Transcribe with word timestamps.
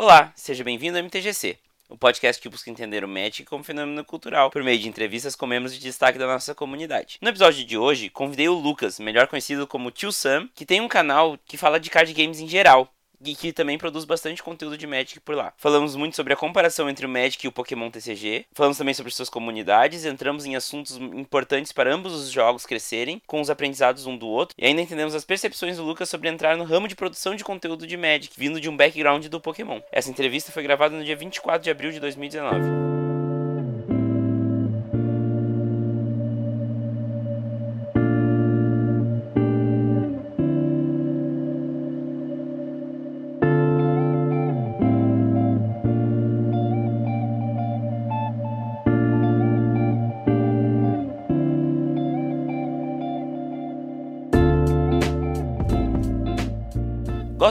Olá, 0.00 0.32
seja 0.36 0.62
bem-vindo 0.62 0.96
ao 0.96 1.02
MTGC, 1.02 1.58
o 1.88 1.98
podcast 1.98 2.40
que 2.40 2.48
busca 2.48 2.70
entender 2.70 3.02
o 3.02 3.08
Magic 3.08 3.44
como 3.46 3.64
fenômeno 3.64 4.04
cultural 4.04 4.48
por 4.48 4.62
meio 4.62 4.78
de 4.78 4.88
entrevistas 4.88 5.34
com 5.34 5.44
membros 5.44 5.74
de 5.74 5.80
destaque 5.80 6.16
da 6.16 6.24
nossa 6.28 6.54
comunidade. 6.54 7.18
No 7.20 7.28
episódio 7.28 7.64
de 7.64 7.76
hoje, 7.76 8.08
convidei 8.08 8.48
o 8.48 8.54
Lucas, 8.54 9.00
melhor 9.00 9.26
conhecido 9.26 9.66
como 9.66 9.90
Tio 9.90 10.12
Sam, 10.12 10.48
que 10.54 10.64
tem 10.64 10.80
um 10.80 10.86
canal 10.86 11.36
que 11.44 11.56
fala 11.56 11.80
de 11.80 11.90
card 11.90 12.12
games 12.12 12.38
em 12.38 12.46
geral, 12.46 12.94
e 13.24 13.34
que 13.34 13.52
também 13.52 13.78
produz 13.78 14.04
bastante 14.04 14.42
conteúdo 14.42 14.76
de 14.76 14.86
Magic 14.86 15.20
por 15.20 15.34
lá. 15.34 15.52
Falamos 15.56 15.96
muito 15.96 16.16
sobre 16.16 16.32
a 16.32 16.36
comparação 16.36 16.88
entre 16.88 17.06
o 17.06 17.08
Magic 17.08 17.44
e 17.44 17.48
o 17.48 17.52
Pokémon 17.52 17.90
TCG, 17.90 18.46
falamos 18.52 18.78
também 18.78 18.94
sobre 18.94 19.12
suas 19.12 19.28
comunidades, 19.28 20.04
entramos 20.04 20.46
em 20.46 20.56
assuntos 20.56 20.96
importantes 20.96 21.72
para 21.72 21.92
ambos 21.92 22.12
os 22.12 22.30
jogos 22.30 22.66
crescerem, 22.66 23.20
com 23.26 23.40
os 23.40 23.50
aprendizados 23.50 24.06
um 24.06 24.16
do 24.16 24.28
outro, 24.28 24.54
e 24.58 24.66
ainda 24.66 24.82
entendemos 24.82 25.14
as 25.14 25.24
percepções 25.24 25.76
do 25.76 25.84
Lucas 25.84 26.08
sobre 26.08 26.28
entrar 26.28 26.56
no 26.56 26.64
ramo 26.64 26.88
de 26.88 26.96
produção 26.96 27.34
de 27.34 27.44
conteúdo 27.44 27.86
de 27.86 27.96
Magic, 27.96 28.32
vindo 28.36 28.60
de 28.60 28.68
um 28.68 28.76
background 28.76 29.26
do 29.26 29.40
Pokémon. 29.40 29.80
Essa 29.90 30.10
entrevista 30.10 30.52
foi 30.52 30.62
gravada 30.62 30.96
no 30.96 31.04
dia 31.04 31.16
24 31.16 31.62
de 31.62 31.70
abril 31.70 31.90
de 31.90 32.00
2019. 32.00 33.07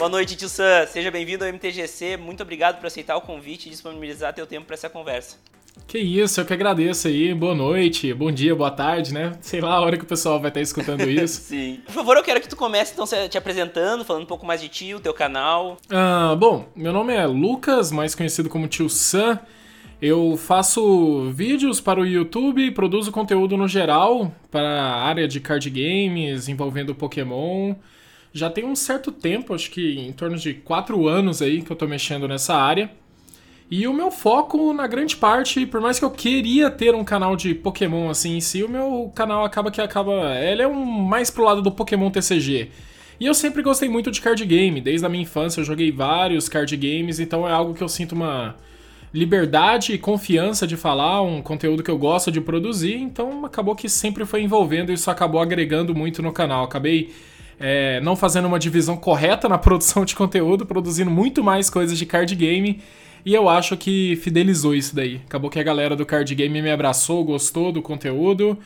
Boa 0.07 0.19
noite, 0.19 0.37
tio 0.37 0.47
Sam. 0.47 0.87
Seja 0.87 1.11
bem-vindo 1.11 1.43
ao 1.43 1.51
MTGC. 1.51 2.15
Muito 2.15 2.41
obrigado 2.41 2.79
por 2.79 2.87
aceitar 2.87 3.17
o 3.17 3.21
convite 3.21 3.67
e 3.67 3.69
disponibilizar 3.69 4.33
teu 4.33 4.47
tempo 4.47 4.65
para 4.65 4.73
essa 4.75 4.89
conversa. 4.89 5.35
Que 5.85 5.99
isso, 5.99 6.39
eu 6.39 6.45
que 6.45 6.53
agradeço 6.53 7.09
aí. 7.09 7.33
Boa 7.33 7.53
noite, 7.53 8.13
bom 8.13 8.31
dia, 8.31 8.55
boa 8.55 8.71
tarde, 8.71 9.13
né? 9.13 9.33
Sei 9.41 9.59
lá 9.59 9.73
a 9.73 9.81
hora 9.81 9.97
que 9.97 10.05
o 10.05 10.07
pessoal 10.07 10.39
vai 10.39 10.49
estar 10.49 10.61
escutando 10.61 11.01
isso. 11.11 11.41
Sim. 11.41 11.81
Por 11.85 11.91
favor, 11.91 12.15
eu 12.15 12.23
quero 12.23 12.39
que 12.39 12.47
tu 12.47 12.55
comece 12.55 12.93
então 12.93 13.05
te 13.27 13.37
apresentando, 13.37 14.05
falando 14.05 14.23
um 14.23 14.27
pouco 14.27 14.45
mais 14.45 14.61
de 14.61 14.69
ti, 14.69 14.95
o 14.95 14.99
teu 15.01 15.13
canal. 15.13 15.75
Ah, 15.89 16.33
bom, 16.39 16.69
meu 16.73 16.93
nome 16.93 17.13
é 17.13 17.27
Lucas, 17.27 17.91
mais 17.91 18.15
conhecido 18.15 18.47
como 18.47 18.65
Tio 18.65 18.89
Sam. 18.89 19.37
Eu 20.01 20.37
faço 20.37 21.29
vídeos 21.31 21.81
para 21.81 21.99
o 21.99 22.05
YouTube, 22.05 22.71
produzo 22.71 23.11
conteúdo 23.11 23.57
no 23.57 23.67
geral 23.67 24.33
para 24.49 24.69
a 24.69 25.01
área 25.03 25.27
de 25.27 25.41
card 25.41 25.69
games 25.69 26.47
envolvendo 26.47 26.95
Pokémon 26.95 27.75
já 28.37 28.49
tem 28.49 28.65
um 28.65 28.75
certo 28.75 29.11
tempo, 29.11 29.53
acho 29.53 29.71
que 29.71 29.99
em 29.99 30.11
torno 30.13 30.37
de 30.37 30.53
quatro 30.53 31.07
anos 31.07 31.41
aí 31.41 31.61
que 31.61 31.71
eu 31.71 31.75
tô 31.75 31.87
mexendo 31.87 32.27
nessa 32.27 32.55
área. 32.55 32.89
E 33.69 33.85
o 33.85 33.93
meu 33.93 34.09
foco, 34.11 34.71
na 34.71 34.87
grande 34.87 35.17
parte, 35.17 35.65
por 35.65 35.81
mais 35.81 35.99
que 35.99 36.05
eu 36.05 36.11
queria 36.11 36.69
ter 36.69 36.95
um 36.95 37.03
canal 37.03 37.35
de 37.35 37.53
Pokémon 37.53 38.09
assim 38.09 38.37
em 38.37 38.41
si, 38.41 38.63
o 38.63 38.69
meu 38.69 39.11
canal 39.13 39.43
acaba 39.43 39.69
que 39.69 39.81
acaba. 39.81 40.39
Ele 40.39 40.61
é 40.61 40.67
um 40.67 40.85
mais 40.85 41.29
pro 41.29 41.43
lado 41.43 41.61
do 41.61 41.71
Pokémon 41.71 42.09
TCG. 42.09 42.69
E 43.19 43.25
eu 43.25 43.33
sempre 43.33 43.61
gostei 43.61 43.89
muito 43.89 44.11
de 44.11 44.21
card 44.21 44.45
game, 44.45 44.79
desde 44.79 45.05
a 45.05 45.09
minha 45.09 45.23
infância 45.23 45.59
eu 45.59 45.65
joguei 45.65 45.91
vários 45.91 46.47
card 46.47 46.77
games, 46.77 47.19
então 47.19 47.47
é 47.47 47.51
algo 47.51 47.73
que 47.73 47.83
eu 47.83 47.89
sinto 47.89 48.13
uma 48.13 48.55
liberdade 49.13 49.93
e 49.93 49.97
confiança 49.97 50.67
de 50.67 50.77
falar, 50.77 51.21
um 51.23 51.41
conteúdo 51.41 51.81
que 51.81 51.89
eu 51.89 51.97
gosto 51.97 52.31
de 52.31 52.39
produzir, 52.39 52.95
então 52.95 53.43
acabou 53.43 53.75
que 53.75 53.89
sempre 53.89 54.23
foi 54.25 54.43
envolvendo 54.43 54.91
e 54.91 54.93
isso 54.93 55.09
acabou 55.09 55.41
agregando 55.41 55.95
muito 55.95 56.21
no 56.21 56.31
canal. 56.31 56.63
Acabei 56.63 57.11
é, 57.59 57.99
não 58.01 58.15
fazendo 58.15 58.45
uma 58.45 58.59
divisão 58.59 58.95
correta 58.95 59.49
na 59.49 59.57
produção 59.57 60.05
de 60.05 60.15
conteúdo, 60.15 60.65
produzindo 60.65 61.09
muito 61.09 61.43
mais 61.43 61.69
coisas 61.69 61.97
de 61.97 62.05
card 62.05 62.33
game. 62.35 62.81
E 63.25 63.33
eu 63.33 63.49
acho 63.49 63.75
que 63.75 64.15
fidelizou 64.17 64.73
isso 64.73 64.95
daí. 64.95 65.21
Acabou 65.25 65.49
que 65.49 65.59
a 65.59 65.63
galera 65.63 65.95
do 65.95 66.05
card 66.05 66.33
game 66.33 66.61
me 66.61 66.71
abraçou, 66.71 67.23
gostou 67.23 67.71
do 67.71 67.81
conteúdo. 67.81 68.57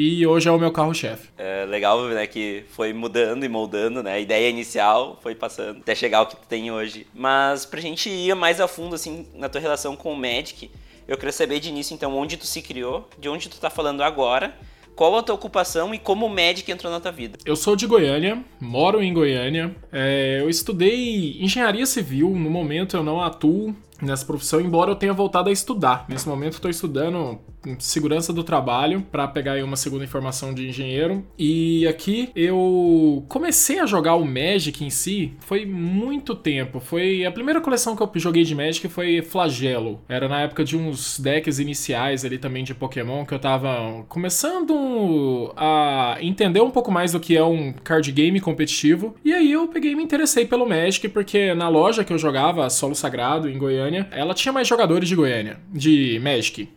E 0.00 0.24
hoje 0.24 0.48
é 0.48 0.52
o 0.52 0.58
meu 0.58 0.70
carro-chefe. 0.70 1.28
É 1.36 1.64
legal, 1.64 2.00
né, 2.04 2.24
que 2.24 2.62
foi 2.68 2.92
mudando 2.92 3.44
e 3.44 3.48
moldando, 3.48 4.00
né? 4.00 4.12
A 4.12 4.20
ideia 4.20 4.48
inicial 4.48 5.18
foi 5.20 5.34
passando 5.34 5.80
até 5.80 5.92
chegar 5.92 6.18
ao 6.18 6.26
que 6.26 6.36
tu 6.36 6.46
tem 6.48 6.70
hoje. 6.70 7.04
Mas 7.12 7.66
pra 7.66 7.80
gente 7.80 8.08
ir 8.08 8.32
mais 8.36 8.60
a 8.60 8.68
fundo, 8.68 8.94
assim, 8.94 9.26
na 9.34 9.48
tua 9.48 9.60
relação 9.60 9.96
com 9.96 10.12
o 10.12 10.16
Magic, 10.16 10.70
eu 11.08 11.16
queria 11.16 11.32
saber 11.32 11.58
de 11.58 11.68
início, 11.68 11.94
então, 11.94 12.16
onde 12.16 12.36
tu 12.36 12.46
se 12.46 12.62
criou, 12.62 13.08
de 13.18 13.28
onde 13.28 13.48
tu 13.48 13.58
tá 13.58 13.68
falando 13.68 14.02
agora 14.02 14.54
qual 14.98 15.16
a 15.16 15.22
tua 15.22 15.36
ocupação 15.36 15.94
e 15.94 15.98
como 15.98 16.26
o 16.26 16.28
Magic 16.28 16.68
entrou 16.68 16.92
na 16.92 16.98
tua 16.98 17.12
vida? 17.12 17.38
Eu 17.46 17.54
sou 17.54 17.76
de 17.76 17.86
Goiânia, 17.86 18.42
moro 18.60 19.00
em 19.00 19.14
Goiânia. 19.14 19.72
É, 19.92 20.40
eu 20.40 20.50
estudei 20.50 21.38
engenharia 21.40 21.86
civil, 21.86 22.30
no 22.30 22.50
momento 22.50 22.96
eu 22.96 23.04
não 23.04 23.22
atuo 23.22 23.76
nessa 24.00 24.24
profissão, 24.24 24.60
embora 24.60 24.90
eu 24.90 24.96
tenha 24.96 25.12
voltado 25.12 25.48
a 25.48 25.52
estudar. 25.52 26.04
Nesse 26.08 26.28
momento 26.28 26.54
estou 26.54 26.70
estudando 26.70 27.40
segurança 27.78 28.32
do 28.32 28.44
trabalho 28.44 29.02
para 29.10 29.26
pegar 29.26 29.52
aí 29.52 29.62
uma 29.62 29.76
segunda 29.76 30.04
informação 30.04 30.54
de 30.54 30.68
engenheiro. 30.68 31.24
E 31.38 31.86
aqui 31.86 32.30
eu 32.34 33.24
comecei 33.28 33.78
a 33.80 33.86
jogar 33.86 34.14
o 34.14 34.24
Magic 34.24 34.84
em 34.84 34.90
si 34.90 35.32
foi 35.40 35.66
muito 35.66 36.34
tempo. 36.34 36.80
Foi 36.80 37.24
a 37.24 37.32
primeira 37.32 37.60
coleção 37.60 37.96
que 37.96 38.02
eu 38.02 38.10
joguei 38.16 38.44
de 38.44 38.54
Magic 38.54 38.88
foi 38.88 39.22
Flagelo. 39.22 40.00
Era 40.08 40.28
na 40.28 40.42
época 40.42 40.64
de 40.64 40.76
uns 40.76 41.18
decks 41.18 41.58
iniciais 41.58 42.24
ali 42.24 42.38
também 42.38 42.64
de 42.64 42.74
Pokémon 42.74 43.24
que 43.24 43.34
eu 43.34 43.38
tava 43.38 44.04
começando 44.08 45.52
a 45.56 46.16
entender 46.20 46.60
um 46.60 46.70
pouco 46.70 46.90
mais 46.90 47.12
do 47.12 47.20
que 47.20 47.36
é 47.36 47.44
um 47.44 47.72
card 47.72 48.10
game 48.12 48.40
competitivo. 48.40 49.14
E 49.24 49.32
aí 49.32 49.50
eu 49.52 49.68
peguei 49.68 49.92
e 49.92 49.96
me 49.96 50.02
interessei 50.02 50.44
pelo 50.46 50.68
Magic 50.68 51.08
porque 51.08 51.54
na 51.54 51.68
loja 51.68 52.04
que 52.04 52.12
eu 52.12 52.18
jogava, 52.18 52.68
Solo 52.70 52.94
Sagrado 52.94 53.48
em 53.48 53.58
Goiânia, 53.58 53.87
ela 54.10 54.34
tinha 54.34 54.52
mais 54.52 54.68
jogadores 54.68 55.08
de 55.08 55.16
Goiânia, 55.16 55.58
de 55.72 56.20
Magic. 56.22 56.68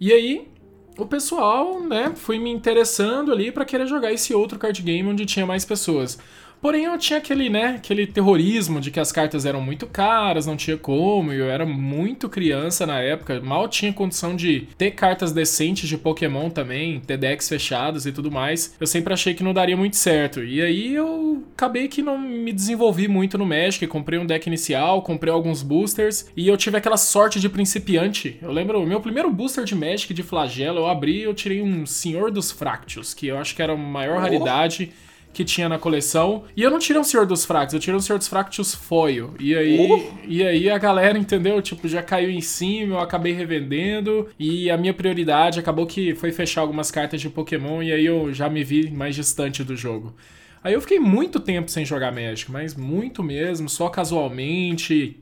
E 0.00 0.12
aí, 0.12 0.48
o 0.98 1.06
pessoal, 1.06 1.80
né, 1.82 2.12
foi 2.14 2.38
me 2.38 2.50
interessando 2.50 3.32
ali 3.32 3.50
para 3.50 3.64
querer 3.64 3.86
jogar 3.86 4.12
esse 4.12 4.34
outro 4.34 4.58
card 4.58 4.82
game 4.82 5.08
onde 5.08 5.24
tinha 5.26 5.46
mais 5.46 5.64
pessoas. 5.64 6.18
Porém, 6.60 6.84
eu 6.84 6.98
tinha 6.98 7.18
aquele, 7.18 7.48
né, 7.48 7.76
aquele 7.76 8.06
terrorismo 8.06 8.80
de 8.80 8.90
que 8.90 9.00
as 9.00 9.10
cartas 9.10 9.46
eram 9.46 9.62
muito 9.62 9.86
caras, 9.86 10.44
não 10.44 10.56
tinha 10.56 10.76
como, 10.76 11.32
eu 11.32 11.50
era 11.50 11.64
muito 11.64 12.28
criança 12.28 12.86
na 12.86 13.00
época, 13.00 13.40
mal 13.40 13.66
tinha 13.66 13.92
condição 13.92 14.36
de 14.36 14.68
ter 14.76 14.90
cartas 14.90 15.32
decentes 15.32 15.88
de 15.88 15.96
Pokémon 15.96 16.50
também, 16.50 17.00
ter 17.00 17.16
decks 17.16 17.48
fechados 17.48 18.04
e 18.04 18.12
tudo 18.12 18.30
mais. 18.30 18.74
Eu 18.78 18.86
sempre 18.86 19.14
achei 19.14 19.32
que 19.32 19.42
não 19.42 19.54
daria 19.54 19.76
muito 19.76 19.96
certo. 19.96 20.44
E 20.44 20.60
aí 20.60 20.94
eu 20.94 21.42
acabei 21.54 21.88
que 21.88 22.02
não 22.02 22.18
me 22.18 22.52
desenvolvi 22.52 23.08
muito 23.08 23.38
no 23.38 23.46
Magic, 23.46 23.86
comprei 23.86 24.18
um 24.18 24.26
deck 24.26 24.46
inicial, 24.46 25.02
comprei 25.02 25.32
alguns 25.32 25.62
boosters 25.62 26.30
e 26.36 26.46
eu 26.46 26.56
tive 26.56 26.76
aquela 26.76 26.98
sorte 26.98 27.40
de 27.40 27.48
principiante. 27.48 28.38
Eu 28.42 28.52
lembro, 28.52 28.82
o 28.82 28.86
meu 28.86 29.00
primeiro 29.00 29.30
booster 29.30 29.64
de 29.64 29.74
Magic 29.74 30.12
de 30.12 30.22
flagelo, 30.22 30.80
eu 30.80 30.86
abri 30.86 31.20
e 31.20 31.22
eu 31.22 31.32
tirei 31.32 31.62
um 31.62 31.86
Senhor 31.86 32.30
dos 32.30 32.50
Fractos, 32.50 33.14
que 33.14 33.28
eu 33.28 33.38
acho 33.38 33.56
que 33.56 33.62
era 33.62 33.72
a 33.72 33.76
maior 33.76 34.18
oh. 34.18 34.20
raridade 34.20 34.92
que 35.32 35.44
tinha 35.44 35.68
na 35.68 35.78
coleção. 35.78 36.44
E 36.56 36.62
eu 36.62 36.70
não 36.70 36.78
tirei 36.78 37.00
um 37.00 37.04
Senhor 37.04 37.26
dos 37.26 37.44
Fractos, 37.44 37.74
eu 37.74 37.80
tirei 37.80 37.96
um 37.96 38.00
Senhor 38.00 38.18
dos 38.18 38.28
Fractos 38.28 38.74
foil. 38.74 39.34
E 39.38 39.54
aí, 39.54 39.90
uh. 39.90 40.18
e 40.26 40.42
aí 40.42 40.70
a 40.70 40.78
galera, 40.78 41.18
entendeu? 41.18 41.60
Tipo, 41.62 41.88
já 41.88 42.02
caiu 42.02 42.30
em 42.30 42.40
cima, 42.40 42.96
eu 42.96 43.00
acabei 43.00 43.32
revendendo. 43.32 44.28
E 44.38 44.70
a 44.70 44.76
minha 44.76 44.94
prioridade 44.94 45.60
acabou 45.60 45.86
que 45.86 46.14
foi 46.14 46.32
fechar 46.32 46.60
algumas 46.62 46.90
cartas 46.90 47.20
de 47.20 47.28
Pokémon. 47.28 47.82
E 47.82 47.92
aí 47.92 48.04
eu 48.04 48.32
já 48.32 48.48
me 48.48 48.64
vi 48.64 48.90
mais 48.90 49.14
distante 49.14 49.62
do 49.62 49.76
jogo. 49.76 50.14
Aí 50.62 50.74
eu 50.74 50.80
fiquei 50.80 50.98
muito 50.98 51.40
tempo 51.40 51.70
sem 51.70 51.84
jogar 51.84 52.12
Magic, 52.12 52.50
mas 52.50 52.74
muito 52.74 53.22
mesmo, 53.22 53.68
só 53.68 53.88
casualmente. 53.88 55.16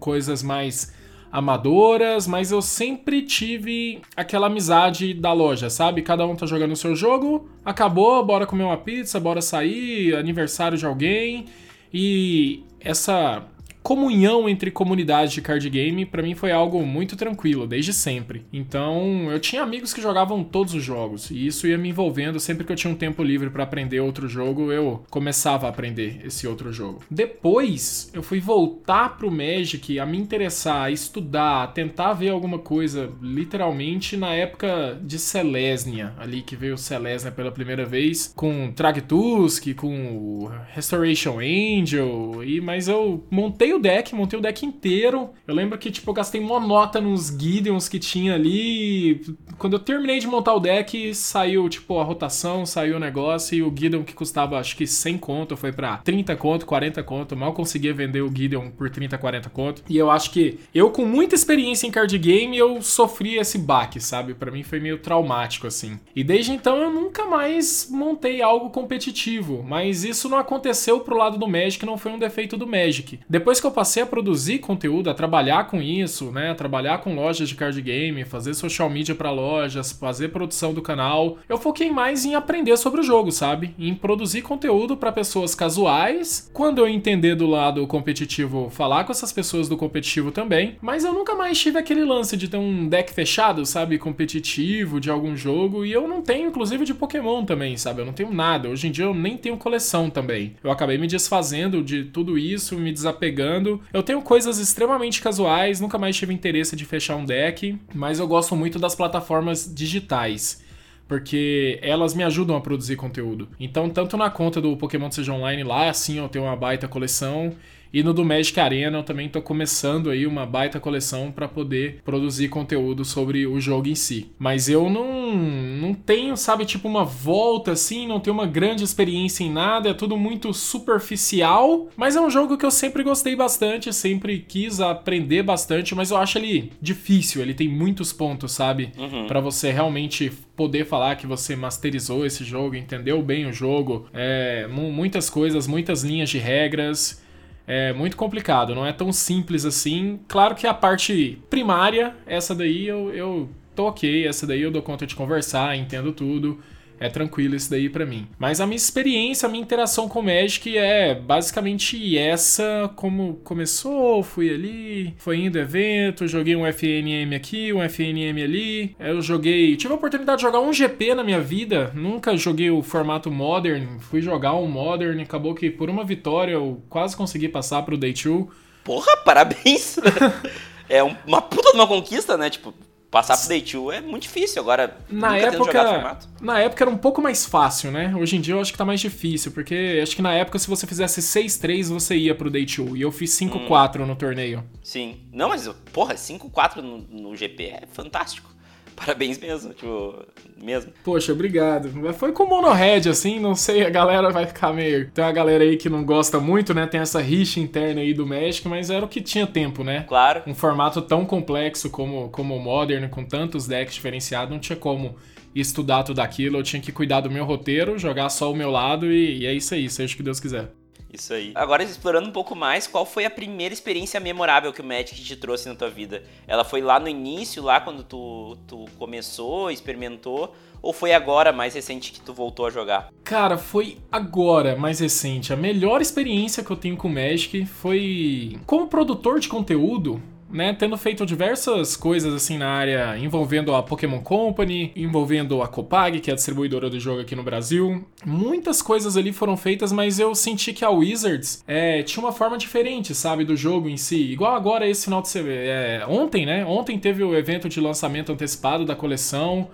coisas 0.00 0.42
mais 0.42 0.92
amadoras, 1.32 2.26
mas 2.26 2.52
eu 2.52 2.60
sempre 2.60 3.22
tive 3.22 4.02
aquela 4.14 4.48
amizade 4.48 5.14
da 5.14 5.32
loja, 5.32 5.70
sabe? 5.70 6.02
Cada 6.02 6.26
um 6.26 6.36
tá 6.36 6.44
jogando 6.44 6.72
o 6.72 6.76
seu 6.76 6.94
jogo, 6.94 7.48
acabou, 7.64 8.22
bora 8.22 8.46
comer 8.46 8.64
uma 8.64 8.76
pizza, 8.76 9.18
bora 9.18 9.40
sair, 9.40 10.14
aniversário 10.14 10.76
de 10.76 10.84
alguém. 10.84 11.46
E 11.92 12.62
essa 12.78 13.42
comunhão 13.82 14.48
entre 14.48 14.70
comunidades 14.70 15.32
de 15.32 15.42
card 15.42 15.68
game 15.68 16.06
para 16.06 16.22
mim 16.22 16.34
foi 16.34 16.52
algo 16.52 16.84
muito 16.84 17.16
tranquilo 17.16 17.66
desde 17.66 17.92
sempre. 17.92 18.44
Então, 18.52 19.30
eu 19.30 19.40
tinha 19.40 19.62
amigos 19.62 19.92
que 19.92 20.00
jogavam 20.00 20.44
todos 20.44 20.74
os 20.74 20.82
jogos 20.82 21.30
e 21.30 21.46
isso 21.46 21.66
ia 21.66 21.78
me 21.78 21.88
envolvendo 21.88 22.38
sempre 22.38 22.64
que 22.64 22.72
eu 22.72 22.76
tinha 22.76 22.92
um 22.92 22.96
tempo 22.96 23.22
livre 23.22 23.50
para 23.50 23.64
aprender 23.64 24.00
outro 24.00 24.28
jogo, 24.28 24.72
eu 24.72 25.02
começava 25.10 25.66
a 25.66 25.70
aprender 25.70 26.20
esse 26.24 26.46
outro 26.46 26.72
jogo. 26.72 27.02
Depois, 27.10 28.10
eu 28.14 28.22
fui 28.22 28.40
voltar 28.40 29.16
pro 29.16 29.30
Magic 29.30 29.98
a 29.98 30.06
me 30.06 30.18
interessar, 30.18 30.84
a 30.84 30.90
estudar, 30.90 31.64
a 31.64 31.66
tentar 31.66 32.12
ver 32.12 32.30
alguma 32.30 32.58
coisa, 32.58 33.10
literalmente 33.20 34.16
na 34.16 34.32
época 34.34 34.98
de 35.02 35.18
Selesnia, 35.18 36.14
ali 36.18 36.42
que 36.42 36.56
veio 36.56 36.78
Selesnia 36.78 37.32
pela 37.32 37.50
primeira 37.50 37.84
vez 37.84 38.32
com 38.34 38.72
Tragtusk, 38.72 39.74
com 39.74 40.50
Restoration 40.74 41.38
Angel, 41.38 42.42
e 42.44 42.60
mas 42.60 42.88
eu 42.88 43.24
montei 43.30 43.71
montei 43.72 43.74
o 43.74 43.78
deck, 43.78 44.14
montei 44.14 44.38
o 44.38 44.42
deck 44.42 44.66
inteiro. 44.66 45.30
Eu 45.46 45.54
lembro 45.54 45.78
que, 45.78 45.90
tipo, 45.90 46.10
eu 46.10 46.14
gastei 46.14 46.40
uma 46.40 46.60
nota 46.60 47.00
nos 47.00 47.28
Gideons 47.28 47.88
que 47.88 47.98
tinha 47.98 48.34
ali. 48.34 49.22
Quando 49.58 49.74
eu 49.74 49.78
terminei 49.78 50.18
de 50.18 50.26
montar 50.26 50.54
o 50.54 50.60
deck, 50.60 51.14
saiu, 51.14 51.68
tipo, 51.68 51.98
a 51.98 52.04
rotação, 52.04 52.66
saiu 52.66 52.96
o 52.96 53.00
negócio 53.00 53.56
e 53.56 53.62
o 53.62 53.72
Gideon 53.74 54.02
que 54.02 54.14
custava, 54.14 54.58
acho 54.58 54.76
que 54.76 54.86
100 54.86 55.18
conto, 55.18 55.56
foi 55.56 55.72
pra 55.72 55.98
30 55.98 56.36
conto, 56.36 56.66
40 56.66 57.02
conto. 57.02 57.36
Mal 57.36 57.52
conseguia 57.52 57.94
vender 57.94 58.22
o 58.22 58.32
Gideon 58.34 58.70
por 58.70 58.90
30, 58.90 59.16
40 59.16 59.50
conto. 59.50 59.82
E 59.88 59.96
eu 59.96 60.10
acho 60.10 60.30
que 60.30 60.58
eu, 60.74 60.90
com 60.90 61.04
muita 61.04 61.34
experiência 61.34 61.86
em 61.86 61.90
card 61.90 62.16
game, 62.18 62.56
eu 62.56 62.82
sofri 62.82 63.36
esse 63.36 63.58
baque, 63.58 64.00
sabe? 64.00 64.34
Para 64.34 64.50
mim 64.50 64.62
foi 64.62 64.80
meio 64.80 64.98
traumático, 64.98 65.66
assim. 65.66 65.98
E 66.14 66.22
desde 66.22 66.52
então 66.52 66.76
eu 66.76 66.90
nunca 66.90 67.24
mais 67.24 67.88
montei 67.90 68.42
algo 68.42 68.70
competitivo. 68.70 69.62
Mas 69.62 70.04
isso 70.04 70.28
não 70.28 70.38
aconteceu 70.38 71.00
pro 71.00 71.16
lado 71.16 71.38
do 71.38 71.48
Magic, 71.48 71.84
não 71.86 71.96
foi 71.96 72.12
um 72.12 72.18
defeito 72.18 72.56
do 72.56 72.66
Magic. 72.66 73.20
Depois 73.28 73.60
que 73.62 73.66
eu 73.66 73.70
passei 73.70 74.02
a 74.02 74.06
produzir 74.06 74.58
conteúdo, 74.58 75.08
a 75.08 75.14
trabalhar 75.14 75.68
com 75.68 75.80
isso, 75.80 76.32
né, 76.32 76.52
trabalhar 76.52 76.98
com 76.98 77.14
lojas 77.14 77.48
de 77.48 77.54
card 77.54 77.80
game, 77.80 78.24
fazer 78.24 78.54
social 78.54 78.90
media 78.90 79.14
para 79.14 79.30
lojas, 79.30 79.92
fazer 79.92 80.28
produção 80.28 80.74
do 80.74 80.82
canal, 80.82 81.38
eu 81.48 81.56
foquei 81.56 81.90
mais 81.90 82.24
em 82.24 82.34
aprender 82.34 82.76
sobre 82.76 83.00
o 83.00 83.04
jogo, 83.04 83.30
sabe? 83.30 83.72
Em 83.78 83.94
produzir 83.94 84.42
conteúdo 84.42 84.96
para 84.96 85.12
pessoas 85.12 85.54
casuais. 85.54 86.50
Quando 86.52 86.78
eu 86.78 86.88
entender 86.88 87.36
do 87.36 87.46
lado 87.46 87.86
competitivo, 87.86 88.68
falar 88.68 89.04
com 89.04 89.12
essas 89.12 89.32
pessoas 89.32 89.68
do 89.68 89.76
competitivo 89.76 90.32
também. 90.32 90.76
Mas 90.82 91.04
eu 91.04 91.12
nunca 91.12 91.36
mais 91.36 91.58
tive 91.60 91.78
aquele 91.78 92.04
lance 92.04 92.36
de 92.36 92.48
ter 92.48 92.56
um 92.56 92.88
deck 92.88 93.14
fechado, 93.14 93.64
sabe, 93.64 93.96
competitivo 93.96 94.98
de 94.98 95.08
algum 95.08 95.36
jogo. 95.36 95.84
E 95.84 95.92
eu 95.92 96.08
não 96.08 96.20
tenho, 96.20 96.48
inclusive, 96.48 96.84
de 96.84 96.94
Pokémon 96.94 97.44
também, 97.44 97.76
sabe? 97.76 98.00
Eu 98.00 98.06
não 98.06 98.12
tenho 98.12 98.32
nada. 98.32 98.68
Hoje 98.68 98.88
em 98.88 98.90
dia 98.90 99.04
eu 99.04 99.14
nem 99.14 99.36
tenho 99.36 99.56
coleção 99.56 100.10
também. 100.10 100.56
Eu 100.64 100.70
acabei 100.70 100.98
me 100.98 101.06
desfazendo 101.06 101.80
de 101.80 102.04
tudo 102.06 102.36
isso, 102.36 102.76
me 102.76 102.90
desapegando 102.90 103.51
jogando. 103.52 103.80
Eu 103.92 104.02
tenho 104.02 104.22
coisas 104.22 104.58
extremamente 104.58 105.20
casuais, 105.20 105.80
nunca 105.80 105.98
mais 105.98 106.16
tive 106.16 106.32
interesse 106.32 106.74
de 106.74 106.84
fechar 106.84 107.16
um 107.16 107.24
deck, 107.24 107.78
mas 107.94 108.18
eu 108.18 108.26
gosto 108.26 108.56
muito 108.56 108.78
das 108.78 108.94
plataformas 108.94 109.70
digitais 109.72 110.62
porque 111.08 111.78
elas 111.82 112.14
me 112.14 112.24
ajudam 112.24 112.56
a 112.56 112.60
produzir 112.60 112.96
conteúdo. 112.96 113.46
Então, 113.60 113.90
tanto 113.90 114.16
na 114.16 114.30
conta 114.30 114.62
do 114.62 114.74
Pokémon 114.78 115.10
Seja 115.10 115.34
Online 115.34 115.62
lá, 115.62 115.90
assim, 115.90 116.16
eu 116.16 116.26
tenho 116.26 116.46
uma 116.46 116.56
baita 116.56 116.88
coleção, 116.88 117.52
e 117.92 118.02
no 118.02 118.14
do 118.14 118.24
Magic 118.24 118.58
Arena 118.58 118.98
eu 118.98 119.02
também 119.02 119.26
estou 119.26 119.42
começando 119.42 120.10
aí 120.10 120.26
uma 120.26 120.46
baita 120.46 120.80
coleção 120.80 121.30
para 121.30 121.46
poder 121.46 122.00
produzir 122.04 122.48
conteúdo 122.48 123.04
sobre 123.04 123.46
o 123.46 123.60
jogo 123.60 123.88
em 123.88 123.94
si. 123.94 124.30
Mas 124.38 124.68
eu 124.68 124.88
não, 124.88 125.34
não 125.34 125.94
tenho, 125.94 126.36
sabe, 126.36 126.64
tipo 126.64 126.88
uma 126.88 127.04
volta 127.04 127.72
assim, 127.72 128.06
não 128.06 128.20
tenho 128.20 128.34
uma 128.34 128.46
grande 128.46 128.82
experiência 128.82 129.44
em 129.44 129.50
nada, 129.50 129.90
é 129.90 129.94
tudo 129.94 130.16
muito 130.16 130.52
superficial. 130.54 131.88
Mas 131.96 132.16
é 132.16 132.20
um 132.20 132.30
jogo 132.30 132.56
que 132.56 132.64
eu 132.64 132.70
sempre 132.70 133.02
gostei 133.02 133.36
bastante, 133.36 133.92
sempre 133.92 134.38
quis 134.38 134.80
aprender 134.80 135.42
bastante, 135.42 135.94
mas 135.94 136.10
eu 136.10 136.16
acho 136.16 136.38
ele 136.38 136.72
difícil, 136.80 137.42
ele 137.42 137.54
tem 137.54 137.68
muitos 137.68 138.12
pontos, 138.12 138.52
sabe? 138.52 138.92
Uhum. 138.98 139.26
para 139.26 139.40
você 139.40 139.70
realmente 139.70 140.32
poder 140.56 140.84
falar 140.84 141.16
que 141.16 141.26
você 141.26 141.56
masterizou 141.56 142.24
esse 142.24 142.44
jogo, 142.44 142.76
entendeu 142.76 143.22
bem 143.22 143.46
o 143.46 143.52
jogo, 143.52 144.06
é, 144.12 144.66
muitas 144.68 145.28
coisas, 145.28 145.66
muitas 145.66 146.02
linhas 146.02 146.30
de 146.30 146.38
regras 146.38 147.21
é 147.66 147.92
muito 147.92 148.16
complicado, 148.16 148.74
não 148.74 148.86
é 148.86 148.92
tão 148.92 149.12
simples 149.12 149.64
assim. 149.64 150.20
Claro 150.28 150.54
que 150.54 150.66
a 150.66 150.74
parte 150.74 151.38
primária, 151.48 152.14
essa 152.26 152.54
daí 152.54 152.86
eu, 152.86 153.12
eu 153.14 153.48
tô 153.74 153.86
ok, 153.86 154.26
essa 154.26 154.46
daí 154.46 154.62
eu 154.62 154.70
dou 154.70 154.82
conta 154.82 155.06
de 155.06 155.14
conversar, 155.14 155.76
entendo 155.76 156.12
tudo 156.12 156.60
é 157.02 157.08
tranquilo 157.08 157.56
isso 157.56 157.68
daí 157.68 157.88
para 157.88 158.06
mim. 158.06 158.28
Mas 158.38 158.60
a 158.60 158.66
minha 158.66 158.76
experiência, 158.76 159.46
a 159.46 159.50
minha 159.50 159.62
interação 159.62 160.08
com 160.08 160.20
o 160.20 160.22
Magic 160.22 160.78
é 160.78 161.16
basicamente 161.16 162.16
essa, 162.16 162.88
como 162.94 163.40
começou, 163.42 164.22
fui 164.22 164.48
ali, 164.48 165.12
foi 165.18 165.38
indo 165.38 165.58
evento, 165.58 166.28
joguei 166.28 166.54
um 166.54 166.64
FNM 166.64 167.34
aqui, 167.34 167.72
um 167.72 167.82
FNM 167.82 168.40
ali. 168.40 168.94
Eu 169.00 169.20
joguei, 169.20 169.76
tive 169.76 169.92
a 169.92 169.96
oportunidade 169.96 170.38
de 170.38 170.42
jogar 170.42 170.60
um 170.60 170.72
GP 170.72 171.16
na 171.16 171.24
minha 171.24 171.40
vida, 171.40 171.90
nunca 171.92 172.36
joguei 172.36 172.70
o 172.70 172.82
formato 172.82 173.32
Modern, 173.32 173.98
fui 173.98 174.22
jogar 174.22 174.54
um 174.54 174.68
Modern, 174.68 175.20
acabou 175.20 175.56
que 175.56 175.70
por 175.70 175.90
uma 175.90 176.04
vitória 176.04 176.52
eu 176.52 176.84
quase 176.88 177.16
consegui 177.16 177.48
passar 177.48 177.82
pro 177.82 177.98
Day 177.98 178.12
2. 178.12 178.46
Porra, 178.84 179.16
parabéns! 179.26 179.98
é 180.88 181.02
uma 181.02 181.42
puta 181.42 181.70
de 181.70 181.76
uma 181.76 181.86
conquista, 181.88 182.36
né? 182.36 182.48
Tipo, 182.48 182.72
Passar 183.12 183.36
pro 183.36 183.46
Day 183.46 183.60
2 183.60 183.98
é 183.98 184.00
muito 184.00 184.22
difícil, 184.22 184.62
agora 184.62 184.96
na 185.10 185.36
época, 185.36 186.18
Na 186.40 186.58
época 186.60 186.82
era 186.82 186.90
um 186.90 186.96
pouco 186.96 187.20
mais 187.20 187.44
fácil, 187.44 187.90
né? 187.90 188.16
Hoje 188.16 188.36
em 188.36 188.40
dia 188.40 188.54
eu 188.54 188.60
acho 188.60 188.72
que 188.72 188.78
tá 188.78 188.86
mais 188.86 189.00
difícil, 189.00 189.52
porque 189.52 190.00
acho 190.02 190.16
que 190.16 190.22
na 190.22 190.32
época 190.32 190.58
se 190.58 190.66
você 190.66 190.86
fizesse 190.86 191.20
6-3 191.20 191.90
você 191.90 192.16
ia 192.16 192.34
pro 192.34 192.48
Day 192.50 192.64
2, 192.64 192.94
e 192.96 193.02
eu 193.02 193.12
fiz 193.12 193.38
5-4 193.38 194.00
hum. 194.00 194.06
no 194.06 194.16
torneio. 194.16 194.64
Sim. 194.82 195.20
Não, 195.30 195.50
mas 195.50 195.68
porra, 195.92 196.14
5-4 196.14 196.76
no, 196.76 196.98
no 196.98 197.36
GP 197.36 197.64
é 197.64 197.82
fantástico. 197.92 198.51
Parabéns 198.96 199.38
mesmo, 199.38 199.72
tipo, 199.74 200.24
mesmo. 200.62 200.92
Poxa, 201.04 201.32
obrigado. 201.32 201.90
Foi 202.14 202.32
com 202.32 202.46
Monohead, 202.46 203.08
assim, 203.08 203.40
não 203.40 203.54
sei, 203.54 203.84
a 203.84 203.90
galera 203.90 204.30
vai 204.30 204.46
ficar 204.46 204.72
meio. 204.72 205.10
Tem 205.10 205.24
uma 205.24 205.32
galera 205.32 205.64
aí 205.64 205.76
que 205.76 205.88
não 205.88 206.04
gosta 206.04 206.38
muito, 206.38 206.72
né? 206.74 206.86
Tem 206.86 207.00
essa 207.00 207.20
rixa 207.20 207.60
interna 207.60 208.00
aí 208.00 208.14
do 208.14 208.26
México, 208.26 208.68
mas 208.68 208.90
era 208.90 209.04
o 209.04 209.08
que 209.08 209.20
tinha 209.20 209.46
tempo, 209.46 209.82
né? 209.82 210.04
Claro. 210.08 210.42
Um 210.46 210.54
formato 210.54 211.02
tão 211.02 211.24
complexo 211.24 211.90
como, 211.90 212.28
como 212.30 212.56
o 212.56 212.60
Modern, 212.60 213.08
com 213.08 213.24
tantos 213.24 213.66
decks 213.66 213.94
diferenciados, 213.94 214.50
não 214.50 214.58
tinha 214.58 214.76
como 214.76 215.16
estudar 215.54 216.02
tudo 216.02 216.20
aquilo. 216.20 216.58
Eu 216.58 216.62
tinha 216.62 216.80
que 216.80 216.92
cuidar 216.92 217.20
do 217.20 217.30
meu 217.30 217.44
roteiro, 217.44 217.98
jogar 217.98 218.28
só 218.28 218.50
o 218.50 218.56
meu 218.56 218.70
lado 218.70 219.10
e, 219.10 219.40
e 219.40 219.46
é 219.46 219.52
isso 219.52 219.74
aí, 219.74 219.88
seja 219.88 220.14
o 220.14 220.16
que 220.16 220.22
Deus 220.22 220.40
quiser. 220.40 220.70
Isso 221.12 221.34
aí. 221.34 221.52
Agora, 221.54 221.82
explorando 221.82 222.28
um 222.28 222.32
pouco 222.32 222.56
mais, 222.56 222.86
qual 222.86 223.04
foi 223.04 223.24
a 223.24 223.30
primeira 223.30 223.74
experiência 223.74 224.18
memorável 224.18 224.72
que 224.72 224.80
o 224.80 224.84
Magic 224.84 225.14
te 225.22 225.36
trouxe 225.36 225.68
na 225.68 225.74
tua 225.74 225.90
vida? 225.90 226.22
Ela 226.46 226.64
foi 226.64 226.80
lá 226.80 226.98
no 226.98 227.08
início, 227.08 227.62
lá 227.62 227.80
quando 227.80 228.02
tu, 228.02 228.56
tu 228.66 228.86
começou, 228.98 229.70
experimentou? 229.70 230.54
Ou 230.80 230.92
foi 230.92 231.12
agora, 231.12 231.52
mais 231.52 231.74
recente, 231.74 232.10
que 232.10 232.20
tu 232.20 232.32
voltou 232.32 232.66
a 232.66 232.70
jogar? 232.70 233.10
Cara, 233.22 233.56
foi 233.56 233.98
agora, 234.10 234.74
mais 234.74 234.98
recente. 234.98 235.52
A 235.52 235.56
melhor 235.56 236.00
experiência 236.00 236.64
que 236.64 236.70
eu 236.70 236.76
tenho 236.76 236.96
com 236.96 237.08
o 237.08 237.12
Magic 237.12 237.66
foi 237.66 238.58
como 238.66 238.88
produtor 238.88 239.38
de 239.38 239.48
conteúdo 239.48 240.20
né, 240.52 240.76
tendo 240.78 240.96
feito 240.98 241.24
diversas 241.24 241.96
coisas 241.96 242.32
assim 242.34 242.58
na 242.58 242.68
área 242.68 243.16
envolvendo 243.18 243.74
a 243.74 243.82
Pokémon 243.82 244.20
Company, 244.20 244.92
envolvendo 244.94 245.62
a 245.62 245.66
Copag, 245.66 246.20
que 246.20 246.30
é 246.30 246.34
a 246.34 246.36
distribuidora 246.36 246.90
do 246.90 247.00
jogo 247.00 247.22
aqui 247.22 247.34
no 247.34 247.42
Brasil. 247.42 248.06
Muitas 248.24 248.82
coisas 248.82 249.16
ali 249.16 249.32
foram 249.32 249.56
feitas, 249.56 249.90
mas 249.90 250.18
eu 250.18 250.34
senti 250.34 250.74
que 250.74 250.84
a 250.84 250.90
Wizards 250.90 251.64
é, 251.66 252.02
tinha 252.02 252.22
uma 252.22 252.32
forma 252.32 252.58
diferente, 252.58 253.14
sabe, 253.14 253.44
do 253.44 253.56
jogo 253.56 253.88
em 253.88 253.96
si. 253.96 254.30
Igual 254.30 254.54
agora 254.54 254.86
esse 254.86 255.04
final 255.04 255.22
de 255.22 255.28
semana. 255.28 255.54
É, 255.54 256.06
ontem, 256.06 256.44
né? 256.44 256.64
Ontem 256.66 256.98
teve 256.98 257.24
o 257.24 257.34
evento 257.34 257.68
de 257.68 257.80
lançamento 257.80 258.30
antecipado 258.30 258.84
da 258.84 258.94
coleção. 258.94 259.70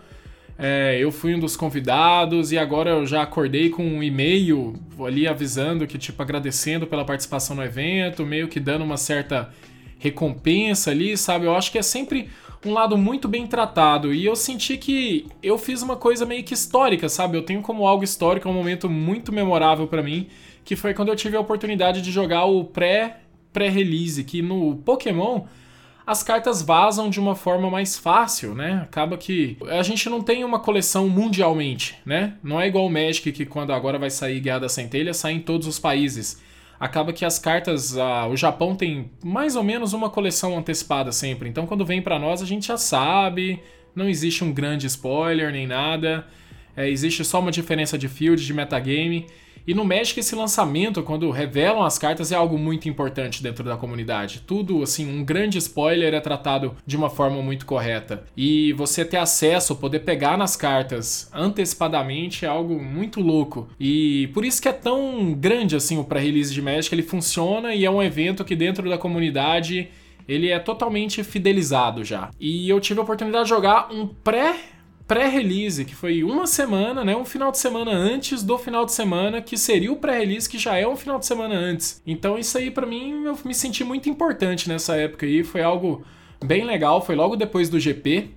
É, 0.56 0.98
eu 0.98 1.12
fui 1.12 1.34
um 1.34 1.38
dos 1.38 1.56
convidados 1.56 2.50
e 2.50 2.58
agora 2.58 2.90
eu 2.90 3.06
já 3.06 3.22
acordei 3.22 3.70
com 3.70 3.84
um 3.84 4.02
e-mail 4.02 4.74
ali 5.04 5.26
avisando 5.26 5.86
que, 5.86 5.96
tipo, 5.96 6.20
agradecendo 6.20 6.86
pela 6.86 7.04
participação 7.04 7.54
no 7.54 7.62
evento, 7.62 8.26
meio 8.26 8.48
que 8.48 8.58
dando 8.58 8.84
uma 8.84 8.96
certa 8.96 9.52
recompensa 9.98 10.90
ali, 10.90 11.16
sabe? 11.16 11.46
Eu 11.46 11.54
acho 11.54 11.70
que 11.72 11.78
é 11.78 11.82
sempre 11.82 12.28
um 12.64 12.72
lado 12.72 12.96
muito 12.96 13.28
bem 13.28 13.46
tratado. 13.46 14.12
E 14.12 14.24
eu 14.24 14.34
senti 14.34 14.76
que 14.76 15.26
eu 15.42 15.58
fiz 15.58 15.82
uma 15.82 15.96
coisa 15.96 16.26
meio 16.26 16.44
que 16.44 16.54
histórica, 16.54 17.08
sabe? 17.08 17.36
Eu 17.36 17.42
tenho 17.42 17.62
como 17.62 17.86
algo 17.86 18.04
histórico 18.04 18.48
um 18.48 18.52
momento 18.52 18.88
muito 18.88 19.32
memorável 19.32 19.86
para 19.86 20.02
mim, 20.02 20.28
que 20.64 20.76
foi 20.76 20.94
quando 20.94 21.08
eu 21.08 21.16
tive 21.16 21.36
a 21.36 21.40
oportunidade 21.40 22.02
de 22.02 22.10
jogar 22.10 22.44
o 22.44 22.64
pré 22.64 23.20
pré-release, 23.52 24.22
que 24.24 24.42
no 24.42 24.76
Pokémon 24.76 25.44
as 26.06 26.22
cartas 26.22 26.62
vazam 26.62 27.10
de 27.10 27.20
uma 27.20 27.34
forma 27.34 27.70
mais 27.70 27.98
fácil, 27.98 28.54
né? 28.54 28.80
Acaba 28.82 29.18
que 29.18 29.58
a 29.68 29.82
gente 29.82 30.08
não 30.08 30.22
tem 30.22 30.42
uma 30.42 30.58
coleção 30.58 31.08
mundialmente, 31.08 31.98
né? 32.04 32.34
Não 32.42 32.60
é 32.60 32.66
igual 32.66 32.86
o 32.86 32.90
Magic 32.90 33.30
que 33.30 33.44
quando 33.44 33.72
agora 33.72 33.98
vai 33.98 34.10
sair 34.10 34.40
Guerra 34.40 34.60
da 34.60 34.68
Centelha, 34.68 35.12
sai 35.12 35.32
em 35.32 35.40
todos 35.40 35.66
os 35.66 35.78
países. 35.78 36.40
Acaba 36.78 37.12
que 37.12 37.24
as 37.24 37.38
cartas, 37.38 37.96
o 38.30 38.36
Japão 38.36 38.74
tem 38.74 39.10
mais 39.24 39.56
ou 39.56 39.62
menos 39.62 39.92
uma 39.92 40.10
coleção 40.10 40.56
antecipada 40.56 41.12
sempre. 41.12 41.48
Então 41.48 41.66
quando 41.66 41.84
vem 41.84 42.00
para 42.00 42.18
nós 42.18 42.40
a 42.42 42.46
gente 42.46 42.68
já 42.68 42.76
sabe, 42.76 43.60
não 43.94 44.08
existe 44.08 44.44
um 44.44 44.52
grande 44.52 44.86
spoiler 44.86 45.52
nem 45.52 45.66
nada. 45.66 46.26
É, 46.76 46.88
existe 46.88 47.24
só 47.24 47.40
uma 47.40 47.50
diferença 47.50 47.98
de 47.98 48.08
field, 48.08 48.44
de 48.44 48.54
metagame. 48.54 49.26
E 49.68 49.74
no 49.74 49.84
Magic 49.84 50.18
esse 50.18 50.34
lançamento, 50.34 51.02
quando 51.02 51.30
revelam 51.30 51.82
as 51.82 51.98
cartas, 51.98 52.32
é 52.32 52.34
algo 52.34 52.56
muito 52.56 52.88
importante 52.88 53.42
dentro 53.42 53.62
da 53.62 53.76
comunidade. 53.76 54.42
Tudo, 54.46 54.82
assim, 54.82 55.06
um 55.06 55.22
grande 55.22 55.58
spoiler 55.58 56.14
é 56.14 56.20
tratado 56.20 56.74
de 56.86 56.96
uma 56.96 57.10
forma 57.10 57.42
muito 57.42 57.66
correta. 57.66 58.24
E 58.34 58.72
você 58.72 59.04
ter 59.04 59.18
acesso, 59.18 59.76
poder 59.76 59.98
pegar 59.98 60.38
nas 60.38 60.56
cartas 60.56 61.30
antecipadamente 61.34 62.46
é 62.46 62.48
algo 62.48 62.82
muito 62.82 63.20
louco. 63.20 63.68
E 63.78 64.30
por 64.32 64.42
isso 64.42 64.62
que 64.62 64.68
é 64.68 64.72
tão 64.72 65.34
grande 65.34 65.76
assim 65.76 65.98
o 65.98 66.04
pré-release 66.04 66.54
de 66.54 66.62
Magic, 66.62 66.94
ele 66.94 67.02
funciona 67.02 67.74
e 67.74 67.84
é 67.84 67.90
um 67.90 68.02
evento 68.02 68.46
que 68.46 68.56
dentro 68.56 68.88
da 68.88 68.96
comunidade 68.96 69.90
ele 70.26 70.48
é 70.48 70.58
totalmente 70.58 71.22
fidelizado 71.22 72.02
já. 72.04 72.30
E 72.40 72.70
eu 72.70 72.80
tive 72.80 73.00
a 73.00 73.02
oportunidade 73.02 73.44
de 73.44 73.50
jogar 73.50 73.92
um 73.92 74.06
pré 74.06 74.77
pré-release, 75.08 75.86
que 75.86 75.94
foi 75.94 76.22
uma 76.22 76.46
semana, 76.46 77.02
né, 77.02 77.16
um 77.16 77.24
final 77.24 77.50
de 77.50 77.58
semana 77.58 77.90
antes 77.90 78.42
do 78.42 78.58
final 78.58 78.84
de 78.84 78.92
semana, 78.92 79.40
que 79.40 79.56
seria 79.56 79.90
o 79.90 79.96
pré-release, 79.96 80.48
que 80.48 80.58
já 80.58 80.76
é 80.76 80.86
um 80.86 80.96
final 80.96 81.18
de 81.18 81.24
semana 81.24 81.54
antes. 81.54 82.02
Então 82.06 82.38
isso 82.38 82.58
aí 82.58 82.70
para 82.70 82.86
mim 82.86 83.24
eu 83.24 83.36
me 83.42 83.54
senti 83.54 83.82
muito 83.82 84.08
importante 84.08 84.68
nessa 84.68 84.94
época 84.96 85.24
aí, 85.24 85.42
foi 85.42 85.62
algo 85.62 86.04
bem 86.44 86.64
legal, 86.64 87.04
foi 87.04 87.16
logo 87.16 87.34
depois 87.36 87.70
do 87.70 87.80
GP. 87.80 88.30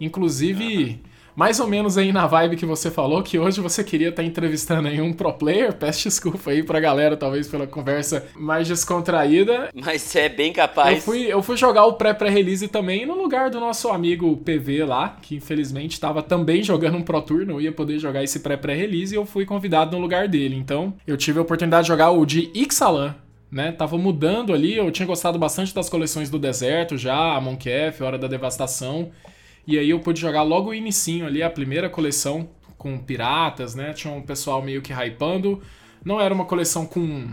Inclusive, 0.00 1.00
mais 1.38 1.60
ou 1.60 1.68
menos 1.68 1.96
aí 1.96 2.10
na 2.10 2.26
vibe 2.26 2.56
que 2.56 2.66
você 2.66 2.90
falou, 2.90 3.22
que 3.22 3.38
hoje 3.38 3.60
você 3.60 3.84
queria 3.84 4.08
estar 4.08 4.24
tá 4.24 4.28
entrevistando 4.28 4.88
aí 4.88 5.00
um 5.00 5.12
pro 5.12 5.32
player. 5.32 5.72
Peço 5.72 6.02
desculpa 6.02 6.50
aí 6.50 6.64
pra 6.64 6.80
galera, 6.80 7.16
talvez 7.16 7.46
pela 7.46 7.64
conversa 7.64 8.26
mais 8.34 8.66
descontraída. 8.66 9.70
Mas 9.72 10.16
é 10.16 10.28
bem 10.28 10.52
capaz. 10.52 10.96
Eu 10.96 11.00
fui, 11.00 11.32
eu 11.32 11.40
fui 11.40 11.56
jogar 11.56 11.84
o 11.84 11.92
pré-pré-release 11.92 12.66
também 12.66 13.06
no 13.06 13.14
lugar 13.14 13.50
do 13.50 13.60
nosso 13.60 13.88
amigo 13.88 14.36
PV 14.38 14.84
lá, 14.84 15.16
que 15.22 15.36
infelizmente 15.36 15.92
estava 15.92 16.24
também 16.24 16.60
jogando 16.60 16.96
um 16.96 17.02
Pro 17.02 17.22
Tour, 17.22 17.46
não 17.46 17.60
ia 17.60 17.70
poder 17.70 18.00
jogar 18.00 18.24
esse 18.24 18.40
pré-pré-release 18.40 19.14
e 19.14 19.16
eu 19.16 19.24
fui 19.24 19.46
convidado 19.46 19.96
no 19.96 20.02
lugar 20.02 20.26
dele. 20.26 20.56
Então, 20.56 20.92
eu 21.06 21.16
tive 21.16 21.38
a 21.38 21.42
oportunidade 21.42 21.84
de 21.84 21.88
jogar 21.88 22.10
o 22.10 22.26
de 22.26 22.50
Ixalan, 22.52 23.14
né? 23.48 23.70
Tava 23.70 23.96
mudando 23.96 24.52
ali, 24.52 24.76
eu 24.76 24.90
tinha 24.90 25.06
gostado 25.06 25.38
bastante 25.38 25.72
das 25.72 25.88
coleções 25.88 26.30
do 26.30 26.38
deserto 26.38 26.98
já, 26.98 27.36
a 27.36 27.40
Monkef, 27.40 28.02
Hora 28.02 28.18
da 28.18 28.26
Devastação. 28.26 29.12
E 29.68 29.78
aí 29.78 29.90
eu 29.90 30.00
pude 30.00 30.18
jogar 30.18 30.42
logo 30.44 30.70
o 30.70 30.74
inicinho 30.74 31.26
ali, 31.26 31.42
a 31.42 31.50
primeira 31.50 31.90
coleção 31.90 32.48
com 32.78 32.96
piratas, 32.96 33.74
né? 33.74 33.92
Tinha 33.92 34.14
um 34.14 34.22
pessoal 34.22 34.62
meio 34.62 34.80
que 34.80 34.94
hypando. 34.94 35.60
Não 36.02 36.18
era 36.18 36.32
uma 36.32 36.46
coleção 36.46 36.86
com 36.86 37.28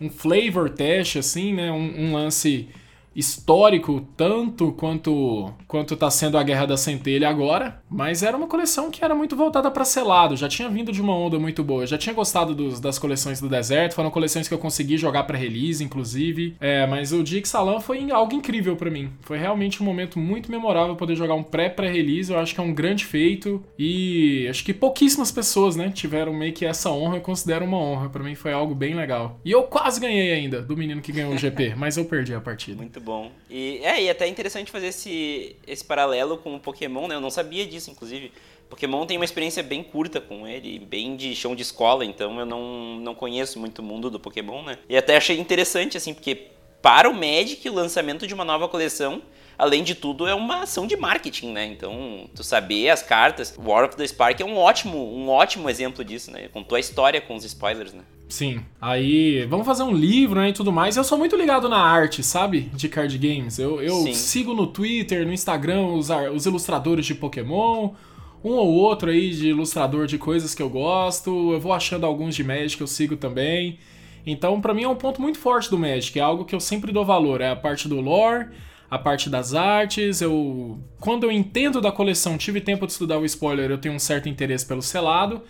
um 0.00 0.10
flavor 0.10 0.68
test, 0.68 1.14
assim, 1.14 1.54
né? 1.54 1.70
Um, 1.70 2.06
um 2.08 2.12
lance 2.12 2.68
histórico 3.16 4.06
tanto 4.16 4.72
quanto 4.72 5.52
quanto 5.66 5.96
tá 5.96 6.10
sendo 6.10 6.38
a 6.38 6.42
Guerra 6.42 6.66
da 6.66 6.76
Centelha 6.76 7.28
agora, 7.28 7.82
mas 7.88 8.22
era 8.22 8.36
uma 8.36 8.46
coleção 8.46 8.90
que 8.90 9.04
era 9.04 9.14
muito 9.14 9.34
voltada 9.34 9.70
para 9.70 9.84
selado, 9.84 10.36
já 10.36 10.48
tinha 10.48 10.68
vindo 10.68 10.92
de 10.92 11.00
uma 11.00 11.16
onda 11.16 11.38
muito 11.38 11.64
boa, 11.64 11.86
já 11.86 11.98
tinha 11.98 12.14
gostado 12.14 12.54
dos, 12.54 12.80
das 12.80 12.98
coleções 12.98 13.40
do 13.40 13.48
deserto, 13.48 13.94
foram 13.94 14.10
coleções 14.10 14.48
que 14.48 14.54
eu 14.54 14.58
consegui 14.58 14.96
jogar 14.96 15.24
para 15.24 15.36
release 15.36 15.82
inclusive, 15.82 16.56
é, 16.60 16.86
mas 16.86 17.12
o 17.12 17.22
Dix 17.22 17.48
Salam 17.48 17.80
foi 17.80 18.10
algo 18.10 18.34
incrível 18.34 18.76
para 18.76 18.90
mim, 18.90 19.10
foi 19.20 19.38
realmente 19.38 19.82
um 19.82 19.86
momento 19.86 20.18
muito 20.18 20.50
memorável 20.50 20.94
poder 20.96 21.16
jogar 21.16 21.34
um 21.34 21.42
pré 21.42 21.68
pré 21.68 21.90
release, 21.90 22.30
eu 22.30 22.38
acho 22.38 22.54
que 22.54 22.60
é 22.60 22.62
um 22.62 22.74
grande 22.74 23.04
feito. 23.04 23.62
E 23.78 24.46
acho 24.48 24.64
que 24.64 24.74
pouquíssimas 24.74 25.30
pessoas, 25.30 25.76
né, 25.76 25.90
tiveram 25.90 26.32
meio 26.32 26.52
que 26.52 26.64
essa 26.64 26.90
honra, 26.90 27.16
eu 27.16 27.20
considero 27.20 27.64
uma 27.64 27.78
honra, 27.78 28.08
para 28.08 28.22
mim 28.22 28.34
foi 28.34 28.52
algo 28.52 28.74
bem 28.74 28.94
legal. 28.94 29.40
E 29.44 29.50
eu 29.50 29.62
quase 29.64 30.00
ganhei 30.00 30.32
ainda 30.32 30.62
do 30.62 30.76
menino 30.76 31.00
que 31.00 31.12
ganhou 31.12 31.32
o 31.32 31.38
GP, 31.38 31.74
mas 31.78 31.96
eu 31.96 32.04
perdi 32.04 32.34
a 32.34 32.40
partida. 32.40 32.76
Muito 32.76 33.00
bom. 33.06 33.30
E 33.48 33.78
é, 33.84 34.02
e 34.02 34.08
é 34.08 34.10
até 34.10 34.26
interessante 34.26 34.72
fazer 34.72 34.88
esse, 34.88 35.54
esse 35.64 35.84
paralelo 35.84 36.38
com 36.38 36.56
o 36.56 36.60
Pokémon, 36.60 37.06
né? 37.06 37.14
Eu 37.14 37.20
não 37.20 37.30
sabia 37.30 37.64
disso, 37.64 37.88
inclusive. 37.88 38.32
Pokémon 38.68 39.06
tem 39.06 39.16
uma 39.16 39.24
experiência 39.24 39.62
bem 39.62 39.84
curta 39.84 40.20
com 40.20 40.44
ele, 40.44 40.80
bem 40.80 41.14
de 41.14 41.36
chão 41.36 41.54
de 41.54 41.62
escola, 41.62 42.04
então 42.04 42.36
eu 42.40 42.44
não, 42.44 42.96
não 42.96 43.14
conheço 43.14 43.60
muito 43.60 43.78
o 43.78 43.82
mundo 43.84 44.10
do 44.10 44.18
Pokémon, 44.18 44.64
né? 44.64 44.76
E 44.88 44.96
até 44.96 45.16
achei 45.16 45.38
interessante, 45.38 45.96
assim, 45.96 46.12
porque 46.12 46.48
para 46.82 47.08
o 47.08 47.14
Magic, 47.14 47.68
o 47.70 47.72
lançamento 47.72 48.26
de 48.26 48.34
uma 48.34 48.44
nova 48.44 48.68
coleção, 48.68 49.22
além 49.56 49.84
de 49.84 49.94
tudo, 49.94 50.26
é 50.26 50.34
uma 50.34 50.62
ação 50.62 50.84
de 50.84 50.96
marketing, 50.96 51.52
né? 51.52 51.64
Então, 51.64 52.28
tu 52.34 52.42
saber 52.42 52.90
as 52.90 53.04
cartas, 53.04 53.56
War 53.56 53.84
of 53.84 53.96
the 53.96 54.04
Spark 54.04 54.40
é 54.40 54.44
um 54.44 54.56
ótimo, 54.56 54.98
um 54.98 55.28
ótimo 55.28 55.70
exemplo 55.70 56.04
disso, 56.04 56.32
né? 56.32 56.48
Contou 56.48 56.74
a 56.74 56.80
história 56.80 57.20
com 57.20 57.36
os 57.36 57.44
spoilers, 57.44 57.92
né? 57.92 58.02
Sim. 58.28 58.60
Aí, 58.80 59.46
vamos 59.46 59.66
fazer 59.66 59.84
um 59.84 59.92
livro, 59.92 60.40
né, 60.40 60.48
e 60.48 60.52
tudo 60.52 60.72
mais. 60.72 60.96
Eu 60.96 61.04
sou 61.04 61.16
muito 61.16 61.36
ligado 61.36 61.68
na 61.68 61.78
arte, 61.78 62.22
sabe? 62.22 62.62
De 62.74 62.88
card 62.88 63.16
games. 63.18 63.58
Eu, 63.58 63.80
eu 63.80 64.12
sigo 64.14 64.52
no 64.52 64.66
Twitter, 64.66 65.24
no 65.24 65.32
Instagram, 65.32 65.86
os, 65.86 66.10
os 66.34 66.46
ilustradores 66.46 67.06
de 67.06 67.14
Pokémon. 67.14 67.90
Um 68.44 68.52
ou 68.52 68.68
outro 68.74 69.10
aí 69.10 69.30
de 69.30 69.48
ilustrador 69.48 70.06
de 70.06 70.18
coisas 70.18 70.54
que 70.54 70.62
eu 70.62 70.68
gosto. 70.68 71.52
Eu 71.52 71.60
vou 71.60 71.72
achando 71.72 72.04
alguns 72.04 72.34
de 72.34 72.44
Magic 72.44 72.76
que 72.76 72.82
eu 72.82 72.86
sigo 72.86 73.16
também. 73.16 73.78
Então, 74.26 74.60
para 74.60 74.74
mim 74.74 74.82
é 74.82 74.88
um 74.88 74.96
ponto 74.96 75.22
muito 75.22 75.38
forte 75.38 75.70
do 75.70 75.78
Magic. 75.78 76.18
É 76.18 76.22
algo 76.22 76.44
que 76.44 76.54
eu 76.54 76.60
sempre 76.60 76.92
dou 76.92 77.04
valor. 77.04 77.40
É 77.40 77.50
a 77.50 77.56
parte 77.56 77.88
do 77.88 78.00
lore, 78.00 78.48
a 78.90 78.98
parte 78.98 79.30
das 79.30 79.54
artes. 79.54 80.20
Eu, 80.20 80.80
quando 81.00 81.24
eu 81.24 81.30
entendo 81.30 81.80
da 81.80 81.92
coleção, 81.92 82.36
tive 82.36 82.60
tempo 82.60 82.86
de 82.86 82.92
estudar 82.92 83.18
o 83.18 83.24
spoiler, 83.24 83.70
eu 83.70 83.78
tenho 83.78 83.94
um 83.94 84.00
certo 84.00 84.28
interesse 84.28 84.66
pelo 84.66 84.82
selado. 84.82 85.42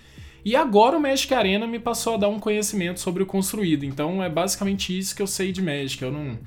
E 0.47 0.55
agora 0.55 0.97
o 0.97 1.01
Magic 1.01 1.35
Arena 1.35 1.67
me 1.67 1.81
passou 1.81 2.15
a 2.15 2.19
dar 2.19 2.29
um 2.29 2.39
conhecimento 2.39 3.01
sobre 3.01 3.21
o 3.21 3.27
construído. 3.27 3.85
Então 3.85 4.23
é 4.23 4.29
basicamente 4.29 4.97
isso 4.97 5.17
que 5.17 5.21
eu 5.21 5.27
sei 5.27 5.51
de 5.51 5.61
Magic. 5.61 6.01
Eu 6.01 6.13
não, 6.13 6.39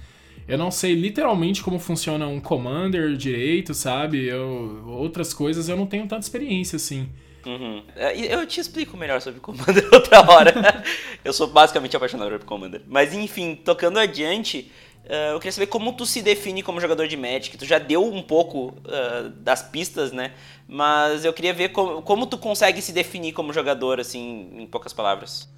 eu 0.47 0.57
não 0.57 0.71
sei 0.71 0.93
literalmente 0.93 1.61
como 1.61 1.77
funciona 1.77 2.25
um 2.25 2.39
Commander 2.39 3.17
direito, 3.17 3.73
sabe? 3.73 4.25
Eu, 4.25 4.85
outras 4.87 5.33
coisas 5.33 5.67
eu 5.67 5.75
não 5.75 5.85
tenho 5.85 6.07
tanta 6.07 6.21
experiência 6.21 6.77
assim. 6.77 7.09
Uhum. 7.45 7.83
É, 7.93 8.17
eu 8.33 8.47
te 8.47 8.61
explico 8.61 8.95
melhor 8.95 9.19
sobre 9.19 9.41
Commander 9.41 9.85
outra 9.91 10.21
hora. 10.31 10.81
eu 11.21 11.33
sou 11.33 11.47
basicamente 11.47 11.97
apaixonado 11.97 12.29
por 12.39 12.45
Commander. 12.45 12.81
Mas 12.87 13.13
enfim, 13.13 13.53
tocando 13.53 13.99
adiante, 13.99 14.71
Uh, 15.09 15.33
eu 15.33 15.39
queria 15.39 15.51
saber 15.51 15.65
como 15.65 15.91
tu 15.93 16.05
se 16.05 16.21
define 16.21 16.61
como 16.61 16.79
jogador 16.79 17.07
de 17.07 17.17
Magic. 17.17 17.57
Tu 17.57 17.65
já 17.65 17.79
deu 17.79 18.05
um 18.05 18.21
pouco 18.21 18.67
uh, 18.67 19.29
das 19.37 19.63
pistas, 19.63 20.11
né? 20.11 20.33
Mas 20.71 21.25
eu 21.25 21.33
queria 21.33 21.51
ver 21.53 21.69
como, 21.69 22.01
como 22.03 22.27
tu 22.27 22.38
consegue 22.38 22.79
se 22.81 22.91
definir 22.91 23.33
como 23.33 23.51
jogador, 23.51 23.99
assim, 23.99 24.49
em 24.53 24.67
poucas 24.67 24.93
palavras. 24.93 25.49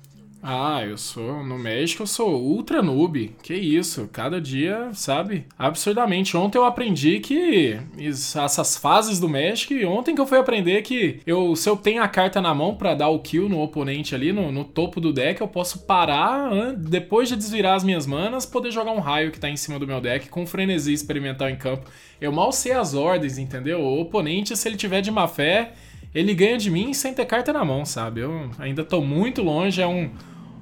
Ah, 0.44 0.84
eu 0.84 0.98
sou. 0.98 1.44
No 1.44 1.58
México 1.60 2.02
eu 2.02 2.08
sou 2.08 2.42
ultra 2.42 2.82
noob. 2.82 3.36
Que 3.44 3.54
isso, 3.54 4.10
cada 4.12 4.42
dia, 4.42 4.90
sabe? 4.94 5.46
Absurdamente. 5.58 6.36
Ontem 6.36 6.58
eu 6.58 6.66
aprendi 6.66 7.20
que. 7.20 7.78
Essas 8.00 8.76
fases 8.76 9.20
do 9.20 9.30
México. 9.30 9.74
Ontem 9.88 10.16
que 10.16 10.22
eu 10.22 10.26
fui 10.26 10.40
aprender 10.40 10.82
que 10.82 11.20
eu, 11.28 11.56
se 11.56 11.70
eu 11.70 11.78
tenho 11.78 12.02
a 12.02 12.08
carta 12.08 12.42
na 12.42 12.56
mão 12.56 12.76
para 12.76 12.96
dar 12.96 13.10
o 13.10 13.20
kill 13.20 13.48
no 13.48 13.62
oponente 13.62 14.16
ali, 14.16 14.34
no, 14.34 14.52
no, 14.52 14.64
topo 14.64 15.00
do 15.00 15.14
deck, 15.14 15.40
eu 15.40 15.48
posso 15.48 15.86
parar, 15.86 16.74
depois 16.76 17.30
de 17.30 17.36
desvirar 17.36 17.76
as 17.76 17.84
minhas 17.84 18.08
manas, 18.08 18.46
poder 18.46 18.72
jogar 18.72 18.92
um 18.92 19.00
raio 19.00 19.32
que 19.32 19.40
tá 19.40 19.50
em 19.50 19.58
cima 19.58 19.78
do 19.78 19.86
meu 19.86 20.02
deck 20.02 20.30
com 20.30 20.48
frenesi 20.48 20.92
experimental 20.92 21.50
em 21.50 21.56
campo. 21.56 21.86
Eu 22.20 22.32
mal 22.32 22.52
sei 22.52 22.72
as 22.72 22.94
ordens, 22.94 23.38
entendeu? 23.38 23.82
O 23.82 24.02
oponente, 24.02 24.56
se 24.58 24.68
ele 24.68 24.78
tiver 24.78 25.02
de 25.02 25.12
má 25.12 25.28
fé 25.28 25.74
ele 26.14 26.34
ganha 26.34 26.58
de 26.58 26.70
mim 26.70 26.94
sem 26.94 27.14
ter 27.14 27.26
carta 27.26 27.54
na 27.54 27.64
mão, 27.64 27.86
sabe? 27.86 28.20
Eu 28.20 28.52
ainda 28.60 28.84
tô 28.84 29.02
muito 29.02 29.42
longe, 29.42 29.82
é 29.82 29.88
um 29.88 30.12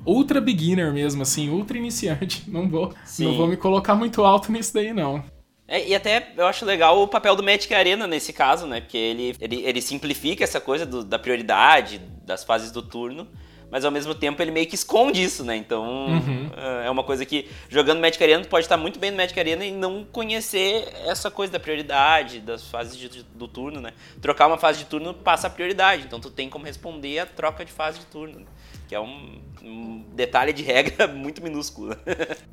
ultra 0.05 0.41
beginner 0.41 0.93
mesmo, 0.93 1.21
assim, 1.21 1.49
ultra 1.49 1.77
iniciante. 1.77 2.43
Não 2.49 2.67
vou, 2.67 2.93
não 3.19 3.37
vou 3.37 3.47
me 3.47 3.57
colocar 3.57 3.95
muito 3.95 4.23
alto 4.23 4.51
nisso 4.51 4.73
daí, 4.73 4.93
não. 4.93 5.23
É, 5.67 5.87
e 5.87 5.93
até 5.93 6.33
eu 6.35 6.47
acho 6.47 6.65
legal 6.65 6.99
o 6.99 7.07
papel 7.07 7.35
do 7.35 7.43
Magic 7.43 7.71
Arena 7.73 8.07
nesse 8.07 8.33
caso, 8.33 8.65
né? 8.65 8.81
Porque 8.81 8.97
ele, 8.97 9.35
ele, 9.39 9.63
ele 9.63 9.81
simplifica 9.81 10.43
essa 10.43 10.59
coisa 10.59 10.83
do, 10.83 11.03
da 11.03 11.19
prioridade, 11.19 12.01
das 12.25 12.43
fases 12.43 12.71
do 12.71 12.81
turno, 12.81 13.27
mas 13.69 13.85
ao 13.85 13.91
mesmo 13.91 14.15
tempo 14.15 14.41
ele 14.41 14.49
meio 14.49 14.65
que 14.65 14.73
esconde 14.73 15.21
isso, 15.21 15.43
né? 15.43 15.55
Então 15.55 16.07
uhum. 16.07 16.49
É, 16.57 16.87
é 16.87 16.89
uma 16.89 17.03
coisa 17.03 17.23
que 17.23 17.47
jogando 17.69 17.99
Magic 17.99 18.21
Arena 18.23 18.43
tu 18.43 18.49
pode 18.49 18.65
estar 18.65 18.77
muito 18.77 18.99
bem 18.99 19.11
no 19.11 19.17
Magic 19.17 19.39
Arena 19.39 19.63
e 19.63 19.71
não 19.71 20.03
conhecer 20.03 20.87
essa 21.05 21.29
coisa 21.29 21.53
da 21.53 21.59
prioridade, 21.59 22.39
das 22.39 22.63
fases 22.63 22.97
de, 22.97 23.23
do 23.35 23.47
turno, 23.47 23.79
né? 23.79 23.93
Trocar 24.19 24.47
uma 24.47 24.57
fase 24.57 24.79
de 24.79 24.85
turno 24.85 25.13
passa 25.13 25.45
a 25.45 25.49
prioridade, 25.51 26.03
então 26.03 26.19
tu 26.19 26.31
tem 26.31 26.49
como 26.49 26.65
responder 26.65 27.19
a 27.19 27.27
troca 27.27 27.63
de 27.63 27.71
fase 27.71 27.99
de 27.99 28.05
turno. 28.05 28.39
Né? 28.39 28.45
que 28.89 28.95
é 28.95 28.99
um, 28.99 29.39
um 29.63 30.03
detalhe 30.13 30.53
de 30.53 30.63
regra 30.63 31.07
muito 31.13 31.41
minúsculo. 31.41 31.95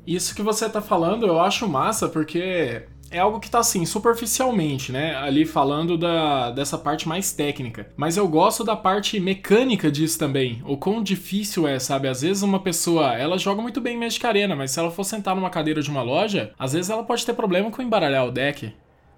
Isso 0.05 0.35
que 0.35 0.41
você 0.41 0.69
tá 0.69 0.81
falando 0.81 1.25
eu 1.25 1.39
acho 1.39 1.67
massa, 1.67 2.07
porque 2.07 2.83
é 3.09 3.19
algo 3.19 3.39
que 3.39 3.49
tá 3.49 3.59
assim, 3.59 3.85
superficialmente, 3.85 4.91
né? 4.91 5.15
Ali 5.15 5.45
falando 5.45 5.97
da, 5.97 6.51
dessa 6.51 6.77
parte 6.77 7.07
mais 7.07 7.31
técnica. 7.31 7.89
Mas 7.95 8.17
eu 8.17 8.27
gosto 8.27 8.63
da 8.63 8.75
parte 8.75 9.19
mecânica 9.19 9.91
disso 9.91 10.19
também. 10.19 10.61
O 10.65 10.77
quão 10.77 11.01
difícil 11.01 11.67
é, 11.67 11.79
sabe? 11.79 12.07
Às 12.07 12.21
vezes 12.21 12.43
uma 12.43 12.59
pessoa, 12.59 13.13
ela 13.13 13.37
joga 13.37 13.61
muito 13.61 13.79
bem 13.79 13.95
em 13.95 13.99
Magic 13.99 14.25
Arena, 14.25 14.55
mas 14.55 14.71
se 14.71 14.79
ela 14.79 14.91
for 14.91 15.03
sentar 15.03 15.35
numa 15.35 15.49
cadeira 15.49 15.81
de 15.81 15.89
uma 15.89 16.01
loja, 16.01 16.51
às 16.57 16.73
vezes 16.73 16.89
ela 16.89 17.03
pode 17.03 17.25
ter 17.25 17.33
problema 17.33 17.71
com 17.71 17.81
embaralhar 17.81 18.25
o 18.25 18.31
deck 18.31 18.73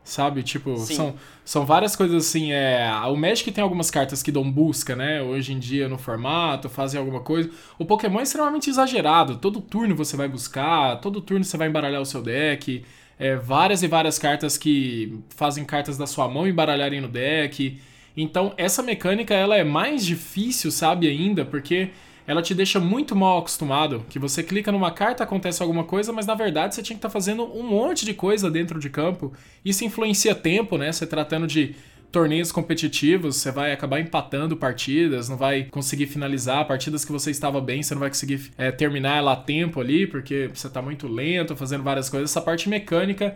sabe? 0.10 0.42
Tipo, 0.44 0.76
são, 0.78 1.16
são 1.46 1.66
várias 1.66 1.96
coisas 1.96 2.26
assim. 2.26 2.52
É, 2.52 2.92
o 3.08 3.16
Magic 3.16 3.52
tem 3.52 3.64
algumas 3.64 3.92
cartas 3.92 4.24
que 4.24 4.32
dão 4.32 4.50
busca, 4.52 4.96
né? 4.96 5.22
Hoje 5.22 5.54
em 5.54 5.60
dia 5.60 5.88
no 5.88 5.98
formato, 5.98 6.68
fazem 6.68 7.00
alguma 7.00 7.22
coisa. 7.22 7.50
O 7.78 7.86
Pokémon 7.86 8.20
é 8.20 8.24
extremamente 8.24 8.70
exagerado. 8.70 9.38
Todo 9.38 9.62
turno 9.62 9.96
você 9.96 10.18
vai 10.18 10.28
buscar, 10.28 11.00
todo 11.00 11.22
turno 11.22 11.46
você 11.46 11.58
vai 11.58 11.68
embaralhar 11.68 12.02
o 12.02 12.06
seu 12.06 12.22
deck. 12.22 12.84
É, 13.18 13.36
várias 13.36 13.84
e 13.84 13.88
várias 13.88 14.18
cartas 14.18 14.58
que 14.58 15.20
fazem 15.36 15.64
cartas 15.66 15.98
da 15.98 16.08
sua 16.08 16.28
mão 16.28 16.48
embaralharem 16.48 17.02
no 17.02 17.08
deck. 17.08 17.80
Então, 18.18 18.54
essa 18.58 18.82
mecânica 18.82 19.34
ela 19.34 19.56
é 19.56 19.64
mais 19.64 20.06
difícil, 20.06 20.72
sabe, 20.72 21.08
ainda, 21.08 21.46
porque 21.46 21.90
ela 22.30 22.44
te 22.44 22.54
deixa 22.54 22.80
muito 22.80 23.16
mal 23.16 23.40
acostumado. 23.40 24.06
Que 24.08 24.20
você 24.20 24.44
clica 24.44 24.72
numa 24.72 24.92
carta, 24.92 25.24
acontece 25.24 25.64
alguma 25.64 25.84
coisa, 25.84 26.14
mas 26.14 26.28
na 26.28 26.36
verdade 26.36 26.76
você 26.76 26.84
tinha 26.84 26.94
que 26.94 27.00
estar 27.00 27.10
tá 27.10 27.12
fazendo 27.12 27.44
um 27.44 27.64
monte 27.64 28.06
de 28.06 28.14
coisa 28.14 28.52
dentro 28.52 28.80
de 28.80 28.88
campo. 28.88 29.34
Isso 29.66 29.84
influencia 29.84 30.36
tempo, 30.36 30.78
né? 30.78 30.92
Você 30.92 31.08
tratando 31.08 31.48
de 31.48 31.76
torneios 32.12 32.52
competitivos, 32.52 33.38
você 33.38 33.52
vai 33.52 33.72
acabar 33.72 34.00
empatando 34.00 34.56
partidas, 34.56 35.28
não 35.28 35.38
vai 35.38 35.64
conseguir 35.72 36.06
finalizar 36.06 36.68
partidas 36.68 37.04
que 37.04 37.12
você 37.12 37.32
estava 37.32 37.60
bem, 37.60 37.82
você 37.82 37.96
não 37.96 38.00
vai 38.00 38.10
conseguir 38.10 38.52
é, 38.60 38.70
terminar 38.70 39.18
ela 39.18 39.34
a 39.34 39.36
tempo 39.36 39.80
ali, 39.80 40.06
porque 40.06 40.52
você 40.54 40.68
está 40.68 40.84
muito 40.84 41.08
lento, 41.08 41.56
fazendo 41.56 41.84
várias 41.84 42.12
coisas. 42.12 42.30
Essa 42.30 42.42
parte 42.42 42.70
mecânica 42.70 43.36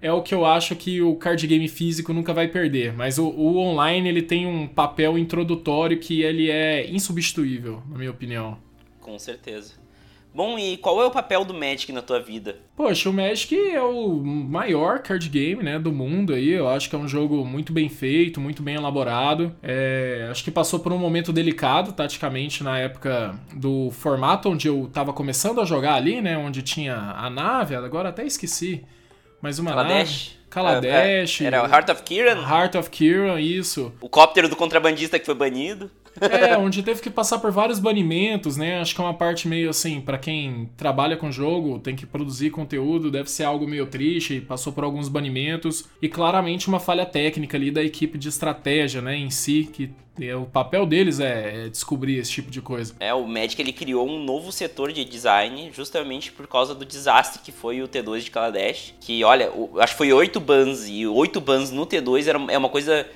é 0.00 0.12
o 0.12 0.22
que 0.22 0.34
eu 0.34 0.44
acho 0.44 0.74
que 0.76 1.02
o 1.02 1.16
card 1.16 1.46
game 1.46 1.68
físico 1.68 2.12
nunca 2.12 2.32
vai 2.32 2.48
perder. 2.48 2.92
Mas 2.92 3.18
o, 3.18 3.26
o, 3.28 3.58
online 3.58 4.08
ele 4.08 4.22
tem 4.22 4.46
um 4.46 4.66
papel 4.66 5.18
introdutório 5.18 5.98
que 5.98 6.22
ele 6.22 6.50
é 6.50 6.88
insubstituível, 6.90 7.82
na 7.88 7.98
minha 7.98 8.10
opinião. 8.10 8.58
Com 9.00 9.18
certeza. 9.18 9.74
Bom, 10.32 10.58
e 10.58 10.76
qual 10.76 11.02
é 11.02 11.06
o 11.06 11.10
papel 11.10 11.44
do 11.44 11.54
Magic 11.54 11.90
na 11.90 12.02
tua 12.02 12.20
vida? 12.20 12.56
Poxa, 12.76 13.10
o 13.10 13.12
Magic 13.12 13.56
é 13.56 13.82
o 13.82 14.18
maior 14.22 15.00
card 15.00 15.28
game 15.28 15.62
né, 15.64 15.78
do 15.78 15.90
mundo 15.90 16.34
aí. 16.34 16.50
Eu 16.50 16.68
acho 16.68 16.88
que 16.88 16.94
é 16.94 16.98
um 16.98 17.08
jogo 17.08 17.44
muito 17.44 17.72
bem 17.72 17.88
feito, 17.88 18.40
muito 18.40 18.62
bem 18.62 18.76
elaborado. 18.76 19.56
É, 19.62 20.28
acho 20.30 20.44
que 20.44 20.50
passou 20.50 20.78
por 20.78 20.92
um 20.92 20.98
momento 20.98 21.32
delicado, 21.32 21.92
taticamente, 21.92 22.62
na 22.62 22.78
época 22.78 23.34
do 23.56 23.90
formato 23.90 24.50
onde 24.50 24.68
eu 24.68 24.88
tava 24.92 25.12
começando 25.12 25.60
a 25.60 25.64
jogar 25.64 25.94
ali, 25.94 26.20
né? 26.20 26.36
Onde 26.38 26.62
tinha 26.62 26.94
a 26.94 27.28
nave, 27.28 27.74
agora 27.74 28.10
até 28.10 28.24
esqueci 28.24 28.84
mais 29.40 29.58
uma 29.58 29.70
Kaladesh? 29.72 30.28
nave. 30.28 30.38
Kaladesh. 30.50 31.40
É, 31.40 31.44
era 31.44 31.62
o 31.62 31.66
Heart 31.66 31.90
of 31.90 32.02
Kiran? 32.02 32.40
Heart 32.40 32.74
of 32.76 32.90
Kiran, 32.90 33.40
isso. 33.40 33.92
O 34.00 34.08
cóptero 34.08 34.48
do 34.48 34.56
contrabandista 34.56 35.18
que 35.18 35.26
foi 35.26 35.34
banido. 35.34 35.90
É, 36.20 36.56
onde 36.56 36.82
teve 36.82 37.00
que 37.00 37.10
passar 37.10 37.38
por 37.38 37.50
vários 37.50 37.78
banimentos, 37.78 38.56
né? 38.56 38.80
Acho 38.80 38.94
que 38.94 39.00
é 39.00 39.04
uma 39.04 39.14
parte 39.14 39.48
meio 39.48 39.70
assim, 39.70 40.00
para 40.00 40.18
quem 40.18 40.68
trabalha 40.76 41.16
com 41.16 41.30
jogo, 41.30 41.78
tem 41.78 41.96
que 41.96 42.06
produzir 42.06 42.50
conteúdo, 42.50 43.10
deve 43.10 43.30
ser 43.30 43.44
algo 43.44 43.66
meio 43.66 43.86
triste, 43.86 44.40
passou 44.40 44.72
por 44.72 44.84
alguns 44.84 45.08
banimentos 45.08 45.88
e 46.00 46.08
claramente 46.08 46.68
uma 46.68 46.80
falha 46.80 47.06
técnica 47.06 47.56
ali 47.56 47.70
da 47.70 47.82
equipe 47.82 48.18
de 48.18 48.28
estratégia, 48.28 49.00
né, 49.00 49.16
em 49.16 49.30
si, 49.30 49.68
que 49.72 49.90
é, 50.20 50.34
o 50.34 50.44
papel 50.46 50.84
deles 50.84 51.20
é, 51.20 51.66
é, 51.66 51.68
descobrir 51.68 52.16
esse 52.16 52.30
tipo 52.30 52.50
de 52.50 52.60
coisa. 52.60 52.94
É, 52.98 53.14
o 53.14 53.26
Magic 53.26 53.60
ele 53.60 53.72
criou 53.72 54.08
um 54.08 54.22
novo 54.22 54.50
setor 54.50 54.92
de 54.92 55.04
design 55.04 55.70
justamente 55.72 56.32
por 56.32 56.46
causa 56.46 56.74
do 56.74 56.84
desastre 56.84 57.40
que 57.42 57.52
foi 57.52 57.82
o 57.82 57.88
T2 57.88 58.20
de 58.20 58.30
Kaladesh. 58.30 58.94
Que, 59.00 59.22
olha, 59.22 59.50
acho 59.78 59.92
que 59.92 59.98
foi 59.98 60.12
oito 60.12 60.40
bans 60.40 60.88
e 60.88 61.06
oito 61.06 61.40
bans 61.40 61.70
no 61.70 61.86
T2 61.86 62.26
era, 62.26 62.38
é 62.48 62.58
uma 62.58 62.68
coisa 62.68 63.06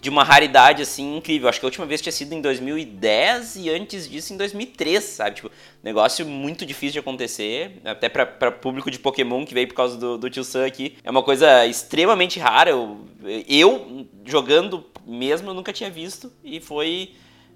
de 0.00 0.08
uma 0.08 0.24
raridade, 0.24 0.82
assim, 0.82 1.16
incrível. 1.16 1.48
Acho 1.48 1.60
que 1.60 1.66
a 1.66 1.68
última 1.68 1.84
vez 1.84 2.00
tinha 2.00 2.12
sido 2.12 2.32
em 2.32 2.40
2010 2.40 3.56
e 3.56 3.70
antes 3.70 4.08
disso 4.08 4.32
em 4.32 4.36
2003, 4.36 5.02
sabe? 5.04 5.36
Tipo, 5.36 5.50
negócio 5.82 6.24
muito 6.26 6.64
difícil 6.64 6.94
de 6.94 6.98
acontecer, 7.00 7.80
até 7.84 8.08
para 8.08 8.50
público 8.50 8.90
de 8.90 8.98
Pokémon 8.98 9.44
que 9.44 9.52
veio 9.52 9.68
por 9.68 9.74
causa 9.74 9.98
do, 9.98 10.16
do 10.16 10.30
Tio 10.30 10.42
Sam 10.42 10.64
aqui. 10.64 10.96
É 11.04 11.10
uma 11.10 11.22
coisa 11.22 11.66
extremamente 11.66 12.40
rara. 12.40 12.70
Eu, 12.70 13.04
eu, 13.46 14.06
jogando 14.24 14.84
mesmo, 15.06 15.50
eu 15.50 15.54
nunca 15.54 15.72
tinha 15.72 15.90
visto 15.90 16.32
e 16.42 16.60
foi, 16.60 17.12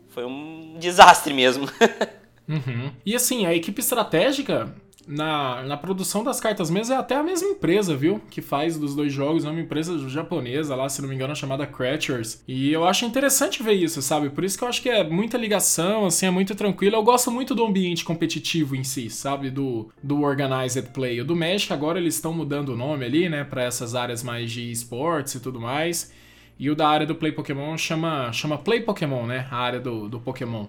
foi 0.09 0.25
um 0.27 0.77
desastre 0.79 1.33
mesmo. 1.33 1.67
uhum. 2.47 2.93
E 3.07 3.15
assim, 3.15 3.47
a 3.47 3.55
equipe 3.55 3.81
estratégica 3.81 4.75
na, 5.07 5.63
na 5.63 5.77
produção 5.77 6.25
das 6.25 6.41
cartas 6.41 6.71
mesmo 6.71 6.95
é 6.95 6.97
até 6.97 7.17
a 7.17 7.23
mesma 7.23 7.49
empresa, 7.49 7.97
viu? 7.97 8.21
Que 8.31 8.41
faz 8.41 8.79
dos 8.79 8.95
dois 8.95 9.13
jogos, 9.13 9.45
é 9.45 9.51
uma 9.51 9.61
empresa 9.61 10.09
japonesa 10.09 10.75
lá, 10.75 10.89
se 10.89 11.01
não 11.03 11.09
me 11.09 11.15
engano, 11.15 11.35
chamada 11.35 11.67
Cratchers. 11.67 12.43
E 12.47 12.73
eu 12.73 12.85
acho 12.87 13.05
interessante 13.05 13.63
ver 13.63 13.73
isso, 13.73 14.01
sabe? 14.03 14.31
Por 14.31 14.45
isso 14.45 14.57
que 14.57 14.65
eu 14.65 14.69
acho 14.69 14.83
que 14.83 14.89
é 14.89 15.05
muita 15.05 15.37
ligação, 15.37 16.07
assim, 16.07 16.27
é 16.27 16.31
muito 16.31 16.55
tranquilo. 16.55 16.97
Eu 16.97 17.03
gosto 17.03 17.31
muito 17.31 17.55
do 17.55 17.65
ambiente 17.65 18.05
competitivo 18.05 18.75
em 18.77 18.85
si, 18.85 19.11
sabe? 19.11 19.51
Do, 19.51 19.89
do 20.03 20.23
Organized 20.23 20.91
Play. 20.93 21.21
O 21.21 21.25
do 21.25 21.37
Magic 21.37 21.73
agora 21.73 21.99
eles 21.99 22.15
estão 22.15 22.33
mudando 22.33 22.71
o 22.71 22.77
nome 22.77 23.05
ali, 23.05 23.29
né? 23.29 23.45
Pra 23.45 23.63
essas 23.63 23.95
áreas 23.95 24.23
mais 24.23 24.51
de 24.51 24.71
esportes 24.71 25.35
e 25.35 25.41
tudo 25.41 25.61
mais. 25.61 26.13
E 26.59 26.71
o 26.71 26.77
da 26.77 26.89
área 26.89 27.07
do 27.07 27.15
Play 27.15 27.33
Pokémon 27.33 27.77
chama, 27.77 28.33
chama 28.33 28.57
Play 28.59 28.81
Pokémon, 28.81 29.27
né? 29.27 29.47
A 29.51 29.57
área 29.57 29.81
do, 29.81 30.09
do 30.09 30.21
Pokémon. 30.21 30.67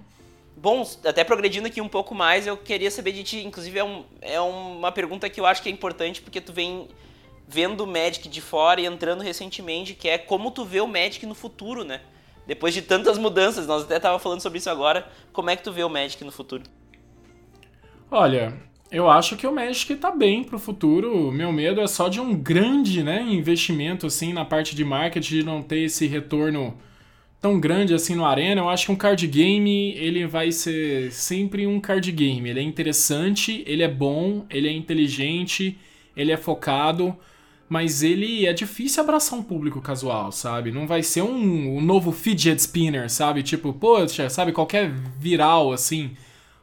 Bom, 0.58 0.88
até 1.04 1.24
progredindo 1.24 1.68
aqui 1.68 1.82
um 1.82 1.88
pouco 1.88 2.16
mais, 2.16 2.48
eu 2.48 2.56
queria 2.56 2.90
saber 2.90 3.12
de 3.12 3.24
ti, 3.24 3.46
inclusive 3.46 3.78
é, 3.78 3.84
um, 3.84 4.06
é 4.22 4.40
uma 4.40 4.92
pergunta 4.92 5.30
que 5.30 5.40
eu 5.40 5.46
acho 5.46 5.62
que 5.62 5.70
é 5.70 5.72
importante, 5.72 6.22
porque 6.22 6.40
tu 6.40 6.54
vem 6.54 6.88
vendo 7.48 7.82
o 7.82 7.88
Magic 7.88 8.28
de 8.28 8.42
fora 8.42 8.82
e 8.82 8.86
entrando 8.86 9.22
recentemente, 9.22 9.94
que 9.94 10.08
é 10.08 10.18
como 10.18 10.50
tu 10.52 10.66
vê 10.66 10.82
o 10.82 10.88
Magic 10.88 11.26
no 11.26 11.36
futuro, 11.36 11.84
né? 11.84 12.02
Depois 12.48 12.74
de 12.74 12.82
tantas 12.82 13.18
mudanças, 13.18 13.68
nós 13.68 13.84
até 13.84 14.00
tava 14.00 14.18
falando 14.20 14.42
sobre 14.42 14.60
isso 14.60 14.70
agora, 14.70 15.08
como 15.34 15.50
é 15.50 15.56
que 15.56 15.64
tu 15.64 15.72
vê 15.72 15.84
o 15.84 15.90
Magic 15.90 16.24
no 16.24 16.32
futuro? 16.32 16.64
Olha, 18.10 18.54
eu 18.92 19.10
acho 19.10 19.36
que 19.36 19.48
o 19.48 19.52
Magic 19.52 19.96
tá 19.96 20.12
bem 20.12 20.44
pro 20.44 20.60
futuro. 20.60 21.32
Meu 21.32 21.52
medo 21.52 21.82
é 21.82 21.88
só 21.88 22.08
de 22.08 22.22
um 22.22 22.34
grande, 22.36 23.04
né, 23.04 23.22
investimento 23.22 24.08
assim 24.08 24.32
na 24.32 24.46
parte 24.46 24.76
de 24.76 24.86
marketing, 24.86 25.36
de 25.36 25.44
não 25.44 25.62
ter 25.62 25.80
esse 25.80 26.08
retorno 26.08 26.78
tão 27.46 27.60
grande 27.60 27.94
assim 27.94 28.16
no 28.16 28.26
Arena, 28.26 28.62
eu 28.62 28.70
acho 28.70 28.88
que 28.88 28.92
um 28.92 28.96
card 28.96 29.28
game 29.28 29.94
ele 30.00 30.26
vai 30.26 30.52
ser 30.52 31.12
sempre 31.12 31.68
um 31.68 31.80
card 31.80 32.12
game. 32.12 32.50
Ele 32.50 32.60
é 32.60 32.64
interessante, 32.64 33.64
ele 33.68 33.84
é 33.84 33.88
bom, 33.88 34.48
ele 34.50 34.68
é 34.68 34.72
inteligente, 34.72 35.78
ele 36.18 36.32
é 36.32 36.38
focado, 36.38 37.16
mas 37.70 38.02
ele 38.02 38.48
é 38.48 38.52
difícil 38.52 39.04
abraçar 39.04 39.38
um 39.38 39.44
público 39.44 39.80
casual, 39.80 40.32
sabe? 40.32 40.72
Não 40.72 40.88
vai 40.88 41.04
ser 41.04 41.22
um, 41.22 41.78
um 41.78 41.82
novo 41.82 42.12
fidget 42.12 42.60
spinner, 42.60 43.12
sabe? 43.12 43.44
Tipo, 43.44 43.72
poxa, 43.72 44.28
sabe, 44.28 44.52
qualquer 44.52 44.92
viral 45.20 45.72
assim, 45.72 46.18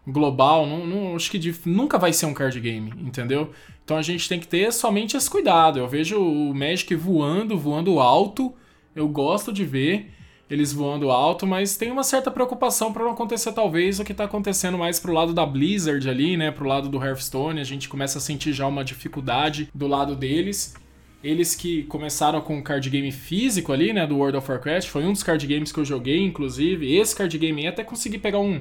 global, 0.05 0.67
não, 0.67 0.85
não 0.85 1.15
acho 1.15 1.31
que 1.31 1.55
nunca 1.65 1.97
vai 1.97 2.13
ser 2.13 2.27
um 2.27 2.35
card 2.35 2.59
game, 2.59 2.93
entendeu? 2.99 3.53
Então 3.85 3.97
a 3.97 4.03
gente 4.03 4.29
tem 4.29 4.41
que 4.41 4.49
ter 4.49 4.73
somente 4.73 5.17
esse 5.17 5.31
cuidado. 5.31 5.79
Eu 5.79 5.87
vejo 5.87 6.21
o 6.21 6.53
Magic 6.53 6.93
voando, 6.97 7.57
voando 7.57 8.01
alto, 8.01 8.53
eu 8.97 9.07
gosto 9.07 9.53
de 9.53 9.65
ver 9.65 10.11
eles 10.53 10.71
voando 10.71 11.11
alto, 11.11 11.47
mas 11.47 11.79
tem 11.79 11.91
uma 11.91 12.05
certa 12.05 12.31
preocupação 12.31 12.93
para 12.93 13.05
não 13.05 13.13
acontecer 13.13 13.53
talvez 13.53 13.99
o 13.99 14.05
que 14.05 14.13
está 14.13 14.25
acontecendo 14.25 14.77
mais 14.77 15.01
pro 15.01 15.11
lado 15.11 15.33
da 15.33 15.47
Blizzard 15.47 16.07
ali, 16.07 16.37
né, 16.37 16.51
pro 16.51 16.69
lado 16.69 16.91
do 16.91 17.03
Hearthstone, 17.03 17.59
a 17.59 17.65
gente 17.65 17.89
começa 17.89 18.19
a 18.19 18.21
sentir 18.21 18.53
já 18.53 18.67
uma 18.67 18.85
dificuldade 18.85 19.71
do 19.75 19.87
lado 19.87 20.15
deles. 20.15 20.75
Eles 21.25 21.55
que 21.55 21.85
começaram 21.85 22.39
com 22.43 22.59
o 22.59 22.63
card 22.63 22.91
game 22.91 23.11
físico 23.11 23.73
ali, 23.73 23.95
né, 23.95 24.07
do 24.07 24.19
World 24.19 24.37
of 24.37 24.51
Warcraft, 24.51 24.89
foi 24.89 25.07
um 25.07 25.13
dos 25.13 25.23
card 25.23 25.47
games 25.47 25.73
que 25.73 25.81
eu 25.81 25.87
joguei, 25.87 26.23
inclusive. 26.23 26.95
Esse 26.99 27.17
card 27.17 27.39
game 27.39 27.67
até 27.67 27.83
consegui 27.83 28.19
pegar 28.19 28.41
um 28.41 28.61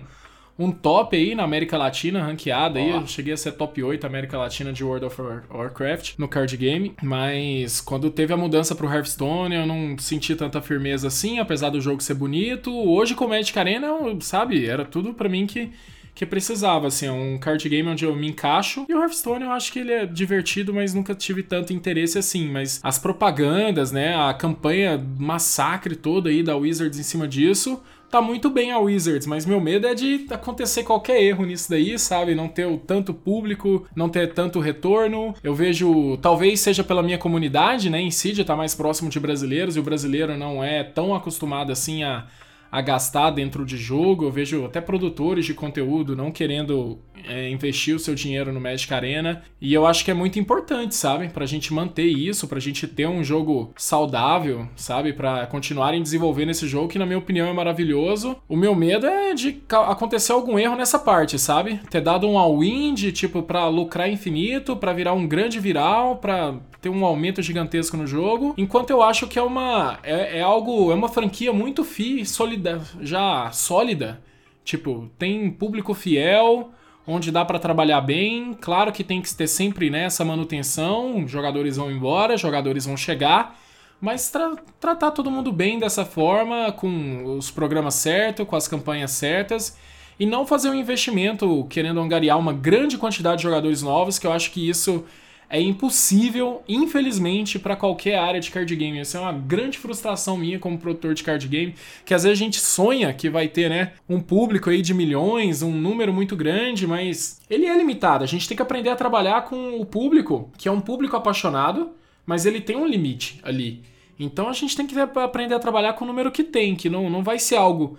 um 0.58 0.72
top 0.72 1.16
aí 1.16 1.34
na 1.34 1.44
América 1.44 1.78
Latina, 1.78 2.24
ranqueada 2.24 2.80
aí. 2.80 2.90
Eu 2.90 3.08
cheguei 3.08 3.34
a 3.34 3.38
ser 3.38 3.54
top 3.54 3.82
8 3.82 4.06
América 4.06 4.38
Latina 4.38 4.72
de 4.72 4.84
World 4.84 5.06
of 5.06 5.22
Warcraft 5.50 6.14
no 6.18 6.28
card 6.28 6.56
game. 6.58 6.94
Mas 7.02 7.82
quando 7.82 8.10
teve 8.10 8.34
a 8.34 8.38
mudança 8.38 8.76
pro 8.76 8.92
Hearthstone, 8.92 9.56
eu 9.56 9.66
não 9.66 9.98
senti 9.98 10.36
tanta 10.36 10.62
firmeza 10.62 11.08
assim, 11.08 11.40
apesar 11.40 11.70
do 11.70 11.82
jogo 11.82 12.02
ser 12.02 12.14
bonito. 12.14 12.72
Hoje 12.72 13.16
com 13.16 13.26
o 13.26 13.30
Magic 13.30 13.58
Arena, 13.58 13.88
sabe, 14.22 14.66
era 14.66 14.86
tudo 14.86 15.14
para 15.14 15.30
mim 15.30 15.48
que 15.48 15.72
que 16.14 16.26
precisava, 16.26 16.88
assim, 16.88 17.08
é 17.08 17.12
um 17.12 17.38
card 17.38 17.68
game 17.68 17.88
onde 17.88 18.06
eu 18.06 18.16
me 18.16 18.28
encaixo. 18.28 18.86
E 18.88 18.94
o 18.94 19.00
Hearthstone 19.00 19.46
eu 19.46 19.52
acho 19.52 19.72
que 19.72 19.80
ele 19.80 19.92
é 19.92 20.06
divertido, 20.06 20.74
mas 20.74 20.94
nunca 20.94 21.16
tive 21.16 21.42
tanto 21.42 21.74
interesse 21.74 22.18
assim. 22.18 22.50
Mas 22.50 22.80
as 22.84 23.00
propagandas, 23.00 23.92
né, 23.92 24.16
a 24.16 24.34
campanha 24.34 25.04
massacre 25.18 25.96
toda 25.96 26.30
aí 26.30 26.44
da 26.44 26.56
Wizards 26.56 27.00
em 27.00 27.04
cima 27.04 27.28
disso, 27.28 27.82
tá 28.12 28.22
muito 28.22 28.50
bem 28.50 28.72
a 28.72 28.78
Wizards, 28.78 29.26
mas 29.26 29.46
meu 29.46 29.62
medo 29.62 29.88
é 29.88 29.96
de 29.96 30.26
acontecer 30.30 30.84
qualquer 30.84 31.24
erro 31.24 31.46
nisso 31.46 31.70
daí, 31.70 31.98
sabe? 31.98 32.36
Não 32.36 32.50
ter 32.50 32.66
o 32.66 32.78
tanto 32.78 33.14
público, 33.14 33.88
não 33.96 34.10
ter 34.10 34.34
tanto 34.34 34.60
retorno. 34.60 35.34
Eu 35.42 35.56
vejo, 35.56 36.18
talvez 36.18 36.60
seja 36.60 36.84
pela 36.84 37.02
minha 37.02 37.18
comunidade, 37.18 37.90
né, 37.90 38.02
em 38.02 38.12
si, 38.12 38.44
tá 38.44 38.56
mais 38.56 38.76
próximo 38.76 39.10
de 39.10 39.20
brasileiros, 39.20 39.76
e 39.76 39.80
o 39.80 39.84
brasileiro 39.84 40.38
não 40.38 40.64
é 40.64 40.84
tão 40.84 41.16
acostumado 41.16 41.72
assim 41.72 42.04
a 42.04 42.26
a 42.72 42.82
gastar 42.82 43.32
dentro 43.32 43.66
de 43.66 43.78
jogo. 43.78 44.26
Eu 44.26 44.32
vejo 44.32 44.66
até 44.66 44.80
produtores 44.80 45.46
de 45.46 45.54
conteúdo 45.54 46.16
não 46.16 46.32
querendo 46.32 47.00
é, 47.28 47.50
investir 47.50 47.96
o 47.96 48.00
seu 48.00 48.16
dinheiro 48.16 48.54
no 48.54 48.62
Magic 48.62 48.92
Arena. 48.94 49.44
E 49.60 49.74
eu 49.74 49.86
acho 49.86 50.06
que 50.06 50.12
é 50.12 50.14
muito 50.14 50.40
importante, 50.40 50.96
sabe? 50.96 51.30
Pra 51.30 51.46
gente 51.46 51.74
manter 51.74 52.06
isso, 52.06 52.48
pra 52.48 52.60
gente 52.60 52.88
ter 52.88 53.08
um 53.08 53.24
jogo 53.24 53.74
saudável, 53.76 54.68
sabe? 54.76 55.14
Pra 55.14 55.46
continuarem 55.48 56.02
desenvolvendo 56.02 56.52
esse 56.52 56.68
jogo, 56.68 56.88
que 56.88 57.00
na 57.00 57.06
minha 57.06 57.20
opinião 57.20 57.48
é 57.48 57.54
maravilhoso. 57.54 58.38
O 58.48 58.56
meu 58.56 58.74
medo 58.74 59.06
é 59.06 59.34
de 59.34 59.62
acontecer 59.70 60.32
algum 60.32 60.58
erro 60.58 60.76
nessa 60.76 60.98
parte, 60.98 61.38
sabe? 61.38 61.80
Ter 61.90 62.02
dado 62.02 62.28
um 62.28 62.38
all-in 62.38 62.94
de 62.94 63.12
tipo 63.12 63.44
pra 63.44 63.68
lucrar 63.68 64.10
infinito, 64.10 64.76
pra 64.76 64.94
virar 64.94 65.14
um 65.14 65.28
grande 65.28 65.60
viral, 65.60 66.18
pra 66.18 66.56
ter 66.82 66.90
um 66.90 67.06
aumento 67.06 67.42
gigantesco 67.42 67.96
no 67.96 68.08
jogo. 68.08 68.54
Enquanto 68.58 68.90
eu 68.90 69.02
acho 69.04 69.28
que 69.28 69.38
é 69.38 69.42
uma. 69.42 70.00
É, 70.04 70.40
é 70.40 70.42
algo. 70.42 70.92
É 70.92 70.96
uma 70.96 71.08
franquia 71.08 71.54
muito 71.54 71.84
fi, 71.84 72.26
sólida, 72.62 72.82
já 73.02 73.52
sólida. 73.52 74.22
Tipo, 74.64 75.10
tem 75.18 75.50
público 75.50 75.94
fiel, 75.94 76.72
onde 77.06 77.32
dá 77.32 77.44
para 77.44 77.60
trabalhar 77.60 78.02
bem. 78.02 78.56
Claro 78.60 78.92
que 78.92 79.04
tem 79.04 79.22
que 79.22 79.34
ter 79.34 79.48
sempre 79.48 79.90
né, 79.90 80.04
essa 80.06 80.24
manutenção. 80.24 81.28
Jogadores 81.28 81.78
vão 81.78 81.92
embora, 81.92 82.38
jogadores 82.38 82.86
vão 82.86 82.96
chegar. 82.96 83.60
Mas 84.00 84.30
tra 84.30 84.56
tratar 84.80 85.12
todo 85.12 85.30
mundo 85.30 85.52
bem 85.52 85.80
dessa 85.80 86.06
forma, 86.06 86.72
com 86.72 87.38
os 87.38 87.52
programas 87.52 87.96
certos, 87.96 88.48
com 88.48 88.56
as 88.56 88.68
campanhas 88.68 89.12
certas. 89.12 89.78
E 90.20 90.26
não 90.26 90.46
fazer 90.46 90.70
um 90.70 90.76
investimento 90.76 91.66
querendo 91.70 92.00
angariar 92.00 92.38
uma 92.38 92.54
grande 92.54 92.98
quantidade 92.98 93.38
de 93.38 93.44
jogadores 93.44 93.82
novos, 93.82 94.20
que 94.20 94.28
eu 94.28 94.32
acho 94.32 94.52
que 94.52 94.70
isso 94.70 95.04
é 95.52 95.60
impossível, 95.60 96.64
infelizmente, 96.68 97.60
para 97.60 97.76
qualquer 97.76 98.18
área 98.18 98.40
de 98.40 98.50
card 98.50 98.74
game. 98.74 98.98
Essa 98.98 99.18
é 99.18 99.22
uma 99.22 99.34
grande 99.34 99.78
frustração 99.78 100.38
minha 100.38 100.58
como 100.58 100.78
produtor 100.78 101.14
de 101.14 101.24
card 101.24 101.46
game, 101.46 101.76
que 102.06 102.14
às 102.14 102.24
vezes 102.24 102.40
a 102.40 102.44
gente 102.44 102.58
sonha 102.58 103.14
que 103.14 103.30
vai 103.30 103.50
ter, 103.50 103.70
né, 103.70 103.92
um 104.08 104.22
público 104.22 104.70
aí 104.70 104.82
de 104.82 104.94
milhões, 104.94 105.62
um 105.62 105.74
número 105.74 106.14
muito 106.14 106.38
grande, 106.38 106.88
mas 106.88 107.42
ele 107.50 107.66
é 107.66 107.76
limitado. 107.76 108.24
A 108.24 108.28
gente 108.28 108.48
tem 108.48 108.56
que 108.56 108.64
aprender 108.64 108.90
a 108.90 108.96
trabalhar 108.96 109.42
com 109.42 109.78
o 109.78 109.86
público, 109.86 110.50
que 110.58 110.70
é 110.70 110.72
um 110.72 110.80
público 110.80 111.18
apaixonado, 111.18 111.92
mas 112.26 112.46
ele 112.46 112.62
tem 112.62 112.78
um 112.78 112.88
limite 112.88 113.42
ali. 113.44 113.84
Então 114.18 114.48
a 114.48 114.54
gente 114.54 114.78
tem 114.78 114.88
que 114.88 114.98
aprender 114.98 115.56
a 115.56 115.60
trabalhar 115.60 115.94
com 115.94 116.06
o 116.06 116.08
número 116.08 116.32
que 116.32 116.46
tem, 116.46 116.78
que 116.78 116.90
não, 116.90 117.10
não 117.10 117.24
vai 117.24 117.38
ser 117.38 117.58
algo 117.58 117.98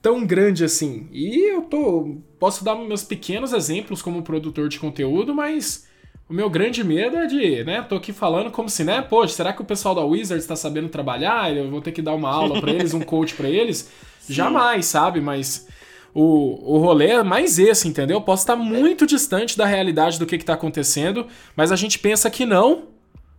tão 0.00 0.24
grande 0.24 0.64
assim. 0.64 1.08
E 1.12 1.52
eu 1.52 1.60
tô 1.62 2.16
posso 2.38 2.64
dar 2.64 2.74
meus 2.74 3.02
pequenos 3.02 3.52
exemplos 3.52 4.00
como 4.00 4.22
produtor 4.22 4.68
de 4.70 4.78
conteúdo, 4.78 5.34
mas 5.34 5.85
o 6.28 6.34
meu 6.34 6.50
grande 6.50 6.82
medo 6.82 7.16
é 7.16 7.26
de, 7.26 7.62
né, 7.64 7.82
tô 7.82 7.96
aqui 7.96 8.12
falando 8.12 8.50
como 8.50 8.68
se, 8.68 8.82
né, 8.82 9.00
poxa, 9.00 9.34
será 9.34 9.52
que 9.52 9.62
o 9.62 9.64
pessoal 9.64 9.94
da 9.94 10.04
Wizards 10.04 10.44
está 10.44 10.56
sabendo 10.56 10.88
trabalhar? 10.88 11.54
Eu 11.56 11.70
vou 11.70 11.80
ter 11.80 11.92
que 11.92 12.02
dar 12.02 12.14
uma 12.14 12.30
aula 12.30 12.60
para 12.60 12.72
eles, 12.72 12.94
um 12.94 13.00
coach 13.04 13.34
para 13.34 13.48
eles? 13.48 13.90
Sim. 14.20 14.32
Jamais, 14.32 14.86
sabe? 14.86 15.20
Mas 15.20 15.68
o, 16.12 16.74
o 16.74 16.78
rolê 16.78 17.10
é 17.10 17.22
mais 17.22 17.58
esse, 17.58 17.86
entendeu? 17.86 18.20
Posso 18.20 18.42
estar 18.42 18.56
muito 18.56 19.06
distante 19.06 19.56
da 19.56 19.66
realidade 19.66 20.18
do 20.18 20.26
que 20.26 20.34
está 20.34 20.54
acontecendo, 20.54 21.26
mas 21.54 21.70
a 21.70 21.76
gente 21.76 21.98
pensa 21.98 22.28
que 22.28 22.44
não, 22.44 22.88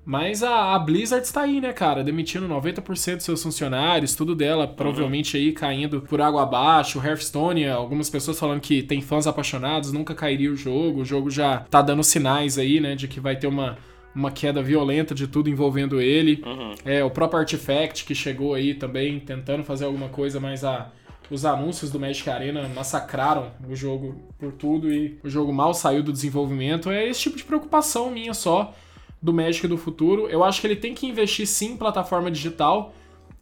mas 0.08 0.42
a, 0.42 0.74
a, 0.74 0.80
Blizzard 0.80 1.26
está 1.26 1.42
aí, 1.42 1.60
né, 1.60 1.74
cara? 1.74 2.02
Demitindo 2.02 2.48
90% 2.48 3.16
dos 3.16 3.26
seus 3.26 3.44
funcionários, 3.44 4.16
tudo 4.16 4.34
dela 4.34 4.66
provavelmente 4.66 5.36
uhum. 5.36 5.44
aí 5.44 5.52
caindo 5.52 6.00
por 6.00 6.22
água 6.22 6.44
abaixo. 6.44 7.06
Hearthstone, 7.06 7.68
algumas 7.68 8.10
pessoas 8.10 8.40
falando 8.40 8.62
que 8.62 8.82
tem 8.82 9.02
fãs 9.02 9.28
apaixonados, 9.28 9.92
nunca 9.92 10.16
cairia 10.16 10.50
o 10.50 10.56
jogo. 10.56 11.02
O 11.02 11.06
jogo 11.06 11.30
já 11.30 11.58
tá 11.70 11.82
dando 11.82 12.06
sinais 12.06 12.58
aí, 12.58 12.80
né, 12.80 12.96
de 12.96 13.06
que 13.06 13.20
vai 13.20 13.36
ter 13.36 13.48
uma, 13.48 13.78
uma 14.16 14.32
queda 14.32 14.64
violenta 14.64 15.14
de 15.14 15.28
tudo 15.28 15.50
envolvendo 15.50 16.00
ele. 16.00 16.42
Uhum. 16.46 16.74
É, 16.86 17.04
o 17.04 17.10
próprio 17.10 17.42
Artifact 17.42 18.06
que 18.06 18.16
chegou 18.16 18.54
aí 18.54 18.76
também 18.76 19.20
tentando 19.20 19.66
fazer 19.66 19.84
alguma 19.84 20.08
coisa, 20.08 20.40
mas 20.40 20.64
a 20.64 20.90
os 21.30 21.44
anúncios 21.44 21.92
do 21.92 22.00
Magic 22.00 22.30
Arena 22.30 22.70
massacraram 22.70 23.52
o 23.70 23.76
jogo 23.76 24.16
por 24.40 24.54
tudo 24.54 24.90
e 24.90 25.20
o 25.22 25.30
jogo 25.30 25.52
mal 25.52 25.74
saiu 25.74 26.02
do 26.02 26.14
desenvolvimento. 26.14 26.90
É 26.90 27.06
esse 27.06 27.24
tipo 27.24 27.36
de 27.36 27.44
preocupação 27.44 28.10
minha 28.10 28.34
só 28.34 28.74
do 29.22 29.34
Magic 29.34 29.68
do 29.68 29.78
futuro. 29.78 30.28
Eu 30.28 30.44
acho 30.44 30.62
que 30.62 30.68
ele 30.68 30.76
tem 30.76 30.94
que 30.94 31.08
investir 31.08 31.48
sim 31.48 31.74
em 31.74 31.78
plataforma 31.78 32.30
digital. 32.32 32.94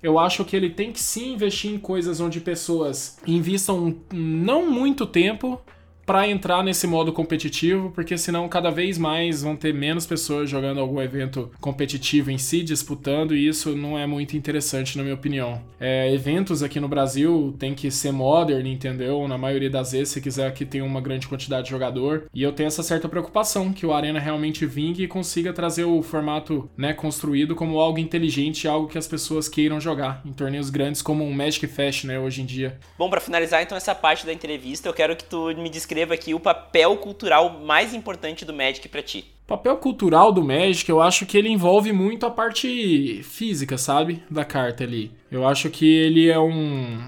Eu 0.02 0.20
acho 0.20 0.46
que 0.46 0.56
ele 0.56 0.70
tem 0.70 0.92
que 0.92 1.00
sim 1.00 1.34
investir 1.34 1.72
em 1.72 1.78
coisas 1.78 2.20
onde 2.20 2.40
pessoas 2.40 3.18
invistam 3.26 3.96
não 4.14 4.70
muito 4.70 5.06
tempo 5.06 5.60
para 6.06 6.28
entrar 6.28 6.64
nesse 6.64 6.86
modo 6.86 7.12
competitivo, 7.12 7.90
porque 7.92 8.18
senão 8.18 8.48
cada 8.48 8.70
vez 8.70 8.98
mais 8.98 9.42
vão 9.42 9.56
ter 9.56 9.74
menos 9.74 10.06
pessoas 10.06 10.50
jogando 10.50 10.80
algum 10.80 11.02
evento 11.02 11.52
competitivo 11.60 12.30
em 12.30 12.38
si, 12.38 12.62
disputando, 12.62 13.36
e 13.36 13.48
isso 13.48 13.76
não 13.76 13.98
é 13.98 14.06
muito 14.06 14.38
interessante, 14.38 14.98
na 14.98 15.04
minha 15.04 15.16
opinião. 15.16 15.62
É, 15.80 16.14
eventos 16.14 16.62
aqui 16.62 16.80
no 16.80 16.88
Brasil 16.88 17.56
tem 17.58 17.74
que 17.74 17.90
ser 17.90 18.12
modern, 18.12 18.68
entendeu? 18.68 19.28
Na 19.28 19.38
maioria 19.38 19.70
das 19.70 19.94
vezes, 19.94 20.10
se 20.10 20.22
quiser 20.22 20.54
que 20.54 20.66
tenha 20.66 20.86
uma 20.86 21.02
grande 21.02 21.28
quantidade 21.28 21.66
de 21.66 21.72
jogador. 21.72 22.26
E 22.34 22.44
eu 22.44 22.52
tenho 22.52 22.68
essa 22.68 22.84
certa 22.84 23.10
preocupação 23.10 23.74
que 23.74 23.86
o 23.86 23.94
Arena 23.94 24.20
realmente 24.20 24.66
vingue 24.66 25.04
e 25.04 25.08
consiga 25.08 25.52
trazer 25.52 25.86
o 25.86 26.02
formato 26.04 26.70
né, 26.78 26.94
construído 26.94 27.56
como 27.56 27.80
algo 27.80 27.98
inteligente, 27.98 28.68
algo 28.68 28.88
que 28.88 28.98
as 28.98 29.08
pessoas 29.08 29.50
queiram 29.50 29.82
jogar 29.82 30.22
em 30.24 30.34
torneios 30.34 30.70
grandes 30.70 31.02
como 31.02 31.24
um 31.24 31.34
Magic 31.34 31.66
Fest, 31.68 32.04
né, 32.04 32.20
hoje 32.20 32.42
em 32.42 32.46
dia. 32.46 32.78
Bom, 32.98 33.10
para 33.10 33.20
finalizar 33.20 33.64
então 33.64 33.78
essa 33.78 33.96
parte 33.96 34.26
da 34.26 34.34
entrevista, 34.34 34.88
eu 34.88 34.94
quero 34.94 35.16
que 35.16 35.24
tu 35.24 35.48
me 35.56 35.70
descreva 35.70 35.95
descreva 35.96 36.14
aqui 36.14 36.34
o 36.34 36.40
papel 36.42 36.98
cultural 36.98 37.62
mais 37.62 37.94
importante 37.94 38.44
do 38.44 38.54
Magic 38.54 38.90
para 38.90 39.02
ti. 39.02 39.24
O 39.46 39.48
papel 39.48 39.78
cultural 39.78 40.30
do 40.30 40.44
Magic, 40.44 40.90
eu 40.90 41.02
acho 41.02 41.26
que 41.26 41.38
ele 41.38 41.48
envolve 41.48 41.94
muito 41.94 42.26
a 42.26 42.32
parte 42.32 43.22
física, 43.24 43.78
sabe? 43.78 44.22
Da 44.30 44.44
carta 44.44 44.84
ali. 44.84 45.12
Eu 45.32 45.48
acho 45.48 45.70
que 45.70 45.86
ele 45.86 46.30
é 46.30 46.38
um. 46.38 47.00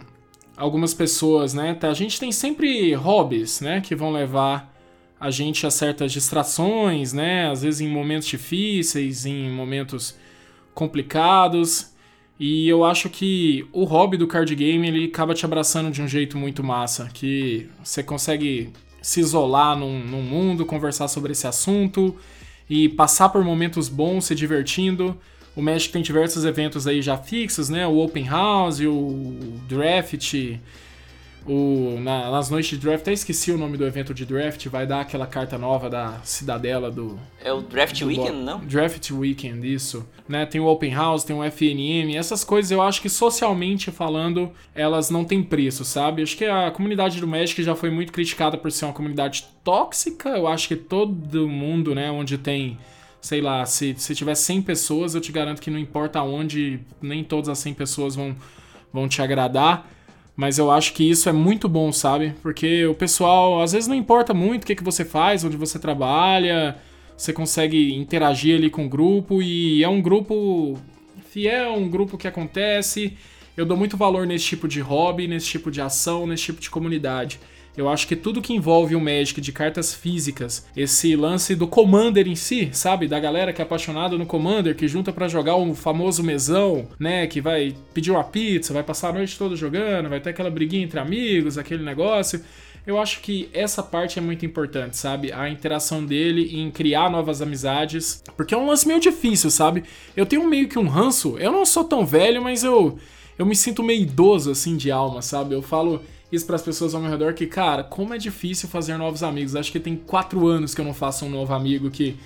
Algumas 0.56 0.94
pessoas, 0.94 1.54
né? 1.54 1.74
Tá, 1.74 1.90
a 1.90 1.94
gente 1.94 2.18
tem 2.18 2.32
sempre 2.32 2.94
hobbies, 2.94 3.60
né? 3.60 3.82
Que 3.82 3.94
vão 3.94 4.12
levar 4.12 4.74
a 5.20 5.30
gente 5.30 5.68
a 5.68 5.72
certas 5.72 6.14
distrações, 6.14 7.12
né? 7.12 7.50
Às 7.52 7.64
vezes 7.64 7.82
em 7.82 7.90
momentos 7.90 8.28
difíceis, 8.28 9.26
em 9.26 9.50
momentos 9.50 10.16
complicados. 10.74 11.94
E 12.40 12.68
eu 12.68 12.86
acho 12.86 13.10
que 13.10 13.68
o 13.74 13.84
hobby 13.84 14.16
do 14.16 14.28
card 14.28 14.54
game 14.56 14.88
ele 14.88 15.06
acaba 15.06 15.34
te 15.34 15.44
abraçando 15.44 15.90
de 15.90 16.02
um 16.02 16.08
jeito 16.08 16.38
muito 16.38 16.64
massa, 16.64 17.10
que 17.12 17.68
você 17.84 18.04
consegue 18.04 18.72
se 19.02 19.20
isolar 19.20 19.78
num, 19.78 20.00
num 20.00 20.22
mundo, 20.22 20.66
conversar 20.66 21.08
sobre 21.08 21.32
esse 21.32 21.48
assunto 21.48 22.16
e 22.70 22.90
passar 22.90 23.30
por 23.30 23.44
momentos 23.44 23.90
bons, 23.90 24.26
se 24.26 24.36
divertindo. 24.36 25.18
O 25.56 25.62
Magic 25.62 25.92
tem 25.92 26.04
diversos 26.04 26.46
eventos 26.46 26.86
aí 26.86 27.02
já 27.02 27.18
fixos, 27.18 27.70
né? 27.70 27.88
O 27.88 27.98
Open 27.98 28.28
House, 28.28 28.80
o 28.82 29.36
Draft, 29.68 30.36
o, 31.48 31.98
na, 32.02 32.30
nas 32.30 32.50
noites 32.50 32.72
de 32.72 32.86
draft, 32.86 33.02
até 33.02 33.14
esqueci 33.14 33.52
o 33.52 33.58
nome 33.58 33.78
do 33.78 33.86
evento 33.86 34.14
de 34.14 34.26
draft, 34.26 34.68
vai 34.68 34.86
dar 34.86 35.02
aquela 35.02 35.26
carta 35.26 35.58
nova 35.58 35.90
da 35.90 36.20
cidadela 36.24 36.92
do. 36.92 37.18
É 37.42 37.54
o 37.54 37.62
Draft 37.62 38.00
do 38.00 38.08
Weekend, 38.08 38.44
não? 38.44 38.60
Draft 38.60 39.12
Weekend, 39.12 39.74
isso. 39.74 40.06
Né, 40.28 40.46
tem 40.46 40.60
o 40.60 40.66
Open 40.66 40.94
House, 40.94 41.24
tem 41.24 41.34
o 41.34 41.44
FNM, 41.44 42.18
essas 42.18 42.44
coisas 42.44 42.70
eu 42.70 42.82
acho 42.82 43.02
que 43.02 43.08
socialmente 43.08 43.92
falando, 43.92 44.52
elas 44.76 45.10
não 45.10 45.24
têm 45.24 45.42
preço, 45.42 45.86
sabe? 45.86 46.22
Acho 46.22 46.36
que 46.36 46.44
a 46.44 46.70
comunidade 46.70 47.22
do 47.22 47.28
Magic 47.28 47.64
já 47.64 47.76
foi 47.76 47.90
muito 47.90 48.12
criticada 48.12 48.58
por 48.58 48.70
ser 48.70 48.86
uma 48.86 48.94
comunidade 48.94 49.46
tóxica. 49.64 50.30
Eu 50.30 50.48
acho 50.48 50.68
que 50.68 50.76
todo 50.76 51.48
mundo, 51.48 51.96
né, 51.96 52.12
onde 52.12 52.38
tem 52.38 52.78
sei 53.22 53.42
lá, 53.42 53.66
se, 53.66 53.96
se 53.98 54.16
tiver 54.16 54.36
100 54.36 54.62
pessoas, 54.62 55.16
eu 55.16 55.20
te 55.20 55.32
garanto 55.32 55.62
que 55.62 55.72
não 55.72 55.80
importa 55.80 56.22
onde, 56.22 56.80
nem 57.02 57.24
todas 57.24 57.50
as 57.50 57.58
100 57.60 57.74
pessoas 57.74 58.16
vão, 58.16 58.36
vão 58.94 59.08
te 59.08 59.22
agradar. 59.22 59.90
Mas 60.38 60.60
eu 60.60 60.70
acho 60.70 60.94
que 60.94 61.10
isso 61.10 61.28
é 61.28 61.32
muito 61.32 61.68
bom, 61.68 61.92
sabe? 61.92 62.36
Porque 62.44 62.86
o 62.86 62.94
pessoal, 62.94 63.60
às 63.60 63.72
vezes, 63.72 63.88
não 63.88 63.96
importa 63.96 64.36
muito 64.36 64.64
o 64.64 64.68
que, 64.68 64.76
que 64.76 64.84
você 64.84 65.04
faz, 65.04 65.44
onde 65.44 65.58
você 65.58 65.80
trabalha, 65.80 66.78
você 67.18 67.34
consegue 67.34 67.96
interagir 67.96 68.56
ali 68.56 68.70
com 68.70 68.86
o 68.86 68.90
grupo 68.90 69.42
e 69.42 69.84
é 69.84 69.90
um 69.90 70.00
grupo 70.00 70.78
fiel, 71.32 71.74
um 71.74 71.90
grupo 71.90 72.20
que 72.20 72.28
acontece. 72.28 73.18
Eu 73.58 73.66
dou 73.66 73.76
muito 73.76 73.98
valor 73.98 74.28
nesse 74.28 74.46
tipo 74.46 74.68
de 74.68 74.80
hobby, 74.80 75.28
nesse 75.28 75.48
tipo 75.48 75.72
de 75.72 75.82
ação, 75.82 76.28
nesse 76.28 76.44
tipo 76.44 76.62
de 76.62 76.70
comunidade. 76.70 77.40
Eu 77.78 77.88
acho 77.88 78.08
que 78.08 78.16
tudo 78.16 78.42
que 78.42 78.56
envolve 78.56 78.96
o 78.96 79.00
Magic 79.00 79.40
de 79.40 79.52
cartas 79.52 79.94
físicas, 79.94 80.66
esse 80.76 81.16
lance 81.16 81.56
do 81.56 81.68
Commander 81.68 82.28
em 82.28 82.36
si, 82.36 82.70
sabe? 82.74 83.08
Da 83.08 83.20
galera 83.20 83.54
que 83.54 83.62
é 83.62 83.64
apaixonada 83.64 84.18
no 84.18 84.26
Commander, 84.26 84.76
que 84.76 84.88
junta 84.88 85.14
para 85.14 85.28
jogar 85.28 85.58
um 85.58 85.76
famoso 85.76 86.24
mesão, 86.24 86.88
né? 87.00 87.28
Que 87.28 87.40
vai 87.40 87.76
pedir 87.94 88.10
uma 88.10 88.24
pizza, 88.24 88.74
vai 88.74 88.82
passar 88.82 89.10
a 89.10 89.14
noite 89.14 89.38
toda 89.38 89.56
jogando, 89.56 90.10
vai 90.10 90.20
ter 90.20 90.32
aquela 90.32 90.50
briguinha 90.50 90.84
entre 90.84 91.00
amigos, 91.00 91.56
aquele 91.56 91.84
negócio. 91.84 92.42
Eu 92.88 92.98
acho 93.00 93.20
que 93.22 93.48
essa 93.54 93.84
parte 93.84 94.18
é 94.18 94.22
muito 94.24 94.44
importante, 94.44 94.98
sabe? 94.98 95.32
A 95.32 95.48
interação 95.48 96.04
dele 96.04 96.58
em 96.58 96.72
criar 96.72 97.12
novas 97.12 97.44
amizades. 97.44 98.24
Porque 98.36 98.56
é 98.56 98.58
um 98.58 98.66
lance 98.66 98.88
meio 98.88 99.00
difícil, 99.00 99.52
sabe? 99.52 99.84
Eu 100.16 100.26
tenho 100.26 100.48
meio 100.50 100.68
que 100.68 100.80
um 100.80 100.88
ranço. 100.88 101.38
Eu 101.38 101.52
não 101.52 101.64
sou 101.64 101.84
tão 101.84 102.04
velho, 102.04 102.42
mas 102.42 102.64
eu, 102.64 102.98
eu 103.38 103.46
me 103.46 103.56
sinto 103.56 103.84
meio 103.84 104.02
idoso, 104.02 104.50
assim, 104.50 104.76
de 104.76 104.90
alma, 104.90 105.22
sabe? 105.22 105.54
Eu 105.54 105.62
falo 105.62 106.02
isso 106.32 106.46
para 106.46 106.56
as 106.56 106.62
pessoas 106.62 106.94
ao 106.94 107.02
meu 107.02 107.10
redor 107.10 107.34
que, 107.34 107.48
cara, 107.48 107.84
como 107.84 108.14
é 108.14 108.18
difícil 108.18 108.68
fazer 108.68 108.98
novos 108.98 109.24
amigos. 109.24 109.56
Acho 109.56 109.72
que 109.72 109.80
tem 109.80 109.96
quatro 109.96 110.48
anos 110.48 110.76
que 110.76 110.82
eu 110.82 110.86
não 110.86 110.94
faço 110.94 111.26
um 111.26 111.30
novo 111.30 111.54
amigo 111.54 111.90
que 111.90 112.18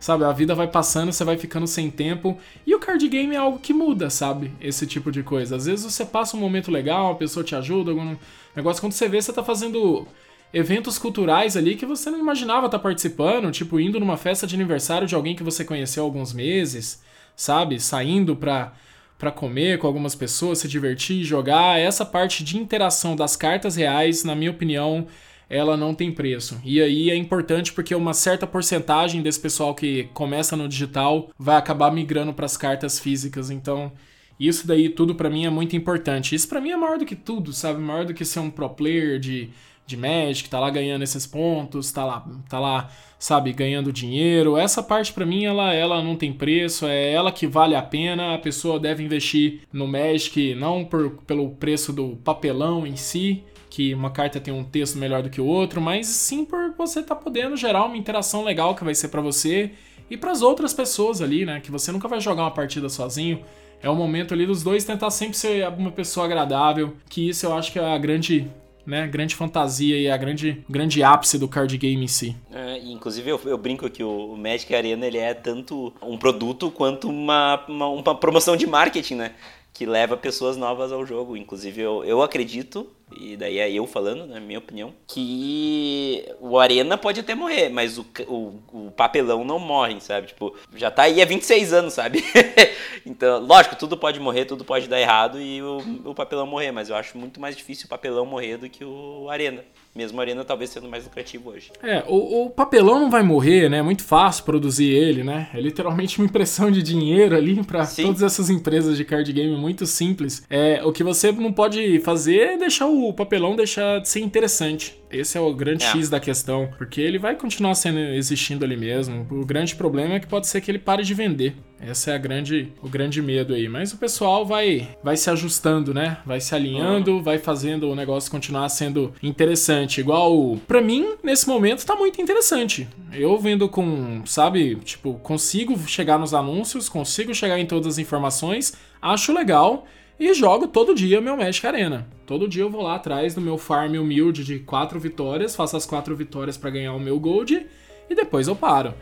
sabe? 0.00 0.24
A 0.24 0.32
vida 0.32 0.54
vai 0.54 0.68
passando, 0.68 1.12
você 1.12 1.24
vai 1.24 1.36
ficando 1.36 1.66
sem 1.66 1.90
tempo. 1.90 2.38
E 2.66 2.74
o 2.74 2.78
card 2.78 3.06
game 3.08 3.34
é 3.34 3.38
algo 3.38 3.58
que 3.58 3.72
muda, 3.72 4.10
sabe? 4.10 4.52
Esse 4.60 4.86
tipo 4.86 5.10
de 5.10 5.22
coisa. 5.22 5.56
Às 5.56 5.66
vezes 5.66 5.92
você 5.92 6.04
passa 6.04 6.36
um 6.36 6.40
momento 6.40 6.70
legal, 6.70 7.12
a 7.12 7.16
pessoa 7.16 7.44
te 7.44 7.54
ajuda, 7.54 7.90
algum 7.90 8.16
negócio. 8.54 8.80
Quando 8.80 8.92
você 8.92 9.08
vê, 9.08 9.20
você 9.20 9.32
tá 9.32 9.42
fazendo 9.42 10.06
eventos 10.52 10.98
culturais 10.98 11.56
ali 11.56 11.76
que 11.76 11.84
você 11.84 12.10
não 12.10 12.18
imaginava 12.18 12.66
estar 12.66 12.78
tá 12.78 12.82
participando, 12.82 13.50
tipo 13.50 13.78
indo 13.78 14.00
numa 14.00 14.16
festa 14.16 14.46
de 14.46 14.54
aniversário 14.54 15.06
de 15.06 15.14
alguém 15.14 15.36
que 15.36 15.42
você 15.42 15.64
conheceu 15.64 16.02
há 16.02 16.06
alguns 16.06 16.32
meses, 16.32 17.02
sabe? 17.36 17.78
Saindo 17.80 18.34
pra, 18.34 18.72
pra 19.18 19.32
comer 19.32 19.78
com 19.78 19.86
algumas 19.86 20.14
pessoas, 20.14 20.60
se 20.60 20.68
divertir, 20.68 21.24
jogar. 21.24 21.78
Essa 21.78 22.06
parte 22.06 22.44
de 22.44 22.56
interação 22.56 23.16
das 23.16 23.34
cartas 23.34 23.74
reais, 23.74 24.22
na 24.22 24.34
minha 24.34 24.50
opinião, 24.50 25.06
ela 25.50 25.76
não 25.76 25.94
tem 25.94 26.12
preço. 26.12 26.60
E 26.64 26.80
aí 26.80 27.10
é 27.10 27.16
importante 27.16 27.72
porque 27.72 27.94
uma 27.94 28.14
certa 28.14 28.46
porcentagem 28.46 29.20
desse 29.20 29.40
pessoal 29.40 29.74
que 29.74 30.04
começa 30.14 30.56
no 30.56 30.68
digital 30.68 31.30
vai 31.38 31.56
acabar 31.56 31.90
migrando 31.90 32.32
para 32.32 32.46
as 32.46 32.56
cartas 32.56 33.00
físicas. 33.00 33.50
Então, 33.50 33.90
isso 34.38 34.66
daí 34.66 34.88
tudo 34.88 35.14
para 35.14 35.30
mim 35.30 35.46
é 35.46 35.50
muito 35.50 35.74
importante. 35.74 36.34
Isso 36.34 36.48
para 36.48 36.60
mim 36.60 36.70
é 36.70 36.76
maior 36.76 36.98
do 36.98 37.06
que 37.06 37.16
tudo, 37.16 37.52
sabe? 37.52 37.80
Maior 37.80 38.04
do 38.04 38.14
que 38.14 38.24
ser 38.24 38.40
um 38.40 38.50
pro 38.50 38.68
player 38.68 39.18
de 39.18 39.50
de 39.88 39.96
Magic, 39.96 40.50
tá 40.50 40.60
lá 40.60 40.68
ganhando 40.68 41.02
esses 41.02 41.26
pontos, 41.26 41.90
tá 41.90 42.04
lá, 42.04 42.28
tá 42.46 42.60
lá, 42.60 42.90
sabe, 43.18 43.54
ganhando 43.54 43.90
dinheiro. 43.90 44.58
Essa 44.58 44.82
parte 44.82 45.14
para 45.14 45.24
mim 45.24 45.46
ela 45.46 45.72
ela 45.72 46.02
não 46.02 46.14
tem 46.14 46.30
preço, 46.30 46.86
é 46.86 47.10
ela 47.10 47.32
que 47.32 47.46
vale 47.46 47.74
a 47.74 47.80
pena. 47.80 48.34
A 48.34 48.38
pessoa 48.38 48.78
deve 48.78 49.02
investir 49.02 49.62
no 49.72 49.88
Magic 49.88 50.54
não 50.54 50.84
por, 50.84 51.22
pelo 51.26 51.48
preço 51.52 51.90
do 51.90 52.16
papelão 52.22 52.86
em 52.86 52.96
si, 52.96 53.42
que 53.70 53.94
uma 53.94 54.10
carta 54.10 54.38
tem 54.38 54.52
um 54.52 54.62
texto 54.62 54.98
melhor 54.98 55.22
do 55.22 55.30
que 55.30 55.40
o 55.40 55.46
outro, 55.46 55.80
mas 55.80 56.06
sim 56.06 56.44
por 56.44 56.74
você 56.76 57.02
tá 57.02 57.16
podendo 57.16 57.56
gerar 57.56 57.84
uma 57.86 57.96
interação 57.96 58.44
legal 58.44 58.74
que 58.74 58.84
vai 58.84 58.94
ser 58.94 59.08
para 59.08 59.22
você 59.22 59.70
e 60.10 60.18
para 60.18 60.32
as 60.32 60.42
outras 60.42 60.74
pessoas 60.74 61.22
ali, 61.22 61.46
né, 61.46 61.60
que 61.60 61.70
você 61.70 61.90
nunca 61.90 62.08
vai 62.08 62.20
jogar 62.20 62.42
uma 62.42 62.50
partida 62.50 62.90
sozinho. 62.90 63.42
É 63.82 63.88
o 63.88 63.94
momento 63.94 64.34
ali 64.34 64.44
dos 64.44 64.62
dois 64.62 64.84
tentar 64.84 65.10
sempre 65.10 65.36
ser 65.36 65.66
uma 65.68 65.92
pessoa 65.92 66.26
agradável, 66.26 66.94
que 67.08 67.28
isso 67.28 67.46
eu 67.46 67.54
acho 67.54 67.72
que 67.72 67.78
é 67.78 67.94
a 67.94 67.96
grande 67.96 68.50
né, 68.88 69.06
grande 69.06 69.36
fantasia 69.36 70.00
e 70.00 70.10
a 70.10 70.16
grande, 70.16 70.64
grande 70.68 71.02
ápice 71.02 71.38
do 71.38 71.46
card 71.46 71.76
game 71.76 72.02
em 72.02 72.08
si. 72.08 72.34
É, 72.50 72.78
inclusive 72.78 73.28
eu, 73.28 73.38
eu, 73.44 73.58
brinco 73.58 73.88
que 73.90 74.02
o 74.02 74.34
Magic 74.34 74.74
Arena 74.74 75.06
ele 75.06 75.18
é 75.18 75.34
tanto 75.34 75.92
um 76.00 76.16
produto 76.16 76.70
quanto 76.70 77.06
uma, 77.06 77.62
uma, 77.68 77.86
uma 77.86 78.14
promoção 78.14 78.56
de 78.56 78.66
marketing, 78.66 79.16
né? 79.16 79.32
Que 79.72 79.86
leva 79.86 80.16
pessoas 80.16 80.56
novas 80.56 80.92
ao 80.92 81.06
jogo. 81.06 81.36
Inclusive 81.36 81.80
eu, 81.80 82.04
eu 82.04 82.22
acredito 82.22 82.90
e 83.16 83.36
daí 83.36 83.58
é 83.58 83.70
eu 83.70 83.86
falando, 83.86 84.26
na 84.26 84.38
minha 84.38 84.58
opinião, 84.58 84.92
que 85.06 86.24
o 86.40 86.58
Arena 86.58 86.98
pode 86.98 87.20
até 87.20 87.34
morrer, 87.34 87.68
mas 87.68 87.96
o, 87.98 88.06
o, 88.26 88.60
o, 88.72 88.90
papelão 88.90 89.44
não 89.44 89.58
morre, 89.58 90.00
sabe? 90.00 90.28
Tipo, 90.28 90.54
já 90.74 90.90
tá 90.90 91.02
aí 91.04 91.22
há 91.22 91.24
26 91.24 91.72
anos, 91.72 91.94
sabe? 91.94 92.22
então, 93.06 93.40
lógico, 93.40 93.76
tudo 93.76 93.96
pode 93.96 94.20
morrer, 94.20 94.44
tudo 94.44 94.64
pode 94.64 94.88
dar 94.88 95.00
errado 95.00 95.40
e 95.40 95.62
o, 95.62 95.78
o 96.04 96.14
papelão 96.14 96.46
morrer, 96.46 96.70
mas 96.70 96.90
eu 96.90 96.96
acho 96.96 97.16
muito 97.16 97.40
mais 97.40 97.56
difícil 97.56 97.86
o 97.86 97.88
papelão 97.88 98.26
morrer 98.26 98.58
do 98.58 98.68
que 98.68 98.84
o 98.84 99.28
Arena. 99.30 99.64
Mesmo 99.98 100.20
a 100.20 100.22
Arena 100.22 100.44
talvez 100.44 100.70
sendo 100.70 100.88
mais 100.88 101.02
lucrativo 101.02 101.50
hoje. 101.50 101.72
É, 101.82 102.04
o, 102.06 102.44
o 102.44 102.50
papelão 102.50 103.00
não 103.00 103.10
vai 103.10 103.24
morrer, 103.24 103.68
né? 103.68 103.78
É 103.78 103.82
muito 103.82 104.04
fácil 104.04 104.44
produzir 104.44 104.86
ele, 104.92 105.24
né? 105.24 105.48
É 105.52 105.60
literalmente 105.60 106.20
uma 106.20 106.24
impressão 106.24 106.70
de 106.70 106.84
dinheiro 106.84 107.34
ali 107.34 107.64
para 107.64 107.84
todas 107.84 108.22
essas 108.22 108.48
empresas 108.48 108.96
de 108.96 109.04
card 109.04 109.32
game 109.32 109.56
muito 109.56 109.86
simples. 109.86 110.44
É, 110.48 110.80
o 110.84 110.92
que 110.92 111.02
você 111.02 111.32
não 111.32 111.52
pode 111.52 111.98
fazer 111.98 112.38
é 112.38 112.56
deixar 112.56 112.86
o 112.86 113.12
papelão 113.12 113.56
deixa 113.56 113.98
de 113.98 114.08
ser 114.08 114.20
interessante. 114.20 114.96
Esse 115.10 115.38
é 115.38 115.40
o 115.40 115.52
grande 115.54 115.84
é. 115.84 115.88
X 115.88 116.08
da 116.08 116.20
questão, 116.20 116.68
porque 116.76 117.00
ele 117.00 117.18
vai 117.18 117.34
continuar 117.34 117.74
sendo 117.74 117.98
existindo 117.98 118.64
ali 118.64 118.76
mesmo. 118.76 119.26
O 119.30 119.44
grande 119.44 119.74
problema 119.74 120.14
é 120.14 120.20
que 120.20 120.26
pode 120.26 120.46
ser 120.46 120.60
que 120.60 120.70
ele 120.70 120.78
pare 120.78 121.02
de 121.02 121.14
vender. 121.14 121.54
Essa 121.80 122.10
é 122.10 122.14
a 122.14 122.18
grande, 122.18 122.72
o 122.82 122.88
grande 122.88 123.22
medo 123.22 123.54
aí. 123.54 123.68
Mas 123.68 123.92
o 123.92 123.98
pessoal 123.98 124.44
vai, 124.44 124.88
vai 125.02 125.16
se 125.16 125.30
ajustando, 125.30 125.94
né? 125.94 126.18
Vai 126.26 126.40
se 126.40 126.54
alinhando, 126.54 127.12
uhum. 127.12 127.22
vai 127.22 127.38
fazendo 127.38 127.88
o 127.88 127.94
negócio 127.94 128.30
continuar 128.30 128.68
sendo 128.68 129.14
interessante. 129.22 130.00
Igual, 130.00 130.58
para 130.66 130.80
mim, 130.80 131.14
nesse 131.22 131.48
momento 131.48 131.86
tá 131.86 131.94
muito 131.94 132.20
interessante. 132.20 132.88
Eu 133.12 133.38
vendo 133.38 133.68
com, 133.68 134.22
sabe, 134.26 134.76
tipo, 134.76 135.14
consigo 135.14 135.78
chegar 135.86 136.18
nos 136.18 136.34
anúncios, 136.34 136.88
consigo 136.88 137.34
chegar 137.34 137.58
em 137.58 137.66
todas 137.66 137.94
as 137.94 137.98
informações, 137.98 138.74
acho 139.00 139.32
legal 139.32 139.86
e 140.18 140.34
jogo 140.34 140.66
todo 140.66 140.94
dia 140.94 141.20
meu 141.20 141.36
Magic 141.36 141.64
Arena. 141.64 142.08
Todo 142.26 142.48
dia 142.48 142.62
eu 142.62 142.70
vou 142.70 142.82
lá 142.82 142.96
atrás 142.96 143.34
do 143.34 143.40
meu 143.40 143.56
farm 143.56 143.94
humilde 143.94 144.42
de 144.42 144.58
4 144.58 144.98
vitórias, 144.98 145.54
faço 145.54 145.76
as 145.76 145.86
4 145.86 146.14
vitórias 146.16 146.56
para 146.56 146.70
ganhar 146.70 146.92
o 146.92 147.00
meu 147.00 147.20
gold 147.20 147.66
e 148.10 148.14
depois 148.14 148.48
eu 148.48 148.56
paro. 148.56 148.94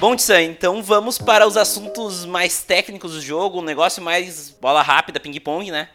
Bom, 0.00 0.14
Tsan, 0.14 0.42
então 0.42 0.80
vamos 0.80 1.18
para 1.18 1.46
os 1.46 1.56
assuntos 1.56 2.24
mais 2.24 2.62
técnicos 2.62 3.12
do 3.12 3.20
jogo, 3.20 3.58
um 3.58 3.64
negócio 3.64 4.02
mais 4.02 4.56
bola 4.60 4.80
rápida, 4.80 5.20
ping-pong, 5.20 5.70
né? 5.70 5.88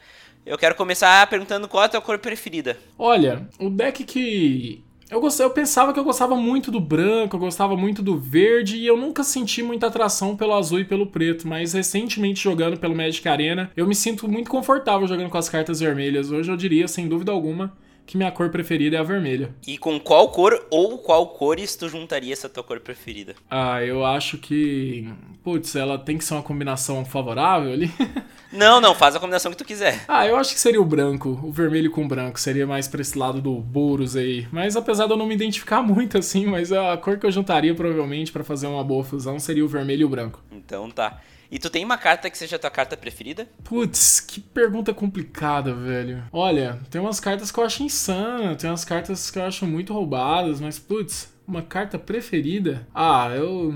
Eu 0.46 0.58
quero 0.58 0.76
começar 0.76 1.26
perguntando 1.28 1.70
qual 1.70 1.84
é 1.84 1.86
a 1.86 1.90
tua 1.90 2.02
cor 2.02 2.20
preferida. 2.20 2.78
Olha, 3.00 3.48
o 3.58 3.70
deck 3.70 4.04
que 4.04 4.84
eu, 5.10 5.20
gostei, 5.20 5.46
eu 5.46 5.50
pensava 5.50 5.94
que 5.94 6.00
eu 6.00 6.04
gostava 6.04 6.36
muito 6.36 6.72
do 6.72 6.80
branco, 6.80 7.36
eu 7.36 7.40
gostava 7.40 7.76
muito 7.76 8.02
do 8.02 8.18
verde 8.18 8.78
e 8.78 8.88
eu 8.88 8.98
nunca 8.98 9.24
senti 9.24 9.62
muita 9.62 9.88
atração 9.88 10.36
pelo 10.36 10.54
azul 10.54 10.80
e 10.80 10.86
pelo 10.86 11.08
preto, 11.08 11.48
mas 11.48 11.74
recentemente 11.74 12.42
jogando 12.44 12.78
pelo 12.78 12.96
Magic 12.96 13.28
Arena, 13.28 13.72
eu 13.76 13.88
me 13.88 13.96
sinto 13.96 14.28
muito 14.28 14.50
confortável 14.50 15.08
jogando 15.08 15.30
com 15.30 15.38
as 15.38 15.50
cartas 15.50 15.80
vermelhas. 15.80 16.32
Hoje 16.32 16.52
eu 16.52 16.58
diria, 16.58 16.88
sem 16.88 17.08
dúvida 17.08 17.32
alguma, 17.32 17.74
que 18.06 18.18
minha 18.18 18.32
cor 18.32 18.50
preferida 18.50 18.98
é 18.98 19.00
a 19.00 19.04
vermelha. 19.04 19.54
E 19.66 19.78
com 19.78 20.00
qual 20.00 20.30
cor 20.30 20.68
ou 20.70 20.98
qual 20.98 21.28
cores 21.28 21.76
tu 21.76 21.88
juntaria 21.90 22.34
essa 22.34 22.50
tua 22.50 22.64
cor 22.64 22.80
preferida? 22.80 23.36
Ah, 23.50 23.84
eu 23.84 24.06
acho 24.06 24.38
que. 24.38 25.08
Putz, 25.44 25.76
ela 25.76 25.98
tem 25.98 26.18
que 26.18 26.24
ser 26.24 26.34
uma 26.34 26.44
combinação 26.44 27.04
favorável 27.06 27.72
ali. 27.72 27.92
Não, 28.54 28.80
não, 28.80 28.94
faz 28.94 29.16
a 29.16 29.20
combinação 29.20 29.52
que 29.52 29.58
tu 29.58 29.66
quiser. 29.66 30.06
Ah, 30.08 30.28
eu 30.28 30.38
acho 30.38 30.54
que 30.54 30.60
seria 30.60 30.80
o 30.80 30.86
branco, 30.86 31.40
o 31.42 31.52
vermelho 31.52 31.90
com 31.90 32.08
branco, 32.08 32.40
seria 32.40 32.68
mais 32.68 32.88
pra 32.88 33.02
esse 33.02 33.18
lado 33.18 33.42
do 33.42 33.56
Boros 33.56 34.16
aí. 34.16 34.48
Mas 34.52 34.76
apesar 34.76 35.08
de 35.08 35.12
eu 35.12 35.18
não 35.18 35.26
me 35.26 35.34
identificar 35.34 35.82
muito 35.84 36.20
assim, 36.20 36.46
mas 36.46 36.72
a 36.72 36.96
cor 36.98 37.18
que 37.18 37.26
eu 37.26 37.32
juntaria 37.32 37.74
provavelmente 37.74 38.32
para 38.32 38.44
fazer 38.44 38.68
uma 38.68 38.84
boa 38.84 39.04
fusão 39.04 39.40
seria 39.40 39.66
o 39.66 39.68
vermelho 39.68 40.02
e 40.02 40.06
o 40.06 40.10
branco. 40.10 40.40
Então 40.52 40.88
tá. 40.92 41.20
E 41.54 41.60
tu 41.60 41.70
tem 41.70 41.86
uma 41.86 42.00
carta 42.00 42.32
que 42.32 42.38
seja 42.38 42.56
a 42.56 42.60
tua 42.60 42.72
carta 42.72 42.98
preferida? 42.98 43.48
Putz, 43.64 44.20
que 44.20 44.42
pergunta 44.42 44.92
complicada, 44.92 45.72
velho. 45.72 46.24
Olha, 46.32 46.80
tem 46.90 47.00
umas 47.00 47.20
cartas 47.20 47.52
que 47.52 47.60
eu 47.60 47.64
acho 47.64 47.84
insana, 47.84 48.56
tem 48.56 48.68
umas 48.68 48.84
cartas 48.84 49.30
que 49.30 49.38
eu 49.38 49.44
acho 49.44 49.68
muito 49.68 49.94
roubadas, 49.94 50.60
mas 50.60 50.80
putz, 50.80 51.32
uma 51.48 51.62
carta 51.62 52.00
preferida? 52.00 52.88
Ah, 52.92 53.30
eu 53.36 53.72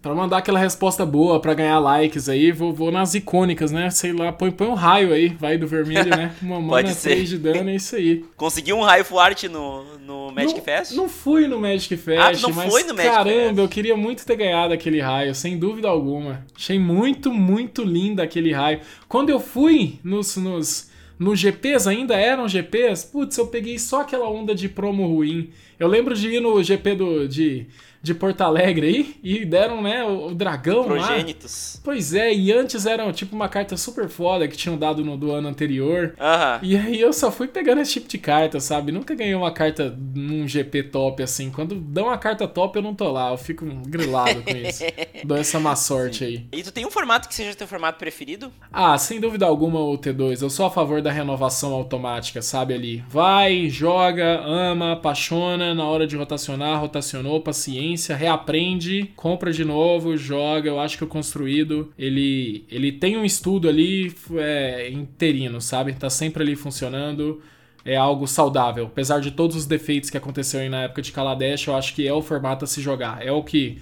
Pra 0.00 0.14
mandar 0.14 0.38
aquela 0.38 0.60
resposta 0.60 1.04
boa, 1.04 1.40
para 1.40 1.54
ganhar 1.54 1.78
likes 1.80 2.28
aí, 2.28 2.52
vou, 2.52 2.72
vou 2.72 2.92
nas 2.92 3.14
icônicas, 3.14 3.72
né? 3.72 3.90
Sei 3.90 4.12
lá, 4.12 4.30
põe, 4.32 4.48
põe 4.52 4.68
um 4.68 4.74
raio 4.74 5.12
aí, 5.12 5.28
vai 5.28 5.58
do 5.58 5.66
vermelho, 5.66 6.10
né? 6.10 6.32
Uma 6.40 6.60
mana 6.60 6.94
3 6.94 7.28
de 7.28 7.36
dano, 7.36 7.68
é 7.68 7.74
isso 7.74 7.96
aí. 7.96 8.24
Conseguiu 8.36 8.76
um 8.76 8.82
raio 8.82 9.04
forte 9.04 9.48
no, 9.48 9.84
no 9.98 10.30
Magic 10.30 10.58
não, 10.58 10.64
Fest? 10.64 10.92
Não 10.92 11.08
fui 11.08 11.48
no 11.48 11.58
Magic 11.58 11.96
Fest, 11.96 12.44
ah, 12.44 12.46
não 12.46 12.54
mas 12.54 12.70
foi 12.70 12.84
no 12.84 12.94
Magic 12.94 13.12
caramba, 13.12 13.48
Fest. 13.48 13.58
eu 13.58 13.68
queria 13.68 13.96
muito 13.96 14.24
ter 14.24 14.36
ganhado 14.36 14.72
aquele 14.72 15.00
raio, 15.00 15.34
sem 15.34 15.58
dúvida 15.58 15.88
alguma. 15.88 16.46
Achei 16.56 16.78
muito, 16.78 17.32
muito 17.32 17.82
lindo 17.82 18.22
aquele 18.22 18.52
raio. 18.52 18.80
Quando 19.08 19.30
eu 19.30 19.40
fui 19.40 19.98
nos, 20.04 20.36
nos, 20.36 20.90
nos 21.18 21.40
GPs, 21.40 21.88
ainda 21.88 22.14
eram 22.14 22.46
GPs, 22.46 23.04
putz, 23.04 23.36
eu 23.36 23.48
peguei 23.48 23.80
só 23.80 24.02
aquela 24.02 24.30
onda 24.30 24.54
de 24.54 24.68
promo 24.68 25.08
ruim. 25.08 25.50
Eu 25.76 25.88
lembro 25.88 26.14
de 26.14 26.28
ir 26.28 26.40
no 26.40 26.62
GP 26.62 26.94
do, 26.94 27.28
de 27.28 27.66
de 28.02 28.14
Porto 28.14 28.40
Alegre 28.42 28.86
aí 28.86 29.16
e 29.22 29.44
deram, 29.44 29.82
né, 29.82 30.04
o, 30.04 30.28
o 30.28 30.34
dragão 30.34 30.84
Progênitos. 30.84 31.74
lá. 31.76 31.80
Pois 31.84 32.14
é, 32.14 32.32
e 32.32 32.52
antes 32.52 32.86
era 32.86 33.10
tipo 33.12 33.34
uma 33.34 33.48
carta 33.48 33.76
super 33.76 34.08
foda 34.08 34.46
que 34.46 34.56
tinham 34.56 34.76
dado 34.76 35.04
no 35.04 35.16
do 35.16 35.32
ano 35.32 35.48
anterior. 35.48 36.14
Aham. 36.18 36.60
E 36.62 36.76
aí 36.76 37.00
eu 37.00 37.12
só 37.12 37.30
fui 37.30 37.48
pegando 37.48 37.80
esse 37.80 37.94
tipo 37.94 38.08
de 38.08 38.18
carta, 38.18 38.60
sabe? 38.60 38.92
Nunca 38.92 39.14
ganhei 39.14 39.34
uma 39.34 39.50
carta 39.50 39.96
num 40.14 40.46
GP 40.46 40.84
top 40.84 41.22
assim. 41.22 41.50
Quando 41.50 41.74
dão 41.74 42.06
uma 42.06 42.18
carta 42.18 42.46
top 42.46 42.76
eu 42.76 42.82
não 42.82 42.94
tô 42.94 43.10
lá, 43.10 43.30
eu 43.30 43.36
fico 43.38 43.64
grilado 43.86 44.42
com 44.42 44.56
isso. 44.56 44.84
Dou 45.24 45.36
essa 45.36 45.58
má 45.58 45.74
sorte 45.74 46.18
Sim. 46.18 46.24
aí. 46.24 46.46
E 46.52 46.62
tu 46.62 46.72
tem 46.72 46.86
um 46.86 46.90
formato 46.90 47.28
que 47.28 47.34
seja 47.34 47.54
teu 47.54 47.66
formato 47.66 47.98
preferido? 47.98 48.52
Ah, 48.72 48.96
sem 48.96 49.20
dúvida 49.20 49.46
alguma 49.46 49.80
o 49.80 49.98
T2. 49.98 50.42
Eu 50.42 50.50
sou 50.50 50.66
a 50.66 50.70
favor 50.70 51.02
da 51.02 51.10
renovação 51.10 51.72
automática, 51.72 52.40
sabe 52.42 52.74
ali. 52.74 53.04
Vai, 53.08 53.68
joga, 53.68 54.40
ama, 54.44 54.92
apaixona, 54.92 55.74
na 55.74 55.84
hora 55.84 56.06
de 56.06 56.16
rotacionar, 56.16 56.80
rotacionou, 56.80 57.40
paciência 57.40 57.87
reaprende, 58.14 59.10
compra 59.16 59.52
de 59.52 59.64
novo, 59.64 60.16
joga. 60.16 60.68
Eu 60.68 60.80
acho 60.80 60.98
que 60.98 61.04
o 61.04 61.06
construído, 61.06 61.92
ele, 61.98 62.64
ele 62.70 62.92
tem 62.92 63.16
um 63.16 63.24
estudo 63.24 63.68
ali 63.68 64.14
é, 64.36 64.90
interino, 64.90 65.60
sabe? 65.60 65.92
Tá 65.94 66.10
sempre 66.10 66.42
ali 66.42 66.56
funcionando. 66.56 67.40
É 67.84 67.96
algo 67.96 68.26
saudável. 68.26 68.86
Apesar 68.86 69.20
de 69.20 69.30
todos 69.30 69.56
os 69.56 69.66
defeitos 69.66 70.10
que 70.10 70.16
aconteceram 70.16 70.68
na 70.70 70.82
época 70.82 71.00
de 71.00 71.12
Kaladesh, 71.12 71.66
eu 71.66 71.76
acho 71.76 71.94
que 71.94 72.06
é 72.06 72.12
o 72.12 72.20
formato 72.20 72.64
a 72.64 72.68
se 72.68 72.82
jogar. 72.82 73.24
É 73.24 73.32
o 73.32 73.42
que 73.42 73.78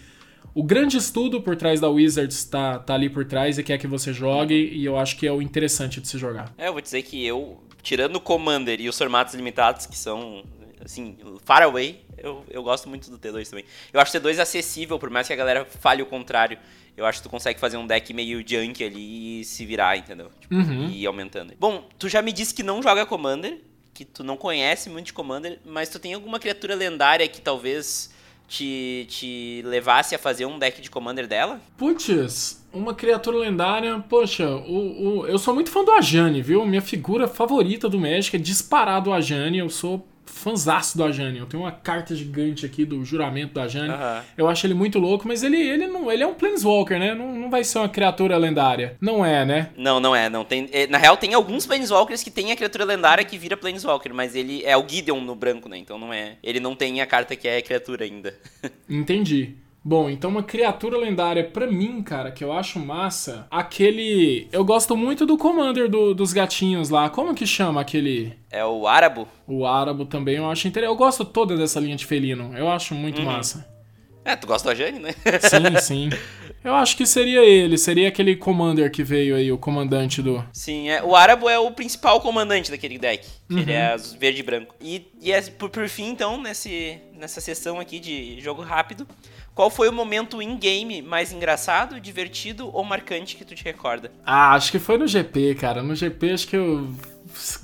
o 0.57 0.63
grande 0.63 0.97
estudo 0.97 1.43
por 1.43 1.55
trás 1.55 1.81
da 1.81 1.89
Wizards 1.91 2.43
tá, 2.47 2.79
tá 2.79 2.95
ali 2.95 3.11
por 3.11 3.27
trás 3.27 3.59
e 3.59 3.63
quer 3.63 3.77
que 3.77 3.87
você 3.87 4.11
jogue, 4.11 4.55
e 4.55 4.87
eu 4.87 4.97
acho 4.97 5.19
que 5.19 5.27
é 5.27 5.31
o 5.31 5.43
interessante 5.43 6.01
de 6.01 6.09
se 6.09 6.17
jogar. 6.17 6.51
É, 6.57 6.69
eu 6.69 6.73
vou 6.73 6.81
dizer 6.81 7.03
que 7.03 7.23
eu, 7.27 7.63
tirando 7.83 8.17
o 8.17 8.21
Commander 8.21 8.81
e 8.81 8.89
os 8.89 8.97
formatos 8.97 9.35
limitados, 9.35 9.85
que 9.85 9.95
são, 9.95 10.43
assim, 10.83 11.19
far 11.45 11.63
away, 11.63 12.01
eu, 12.19 12.45
eu 12.51 12.63
gosto 12.63 12.89
muito 12.89 13.11
do 13.11 13.19
T2 13.19 13.49
também. 13.51 13.65
Eu 13.93 14.01
acho 14.01 14.17
o 14.17 14.21
T2 14.21 14.39
acessível, 14.39 14.99
por 14.99 15.11
mais 15.11 15.27
que 15.27 15.33
a 15.33 15.37
galera 15.37 15.65
fale 15.65 16.03
o 16.03 16.07
contrário. 16.07 16.59
Eu 16.97 17.05
acho 17.05 17.19
que 17.19 17.25
tu 17.29 17.31
consegue 17.31 17.61
fazer 17.61 17.77
um 17.77 17.87
deck 17.87 18.13
meio 18.15 18.43
junk 18.47 18.83
ali 18.83 19.41
e 19.41 19.45
se 19.45 19.67
virar, 19.67 19.97
entendeu? 19.99 20.31
Tipo, 20.41 20.55
Uhum. 20.55 20.87
E 20.89 21.03
ir 21.03 21.07
aumentando. 21.07 21.53
Bom, 21.61 21.87
tu 21.99 22.09
já 22.09 22.23
me 22.23 22.33
disse 22.33 22.55
que 22.55 22.63
não 22.63 22.83
joga 22.83 23.05
Commander, 23.05 23.59
que 23.93 24.05
tu 24.05 24.25
não 24.25 24.37
conhece 24.37 24.89
muito 24.89 25.07
de 25.07 25.13
Commander, 25.13 25.59
mas 25.65 25.89
tu 25.91 25.99
tem 25.99 26.15
alguma 26.15 26.39
criatura 26.39 26.75
lendária 26.75 27.29
que 27.29 27.41
talvez 27.41 28.11
te, 28.49 29.07
te 29.11 29.61
levasse 29.67 30.15
a 30.15 30.19
fazer 30.19 30.47
um 30.47 30.59
deck 30.59 30.81
de 30.81 30.89
Commander 30.91 31.27
dela? 31.27 31.61
Putz, 31.77 32.65
uma 32.73 32.95
criatura 32.95 33.39
lendária. 33.39 33.99
Poxa, 34.09 34.49
o, 34.49 35.21
o- 35.21 35.27
eu 35.27 35.39
sou 35.39 35.55
muito 35.55 35.71
fã 35.71 35.85
do 35.85 35.91
Ajani, 35.93 36.41
viu? 36.41 36.65
Minha 36.65 36.81
figura 36.83 37.27
favorita 37.29 37.89
do 37.89 37.99
Magic 37.99 38.35
é 38.37 38.39
disparado 38.39 39.11
o 39.11 39.13
Ajani. 39.13 39.59
Eu 39.59 39.69
sou 39.69 40.07
fãzaço 40.37 40.97
do 40.97 41.05
Ajani. 41.05 41.39
Eu 41.39 41.47
tenho 41.47 41.63
uma 41.63 41.73
carta 41.73 42.15
gigante 42.15 42.67
aqui 42.67 42.85
do 42.85 43.03
juramento 43.05 43.55
do 43.55 43.61
Ajani. 43.61 43.89
Aham. 43.89 44.23
Eu 44.37 44.49
acho 44.49 44.67
ele 44.67 44.75
muito 44.75 44.99
louco, 44.99 45.27
mas 45.27 45.43
ele, 45.43 45.57
ele 45.57 45.87
não 45.87 46.13
ele 46.13 46.23
é 46.23 46.27
um 46.27 46.35
Planeswalker, 46.35 46.99
né? 46.99 47.15
Não, 47.15 47.35
não 47.35 47.51
vai 47.51 47.65
ser 47.65 47.79
uma 47.79 47.89
criatura 47.89 48.37
lendária. 48.37 48.97
Não 49.01 49.25
é, 49.25 49.45
né? 49.45 49.71
Não, 49.77 49.99
não 49.99 50.15
é. 50.15 50.29
Não 50.29 50.45
tem, 50.45 50.69
é, 50.73 50.87
na 50.87 50.99
real, 50.99 51.17
tem 51.17 51.33
alguns 51.33 51.67
Planeswalkers 51.67 52.23
que 52.23 52.31
tem 52.31 52.53
a 52.53 52.57
criatura 52.57 52.85
lendária 52.85 53.25
que 53.25 53.39
vira 53.39 53.57
Planeswalker, 53.57 54.13
mas 54.13 54.35
ele 54.35 54.63
é 54.65 54.77
o 54.77 54.87
Gideon 54.87 55.21
no 55.21 55.35
branco, 55.35 55.69
né? 55.69 55.79
Então 55.79 55.99
não 55.99 56.13
é. 56.13 56.37
Ele 56.43 56.61
não 56.61 56.77
tem 56.77 57.01
a 57.01 57.07
carta 57.07 57.35
que 57.35 57.49
é 57.49 57.63
criatura 57.63 58.05
ainda. 58.05 58.35
Entendi. 58.89 59.57
Bom, 59.89 60.11
então 60.11 60.29
uma 60.29 60.43
criatura 60.43 60.99
lendária 60.99 61.45
pra 61.45 61.65
mim, 61.71 62.03
cara, 62.03 62.33
que 62.33 62.43
eu 62.43 62.53
acho 62.53 62.77
massa, 62.81 63.47
aquele. 63.49 64.49
Eu 64.51 64.65
gosto 64.65 64.97
muito 64.97 65.25
do 65.25 65.39
Commander 65.39 65.89
do- 65.89 66.13
dos 66.13 66.33
gatinhos 66.33 66.91
lá. 66.91 67.09
Como 67.09 67.33
que 67.37 67.47
chama 67.47 67.83
aquele. 67.83 68.33
É 68.51 68.65
o 68.65 68.89
Árabo. 68.89 69.29
O 69.47 69.65
Árabo 69.65 70.05
também 70.05 70.39
eu 70.39 70.51
acho 70.51 70.67
interessante. 70.67 70.93
Eu 70.93 70.97
gosto 70.99 71.25
toda 71.25 71.57
dessa 71.57 71.79
linha 71.79 71.95
de 71.95 72.05
felino. 72.05 72.53
Eu 72.59 72.69
acho 72.69 72.97
muito 72.97 73.23
massa. 73.23 73.65
É, 74.25 74.35
tu 74.35 74.49
gosta 74.49 74.69
do 74.69 74.73
Ajani, 74.73 74.99
né? 74.99 75.11
Sim, 75.41 75.79
sim. 76.11 76.11
Eu 76.65 76.75
acho 76.75 76.97
que 76.97 77.07
seria 77.07 77.45
ele, 77.45 77.79
seria 77.79 78.09
aquele 78.09 78.35
Commander 78.35 78.91
que 78.91 79.05
veio 79.05 79.37
aí, 79.37 79.53
o 79.53 79.57
comandante 79.57 80.21
do. 80.21 80.45
Sim, 80.53 80.89
é, 80.89 81.01
o 81.01 81.15
Árabo 81.15 81.49
é 81.49 81.61
o 81.61 81.71
principal 81.71 82.21
comandante 82.21 82.73
daquele 82.73 82.99
deck. 82.99 83.25
Uhum. 83.49 83.59
Ele 83.61 83.71
é 83.71 83.93
azul- 83.93 84.19
verde 84.19 84.41
e 84.41 84.43
branco. 84.43 84.75
E, 84.81 85.07
e 85.23 85.31
é, 85.31 85.41
por, 85.43 85.71
por 85.71 85.89
fim, 85.89 86.09
então, 86.09 86.43
nesse, 86.43 86.99
nessa 87.17 87.41
sessão 87.41 87.79
aqui 87.79 88.01
de 88.01 88.41
jogo 88.41 88.63
rápido, 88.63 89.07
qual 89.57 89.71
foi 89.71 89.89
o 89.89 89.93
momento 89.93 90.43
in-game 90.43 91.01
mais 91.01 91.33
engraçado, 91.33 91.99
divertido 91.99 92.69
ou 92.75 92.85
marcante 92.85 93.37
que 93.37 93.45
tu 93.45 93.55
te 93.55 93.65
recorda? 93.65 94.13
Ah, 94.23 94.53
acho 94.53 94.71
que 94.71 94.79
foi 94.79 94.99
no 94.99 95.09
GP, 95.09 95.55
cara. 95.55 95.83
No 95.83 95.95
GP 95.95 96.31
acho 96.31 96.47
que 96.47 96.57
eu 96.57 96.87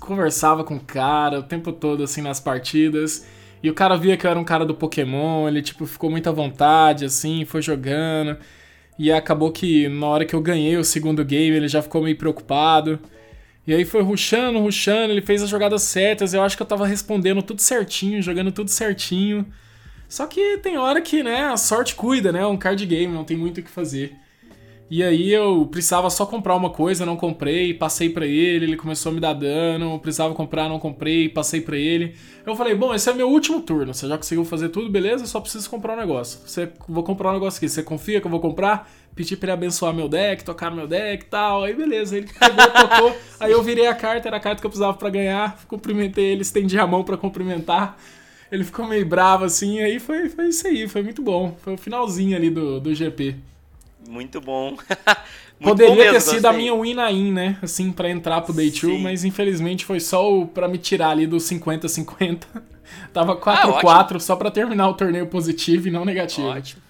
conversava 0.01 0.65
com 0.65 0.77
o 0.77 0.81
cara 0.81 1.39
o 1.39 1.43
tempo 1.43 1.71
todo, 1.71 2.03
assim, 2.03 2.23
nas 2.23 2.41
partidas. 2.41 3.27
E 3.63 3.69
o 3.69 3.75
cara 3.75 3.95
via 3.95 4.17
que 4.17 4.27
eu 4.27 4.31
era 4.31 4.41
um 4.41 4.45
cara 4.45 4.65
do 4.65 4.75
Pokémon, 4.75 5.47
ele, 5.47 5.61
tipo, 5.61 5.85
ficou 5.85 6.11
muito 6.11 6.27
à 6.31 6.33
vontade, 6.33 7.05
assim, 7.05 7.45
foi 7.45 7.61
jogando. 7.61 8.39
E 8.99 9.13
acabou 9.13 9.53
que 9.53 9.87
na 9.91 10.07
hora 10.07 10.25
que 10.25 10.35
eu 10.35 10.41
ganhei 10.41 10.79
o 10.79 10.85
segundo 10.85 11.23
game, 11.23 11.55
ele 11.55 11.69
já 11.69 11.83
ficou 11.83 12.03
meio 12.03 12.17
preocupado. 12.17 12.99
E 13.67 13.75
aí 13.75 13.85
foi 13.85 14.01
ruxando, 14.01 14.59
ruxando, 14.61 15.13
ele 15.13 15.21
fez 15.21 15.43
as 15.43 15.51
jogadas 15.51 15.83
certas. 15.83 16.33
Eu 16.33 16.43
acho 16.43 16.57
que 16.57 16.63
eu 16.63 16.67
tava 16.67 16.87
respondendo 16.87 17.43
tudo 17.43 17.61
certinho, 17.61 18.23
jogando 18.23 18.51
tudo 18.51 18.71
certinho. 18.71 19.47
Só 20.13 20.27
que 20.27 20.59
tem 20.59 20.77
hora 20.77 21.01
que, 21.01 21.23
né, 21.23 21.45
a 21.45 21.57
sorte 21.57 21.95
cuida, 21.95 22.31
né? 22.31 22.41
É 22.41 22.47
um 22.47 22.59
card 22.59 22.85
game, 22.85 23.11
não 23.11 23.25
tem 23.25 23.35
muito 23.35 23.61
o 23.61 23.63
que 23.63 23.71
fazer. 23.71 24.15
E 24.91 25.03
aí 25.03 25.33
eu 25.33 25.67
precisava 25.71 26.11
só 26.11 26.27
comprar 26.27 26.55
uma 26.55 26.69
coisa, 26.69 27.07
não 27.07 27.17
comprei, 27.17 27.73
passei 27.73 28.11
pra 28.11 28.27
ele, 28.27 28.67
ele 28.67 28.77
começou 28.77 29.11
a 29.11 29.15
me 29.15 29.21
dar 29.23 29.33
dano, 29.33 29.99
precisava 29.99 30.35
comprar, 30.35 30.69
não 30.69 30.79
comprei, 30.79 31.31
passei 31.31 31.63
pra 31.63 31.79
ele. 31.79 32.15
Eu 32.45 32.55
falei, 32.55 32.75
bom, 32.75 32.93
esse 32.93 33.09
é 33.09 33.15
meu 33.15 33.27
último 33.27 33.63
turno, 33.63 33.95
você 33.95 34.07
já 34.07 34.19
conseguiu 34.19 34.45
fazer 34.45 34.69
tudo, 34.69 34.91
beleza? 34.91 35.25
Só 35.25 35.41
preciso 35.41 35.71
comprar 35.71 35.95
um 35.95 36.01
negócio. 36.01 36.41
Você, 36.47 36.69
vou 36.87 37.03
comprar 37.03 37.31
um 37.31 37.33
negócio 37.33 37.57
aqui, 37.57 37.67
você 37.71 37.83
confia 37.83 38.21
que 38.21 38.27
eu 38.27 38.31
vou 38.31 38.41
comprar? 38.41 38.93
Pedi 39.15 39.35
pra 39.35 39.47
ele 39.47 39.53
abençoar 39.53 39.95
meu 39.95 40.11
deck, 40.11 40.45
tocar 40.45 40.71
meu 40.71 40.87
deck 40.87 41.25
e 41.25 41.27
tal, 41.27 41.65
aí 41.65 41.73
beleza, 41.73 42.19
ele 42.19 42.29
pegou, 42.39 42.69
tocou, 42.71 43.17
aí 43.41 43.51
eu 43.51 43.63
virei 43.63 43.87
a 43.87 43.95
carta, 43.95 44.29
era 44.29 44.37
a 44.37 44.41
carta 44.41 44.61
que 44.61 44.67
eu 44.67 44.71
precisava 44.71 44.93
pra 44.93 45.09
ganhar, 45.09 45.59
cumprimentei 45.67 46.33
ele, 46.33 46.43
estendi 46.43 46.79
a 46.79 46.87
mão 46.87 47.03
pra 47.03 47.17
cumprimentar. 47.17 47.97
Ele 48.53 48.65
ficou 48.65 48.87
meio 48.87 49.07
bravo 49.07 49.45
assim, 49.47 49.81
aí 49.81 49.99
foi, 49.99 50.29
foi 50.29 50.49
isso 50.49 50.67
aí, 50.69 50.87
foi 50.87 51.03
muito 51.03 51.23
bom. 51.23 51.57
Foi 51.63 51.75
o 51.75 51.79
finalzinho 51.79 52.37
ali 52.37 52.51
do, 52.51 52.79
do 52.81 52.95
GP. 52.95 53.37
Muito 54.09 54.41
bom. 54.41 54.77
Muito 55.61 55.79
Poderia 55.79 55.95
bom 55.95 55.97
mesmo, 55.97 56.11
ter 56.11 56.21
sido 56.21 56.47
a 56.47 56.51
gostei. 56.51 56.57
minha 56.71 56.75
win 56.75 56.95
na 56.95 57.11
in, 57.13 57.31
né? 57.33 57.57
Assim, 57.63 57.93
pra 57.93 58.11
entrar 58.11 58.41
pro 58.41 58.53
Day 58.53 58.69
2, 58.69 58.81
Sim. 58.81 58.99
mas 59.01 59.25
infelizmente 59.25 59.85
foi 59.85 60.01
só 60.01 60.29
o 60.41 60.45
pra 60.45 60.67
me 60.67 60.77
tirar 60.77 61.11
ali 61.11 61.25
do 61.25 61.37
50-50. 61.37 62.43
Tava 63.15 63.35
Ah, 63.47 63.81
4x4 63.81 64.19
só 64.19 64.35
pra 64.35 64.51
terminar 64.51 64.89
o 64.89 64.95
torneio 64.95 65.29
positivo 65.29 65.87
e 65.87 65.91
não 65.93 66.05
negativo. 66.05 66.49
Ótimo. 66.49 66.83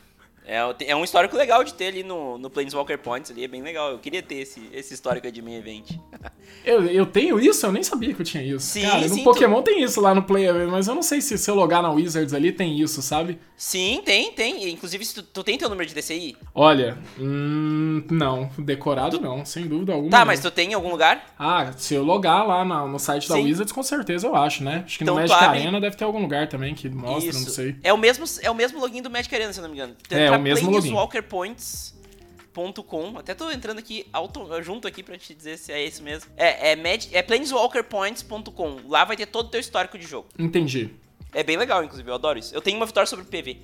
É, 0.45 0.59
é 0.89 0.97
um 0.97 1.05
histórico 1.05 1.37
legal 1.37 1.63
de 1.63 1.73
ter 1.75 1.87
ali 1.87 2.03
no, 2.03 2.37
no 2.37 2.51
Planeswalker 2.51 2.99
Points 2.99 3.31
ali, 3.31 3.45
é 3.45 3.49
bem 3.49 3.63
legal. 3.63 3.91
Eu 3.93 3.99
queria 3.99 4.23
ter 4.23 4.37
esse, 4.37 4.69
esse 4.73 4.93
histórico 4.95 5.31
de 5.31 5.41
main 5.43 5.57
event. 5.57 5.91
Eu, 6.65 6.85
eu 6.87 7.07
tenho 7.07 7.41
isso? 7.41 7.65
Eu 7.67 7.73
nem 7.73 7.83
sabia 7.83 8.13
que 8.15 8.21
eu 8.21 8.27
tinha 8.27 8.43
isso. 8.43 8.67
Sim, 8.67 8.83
Cara, 8.83 9.09
no 9.09 9.15
sim, 9.15 9.25
Pokémon 9.25 9.63
tem 9.63 9.83
isso 9.83 10.01
lá 10.01 10.15
no 10.15 10.23
Player, 10.23 10.69
mas 10.69 10.87
eu 10.87 10.95
não 10.95 11.03
sei 11.03 11.21
se 11.21 11.37
se 11.39 11.51
eu 11.51 11.55
logar 11.57 11.83
na 11.83 11.91
Wizards 11.91 12.33
ali 12.35 12.53
tem 12.53 12.79
isso, 12.81 13.01
sabe? 13.03 13.39
Sim, 13.57 14.01
tem, 14.05 14.31
tem. 14.33 14.69
Inclusive, 14.71 15.05
se 15.05 15.15
tu, 15.15 15.23
tu 15.23 15.43
tem 15.43 15.57
teu 15.59 15.69
número 15.69 15.89
de 15.89 15.95
DCI? 15.95 16.37
Olha, 16.55 16.99
hum, 17.19 18.05
não, 18.11 18.49
decorado 18.59 19.21
não, 19.21 19.45
sem 19.45 19.67
dúvida 19.67 19.93
alguma. 19.93 20.11
Tá, 20.11 20.19
não. 20.21 20.27
mas 20.27 20.41
tu 20.41 20.51
tem 20.51 20.71
em 20.71 20.75
algum 20.75 20.91
lugar? 20.91 21.35
Ah, 21.39 21.73
se 21.77 21.95
eu 21.95 22.05
logar 22.05 22.47
lá 22.47 22.65
na- 22.65 22.87
no 22.87 22.99
site 22.99 23.29
da 23.29 23.37
Sim. 23.37 23.45
Wizards, 23.45 23.73
com 23.73 23.83
certeza 23.83 24.27
eu 24.27 24.37
acho, 24.37 24.63
né? 24.63 24.83
Acho 24.85 24.99
que 24.99 25.05
Então 25.05 25.15
no 25.17 25.21
tu 25.25 25.29
Magic 25.31 25.45
abre- 25.45 25.59
Arena 25.61 25.81
deve 25.81 25.97
ter 25.97 26.05
algum 26.05 26.21
lugar 26.21 26.49
também 26.49 26.75
que 26.75 26.89
mostra, 26.89 27.31
Isso. 27.31 27.45
não 27.45 27.49
sei. 27.51 27.77
É 27.83 27.93
o 27.93 27.99
mesmo, 27.99 28.25
é 28.43 28.51
o 28.51 28.55
mesmo 28.55 28.79
login 28.81 29.03
do 29.03 29.11
Magic 29.11 29.35
Arena, 29.35 29.53
se 29.53 29.59
eu 29.59 29.63
não 29.63 29.71
me 29.71 29.77
engano. 29.77 29.97
Tu 30.09 30.15
É, 30.35 30.38
o 30.38 30.42
mesmo 30.42 30.71
login. 30.71 30.90
planeswalkerpoints.com. 30.90 33.18
Até 33.18 33.35
tô 33.35 33.51
entrando 33.51 33.79
aqui 33.79 34.07
auto, 34.12 34.62
junto 34.62 34.87
aqui 34.88 35.03
pra 35.03 35.16
te 35.18 35.35
dizer 35.35 35.59
se 35.59 35.73
é 35.73 35.85
isso 35.85 36.03
mesmo. 36.03 36.31
É, 36.37 36.73
é, 36.73 36.77
Magic, 36.77 37.14
é 37.14 37.23
planeswalkerpoints.com. 37.23 38.81
Lá 38.88 39.05
vai 39.05 39.16
ter 39.16 39.27
todo 39.27 39.47
o 39.47 39.51
teu 39.51 39.61
histórico 39.61 39.99
de 39.99 40.07
jogo. 40.07 40.29
Entendi. 40.38 40.90
É 41.35 41.42
bem 41.42 41.57
legal, 41.57 41.83
inclusive, 41.83 42.09
eu 42.11 42.14
adoro 42.14 42.38
isso. 42.38 42.55
Eu 42.55 42.61
tenho 42.61 42.77
uma 42.77 42.85
vitória 42.87 43.07
sobre 43.07 43.25
PV. 43.25 43.59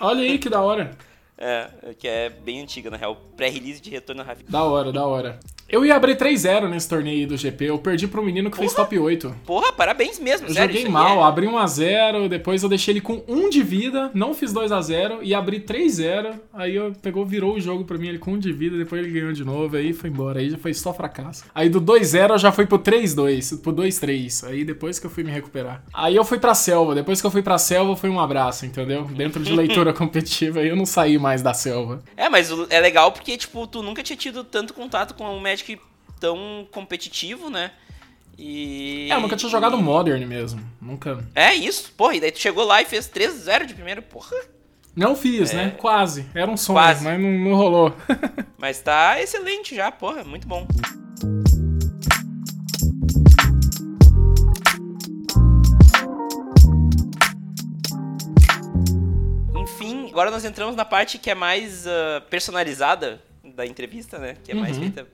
Olha 0.00 0.20
aí 0.20 0.38
que 0.38 0.48
da 0.48 0.60
hora. 0.60 0.96
É, 1.38 1.68
que 1.98 2.08
é 2.08 2.30
bem 2.30 2.62
antiga, 2.62 2.88
na 2.88 2.96
real. 2.96 3.14
Pré-release 3.36 3.78
de 3.78 3.90
retorno 3.90 4.22
rápido. 4.22 4.50
Da 4.50 4.64
hora, 4.64 4.90
da 4.90 5.06
hora. 5.06 5.38
Eu 5.68 5.84
ia 5.84 5.96
abrir 5.96 6.16
3-0 6.16 6.68
nesse 6.68 6.88
torneio 6.88 7.18
aí 7.18 7.26
do 7.26 7.36
GP. 7.36 7.64
Eu 7.64 7.78
perdi 7.78 8.06
pro 8.06 8.22
menino 8.22 8.50
que 8.50 8.56
fez 8.56 8.72
Porra! 8.72 8.84
top 8.84 8.98
8. 9.00 9.36
Porra, 9.44 9.72
parabéns 9.72 10.18
mesmo, 10.20 10.46
Eu 10.46 10.54
sério. 10.54 10.72
joguei 10.74 10.88
mal, 10.88 11.20
é- 11.20 11.22
abri 11.24 11.46
1x0, 11.48 12.28
depois 12.28 12.62
eu 12.62 12.68
deixei 12.68 12.92
ele 12.92 13.00
com 13.00 13.22
1 13.26 13.50
de 13.50 13.62
vida, 13.64 14.10
não 14.14 14.32
fiz 14.32 14.52
2x0 14.52 15.18
e 15.22 15.34
abri 15.34 15.58
3-0. 15.58 16.34
Aí 16.54 16.76
eu 16.76 16.92
pegou, 17.02 17.26
virou 17.26 17.56
o 17.56 17.60
jogo 17.60 17.84
pra 17.84 17.98
mim, 17.98 18.06
ele 18.08 18.18
com 18.18 18.32
1 18.34 18.38
de 18.38 18.52
vida, 18.52 18.78
depois 18.78 19.02
ele 19.04 19.12
ganhou 19.12 19.32
de 19.32 19.44
novo, 19.44 19.76
aí 19.76 19.92
foi 19.92 20.08
embora. 20.08 20.38
Aí 20.38 20.50
já 20.50 20.56
foi 20.58 20.72
só 20.72 20.94
fracasso. 20.94 21.44
Aí 21.52 21.68
do 21.68 21.80
2-0 21.80 22.34
eu 22.34 22.38
já 22.38 22.52
fui 22.52 22.64
pro 22.64 22.78
3-2, 22.78 23.60
pro 23.60 23.72
2-3. 23.72 24.44
Aí 24.46 24.64
depois 24.64 25.00
que 25.00 25.06
eu 25.06 25.10
fui 25.10 25.24
me 25.24 25.32
recuperar. 25.32 25.82
Aí 25.92 26.14
eu 26.14 26.24
fui 26.24 26.38
pra 26.38 26.54
selva, 26.54 26.94
depois 26.94 27.20
que 27.20 27.26
eu 27.26 27.30
fui 27.30 27.42
pra 27.42 27.58
selva 27.58 27.96
foi 27.96 28.08
um 28.08 28.20
abraço, 28.20 28.64
entendeu? 28.66 29.02
Dentro 29.04 29.42
de 29.42 29.52
leitura 29.56 29.92
competitiva, 29.92 30.60
aí 30.60 30.68
eu 30.68 30.76
não 30.76 30.86
saí 30.86 31.18
mais 31.18 31.42
da 31.42 31.52
selva. 31.52 32.02
É, 32.16 32.28
mas 32.28 32.52
o- 32.52 32.66
é 32.70 32.78
legal 32.80 33.10
porque, 33.10 33.36
tipo, 33.36 33.66
tu 33.66 33.82
nunca 33.82 34.00
tinha 34.02 34.16
tido 34.16 34.44
tanto 34.44 34.72
contato 34.72 35.12
com 35.14 35.24
um 35.24 35.40
Magic 35.56 35.80
tão 36.20 36.66
competitivo, 36.70 37.48
né? 37.48 37.70
E. 38.38 39.08
É, 39.10 39.14
eu 39.14 39.20
nunca 39.20 39.36
tinha 39.36 39.48
jogado 39.50 39.78
Modern 39.78 40.22
mesmo. 40.26 40.60
Nunca. 40.80 41.24
É 41.34 41.54
isso, 41.54 41.92
porra, 41.96 42.16
e 42.16 42.20
daí 42.20 42.30
tu 42.30 42.38
chegou 42.38 42.64
lá 42.64 42.82
e 42.82 42.84
fez 42.84 43.08
3-0 43.08 43.64
de 43.64 43.74
primeiro, 43.74 44.02
porra. 44.02 44.36
Não 44.94 45.14
fiz, 45.16 45.52
né? 45.52 45.70
Quase. 45.78 46.26
Era 46.34 46.50
um 46.50 46.56
sonho, 46.56 46.78
É. 46.78 46.82
Quase. 46.82 47.04
mas 47.04 47.20
não, 47.20 47.30
não 47.30 47.54
rolou. 47.54 47.94
Mas 48.58 48.80
tá 48.80 49.20
excelente 49.20 49.74
já, 49.76 49.92
porra, 49.92 50.24
muito 50.24 50.46
bom. 50.48 50.66
Enfim, 59.54 60.08
agora 60.10 60.30
nós 60.30 60.44
entramos 60.44 60.76
na 60.76 60.84
parte 60.84 61.18
que 61.18 61.30
é 61.30 61.34
mais 61.34 61.86
ah, 61.86 62.22
personalizada 62.30 63.20
da 63.54 63.66
entrevista, 63.66 64.18
né? 64.18 64.36
Que 64.44 64.52
é 64.52 64.54
mais 64.54 64.76
Uhum. 64.76 64.82
feita 64.84 65.06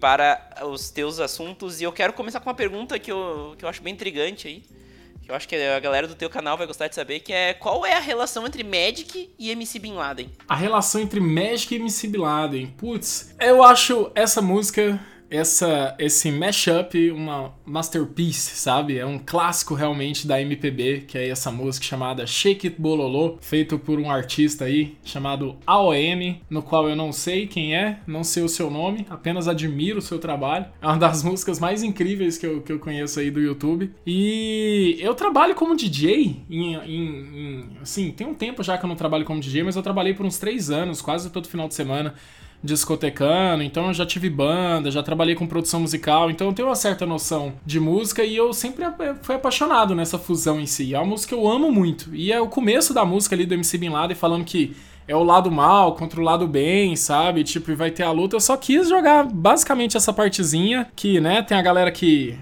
para 0.00 0.54
os 0.66 0.90
teus 0.90 1.18
assuntos. 1.18 1.80
E 1.80 1.84
eu 1.84 1.92
quero 1.92 2.12
começar 2.12 2.40
com 2.40 2.48
uma 2.48 2.54
pergunta 2.54 2.98
que 2.98 3.10
eu, 3.10 3.54
que 3.58 3.64
eu 3.64 3.68
acho 3.68 3.82
bem 3.82 3.94
intrigante 3.94 4.48
aí. 4.48 4.62
Que 5.22 5.30
eu 5.30 5.34
acho 5.34 5.48
que 5.48 5.56
a 5.56 5.80
galera 5.80 6.06
do 6.06 6.14
teu 6.14 6.28
canal 6.28 6.56
vai 6.58 6.66
gostar 6.66 6.86
de 6.86 6.94
saber, 6.94 7.20
que 7.20 7.32
é 7.32 7.54
qual 7.54 7.86
é 7.86 7.94
a 7.94 8.00
relação 8.00 8.46
entre 8.46 8.62
Magic 8.62 9.34
e 9.38 9.50
MC 9.50 9.78
Bin 9.78 9.94
Laden? 9.94 10.30
A 10.46 10.54
relação 10.54 11.00
entre 11.00 11.18
Magic 11.18 11.74
e 11.74 11.78
MC 11.78 12.08
Bin 12.08 12.18
Laden. 12.18 12.66
Putz, 12.76 13.34
eu 13.40 13.62
acho 13.62 14.10
essa 14.14 14.42
música 14.42 15.00
essa 15.30 15.94
esse 15.98 16.30
mashup, 16.30 17.10
uma 17.10 17.52
masterpiece, 17.64 18.56
sabe? 18.56 18.98
É 18.98 19.06
um 19.06 19.18
clássico 19.18 19.74
realmente 19.74 20.26
da 20.26 20.40
MPB, 20.40 21.04
que 21.06 21.18
é 21.18 21.28
essa 21.28 21.50
música 21.50 21.84
chamada 21.84 22.26
Shake 22.26 22.68
It 22.68 22.80
Bololô, 22.80 23.38
feito 23.40 23.78
por 23.78 23.98
um 23.98 24.10
artista 24.10 24.64
aí 24.64 24.96
chamado 25.04 25.56
AOM, 25.66 26.36
no 26.48 26.62
qual 26.62 26.88
eu 26.88 26.96
não 26.96 27.12
sei 27.12 27.46
quem 27.46 27.76
é, 27.76 27.98
não 28.06 28.24
sei 28.24 28.42
o 28.42 28.48
seu 28.48 28.70
nome, 28.70 29.06
apenas 29.08 29.48
admiro 29.48 29.98
o 29.98 30.02
seu 30.02 30.18
trabalho. 30.18 30.66
É 30.80 30.86
uma 30.86 30.98
das 30.98 31.22
músicas 31.22 31.58
mais 31.58 31.82
incríveis 31.82 32.38
que 32.38 32.46
eu, 32.46 32.62
que 32.62 32.72
eu 32.72 32.78
conheço 32.78 33.20
aí 33.20 33.30
do 33.30 33.40
YouTube. 33.40 33.90
E 34.06 34.96
eu 35.00 35.14
trabalho 35.14 35.54
como 35.54 35.76
DJ 35.76 36.44
em, 36.48 36.74
em, 36.74 36.80
em 36.84 37.68
assim, 37.82 38.10
tem 38.10 38.26
um 38.26 38.34
tempo 38.34 38.62
já 38.62 38.78
que 38.78 38.84
eu 38.84 38.88
não 38.88 38.96
trabalho 38.96 39.24
como 39.24 39.40
DJ, 39.40 39.62
mas 39.62 39.76
eu 39.76 39.82
trabalhei 39.82 40.14
por 40.14 40.26
uns 40.26 40.38
três 40.38 40.70
anos, 40.70 41.00
quase 41.00 41.30
todo 41.30 41.48
final 41.48 41.68
de 41.68 41.74
semana 41.74 42.14
discotecano, 42.64 43.62
então 43.62 43.88
eu 43.88 43.94
já 43.94 44.06
tive 44.06 44.30
banda, 44.30 44.90
já 44.90 45.02
trabalhei 45.02 45.34
com 45.34 45.46
produção 45.46 45.80
musical, 45.80 46.30
então 46.30 46.46
eu 46.46 46.52
tenho 46.54 46.68
uma 46.68 46.74
certa 46.74 47.04
noção 47.04 47.52
de 47.64 47.78
música 47.78 48.24
e 48.24 48.34
eu 48.34 48.54
sempre 48.54 48.84
fui 49.22 49.34
apaixonado 49.34 49.94
nessa 49.94 50.18
fusão 50.18 50.58
em 50.58 50.64
si. 50.64 50.94
É 50.94 50.98
uma 50.98 51.06
música 51.06 51.36
que 51.36 51.40
eu 51.40 51.46
amo 51.46 51.70
muito. 51.70 52.14
E 52.14 52.32
é 52.32 52.40
o 52.40 52.48
começo 52.48 52.94
da 52.94 53.04
música 53.04 53.36
ali 53.36 53.44
do 53.44 53.52
MC 53.52 53.76
Bin 53.76 53.90
Laden 53.90 54.16
falando 54.16 54.44
que 54.44 54.74
é 55.06 55.14
o 55.14 55.22
lado 55.22 55.50
mal 55.50 55.94
contra 55.94 56.18
o 56.18 56.24
lado 56.24 56.48
bem, 56.48 56.96
sabe? 56.96 57.44
Tipo, 57.44 57.76
vai 57.76 57.90
ter 57.90 58.04
a 58.04 58.10
luta. 58.10 58.36
Eu 58.36 58.40
só 58.40 58.56
quis 58.56 58.88
jogar 58.88 59.24
basicamente 59.24 59.96
essa 59.96 60.12
partezinha 60.12 60.88
que, 60.96 61.20
né, 61.20 61.42
tem 61.42 61.58
a 61.58 61.62
galera 61.62 61.92
que 61.92 62.38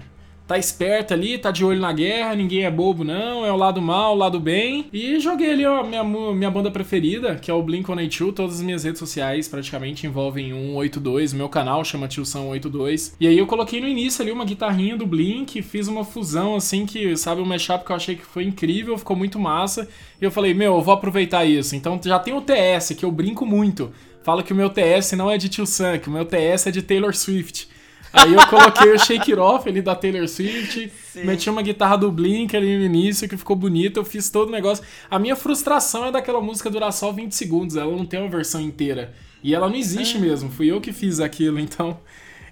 tá 0.53 0.57
esperto 0.59 1.13
ali, 1.15 1.37
tá 1.37 1.49
de 1.49 1.65
olho 1.65 1.79
na 1.79 1.91
guerra, 1.91 2.35
ninguém 2.35 2.63
é 2.63 2.69
bobo 2.69 3.03
não, 3.03 3.43
é 3.43 3.51
o 3.51 3.57
lado 3.57 3.81
mal, 3.81 4.13
o 4.13 4.17
lado 4.17 4.39
bem. 4.39 4.85
E 4.93 5.19
joguei 5.19 5.51
ali 5.51 5.65
ó, 5.65 5.83
minha, 5.83 6.03
minha 6.03 6.51
banda 6.51 6.69
preferida, 6.69 7.35
que 7.35 7.49
é 7.49 7.53
o 7.53 7.63
Blink-182, 7.63 8.33
todas 8.33 8.55
as 8.57 8.61
minhas 8.61 8.83
redes 8.83 8.99
sociais 8.99 9.47
praticamente 9.47 10.05
envolvem 10.05 10.51
182, 10.51 11.33
meu 11.33 11.49
canal 11.49 11.83
chama 11.83 12.07
Tio 12.07 12.23
São 12.23 12.49
82. 12.49 13.15
E 13.19 13.27
aí 13.27 13.35
eu 13.35 13.47
coloquei 13.47 13.81
no 13.81 13.87
início 13.87 14.21
ali 14.21 14.31
uma 14.31 14.45
guitarrinha 14.45 14.95
do 14.95 15.07
Blink, 15.07 15.59
fiz 15.63 15.87
uma 15.87 16.05
fusão 16.05 16.55
assim 16.55 16.85
que, 16.85 17.17
sabe, 17.17 17.41
um 17.41 17.45
mashup 17.45 17.83
que 17.83 17.91
eu 17.91 17.95
achei 17.95 18.15
que 18.15 18.23
foi 18.23 18.43
incrível, 18.43 18.95
ficou 18.95 19.15
muito 19.15 19.39
massa. 19.39 19.89
E 20.21 20.25
eu 20.25 20.29
falei, 20.29 20.53
meu, 20.53 20.75
eu 20.75 20.81
vou 20.81 20.93
aproveitar 20.93 21.45
isso. 21.45 21.75
Então 21.75 21.99
já 22.03 22.19
tem 22.19 22.35
o 22.35 22.41
TS, 22.41 22.93
que 22.95 23.03
eu 23.03 23.11
brinco 23.11 23.43
muito. 23.43 23.91
Falo 24.21 24.43
que 24.43 24.53
o 24.53 24.55
meu 24.55 24.69
TS 24.69 25.13
não 25.13 25.31
é 25.31 25.37
de 25.37 25.49
Tio 25.49 25.65
Sam, 25.65 25.97
que 25.97 26.09
o 26.09 26.11
meu 26.11 26.25
TS 26.25 26.67
é 26.67 26.71
de 26.71 26.83
Taylor 26.83 27.15
Swift. 27.15 27.72
Aí 28.13 28.31
eu 28.33 28.47
coloquei 28.47 28.91
o 28.91 28.99
Shake 28.99 29.31
It 29.31 29.35
Off 29.39 29.67
ali 29.67 29.81
da 29.81 29.95
Taylor 29.95 30.27
Swift, 30.27 30.91
Sim. 31.11 31.23
meti 31.25 31.49
uma 31.49 31.63
guitarra 31.63 31.97
do 31.97 32.11
Blink 32.11 32.55
ali 32.55 32.77
no 32.77 32.85
início 32.85 33.27
que 33.27 33.35
ficou 33.35 33.55
bonita, 33.55 33.99
eu 33.99 34.05
fiz 34.05 34.29
todo 34.29 34.49
o 34.49 34.51
negócio. 34.51 34.85
A 35.09 35.17
minha 35.17 35.35
frustração 35.35 36.05
é 36.05 36.11
daquela 36.11 36.39
música 36.39 36.69
durar 36.69 36.93
só 36.93 37.11
20 37.11 37.31
segundos, 37.31 37.75
ela 37.75 37.91
não 37.91 38.05
tem 38.05 38.19
uma 38.19 38.29
versão 38.29 38.61
inteira. 38.61 39.13
E 39.43 39.53
ela 39.53 39.67
não 39.67 39.75
existe 39.75 40.17
é. 40.17 40.19
mesmo, 40.19 40.51
fui 40.51 40.67
eu 40.67 40.79
que 40.79 40.93
fiz 40.93 41.19
aquilo, 41.19 41.59
então 41.59 41.99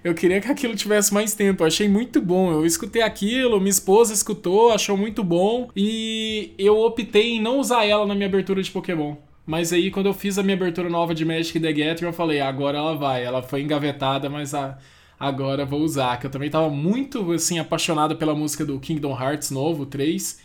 eu 0.03 0.16
queria 0.16 0.41
que 0.41 0.47
aquilo 0.47 0.76
tivesse 0.76 1.14
mais 1.14 1.36
tempo. 1.36 1.62
Eu 1.62 1.68
achei 1.68 1.88
muito 1.88 2.20
bom. 2.20 2.51
Eu 2.51 2.66
escutei 2.66 3.03
aquilo, 3.03 3.59
minha 3.59 3.70
esposa 3.70 4.14
escutou, 4.14 4.72
achou 4.72 4.97
muito 4.97 5.24
bom 5.24 5.70
e 5.76 6.53
eu 6.57 6.80
optei 6.80 7.34
em 7.34 7.41
não 7.41 7.59
usar 7.59 7.86
ela 7.86 8.05
na 8.05 8.16
minha 8.16 8.28
abertura 8.28 8.64
de 8.64 8.72
Pokémon. 8.72 9.16
Mas 9.45 9.72
aí, 9.74 9.91
quando 9.91 10.07
eu 10.07 10.14
fiz 10.14 10.38
a 10.38 10.43
minha 10.43 10.55
abertura 10.55 10.89
nova 10.89 11.14
de 11.14 11.26
Magic 11.26 11.59
the 11.59 11.72
Gathering, 11.72 12.07
eu 12.07 12.14
falei, 12.14 12.39
agora 12.41 12.78
ela 12.78 12.95
vai. 12.95 13.24
Ela 13.24 13.43
foi 13.43 13.62
engavetada, 13.62 14.30
mas 14.30 14.53
a, 14.53 14.78
agora 15.22 15.63
vou 15.63 15.82
usar. 15.82 16.19
Que 16.19 16.26
eu 16.26 16.32
também 16.32 16.49
tava 16.49 16.69
muito 16.69 17.32
assim 17.32 17.59
apaixonado 17.59 18.15
pela 18.15 18.34
música 18.34 18.65
do 18.65 18.80
Kingdom 18.80 19.17
Hearts 19.17 19.51
novo, 19.51 19.86
3. 19.86 20.39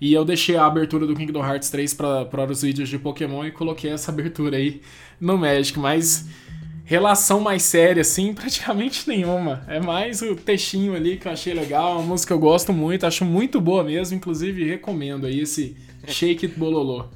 E 0.00 0.12
eu 0.12 0.24
deixei 0.24 0.56
a 0.56 0.66
abertura 0.66 1.06
do 1.06 1.16
Kingdom 1.16 1.44
Hearts 1.44 1.70
3 1.70 1.94
para 1.94 2.44
os 2.48 2.62
vídeos 2.62 2.88
de 2.88 2.98
Pokémon 2.98 3.44
e 3.44 3.50
coloquei 3.50 3.90
essa 3.90 4.12
abertura 4.12 4.58
aí 4.58 4.80
no 5.20 5.36
Magic, 5.36 5.76
mas 5.78 6.28
relação 6.84 7.40
mais 7.40 7.62
séria 7.62 8.02
assim, 8.02 8.32
praticamente 8.34 9.08
nenhuma. 9.08 9.64
É 9.66 9.80
mais 9.80 10.22
o 10.22 10.36
textinho 10.36 10.94
ali 10.94 11.16
que 11.16 11.26
eu 11.26 11.32
achei 11.32 11.52
legal, 11.52 11.94
uma 11.94 12.02
música 12.02 12.28
que 12.28 12.34
eu 12.34 12.38
gosto 12.38 12.72
muito, 12.72 13.06
acho 13.06 13.24
muito 13.24 13.60
boa 13.60 13.82
mesmo, 13.82 14.16
inclusive 14.16 14.62
recomendo 14.64 15.26
aí 15.26 15.40
esse 15.40 15.76
Shake 16.06 16.46
It 16.46 16.58
Bololô. 16.58 17.06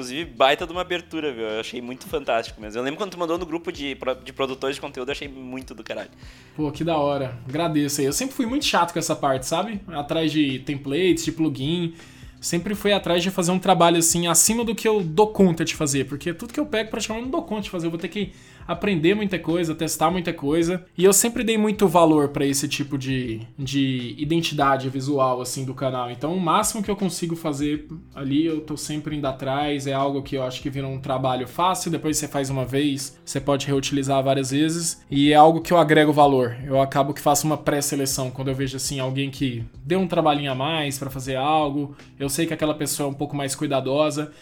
Inclusive, 0.00 0.30
baita 0.30 0.66
de 0.66 0.72
uma 0.72 0.80
abertura, 0.80 1.30
viu? 1.30 1.44
Eu 1.44 1.60
achei 1.60 1.82
muito 1.82 2.06
fantástico 2.06 2.58
mesmo. 2.58 2.80
Eu 2.80 2.82
lembro 2.82 2.96
quando 2.96 3.10
tu 3.10 3.18
mandou 3.18 3.36
no 3.36 3.44
grupo 3.44 3.70
de, 3.70 3.94
de 4.24 4.32
produtores 4.32 4.76
de 4.76 4.80
conteúdo, 4.80 5.10
eu 5.10 5.12
achei 5.12 5.28
muito 5.28 5.74
do 5.74 5.84
caralho. 5.84 6.08
Pô, 6.56 6.72
que 6.72 6.82
da 6.82 6.96
hora. 6.96 7.38
Agradeço 7.46 8.00
aí. 8.00 8.06
Eu 8.06 8.12
sempre 8.14 8.34
fui 8.34 8.46
muito 8.46 8.64
chato 8.64 8.94
com 8.94 8.98
essa 8.98 9.14
parte, 9.14 9.44
sabe? 9.44 9.78
Atrás 9.88 10.32
de 10.32 10.60
templates, 10.60 11.22
de 11.22 11.32
plugin. 11.32 11.94
Sempre 12.40 12.74
fui 12.74 12.94
atrás 12.94 13.22
de 13.22 13.30
fazer 13.30 13.50
um 13.50 13.58
trabalho 13.58 13.98
assim, 13.98 14.26
acima 14.26 14.64
do 14.64 14.74
que 14.74 14.88
eu 14.88 15.02
dou 15.02 15.26
conta 15.34 15.66
de 15.66 15.74
fazer. 15.74 16.06
Porque 16.06 16.32
tudo 16.32 16.54
que 16.54 16.60
eu 16.60 16.64
pego 16.64 16.88
praticamente 16.88 17.24
não 17.24 17.30
dou 17.30 17.42
conta 17.42 17.62
de 17.62 17.70
fazer. 17.70 17.86
Eu 17.86 17.90
vou 17.90 18.00
ter 18.00 18.08
que 18.08 18.32
aprender 18.66 19.14
muita 19.14 19.38
coisa, 19.38 19.74
testar 19.74 20.10
muita 20.10 20.32
coisa. 20.32 20.84
E 20.96 21.04
eu 21.04 21.12
sempre 21.12 21.44
dei 21.44 21.58
muito 21.58 21.88
valor 21.88 22.28
para 22.28 22.46
esse 22.46 22.68
tipo 22.68 22.96
de, 22.96 23.40
de 23.58 24.14
identidade 24.18 24.88
visual, 24.88 25.40
assim, 25.40 25.64
do 25.64 25.74
canal. 25.74 26.10
Então, 26.10 26.34
o 26.34 26.40
máximo 26.40 26.82
que 26.82 26.90
eu 26.90 26.96
consigo 26.96 27.36
fazer 27.36 27.86
ali, 28.14 28.46
eu 28.46 28.60
tô 28.60 28.76
sempre 28.76 29.16
indo 29.16 29.26
atrás. 29.26 29.86
É 29.86 29.92
algo 29.92 30.22
que 30.22 30.36
eu 30.36 30.42
acho 30.42 30.60
que 30.62 30.70
vira 30.70 30.86
um 30.86 31.00
trabalho 31.00 31.46
fácil. 31.46 31.90
Depois 31.90 32.16
você 32.16 32.28
faz 32.28 32.50
uma 32.50 32.64
vez, 32.64 33.18
você 33.24 33.40
pode 33.40 33.66
reutilizar 33.66 34.22
várias 34.22 34.50
vezes. 34.50 35.04
E 35.10 35.32
é 35.32 35.36
algo 35.36 35.60
que 35.60 35.72
eu 35.72 35.78
agrego 35.78 36.12
valor. 36.12 36.56
Eu 36.64 36.80
acabo 36.80 37.14
que 37.14 37.20
faço 37.20 37.46
uma 37.46 37.56
pré-seleção. 37.56 38.30
Quando 38.30 38.48
eu 38.48 38.54
vejo, 38.54 38.76
assim, 38.76 39.00
alguém 39.00 39.30
que 39.30 39.64
deu 39.84 40.00
um 40.00 40.06
trabalhinho 40.06 40.52
a 40.52 40.54
mais 40.54 40.98
para 40.98 41.10
fazer 41.10 41.36
algo, 41.36 41.96
eu 42.18 42.28
sei 42.28 42.46
que 42.46 42.54
aquela 42.54 42.74
pessoa 42.74 43.08
é 43.08 43.10
um 43.10 43.14
pouco 43.14 43.36
mais 43.36 43.54
cuidadosa. 43.54 44.32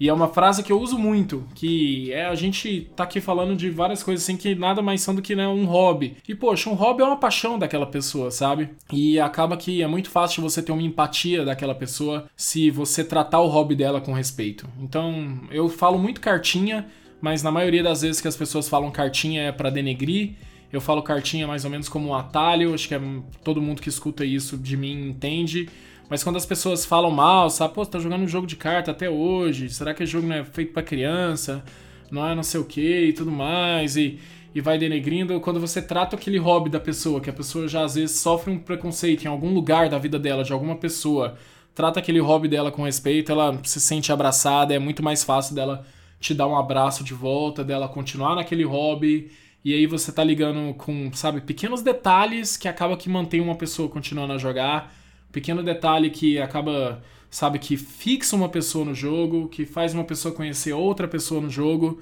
E 0.00 0.08
é 0.08 0.12
uma 0.12 0.28
frase 0.28 0.62
que 0.62 0.70
eu 0.70 0.80
uso 0.80 0.98
muito, 0.98 1.44
que 1.54 2.12
é 2.12 2.26
a 2.26 2.34
gente 2.34 2.90
tá 2.94 3.04
aqui 3.04 3.20
falando 3.20 3.56
de 3.56 3.68
várias 3.70 4.02
coisas 4.02 4.22
assim 4.24 4.36
que 4.36 4.54
nada 4.54 4.80
mais 4.80 5.00
são 5.00 5.14
do 5.14 5.22
que 5.22 5.34
né, 5.34 5.48
um 5.48 5.64
hobby. 5.64 6.16
E 6.26 6.34
poxa, 6.34 6.70
um 6.70 6.74
hobby 6.74 7.02
é 7.02 7.06
uma 7.06 7.16
paixão 7.16 7.58
daquela 7.58 7.86
pessoa, 7.86 8.30
sabe? 8.30 8.70
E 8.92 9.18
acaba 9.18 9.56
que 9.56 9.82
é 9.82 9.86
muito 9.86 10.10
fácil 10.10 10.42
você 10.42 10.62
ter 10.62 10.72
uma 10.72 10.82
empatia 10.82 11.44
daquela 11.44 11.74
pessoa 11.74 12.28
se 12.36 12.70
você 12.70 13.02
tratar 13.02 13.40
o 13.40 13.48
hobby 13.48 13.74
dela 13.74 14.00
com 14.00 14.12
respeito. 14.12 14.68
Então, 14.80 15.40
eu 15.50 15.68
falo 15.68 15.98
muito 15.98 16.20
cartinha, 16.20 16.86
mas 17.20 17.42
na 17.42 17.50
maioria 17.50 17.82
das 17.82 18.02
vezes 18.02 18.20
que 18.20 18.28
as 18.28 18.36
pessoas 18.36 18.68
falam 18.68 18.90
cartinha 18.90 19.42
é 19.42 19.52
para 19.52 19.70
denegrir. 19.70 20.34
Eu 20.72 20.80
falo 20.80 21.02
cartinha 21.02 21.46
mais 21.46 21.64
ou 21.64 21.70
menos 21.70 21.88
como 21.88 22.08
um 22.08 22.14
atalho, 22.14 22.74
acho 22.74 22.86
que 22.86 22.94
é, 22.94 23.00
todo 23.42 23.60
mundo 23.60 23.80
que 23.80 23.88
escuta 23.88 24.24
isso 24.24 24.56
de 24.56 24.76
mim 24.76 25.08
entende. 25.08 25.68
Mas 26.08 26.24
quando 26.24 26.36
as 26.36 26.46
pessoas 26.46 26.86
falam 26.86 27.10
mal, 27.10 27.50
sabe, 27.50 27.74
pô, 27.74 27.84
tá 27.84 27.98
jogando 27.98 28.22
um 28.22 28.28
jogo 28.28 28.46
de 28.46 28.56
carta 28.56 28.90
até 28.90 29.10
hoje, 29.10 29.68
será 29.68 29.92
que 29.92 30.02
esse 30.02 30.12
jogo 30.12 30.26
não 30.26 30.36
é 30.36 30.44
feito 30.44 30.72
para 30.72 30.82
criança? 30.82 31.62
Não 32.10 32.26
é 32.26 32.34
não 32.34 32.42
sei 32.42 32.60
o 32.60 32.64
que 32.64 33.06
e 33.06 33.12
tudo 33.12 33.30
mais, 33.30 33.96
e, 33.96 34.18
e 34.54 34.60
vai 34.60 34.78
denegrindo. 34.78 35.38
Quando 35.40 35.60
você 35.60 35.82
trata 35.82 36.16
aquele 36.16 36.38
hobby 36.38 36.70
da 36.70 36.80
pessoa, 36.80 37.20
que 37.20 37.28
a 37.28 37.32
pessoa 37.32 37.68
já 37.68 37.84
às 37.84 37.94
vezes 37.94 38.16
sofre 38.18 38.50
um 38.50 38.58
preconceito 38.58 39.24
em 39.24 39.28
algum 39.28 39.52
lugar 39.52 39.90
da 39.90 39.98
vida 39.98 40.18
dela, 40.18 40.42
de 40.42 40.52
alguma 40.52 40.76
pessoa, 40.76 41.36
trata 41.74 42.00
aquele 42.00 42.20
hobby 42.20 42.48
dela 42.48 42.72
com 42.72 42.84
respeito, 42.84 43.30
ela 43.30 43.60
se 43.62 43.80
sente 43.80 44.10
abraçada, 44.10 44.74
é 44.74 44.78
muito 44.78 45.02
mais 45.02 45.22
fácil 45.22 45.54
dela 45.54 45.84
te 46.18 46.32
dar 46.32 46.46
um 46.46 46.56
abraço 46.56 47.04
de 47.04 47.12
volta, 47.12 47.62
dela 47.62 47.86
continuar 47.86 48.34
naquele 48.34 48.64
hobby. 48.64 49.30
E 49.62 49.74
aí 49.74 49.86
você 49.86 50.10
tá 50.10 50.24
ligando 50.24 50.72
com, 50.74 51.12
sabe, 51.12 51.42
pequenos 51.42 51.82
detalhes 51.82 52.56
que 52.56 52.66
acaba 52.66 52.96
que 52.96 53.10
mantém 53.10 53.40
uma 53.40 53.56
pessoa 53.56 53.90
continuando 53.90 54.32
a 54.32 54.38
jogar 54.38 54.97
pequeno 55.32 55.62
detalhe 55.62 56.10
que 56.10 56.38
acaba, 56.38 57.02
sabe, 57.30 57.58
que 57.58 57.76
fixa 57.76 58.36
uma 58.36 58.48
pessoa 58.48 58.84
no 58.84 58.94
jogo, 58.94 59.48
que 59.48 59.66
faz 59.66 59.94
uma 59.94 60.04
pessoa 60.04 60.34
conhecer 60.34 60.72
outra 60.72 61.06
pessoa 61.08 61.40
no 61.40 61.50
jogo. 61.50 62.00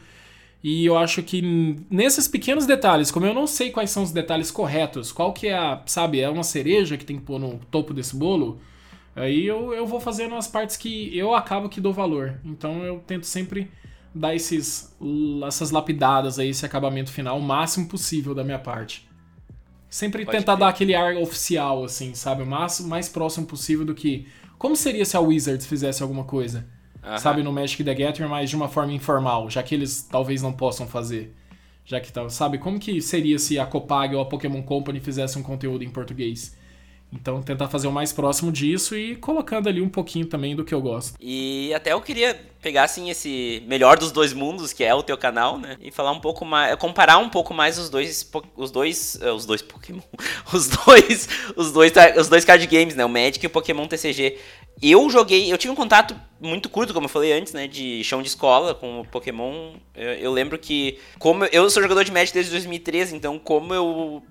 E 0.63 0.85
eu 0.85 0.97
acho 0.97 1.23
que 1.23 1.77
nesses 1.91 2.27
pequenos 2.27 2.67
detalhes, 2.67 3.11
como 3.11 3.27
eu 3.27 3.35
não 3.35 3.47
sei 3.47 3.71
quais 3.71 3.91
são 3.91 4.03
os 4.03 4.11
detalhes 4.11 4.51
corretos, 4.51 5.13
qual 5.13 5.33
que 5.33 5.49
é 5.49 5.55
a, 5.57 5.83
sabe, 5.87 6.21
é 6.21 6.29
uma 6.29 6.43
cereja 6.43 6.97
que 6.97 7.05
tem 7.05 7.19
que 7.19 7.23
pôr 7.25 7.39
no 7.39 7.61
topo 7.71 7.95
desse 7.95 8.17
bolo, 8.17 8.59
aí 9.15 9.47
eu, 9.47 9.73
eu 9.73 9.87
vou 9.87 10.01
fazendo 10.01 10.35
as 10.35 10.49
partes 10.49 10.77
que 10.77 11.17
eu 11.17 11.35
acabo 11.35 11.69
que 11.69 11.81
dou 11.81 11.93
valor. 11.93 12.41
Então 12.45 12.83
eu 12.83 13.01
tento 13.07 13.27
sempre 13.27 13.71
dar 14.15 14.35
esses, 14.35 14.97
essas 15.47 15.71
lapidadas 15.71 16.39
aí, 16.39 16.49
esse 16.49 16.65
acabamento 16.65 17.13
final, 17.13 17.39
o 17.39 17.43
máximo 17.43 17.87
possível 17.87 18.35
da 18.35 18.43
minha 18.43 18.59
parte. 18.59 19.06
Sempre 19.89 20.25
Pode 20.25 20.39
tentar 20.39 20.55
ter. 20.55 20.61
dar 20.61 20.69
aquele 20.69 20.95
ar 20.95 21.17
oficial, 21.17 21.85
assim, 21.85 22.15
sabe? 22.15 22.43
O 22.43 22.47
mais, 22.47 22.81
mais 22.81 23.09
próximo 23.09 23.47
possível 23.47 23.85
do 23.85 23.95
que. 23.95 24.27
Como 24.59 24.75
seria 24.77 25.05
se 25.05 25.17
a 25.17 25.21
Wizards 25.21 25.67
fizesse 25.67 26.03
alguma 26.03 26.25
coisa? 26.25 26.67
-huh. 27.07 27.19
Sabe, 27.19 27.43
no 27.43 27.53
Magic 27.53 27.83
the 27.83 27.95
Gathering, 27.95 28.29
mas 28.29 28.51
de 28.51 28.57
uma 28.57 28.69
forma 28.69 28.93
informal, 28.93 29.49
já 29.49 29.63
que 29.63 29.75
eles 29.75 30.03
talvez 30.03 30.43
não 30.43 30.53
possam 30.53 30.87
fazer. 30.87 31.35
Já 31.85 32.01
que 32.01 32.13
tá, 32.13 32.29
sabe, 32.29 32.59
como 32.59 32.81
que 32.81 33.01
seria 33.01 33.39
se 33.39 33.59
a 33.59 33.67
Copag 33.67 34.15
ou 34.15 34.21
a 34.21 34.27
Pokémon 34.27 34.63
Company 34.63 34.99
fizesse 34.99 35.39
um 35.39 35.43
conteúdo 35.43 35.85
em 35.85 35.89
português? 35.89 36.57
Então, 37.13 37.41
tentar 37.43 37.69
fazer 37.69 37.87
o 37.87 37.93
mais 37.93 38.13
próximo 38.13 38.51
disso 38.51 38.97
e 38.97 39.17
colocando 39.17 39.69
ali 39.69 39.81
um 39.81 39.89
pouquinho 39.89 40.27
também 40.27 40.57
do 40.57 40.65
que 40.65 40.75
eu 40.75 40.81
gosto. 40.81 41.15
E 41.21 41.73
até 41.75 41.93
eu 41.93 42.01
queria 42.01 42.39
pegar, 42.61 42.85
assim, 42.85 43.11
esse 43.11 43.63
melhor 43.67 43.97
dos 43.97 44.11
dois 44.11 44.33
mundos, 44.33 44.73
que 44.73 44.83
é 44.83 44.95
o 44.95 45.03
teu 45.03 45.17
canal, 45.17 45.59
né? 45.59 45.77
E 45.81 45.91
falar 45.93 46.11
um 46.11 46.21
pouco 46.21 46.45
mais, 46.45 46.75
comparar 46.77 47.19
um 47.19 47.29
pouco 47.29 47.55
mais 47.55 47.79
os 47.79 47.89
dois, 47.89 48.29
os 48.57 48.71
dois, 48.71 49.19
eh, 49.23 49.31
os 49.31 49.47
dois 49.47 49.63
Pokémon, 49.63 50.01
os 50.53 50.69
dois, 50.69 51.29
os 51.57 51.73
dois, 51.73 51.93
os 52.19 52.29
dois 52.29 52.45
card 52.45 52.67
games, 52.67 52.97
né? 52.97 53.05
O 53.05 53.09
Magic 53.09 53.45
e 53.45 53.47
o 53.47 53.51
Pokémon 53.51 53.87
TCG. 53.87 54.39
Eu 54.83 55.09
joguei, 55.09 55.51
eu 55.51 55.57
tive 55.57 55.73
um 55.73 55.77
contato 55.77 56.15
muito 56.39 56.69
curto, 56.69 56.93
como 56.93 57.07
eu 57.07 57.11
falei 57.11 57.33
antes, 57.33 57.55
né, 57.55 57.67
de 57.67 58.05
chão 58.05 58.21
de 58.21 58.29
escola 58.29 58.75
com 58.75 59.01
o 59.01 59.07
Pokémon. 59.07 59.75
Eu, 59.95 60.11
eu 60.13 60.33
lembro 60.33 60.59
que, 60.59 60.99
como 61.19 61.47
eu 61.47 61.71
sou 61.71 61.83
jogador 61.83 62.05
de 62.05 62.13
Magic 62.13 62.35
desde 62.35 62.51
2013, 62.51 63.17
então 63.17 63.39
como 63.39 63.73
eu 63.73 64.23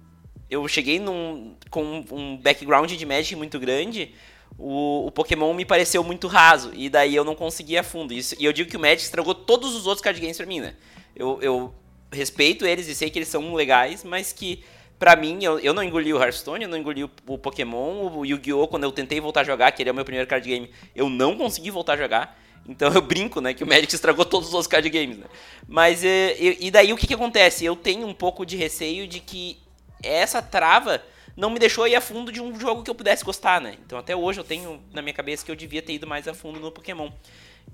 eu 0.50 0.68
cheguei 0.68 1.00
num, 1.00 1.56
com 1.70 2.04
um 2.12 2.38
background 2.38 2.92
de 2.92 3.06
Magic 3.06 3.36
muito 3.36 3.60
grande, 3.60 4.14
o, 4.58 5.08
o, 5.08 5.12
Pokémon 5.12 5.54
me 5.54 5.66
pareceu 5.66 6.04
muito 6.04 6.28
raso. 6.28 6.72
E 6.74 6.90
daí 6.90 7.16
eu 7.16 7.24
não 7.24 7.36
conseguia 7.36 7.84
fundo. 7.84 8.14
Isso, 8.14 8.36
e 8.40 8.46
eu 8.46 8.54
digo 8.54 8.70
que 8.70 8.78
o 8.78 8.80
Magic 8.80 9.04
estragou 9.04 9.36
todos 9.36 9.76
os 9.76 9.88
outros 9.88 10.02
card 10.02 10.20
games 10.20 10.38
pra 10.38 10.46
mim, 10.46 10.60
né? 10.60 10.76
Eu, 11.16 11.40
eu 11.42 11.76
respeito 12.12 12.66
eles 12.66 12.88
e 12.88 12.96
sei 12.96 13.10
que 13.10 13.20
eles 13.20 13.28
são 13.28 13.54
legais, 13.54 14.04
mas 14.04 14.32
que 14.32 14.64
pra 14.98 15.16
mim, 15.16 15.44
eu, 15.44 15.60
eu 15.60 15.74
não 15.74 15.84
engoli 15.84 16.14
o 16.14 16.22
Hearthstone, 16.22 16.64
eu 16.64 16.70
não 16.70 16.78
engoli 16.78 17.04
o, 17.04 17.12
o 17.28 17.38
Pokémon, 17.38 18.18
o 18.18 18.26
Yu-Gi-Oh! 18.26 18.68
quando 18.68 18.84
eu 18.84 18.92
tentei 18.92 19.20
voltar 19.20 19.42
a 19.42 19.44
jogar, 19.44 19.72
que 19.72 19.82
ele 19.82 19.90
é 19.90 19.92
o 19.92 19.96
meu 19.96 20.06
primeiro 20.06 20.28
card 20.28 20.48
game, 20.48 20.70
eu 20.96 21.10
não 21.10 21.38
consegui 21.38 21.70
voltar 21.70 21.94
a 21.94 21.98
jogar. 21.98 22.42
Então 22.68 22.92
eu 22.94 23.02
brinco, 23.02 23.42
né, 23.42 23.54
que 23.54 23.64
o 23.64 23.68
Magic 23.68 23.94
estragou 23.94 24.26
todos 24.26 24.48
os 24.48 24.54
outros 24.54 24.68
card 24.68 24.90
games, 24.90 25.18
né? 25.18 25.26
Mas 25.68 26.04
e, 26.04 26.58
e 26.62 26.72
daí 26.72 26.94
o 26.94 26.98
que, 26.98 27.06
que 27.06 27.14
acontece? 27.14 27.64
Eu 27.64 27.76
tenho 27.76 28.08
um 28.08 28.14
pouco 28.14 28.46
de 28.46 28.56
receio 28.56 29.08
de 29.08 29.20
que 29.20 29.60
essa 30.04 30.42
trava 30.42 31.02
não 31.36 31.50
me 31.50 31.60
deixou 31.60 31.88
ir 31.88 31.96
a 31.96 32.02
fundo 32.02 32.32
de 32.32 32.42
um 32.42 32.58
jogo 32.60 32.84
que 32.84 32.90
eu 32.90 32.96
pudesse 32.96 33.24
gostar, 33.24 33.60
né? 33.60 33.76
Então 33.86 34.00
até 34.00 34.16
hoje 34.16 34.40
eu 34.40 34.44
tenho 34.44 34.82
na 34.94 35.02
minha 35.02 35.14
cabeça 35.14 35.44
que 35.44 35.52
eu 35.52 35.56
devia 35.56 35.82
ter 35.82 35.94
ido 35.94 36.08
mais 36.08 36.28
a 36.28 36.34
fundo 36.34 36.60
no 36.60 36.72
Pokémon. 36.72 37.10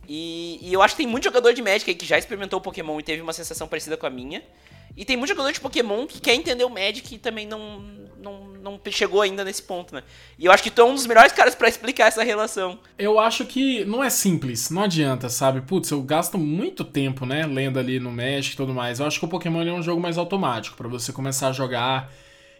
E, 0.07 0.59
e 0.61 0.73
eu 0.73 0.81
acho 0.81 0.95
que 0.95 1.03
tem 1.03 1.11
muito 1.11 1.25
jogador 1.25 1.53
de 1.53 1.61
Magic 1.61 1.89
aí 1.89 1.95
que 1.95 2.05
já 2.05 2.17
experimentou 2.17 2.59
o 2.59 2.61
Pokémon 2.61 2.99
e 2.99 3.03
teve 3.03 3.21
uma 3.21 3.33
sensação 3.33 3.67
parecida 3.67 3.95
com 3.97 4.05
a 4.05 4.09
minha. 4.09 4.41
E 4.97 5.05
tem 5.05 5.15
muito 5.15 5.29
jogador 5.29 5.51
de 5.51 5.59
Pokémon 5.59 6.07
que 6.07 6.19
quer 6.19 6.33
entender 6.33 6.63
o 6.63 6.69
Magic 6.69 7.15
e 7.15 7.17
também 7.17 7.45
não, 7.45 7.79
não, 8.21 8.47
não 8.61 8.79
chegou 8.89 9.21
ainda 9.21 9.43
nesse 9.43 9.63
ponto, 9.63 9.95
né? 9.95 10.03
E 10.37 10.45
eu 10.45 10.51
acho 10.51 10.63
que 10.63 10.69
tu 10.69 10.81
é 10.81 10.85
um 10.85 10.93
dos 10.93 11.05
melhores 11.05 11.31
caras 11.33 11.55
para 11.55 11.67
explicar 11.67 12.07
essa 12.07 12.23
relação. 12.23 12.79
Eu 12.97 13.19
acho 13.19 13.45
que 13.45 13.83
não 13.85 14.03
é 14.03 14.09
simples, 14.09 14.69
não 14.69 14.83
adianta, 14.83 15.29
sabe? 15.29 15.61
Putz, 15.61 15.91
eu 15.91 16.01
gasto 16.01 16.37
muito 16.37 16.83
tempo, 16.83 17.25
né, 17.25 17.45
lendo 17.45 17.79
ali 17.79 17.99
no 17.99 18.11
Magic 18.11 18.53
e 18.53 18.57
tudo 18.57 18.73
mais. 18.73 18.99
Eu 18.99 19.05
acho 19.05 19.19
que 19.19 19.25
o 19.25 19.29
Pokémon 19.29 19.63
é 19.63 19.73
um 19.73 19.83
jogo 19.83 20.01
mais 20.01 20.17
automático, 20.17 20.77
para 20.77 20.87
você 20.87 21.11
começar 21.11 21.49
a 21.49 21.51
jogar 21.51 22.11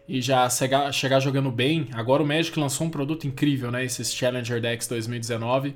e 0.07 0.21
já 0.21 0.49
chegar, 0.49 0.91
chegar 0.91 1.19
jogando 1.19 1.51
bem. 1.51 1.87
Agora 1.93 2.23
o 2.23 2.25
Magic 2.25 2.57
lançou 2.59 2.87
um 2.87 2.89
produto 2.89 3.27
incrível, 3.27 3.71
né? 3.71 3.85
Esses 3.85 4.13
Challenger 4.13 4.59
Decks 4.59 4.87
2019. 4.87 5.75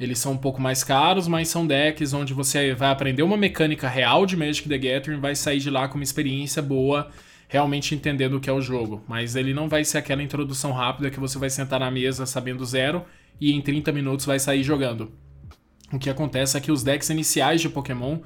Eles 0.00 0.18
são 0.18 0.32
um 0.32 0.36
pouco 0.36 0.60
mais 0.60 0.82
caros, 0.82 1.28
mas 1.28 1.48
são 1.48 1.64
decks 1.64 2.12
onde 2.12 2.34
você 2.34 2.74
vai 2.74 2.90
aprender 2.90 3.22
uma 3.22 3.36
mecânica 3.36 3.88
real 3.88 4.26
de 4.26 4.36
Magic 4.36 4.68
the 4.68 4.76
Gathering 4.76 5.20
vai 5.20 5.36
sair 5.36 5.60
de 5.60 5.70
lá 5.70 5.86
com 5.86 5.94
uma 5.94 6.02
experiência 6.02 6.60
boa, 6.60 7.08
realmente 7.52 7.94
entendendo 7.94 8.38
o 8.38 8.40
que 8.40 8.48
é 8.48 8.52
o 8.52 8.62
jogo. 8.62 9.02
Mas 9.06 9.36
ele 9.36 9.52
não 9.52 9.68
vai 9.68 9.84
ser 9.84 9.98
aquela 9.98 10.22
introdução 10.22 10.72
rápida 10.72 11.10
que 11.10 11.20
você 11.20 11.38
vai 11.38 11.50
sentar 11.50 11.78
na 11.78 11.90
mesa 11.90 12.24
sabendo 12.24 12.64
zero 12.64 13.04
e 13.38 13.52
em 13.52 13.60
30 13.60 13.92
minutos 13.92 14.24
vai 14.24 14.38
sair 14.38 14.62
jogando. 14.62 15.12
O 15.92 15.98
que 15.98 16.08
acontece 16.08 16.56
é 16.56 16.60
que 16.60 16.72
os 16.72 16.82
decks 16.82 17.10
iniciais 17.10 17.60
de 17.60 17.68
Pokémon, 17.68 18.20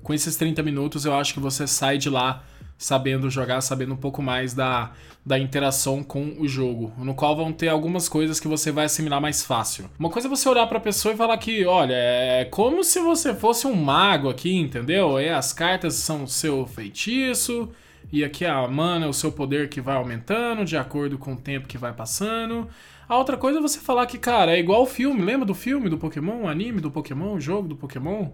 com 0.00 0.14
esses 0.14 0.36
30 0.36 0.62
minutos, 0.62 1.04
eu 1.04 1.12
acho 1.12 1.34
que 1.34 1.40
você 1.40 1.66
sai 1.66 1.98
de 1.98 2.08
lá 2.08 2.44
sabendo 2.78 3.28
jogar, 3.28 3.60
sabendo 3.62 3.94
um 3.94 3.96
pouco 3.96 4.22
mais 4.22 4.54
da, 4.54 4.92
da 5.26 5.36
interação 5.36 6.04
com 6.04 6.36
o 6.38 6.46
jogo, 6.46 6.92
no 6.98 7.16
qual 7.16 7.34
vão 7.34 7.52
ter 7.52 7.66
algumas 7.66 8.08
coisas 8.08 8.38
que 8.38 8.46
você 8.46 8.70
vai 8.70 8.84
assimilar 8.84 9.20
mais 9.20 9.44
fácil. 9.44 9.90
Uma 9.98 10.08
coisa 10.08 10.28
é 10.28 10.30
você 10.30 10.48
olhar 10.48 10.68
para 10.68 10.78
a 10.78 10.80
pessoa 10.80 11.12
e 11.12 11.16
falar 11.16 11.36
que, 11.38 11.66
olha, 11.66 11.94
é 11.94 12.44
como 12.44 12.84
se 12.84 13.00
você 13.00 13.34
fosse 13.34 13.66
um 13.66 13.74
mago 13.74 14.30
aqui, 14.30 14.54
entendeu? 14.54 15.18
E 15.18 15.28
as 15.28 15.52
cartas 15.52 15.94
são 15.94 16.28
seu 16.28 16.64
feitiço, 16.64 17.68
e 18.10 18.24
aqui 18.24 18.44
a 18.44 18.66
mana 18.66 19.06
é 19.06 19.08
o 19.08 19.12
seu 19.12 19.30
poder 19.30 19.68
que 19.68 19.80
vai 19.80 19.96
aumentando 19.96 20.64
de 20.64 20.76
acordo 20.76 21.18
com 21.18 21.34
o 21.34 21.36
tempo 21.36 21.68
que 21.68 21.76
vai 21.76 21.92
passando. 21.92 22.68
A 23.08 23.16
outra 23.16 23.36
coisa 23.36 23.58
é 23.58 23.62
você 23.62 23.78
falar 23.78 24.06
que, 24.06 24.18
cara, 24.18 24.56
é 24.56 24.58
igual 24.58 24.82
o 24.82 24.86
filme, 24.86 25.22
lembra 25.22 25.46
do 25.46 25.54
filme 25.54 25.88
do 25.88 25.98
Pokémon, 25.98 26.46
anime 26.46 26.80
do 26.80 26.90
Pokémon, 26.90 27.38
jogo 27.40 27.68
do 27.68 27.76
Pokémon? 27.76 28.30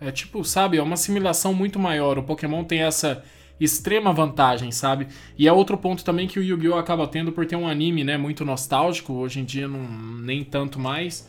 É 0.00 0.10
tipo, 0.10 0.44
sabe, 0.44 0.76
é 0.76 0.82
uma 0.82 0.94
assimilação 0.94 1.54
muito 1.54 1.78
maior. 1.78 2.18
O 2.18 2.22
Pokémon 2.22 2.64
tem 2.64 2.82
essa 2.82 3.24
extrema 3.58 4.12
vantagem, 4.12 4.70
sabe? 4.70 5.08
E 5.38 5.48
é 5.48 5.52
outro 5.52 5.78
ponto 5.78 6.04
também 6.04 6.26
que 6.26 6.38
o 6.38 6.42
Yu-Gi-Oh! 6.42 6.76
acaba 6.76 7.06
tendo 7.08 7.32
por 7.32 7.46
ter 7.46 7.56
um 7.56 7.66
anime, 7.66 8.04
né, 8.04 8.16
muito 8.16 8.44
nostálgico, 8.44 9.14
hoje 9.14 9.40
em 9.40 9.44
dia 9.44 9.66
não, 9.66 9.80
nem 10.20 10.44
tanto 10.44 10.78
mais, 10.78 11.28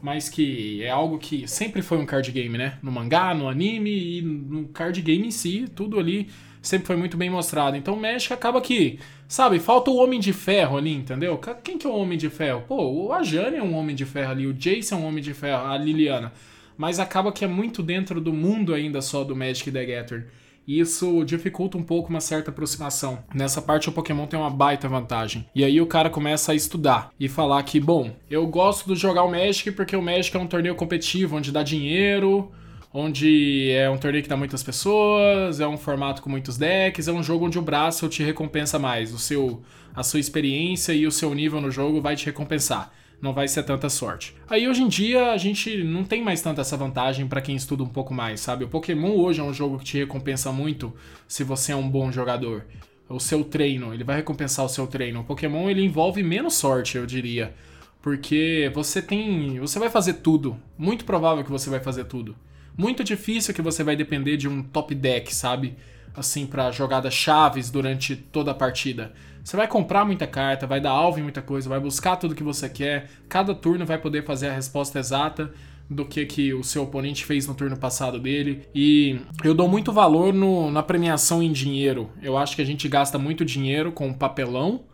mas 0.00 0.28
que 0.28 0.82
é 0.82 0.90
algo 0.90 1.18
que 1.18 1.46
sempre 1.46 1.82
foi 1.82 1.98
um 1.98 2.06
card 2.06 2.30
game, 2.32 2.56
né? 2.56 2.78
No 2.82 2.90
mangá, 2.90 3.34
no 3.34 3.48
anime 3.48 4.18
e 4.18 4.22
no 4.22 4.68
card 4.68 5.02
game 5.02 5.26
em 5.26 5.30
si, 5.30 5.66
tudo 5.74 5.98
ali 5.98 6.28
sempre 6.66 6.86
foi 6.86 6.96
muito 6.96 7.16
bem 7.16 7.30
mostrado. 7.30 7.76
Então 7.76 7.94
o 7.94 8.00
Magic 8.00 8.32
acaba 8.32 8.60
que, 8.60 8.98
sabe, 9.28 9.58
falta 9.58 9.90
o 9.90 9.96
Homem 9.96 10.18
de 10.18 10.32
Ferro 10.32 10.76
ali, 10.76 10.92
entendeu? 10.92 11.38
Quem 11.62 11.78
que 11.78 11.86
é 11.86 11.90
o 11.90 11.96
Homem 11.96 12.18
de 12.18 12.28
Ferro? 12.28 12.64
Pô, 12.66 12.90
o 12.90 13.12
Ajani 13.12 13.56
é 13.56 13.62
um 13.62 13.74
Homem 13.76 13.94
de 13.94 14.04
Ferro 14.04 14.30
ali, 14.32 14.46
o 14.46 14.54
Jason 14.54 14.96
é 14.96 14.98
um 14.98 15.06
Homem 15.06 15.22
de 15.22 15.32
Ferro, 15.32 15.66
a 15.66 15.76
Liliana. 15.78 16.32
Mas 16.76 16.98
acaba 16.98 17.32
que 17.32 17.44
é 17.44 17.48
muito 17.48 17.82
dentro 17.82 18.20
do 18.20 18.32
mundo 18.32 18.74
ainda 18.74 19.00
só 19.00 19.24
do 19.24 19.34
Magic 19.34 19.70
the 19.70 19.84
Gathering. 19.84 20.24
E 20.66 20.80
isso 20.80 21.24
dificulta 21.24 21.78
um 21.78 21.82
pouco 21.82 22.10
uma 22.10 22.20
certa 22.20 22.50
aproximação. 22.50 23.22
Nessa 23.32 23.62
parte 23.62 23.88
o 23.88 23.92
Pokémon 23.92 24.26
tem 24.26 24.38
uma 24.38 24.50
baita 24.50 24.88
vantagem. 24.88 25.46
E 25.54 25.64
aí 25.64 25.80
o 25.80 25.86
cara 25.86 26.10
começa 26.10 26.50
a 26.50 26.54
estudar 26.56 27.10
e 27.20 27.28
falar 27.28 27.62
que, 27.62 27.78
bom, 27.78 28.10
eu 28.28 28.44
gosto 28.48 28.92
de 28.92 29.00
jogar 29.00 29.22
o 29.22 29.30
Magic 29.30 29.70
porque 29.70 29.94
o 29.94 30.02
Magic 30.02 30.36
é 30.36 30.40
um 30.40 30.46
torneio 30.46 30.74
competitivo 30.74 31.36
onde 31.36 31.52
dá 31.52 31.62
dinheiro, 31.62 32.50
onde 32.98 33.70
é 33.72 33.90
um 33.90 33.98
torneio 33.98 34.22
que 34.22 34.28
dá 34.28 34.36
muitas 34.36 34.62
pessoas, 34.62 35.60
é 35.60 35.68
um 35.68 35.76
formato 35.76 36.22
com 36.22 36.30
muitos 36.30 36.56
decks, 36.56 37.08
é 37.08 37.12
um 37.12 37.22
jogo 37.22 37.44
onde 37.44 37.58
o 37.58 37.62
braço 37.62 38.08
te 38.08 38.22
recompensa 38.22 38.78
mais, 38.78 39.12
o 39.12 39.18
seu 39.18 39.62
a 39.94 40.02
sua 40.02 40.20
experiência 40.20 40.92
e 40.92 41.06
o 41.06 41.12
seu 41.12 41.34
nível 41.34 41.60
no 41.60 41.70
jogo 41.70 42.00
vai 42.00 42.16
te 42.16 42.26
recompensar 42.26 42.92
não 43.20 43.32
vai 43.32 43.48
ser 43.48 43.62
tanta 43.62 43.88
sorte. 43.88 44.34
Aí 44.48 44.68
hoje 44.68 44.82
em 44.82 44.88
dia 44.88 45.32
a 45.32 45.38
gente 45.38 45.82
não 45.82 46.04
tem 46.04 46.22
mais 46.22 46.42
tanta 46.42 46.60
essa 46.60 46.76
vantagem 46.76 47.26
para 47.26 47.40
quem 47.40 47.56
estuda 47.56 47.82
um 47.82 47.88
pouco 47.88 48.12
mais, 48.12 48.40
sabe? 48.40 48.64
O 48.64 48.68
Pokémon 48.68 49.16
hoje 49.16 49.40
é 49.40 49.42
um 49.42 49.54
jogo 49.54 49.78
que 49.78 49.84
te 49.84 49.98
recompensa 49.98 50.52
muito 50.52 50.92
se 51.26 51.42
você 51.42 51.72
é 51.72 51.76
um 51.76 51.88
bom 51.88 52.12
jogador. 52.12 52.66
O 53.08 53.18
seu 53.18 53.42
treino, 53.42 53.94
ele 53.94 54.04
vai 54.04 54.16
recompensar 54.16 54.66
o 54.66 54.68
seu 54.68 54.86
treino. 54.86 55.20
O 55.20 55.24
Pokémon 55.24 55.70
ele 55.70 55.82
envolve 55.82 56.22
menos 56.22 56.54
sorte, 56.54 56.98
eu 56.98 57.06
diria. 57.06 57.54
Porque 58.02 58.70
você 58.74 59.00
tem. 59.00 59.58
Você 59.60 59.78
vai 59.78 59.88
fazer 59.88 60.14
tudo. 60.14 60.56
Muito 60.76 61.04
provável 61.04 61.42
que 61.42 61.50
você 61.50 61.70
vai 61.70 61.80
fazer 61.80 62.04
tudo. 62.04 62.36
Muito 62.76 63.02
difícil 63.02 63.54
que 63.54 63.62
você 63.62 63.82
vai 63.82 63.96
depender 63.96 64.36
de 64.36 64.48
um 64.48 64.62
top 64.62 64.94
deck, 64.94 65.34
sabe? 65.34 65.76
Assim, 66.14 66.46
para 66.46 66.70
jogadas 66.70 67.14
chaves 67.14 67.70
durante 67.70 68.16
toda 68.16 68.50
a 68.50 68.54
partida. 68.54 69.12
Você 69.42 69.56
vai 69.56 69.68
comprar 69.68 70.04
muita 70.04 70.26
carta, 70.26 70.66
vai 70.66 70.80
dar 70.80 70.90
alvo 70.90 71.20
em 71.20 71.22
muita 71.22 71.40
coisa, 71.40 71.68
vai 71.68 71.78
buscar 71.78 72.16
tudo 72.16 72.34
que 72.34 72.42
você 72.42 72.68
quer. 72.68 73.08
Cada 73.28 73.54
turno 73.54 73.86
vai 73.86 73.96
poder 73.96 74.24
fazer 74.24 74.48
a 74.48 74.52
resposta 74.52 74.98
exata 74.98 75.52
do 75.88 76.04
que, 76.04 76.26
que 76.26 76.52
o 76.52 76.64
seu 76.64 76.82
oponente 76.82 77.24
fez 77.24 77.46
no 77.46 77.54
turno 77.54 77.76
passado 77.76 78.18
dele. 78.18 78.66
E 78.74 79.20
eu 79.44 79.54
dou 79.54 79.68
muito 79.68 79.92
valor 79.92 80.34
no, 80.34 80.70
na 80.70 80.82
premiação 80.82 81.42
em 81.42 81.52
dinheiro. 81.52 82.10
Eu 82.20 82.36
acho 82.36 82.56
que 82.56 82.62
a 82.62 82.64
gente 82.64 82.88
gasta 82.88 83.18
muito 83.18 83.44
dinheiro 83.44 83.92
com 83.92 84.12
papelão, 84.12 84.84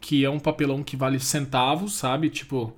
que 0.00 0.24
é 0.24 0.30
um 0.30 0.38
papelão 0.38 0.82
que 0.82 0.96
vale 0.96 1.20
centavos, 1.20 1.92
sabe? 1.94 2.30
Tipo, 2.30 2.74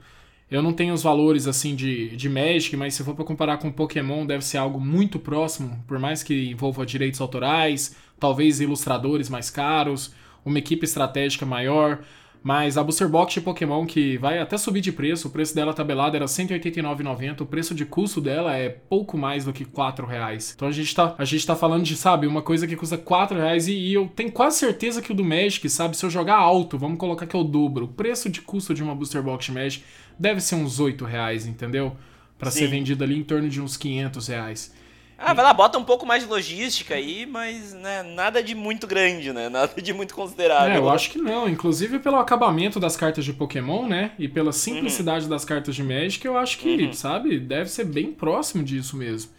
eu 0.50 0.62
não 0.62 0.72
tenho 0.72 0.92
os 0.92 1.02
valores 1.02 1.46
assim 1.46 1.74
de, 1.74 2.16
de 2.16 2.28
Magic, 2.28 2.76
mas 2.76 2.94
se 2.94 3.04
for 3.04 3.14
para 3.14 3.24
comparar 3.24 3.58
com 3.58 3.70
Pokémon, 3.70 4.26
deve 4.26 4.44
ser 4.44 4.58
algo 4.58 4.80
muito 4.80 5.18
próximo, 5.18 5.82
por 5.86 5.98
mais 5.98 6.22
que 6.22 6.50
envolva 6.50 6.84
direitos 6.84 7.20
autorais, 7.20 7.96
talvez 8.18 8.60
ilustradores 8.60 9.28
mais 9.28 9.48
caros 9.48 10.12
uma 10.44 10.58
equipe 10.58 10.84
estratégica 10.84 11.44
maior. 11.44 12.00
Mas 12.42 12.78
a 12.78 12.82
Booster 12.82 13.06
Box 13.06 13.34
de 13.34 13.40
Pokémon, 13.42 13.84
que 13.84 14.16
vai 14.16 14.38
até 14.38 14.56
subir 14.56 14.80
de 14.80 14.90
preço, 14.90 15.28
o 15.28 15.30
preço 15.30 15.54
dela 15.54 15.74
tabelado 15.74 16.16
era 16.16 16.24
R$ 16.24 16.30
189,90, 16.30 17.42
o 17.42 17.46
preço 17.46 17.74
de 17.74 17.84
custo 17.84 18.18
dela 18.18 18.56
é 18.56 18.70
pouco 18.70 19.18
mais 19.18 19.44
do 19.44 19.52
que 19.52 19.64
R$ 19.64 20.06
reais. 20.08 20.54
Então 20.56 20.66
a 20.66 20.72
gente, 20.72 20.94
tá, 20.94 21.14
a 21.18 21.24
gente 21.24 21.46
tá 21.46 21.54
falando 21.54 21.84
de, 21.84 21.94
sabe, 21.94 22.26
uma 22.26 22.40
coisa 22.40 22.66
que 22.66 22.76
custa 22.76 22.96
R$ 22.96 23.36
reais 23.36 23.68
e, 23.68 23.72
e, 23.72 23.92
eu 23.92 24.08
tenho 24.08 24.32
quase 24.32 24.58
certeza 24.58 25.02
que 25.02 25.12
o 25.12 25.14
do 25.14 25.22
Magic, 25.22 25.68
sabe, 25.68 25.96
se 25.96 26.04
eu 26.04 26.08
jogar 26.08 26.36
alto, 26.36 26.78
vamos 26.78 26.98
colocar 26.98 27.26
que 27.26 27.36
é 27.36 27.38
o 27.38 27.44
dobro, 27.44 27.84
o 27.84 27.88
preço 27.88 28.30
de 28.30 28.40
custo 28.40 28.72
de 28.72 28.82
uma 28.82 28.94
Booster 28.94 29.22
Box 29.22 29.44
de 29.44 29.52
Magic 29.52 29.84
deve 30.18 30.40
ser 30.40 30.54
uns 30.54 30.78
R$ 30.78 30.96
reais, 31.06 31.46
entendeu? 31.46 31.94
Para 32.38 32.50
ser 32.50 32.68
vendido 32.68 33.04
ali 33.04 33.18
em 33.18 33.22
torno 33.22 33.50
de 33.50 33.60
uns 33.60 33.76
500 33.76 34.28
reais. 34.28 34.74
Ah, 35.22 35.34
vai 35.34 35.44
lá, 35.44 35.52
bota 35.52 35.78
um 35.78 35.84
pouco 35.84 36.06
mais 36.06 36.22
de 36.22 36.28
logística 36.30 36.94
aí, 36.94 37.26
mas 37.26 37.74
né, 37.74 38.02
nada 38.02 38.42
de 38.42 38.54
muito 38.54 38.86
grande, 38.86 39.30
né? 39.34 39.50
Nada 39.50 39.80
de 39.80 39.92
muito 39.92 40.14
considerável. 40.14 40.72
É, 40.72 40.78
eu 40.78 40.88
acho 40.88 41.10
que 41.10 41.18
não. 41.18 41.46
Inclusive 41.46 41.98
pelo 41.98 42.16
acabamento 42.16 42.80
das 42.80 42.96
cartas 42.96 43.22
de 43.22 43.34
Pokémon, 43.34 43.86
né? 43.86 44.12
E 44.18 44.26
pela 44.26 44.50
simplicidade 44.50 45.24
uhum. 45.24 45.30
das 45.30 45.44
cartas 45.44 45.74
de 45.74 45.82
Magic, 45.82 46.24
eu 46.24 46.38
acho 46.38 46.56
que, 46.58 46.84
uhum. 46.84 46.92
sabe, 46.94 47.38
deve 47.38 47.68
ser 47.68 47.84
bem 47.84 48.12
próximo 48.12 48.64
disso 48.64 48.96
mesmo. 48.96 49.30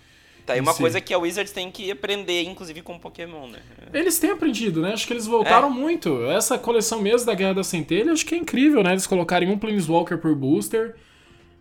Tá 0.45 0.53
aí 0.53 0.59
uma 0.59 0.73
coisa 0.73 1.01
que 1.01 1.13
a 1.13 1.17
Wizards 1.17 1.51
tem 1.51 1.71
que 1.71 1.89
aprender, 1.91 2.43
inclusive 2.43 2.81
com 2.83 2.99
Pokémon, 2.99 3.47
né? 3.47 3.59
Eles 3.91 4.19
têm 4.19 4.29
aprendido, 4.29 4.81
né? 4.81 4.93
Acho 4.93 5.07
que 5.07 5.13
eles 5.13 5.25
voltaram 5.25 5.69
é. 5.69 5.71
muito. 5.71 6.25
Essa 6.25 6.59
coleção 6.59 7.01
mesmo 7.01 7.25
da 7.25 7.33
Guerra 7.33 7.55
da 7.55 7.63
Centelha, 7.63 8.11
acho 8.11 8.25
que 8.25 8.35
é 8.35 8.37
incrível, 8.37 8.83
né? 8.83 8.91
Eles 8.91 9.07
colocarem 9.07 9.49
um 9.49 9.57
Planeswalker 9.57 10.19
por 10.19 10.35
booster 10.35 10.95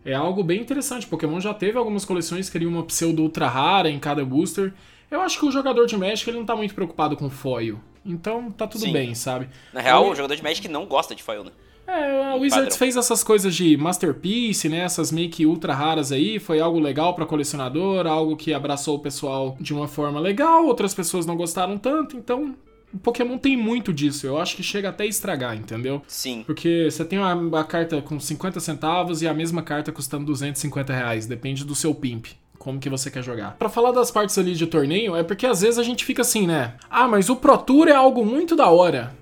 é 0.05 0.15
algo 0.15 0.43
bem 0.43 0.61
interessante. 0.61 1.07
Pokémon 1.07 1.41
já 1.41 1.53
teve 1.53 1.79
algumas 1.79 2.05
coleções 2.05 2.47
que 2.47 2.53
queriam 2.53 2.71
uma 2.71 2.85
pseudo 2.85 3.23
ultra 3.23 3.49
rara 3.49 3.91
em 3.91 3.99
cada 3.99 4.25
booster. 4.25 4.73
Eu 5.11 5.21
acho 5.21 5.39
que 5.39 5.47
o 5.47 5.51
jogador 5.51 5.87
de 5.87 5.97
Magic 5.97 6.29
ele 6.29 6.39
não 6.39 6.47
tá 6.47 6.55
muito 6.55 6.75
preocupado 6.75 7.17
com 7.17 7.29
foil. 7.29 7.81
Então 8.05 8.51
tá 8.51 8.67
tudo 8.67 8.85
Sim. 8.85 8.93
bem, 8.93 9.15
sabe? 9.15 9.49
Na 9.73 9.81
real, 9.81 10.09
o 10.09 10.15
jogador 10.15 10.35
de 10.35 10.43
Magic 10.43 10.67
não 10.69 10.87
gosta 10.87 11.15
de 11.15 11.23
foil, 11.23 11.45
né? 11.45 11.51
É, 11.87 12.25
a 12.27 12.35
Wizards 12.35 12.77
Padrão. 12.77 12.79
fez 12.79 12.97
essas 12.97 13.25
coisas 13.25 13.55
de 13.55 13.77
Masterpiece, 13.77 14.69
né? 14.69 14.79
Essas 14.79 15.11
meio 15.11 15.29
que 15.29 15.45
ultra 15.45 15.75
raras 15.75 16.13
aí. 16.13 16.39
Foi 16.39 16.61
algo 16.61 16.79
legal 16.79 17.15
para 17.15 17.27
colecionador, 17.27 18.07
algo 18.07 18.37
que 18.37 18.55
abraçou 18.55 18.97
o 18.97 19.01
pessoal 19.01 19.57
de 19.61 19.75
uma 19.75 19.89
forma 19.89 20.21
legal. 20.21 20.67
Outras 20.67 20.95
pessoas 20.95 21.27
não 21.27 21.37
gostaram 21.37 21.77
tanto, 21.77 22.17
então 22.17 22.55
o 22.93 22.99
Pokémon 22.99 23.39
tem 23.39 23.57
muito 23.57 23.93
disso. 23.93 24.27
Eu 24.27 24.39
acho 24.39 24.57
que 24.57 24.63
chega 24.63 24.89
até 24.89 25.05
a 25.05 25.07
estragar, 25.07 25.57
entendeu? 25.57 26.03
Sim. 26.07 26.43
Porque 26.47 26.89
você 26.91 27.05
tem 27.05 27.19
uma, 27.19 27.35
uma 27.35 27.65
carta 27.65 28.01
com 28.03 28.19
50 28.19 28.61
centavos 28.61 29.23
e 29.23 29.29
a 29.29 29.35
mesma 29.35 29.63
carta 29.63 29.93
custando 29.93 30.27
250 30.27 30.93
reais. 30.93 31.27
Depende 31.27 31.65
do 31.65 31.75
seu 31.75 31.95
pimp 31.95 32.27
como 32.61 32.79
que 32.79 32.91
você 32.91 33.11
quer 33.11 33.23
jogar. 33.23 33.57
Para 33.57 33.71
falar 33.71 33.91
das 33.91 34.11
partes 34.11 34.37
ali 34.37 34.55
de 34.55 34.67
torneio, 34.67 35.17
é 35.17 35.23
porque 35.23 35.47
às 35.47 35.63
vezes 35.63 35.79
a 35.79 35.83
gente 35.83 36.05
fica 36.05 36.21
assim, 36.21 36.47
né? 36.47 36.75
Ah, 36.91 37.09
mas 37.09 37.31
o 37.31 37.37
Pro 37.37 37.57
Tour 37.57 37.89
é 37.89 37.95
algo 37.95 38.25
muito 38.25 38.55
da 38.55 38.69
hora. 38.69 39.17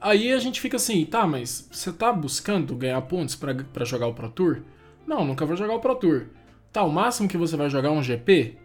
Aí 0.00 0.32
a 0.32 0.38
gente 0.38 0.60
fica 0.60 0.76
assim, 0.76 1.04
tá, 1.04 1.26
mas 1.26 1.68
você 1.72 1.92
tá 1.92 2.12
buscando 2.12 2.76
ganhar 2.76 3.00
pontos 3.02 3.34
para 3.34 3.84
jogar 3.84 4.06
o 4.06 4.14
Pro 4.14 4.28
Tour? 4.28 4.58
Não, 5.04 5.24
nunca 5.24 5.44
vou 5.44 5.56
jogar 5.56 5.74
o 5.74 5.80
Pro 5.80 5.96
Tour. 5.96 6.26
Tá, 6.72 6.84
o 6.84 6.90
máximo 6.90 7.28
que 7.28 7.36
você 7.36 7.56
vai 7.56 7.68
jogar 7.68 7.88
é 7.88 7.92
um 7.92 8.02
GP? 8.02 8.56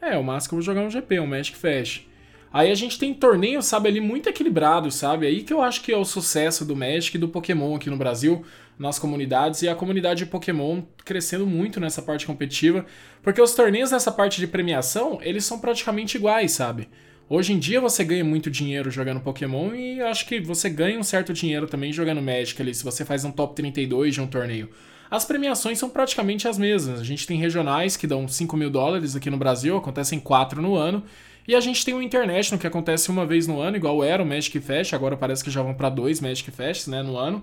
É, 0.00 0.18
o 0.18 0.24
máximo 0.24 0.48
que 0.48 0.54
eu 0.54 0.56
vou 0.56 0.64
jogar 0.64 0.82
é 0.82 0.86
um 0.86 0.90
GP, 0.90 1.20
um 1.20 1.26
Magic 1.26 1.56
Fest. 1.56 2.06
Aí 2.52 2.70
a 2.70 2.74
gente 2.74 2.98
tem 2.98 3.14
torneios, 3.14 3.64
sabe, 3.64 3.88
ali 3.88 4.00
muito 4.00 4.28
equilibrados, 4.28 4.94
sabe? 4.94 5.26
Aí 5.26 5.42
que 5.42 5.52
eu 5.52 5.62
acho 5.62 5.80
que 5.82 5.90
é 5.90 5.96
o 5.96 6.04
sucesso 6.04 6.64
do 6.64 6.76
Magic 6.76 7.16
e 7.16 7.20
do 7.20 7.28
Pokémon 7.28 7.74
aqui 7.74 7.88
no 7.88 7.96
Brasil, 7.96 8.44
nas 8.78 8.98
comunidades, 8.98 9.62
e 9.62 9.68
a 9.68 9.74
comunidade 9.74 10.24
de 10.24 10.30
Pokémon 10.30 10.82
crescendo 11.04 11.46
muito 11.46 11.80
nessa 11.80 12.02
parte 12.02 12.26
competitiva, 12.26 12.84
porque 13.22 13.40
os 13.40 13.54
torneios 13.54 13.90
nessa 13.90 14.12
parte 14.12 14.38
de 14.38 14.46
premiação, 14.46 15.18
eles 15.22 15.44
são 15.44 15.58
praticamente 15.58 16.16
iguais, 16.16 16.52
sabe? 16.52 16.88
Hoje 17.28 17.54
em 17.54 17.58
dia 17.58 17.80
você 17.80 18.04
ganha 18.04 18.24
muito 18.24 18.50
dinheiro 18.50 18.90
jogando 18.90 19.20
Pokémon 19.20 19.74
e 19.74 20.02
acho 20.02 20.26
que 20.26 20.38
você 20.40 20.68
ganha 20.68 20.98
um 20.98 21.02
certo 21.02 21.32
dinheiro 21.32 21.66
também 21.66 21.90
jogando 21.90 22.20
Magic 22.20 22.60
ali, 22.60 22.74
se 22.74 22.84
você 22.84 23.04
faz 23.04 23.24
um 23.24 23.30
top 23.30 23.54
32 23.54 24.14
de 24.14 24.20
um 24.20 24.26
torneio. 24.26 24.68
As 25.10 25.24
premiações 25.24 25.78
são 25.78 25.88
praticamente 25.88 26.48
as 26.48 26.58
mesmas. 26.58 27.00
A 27.00 27.04
gente 27.04 27.26
tem 27.26 27.38
regionais 27.38 27.96
que 27.96 28.06
dão 28.06 28.26
5 28.26 28.56
mil 28.56 28.68
dólares 28.68 29.14
aqui 29.16 29.30
no 29.30 29.36
Brasil, 29.36 29.76
acontecem 29.76 30.18
4 30.18 30.60
no 30.60 30.74
ano. 30.74 31.04
E 31.46 31.54
a 31.54 31.60
gente 31.60 31.84
tem 31.84 31.94
o 31.94 32.02
International, 32.02 32.60
que 32.60 32.66
acontece 32.66 33.10
uma 33.10 33.26
vez 33.26 33.46
no 33.46 33.60
ano, 33.60 33.76
igual 33.76 34.04
era 34.04 34.22
o 34.22 34.26
Magic 34.26 34.58
Fest, 34.60 34.92
agora 34.92 35.16
parece 35.16 35.42
que 35.42 35.50
já 35.50 35.62
vão 35.62 35.74
para 35.74 35.88
dois 35.88 36.20
Magic 36.20 36.50
Fests 36.50 36.86
né, 36.86 37.02
no 37.02 37.16
ano. 37.16 37.42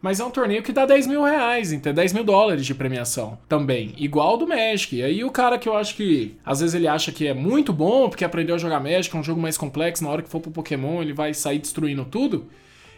Mas 0.00 0.20
é 0.20 0.24
um 0.24 0.30
torneio 0.30 0.62
que 0.62 0.72
dá 0.72 0.84
10 0.84 1.06
mil 1.06 1.22
reais, 1.22 1.72
então 1.72 1.92
10 1.92 2.12
mil 2.12 2.22
dólares 2.22 2.66
de 2.66 2.74
premiação 2.74 3.38
também. 3.48 3.94
Igual 3.96 4.36
do 4.36 4.46
Magic. 4.46 4.94
E 4.94 5.02
aí 5.02 5.24
o 5.24 5.30
cara 5.30 5.58
que 5.58 5.68
eu 5.68 5.76
acho 5.76 5.96
que 5.96 6.36
às 6.44 6.60
vezes 6.60 6.74
ele 6.74 6.86
acha 6.86 7.10
que 7.10 7.26
é 7.26 7.34
muito 7.34 7.72
bom 7.72 8.08
porque 8.08 8.24
aprendeu 8.24 8.54
a 8.54 8.58
jogar 8.58 8.78
Magic, 8.78 9.14
é 9.14 9.18
um 9.18 9.24
jogo 9.24 9.40
mais 9.40 9.56
complexo, 9.56 10.04
na 10.04 10.10
hora 10.10 10.22
que 10.22 10.28
for 10.28 10.40
pro 10.40 10.50
Pokémon 10.50 11.00
ele 11.02 11.12
vai 11.12 11.32
sair 11.32 11.58
destruindo 11.58 12.04
tudo. 12.04 12.46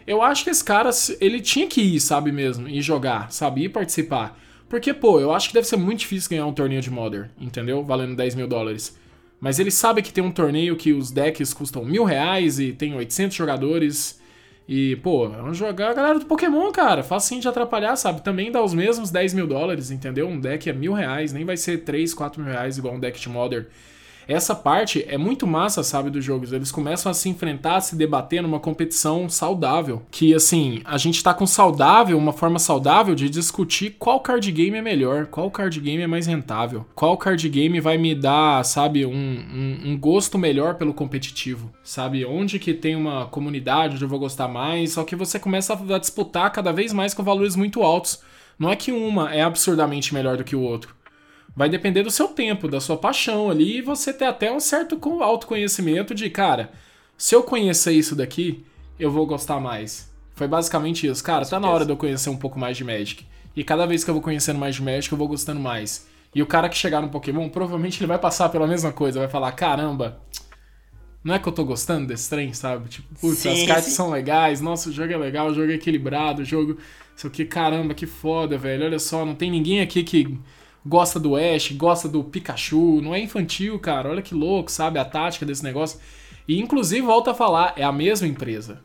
Eu 0.06 0.22
acho 0.22 0.42
que 0.42 0.50
esse 0.50 0.64
cara, 0.64 0.90
ele 1.20 1.40
tinha 1.40 1.66
que 1.66 1.82
ir, 1.82 2.00
sabe 2.00 2.32
mesmo, 2.32 2.66
e 2.68 2.80
jogar, 2.80 3.30
sabe, 3.30 3.64
e 3.64 3.68
participar. 3.68 4.38
Porque, 4.68 4.92
pô, 4.92 5.20
eu 5.20 5.32
acho 5.32 5.48
que 5.48 5.54
deve 5.54 5.66
ser 5.66 5.76
muito 5.76 6.00
difícil 6.00 6.30
ganhar 6.30 6.46
um 6.46 6.52
torneio 6.52 6.80
de 6.80 6.90
Modern, 6.90 7.28
entendeu? 7.40 7.84
Valendo 7.84 8.16
10 8.16 8.34
mil 8.34 8.46
dólares. 8.46 8.98
Mas 9.40 9.58
ele 9.58 9.70
sabe 9.70 10.02
que 10.02 10.12
tem 10.12 10.22
um 10.22 10.30
torneio 10.30 10.76
que 10.76 10.92
os 10.92 11.10
decks 11.10 11.54
custam 11.54 11.84
mil 11.84 12.04
reais 12.04 12.58
e 12.58 12.72
tem 12.72 12.94
800 12.94 13.36
jogadores. 13.36 14.20
E, 14.68 14.96
pô, 14.96 15.28
vamos 15.28 15.56
jogar 15.56 15.90
a 15.90 15.94
galera 15.94 16.18
do 16.18 16.26
Pokémon, 16.26 16.70
cara. 16.72 17.02
Facinho 17.02 17.40
de 17.40 17.48
atrapalhar, 17.48 17.96
sabe? 17.96 18.22
Também 18.22 18.50
dá 18.50 18.62
os 18.62 18.74
mesmos 18.74 19.10
10 19.10 19.34
mil 19.34 19.46
dólares, 19.46 19.90
entendeu? 19.90 20.28
Um 20.28 20.38
deck 20.38 20.68
é 20.68 20.72
mil 20.72 20.92
reais, 20.92 21.32
nem 21.32 21.44
vai 21.44 21.56
ser 21.56 21.78
3, 21.78 22.12
4 22.12 22.42
mil 22.42 22.52
reais 22.52 22.76
igual 22.76 22.94
um 22.94 23.00
deck 23.00 23.18
de 23.18 23.28
Modern. 23.28 23.64
Essa 24.28 24.54
parte 24.54 25.02
é 25.08 25.16
muito 25.16 25.46
massa, 25.46 25.82
sabe, 25.82 26.10
dos 26.10 26.22
jogos. 26.22 26.52
Eles 26.52 26.70
começam 26.70 27.10
a 27.10 27.14
se 27.14 27.30
enfrentar, 27.30 27.76
a 27.76 27.80
se 27.80 27.96
debater 27.96 28.42
numa 28.42 28.60
competição 28.60 29.26
saudável. 29.26 30.02
Que, 30.10 30.34
assim, 30.34 30.82
a 30.84 30.98
gente 30.98 31.22
tá 31.22 31.32
com 31.32 31.46
saudável, 31.46 32.18
uma 32.18 32.34
forma 32.34 32.58
saudável 32.58 33.14
de 33.14 33.30
discutir 33.30 33.96
qual 33.98 34.20
card 34.20 34.52
game 34.52 34.76
é 34.76 34.82
melhor, 34.82 35.26
qual 35.26 35.50
card 35.50 35.80
game 35.80 36.02
é 36.02 36.06
mais 36.06 36.26
rentável, 36.26 36.84
qual 36.94 37.16
card 37.16 37.48
game 37.48 37.80
vai 37.80 37.96
me 37.96 38.14
dar, 38.14 38.62
sabe, 38.66 39.06
um, 39.06 39.12
um, 39.12 39.92
um 39.92 39.98
gosto 39.98 40.36
melhor 40.36 40.74
pelo 40.74 40.92
competitivo, 40.92 41.72
sabe? 41.82 42.26
Onde 42.26 42.58
que 42.58 42.74
tem 42.74 42.94
uma 42.94 43.24
comunidade 43.26 43.94
onde 43.94 44.04
eu 44.04 44.08
vou 44.08 44.18
gostar 44.18 44.46
mais, 44.46 44.92
só 44.92 45.04
que 45.04 45.16
você 45.16 45.38
começa 45.38 45.72
a 45.72 45.98
disputar 45.98 46.52
cada 46.52 46.70
vez 46.70 46.92
mais 46.92 47.14
com 47.14 47.22
valores 47.22 47.56
muito 47.56 47.82
altos. 47.82 48.20
Não 48.58 48.70
é 48.70 48.76
que 48.76 48.92
uma 48.92 49.32
é 49.32 49.40
absurdamente 49.40 50.12
melhor 50.12 50.36
do 50.36 50.44
que 50.44 50.56
o 50.56 50.60
outro 50.60 50.97
vai 51.58 51.68
depender 51.68 52.04
do 52.04 52.10
seu 52.10 52.28
tempo, 52.28 52.68
da 52.68 52.80
sua 52.80 52.96
paixão 52.96 53.50
ali, 53.50 53.78
e 53.78 53.82
você 53.82 54.12
ter 54.12 54.26
até 54.26 54.52
um 54.52 54.60
certo 54.60 54.96
autoconhecimento 55.20 56.14
de, 56.14 56.30
cara, 56.30 56.70
se 57.16 57.34
eu 57.34 57.42
conhecer 57.42 57.90
isso 57.94 58.14
daqui, 58.14 58.64
eu 58.96 59.10
vou 59.10 59.26
gostar 59.26 59.58
mais. 59.58 60.08
Foi 60.36 60.46
basicamente 60.46 61.08
isso. 61.08 61.22
Cara, 61.24 61.44
tá 61.44 61.58
na 61.58 61.68
hora 61.68 61.84
de 61.84 61.90
eu 61.90 61.96
conhecer 61.96 62.30
um 62.30 62.36
pouco 62.36 62.60
mais 62.60 62.76
de 62.76 62.84
Magic. 62.84 63.26
E 63.56 63.64
cada 63.64 63.86
vez 63.86 64.04
que 64.04 64.10
eu 64.10 64.14
vou 64.14 64.22
conhecendo 64.22 64.56
mais 64.56 64.76
de 64.76 64.82
Magic, 64.84 65.10
eu 65.10 65.18
vou 65.18 65.26
gostando 65.26 65.58
mais. 65.58 66.06
E 66.32 66.40
o 66.40 66.46
cara 66.46 66.68
que 66.68 66.76
chegar 66.76 67.00
no 67.00 67.08
Pokémon, 67.08 67.48
provavelmente 67.48 67.98
ele 67.98 68.06
vai 68.06 68.20
passar 68.20 68.50
pela 68.50 68.64
mesma 68.68 68.92
coisa, 68.92 69.18
vai 69.18 69.28
falar, 69.28 69.50
caramba, 69.50 70.20
não 71.24 71.34
é 71.34 71.40
que 71.40 71.48
eu 71.48 71.52
tô 71.52 71.64
gostando 71.64 72.06
desse 72.06 72.30
trem, 72.30 72.52
sabe? 72.52 72.88
Tipo, 72.88 73.12
putz, 73.20 73.38
sim, 73.38 73.50
as 73.50 73.66
cartas 73.66 73.86
sim. 73.86 73.90
são 73.90 74.10
legais, 74.10 74.60
nossa, 74.60 74.90
o 74.90 74.92
jogo 74.92 75.12
é 75.12 75.16
legal, 75.16 75.48
o 75.48 75.54
jogo 75.54 75.72
é 75.72 75.74
equilibrado, 75.74 76.42
o 76.42 76.44
jogo. 76.44 76.78
Isso 77.16 77.26
aqui, 77.26 77.44
caramba, 77.44 77.94
que 77.94 78.06
foda, 78.06 78.56
velho. 78.56 78.84
Olha 78.84 79.00
só, 79.00 79.26
não 79.26 79.34
tem 79.34 79.50
ninguém 79.50 79.80
aqui 79.80 80.04
que 80.04 80.38
gosta 80.88 81.20
do 81.20 81.36
Ash, 81.36 81.70
gosta 81.72 82.08
do 82.08 82.24
Pikachu, 82.24 83.00
não 83.02 83.14
é 83.14 83.20
infantil, 83.20 83.78
cara. 83.78 84.08
Olha 84.08 84.22
que 84.22 84.34
louco, 84.34 84.72
sabe? 84.72 84.98
A 84.98 85.04
tática 85.04 85.44
desse 85.44 85.62
negócio. 85.62 86.00
E 86.48 86.58
inclusive, 86.58 87.02
volta 87.02 87.32
a 87.32 87.34
falar, 87.34 87.74
é 87.76 87.84
a 87.84 87.92
mesma 87.92 88.26
empresa. 88.26 88.80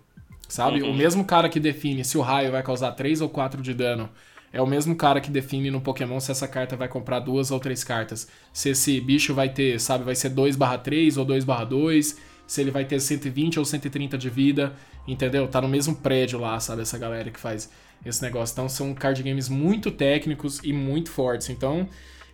Sabe? 0.50 0.84
Uhum. 0.84 0.92
O 0.92 0.94
mesmo 0.94 1.24
cara 1.24 1.50
que 1.50 1.60
define 1.60 2.04
se 2.04 2.18
o 2.18 2.22
raio 2.22 2.52
vai 2.52 2.62
causar 2.62 2.92
3 2.92 3.22
ou 3.22 3.30
4 3.30 3.62
de 3.62 3.74
dano. 3.74 4.10
É 4.52 4.62
o 4.62 4.68
mesmo 4.68 4.96
cara 4.96 5.20
que 5.20 5.32
define 5.32 5.72
no 5.72 5.82
Pokémon 5.82 6.20
se 6.20 6.30
essa 6.30 6.48
carta 6.48 6.76
vai 6.76 6.88
comprar 6.88 7.20
duas 7.20 7.50
ou 7.50 7.60
três 7.60 7.84
cartas. 7.84 8.28
Se 8.52 8.70
esse 8.70 9.02
bicho 9.02 9.34
vai 9.34 9.50
ter, 9.50 9.80
sabe, 9.80 10.04
vai 10.04 10.14
ser 10.14 10.30
2/3 10.30 11.18
ou 11.18 11.26
2/2, 11.26 12.20
se 12.46 12.62
ele 12.62 12.70
vai 12.70 12.86
ter 12.86 13.00
120 13.00 13.58
ou 13.58 13.66
130 13.66 14.16
de 14.16 14.30
vida, 14.30 14.74
entendeu? 15.08 15.48
Tá 15.48 15.60
no 15.60 15.68
mesmo 15.68 15.96
prédio 15.96 16.40
lá, 16.40 16.60
sabe, 16.60 16.84
essa 16.84 17.00
galera 17.00 17.32
que 17.32 17.40
faz 17.40 17.72
esse 18.06 18.22
negócio. 18.22 18.54
Então 18.54 18.70
são 18.70 18.94
card 18.94 19.22
games 19.24 19.50
muito 19.50 19.92
técnicos 19.92 20.60
e 20.64 20.74
muito 20.74 21.12
fortes. 21.12 21.50
Então 21.50 21.88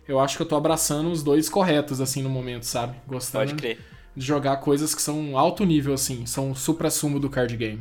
eu 0.08 0.18
acho 0.18 0.36
que 0.36 0.42
eu 0.42 0.46
tô 0.46 0.56
abraçando 0.56 1.10
os 1.10 1.22
dois 1.22 1.48
corretos, 1.48 2.00
assim, 2.00 2.22
no 2.22 2.28
momento, 2.28 2.64
sabe? 2.64 2.96
Gostando 3.06 3.54
de 3.54 3.78
jogar 4.16 4.56
coisas 4.56 4.94
que 4.94 5.00
são 5.00 5.38
alto 5.38 5.64
nível, 5.64 5.94
assim, 5.94 6.26
são 6.26 6.50
o 6.50 6.56
supra-sumo 6.56 7.20
do 7.20 7.30
card 7.30 7.56
game. 7.56 7.80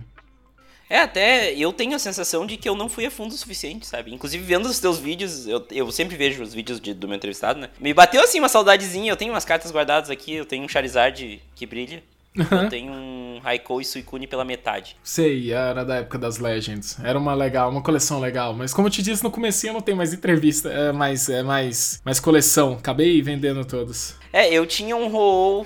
É, 0.89 1.01
até 1.01 1.53
eu 1.53 1.71
tenho 1.71 1.95
a 1.95 1.99
sensação 1.99 2.47
de 2.47 2.57
que 2.57 2.67
eu 2.67 2.75
não 2.75 2.89
fui 2.89 3.05
a 3.05 3.11
fundo 3.11 3.31
o 3.31 3.37
suficiente, 3.37 3.85
sabe? 3.85 4.11
Inclusive, 4.11 4.43
vendo 4.43 4.65
os 4.67 4.79
teus 4.79 4.97
vídeos, 4.97 5.47
eu, 5.47 5.63
eu 5.69 5.91
sempre 5.91 6.15
vejo 6.15 6.41
os 6.41 6.51
vídeos 6.51 6.81
de, 6.81 6.95
do 6.95 7.07
meu 7.07 7.15
entrevistado, 7.15 7.59
né? 7.59 7.69
Me 7.79 7.93
bateu, 7.93 8.23
assim, 8.23 8.39
uma 8.39 8.49
saudadezinha. 8.49 9.11
Eu 9.11 9.15
tenho 9.15 9.31
umas 9.31 9.45
cartas 9.45 9.71
guardadas 9.71 10.09
aqui, 10.09 10.33
eu 10.33 10.45
tenho 10.45 10.65
um 10.65 10.67
Charizard 10.67 11.39
que 11.53 11.65
brilha. 11.67 12.03
Uhum. 12.37 12.63
Eu 12.63 12.69
tenho 12.69 12.93
um 12.93 13.39
Raikou 13.39 13.81
e 13.81 13.85
Suicune 13.85 14.27
pela 14.27 14.45
metade. 14.45 14.95
Sei, 15.03 15.51
era 15.51 15.83
da 15.83 15.95
época 15.95 16.17
das 16.17 16.37
Legends. 16.37 16.97
Era 17.03 17.17
uma 17.17 17.33
legal, 17.33 17.69
uma 17.69 17.81
coleção 17.81 18.19
legal. 18.19 18.53
Mas 18.53 18.73
como 18.73 18.87
eu 18.87 18.91
te 18.91 19.01
disse 19.01 19.23
no 19.23 19.31
começo, 19.31 19.65
eu 19.65 19.73
não 19.73 19.81
tenho 19.81 19.97
mais 19.97 20.13
entrevista, 20.13 20.69
é 20.69 20.91
mais, 20.91 21.27
é 21.29 21.41
mais, 21.43 22.01
mais 22.05 22.19
coleção. 22.19 22.73
Acabei 22.73 23.21
vendendo 23.21 23.65
todos. 23.65 24.15
É, 24.31 24.51
eu 24.53 24.65
tinha 24.65 24.95
um 24.95 25.13
Ho 25.13 25.65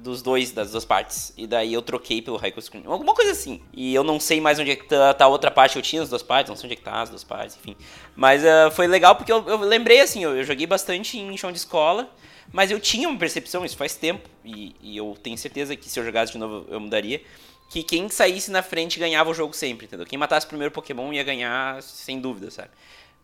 dos 0.00 0.22
dois, 0.22 0.50
das 0.50 0.72
duas 0.72 0.84
partes. 0.84 1.32
E 1.36 1.46
daí 1.46 1.72
eu 1.72 1.82
troquei 1.82 2.20
pelo 2.22 2.36
Raikou 2.36 2.60
Suicune. 2.60 2.84
Alguma 2.86 3.14
coisa 3.14 3.32
assim. 3.32 3.60
E 3.72 3.94
eu 3.94 4.02
não 4.02 4.18
sei 4.18 4.40
mais 4.40 4.58
onde 4.58 4.70
é 4.72 4.76
que 4.76 4.86
tá, 4.86 5.14
tá, 5.14 5.26
a 5.26 5.28
outra 5.28 5.50
parte. 5.50 5.76
Eu 5.76 5.82
tinha 5.82 6.02
as 6.02 6.08
duas 6.08 6.22
partes, 6.22 6.48
não 6.48 6.56
sei 6.56 6.66
onde 6.66 6.74
é 6.74 6.76
que 6.76 6.82
tá 6.82 7.02
as 7.02 7.10
duas 7.10 7.22
partes, 7.22 7.56
enfim. 7.56 7.76
Mas 8.16 8.42
uh, 8.42 8.70
foi 8.72 8.86
legal 8.86 9.14
porque 9.14 9.30
eu, 9.30 9.46
eu 9.46 9.58
lembrei 9.58 10.00
assim, 10.00 10.24
eu, 10.24 10.36
eu 10.36 10.44
joguei 10.44 10.66
bastante 10.66 11.18
em 11.18 11.36
chão 11.36 11.52
de 11.52 11.58
escola. 11.58 12.10
Mas 12.52 12.70
eu 12.70 12.80
tinha 12.80 13.08
uma 13.08 13.18
percepção, 13.18 13.64
isso 13.64 13.76
faz 13.76 13.94
tempo, 13.96 14.28
e, 14.44 14.74
e, 14.80 14.96
eu 14.96 15.16
tenho 15.22 15.38
certeza 15.38 15.76
que 15.76 15.88
se 15.88 15.98
eu 15.98 16.04
jogasse 16.04 16.32
de 16.32 16.38
novo 16.38 16.66
eu 16.68 16.80
mudaria, 16.80 17.22
que 17.70 17.82
quem 17.82 18.08
saísse 18.08 18.50
na 18.50 18.62
frente 18.62 18.98
ganhava 18.98 19.30
o 19.30 19.34
jogo 19.34 19.54
sempre, 19.54 19.86
entendeu? 19.86 20.04
Quem 20.04 20.18
matasse 20.18 20.46
o 20.46 20.48
primeiro 20.48 20.72
Pokémon 20.72 21.12
ia 21.12 21.22
ganhar 21.22 21.80
sem 21.82 22.20
dúvida, 22.20 22.50
sabe? 22.50 22.70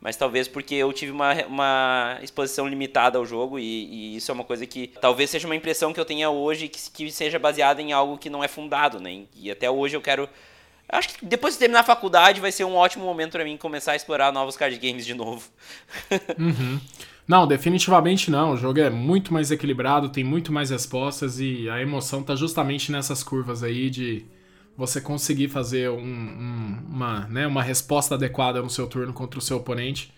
Mas 0.00 0.16
talvez 0.16 0.46
porque 0.46 0.74
eu 0.74 0.92
tive 0.92 1.10
uma, 1.10 1.34
uma 1.46 2.18
exposição 2.22 2.68
limitada 2.68 3.18
ao 3.18 3.26
jogo, 3.26 3.58
e, 3.58 3.62
e 3.64 4.16
isso 4.16 4.30
é 4.30 4.34
uma 4.34 4.44
coisa 4.44 4.64
que 4.64 4.88
talvez 5.00 5.30
seja 5.30 5.48
uma 5.48 5.56
impressão 5.56 5.92
que 5.92 5.98
eu 5.98 6.04
tenha 6.04 6.30
hoje 6.30 6.68
que, 6.68 6.90
que 6.90 7.10
seja 7.10 7.38
baseada 7.38 7.82
em 7.82 7.92
algo 7.92 8.18
que 8.18 8.30
não 8.30 8.44
é 8.44 8.48
fundado, 8.48 9.00
né? 9.00 9.24
E 9.34 9.50
até 9.50 9.68
hoje 9.68 9.96
eu 9.96 10.00
quero 10.00 10.28
Acho 10.88 11.08
que 11.08 11.26
depois 11.26 11.54
de 11.54 11.58
terminar 11.58 11.80
a 11.80 11.84
faculdade 11.84 12.40
vai 12.40 12.52
ser 12.52 12.64
um 12.64 12.76
ótimo 12.76 13.04
momento 13.04 13.32
para 13.32 13.44
mim 13.44 13.56
começar 13.56 13.92
a 13.92 13.96
explorar 13.96 14.32
novos 14.32 14.56
card 14.56 14.78
games 14.78 15.04
de 15.04 15.14
novo. 15.14 15.48
Uhum. 16.38 16.80
Não, 17.26 17.46
definitivamente 17.46 18.30
não. 18.30 18.52
O 18.52 18.56
jogo 18.56 18.78
é 18.78 18.88
muito 18.88 19.32
mais 19.32 19.50
equilibrado, 19.50 20.08
tem 20.08 20.22
muito 20.22 20.52
mais 20.52 20.70
respostas 20.70 21.40
e 21.40 21.68
a 21.68 21.80
emoção 21.80 22.22
tá 22.22 22.36
justamente 22.36 22.92
nessas 22.92 23.22
curvas 23.22 23.62
aí 23.62 23.90
de 23.90 24.24
você 24.76 25.00
conseguir 25.00 25.48
fazer 25.48 25.90
um, 25.90 25.98
um, 25.98 26.82
uma, 26.88 27.26
né, 27.28 27.46
uma 27.46 27.62
resposta 27.62 28.14
adequada 28.14 28.62
no 28.62 28.70
seu 28.70 28.86
turno 28.86 29.12
contra 29.12 29.38
o 29.38 29.42
seu 29.42 29.56
oponente. 29.56 30.12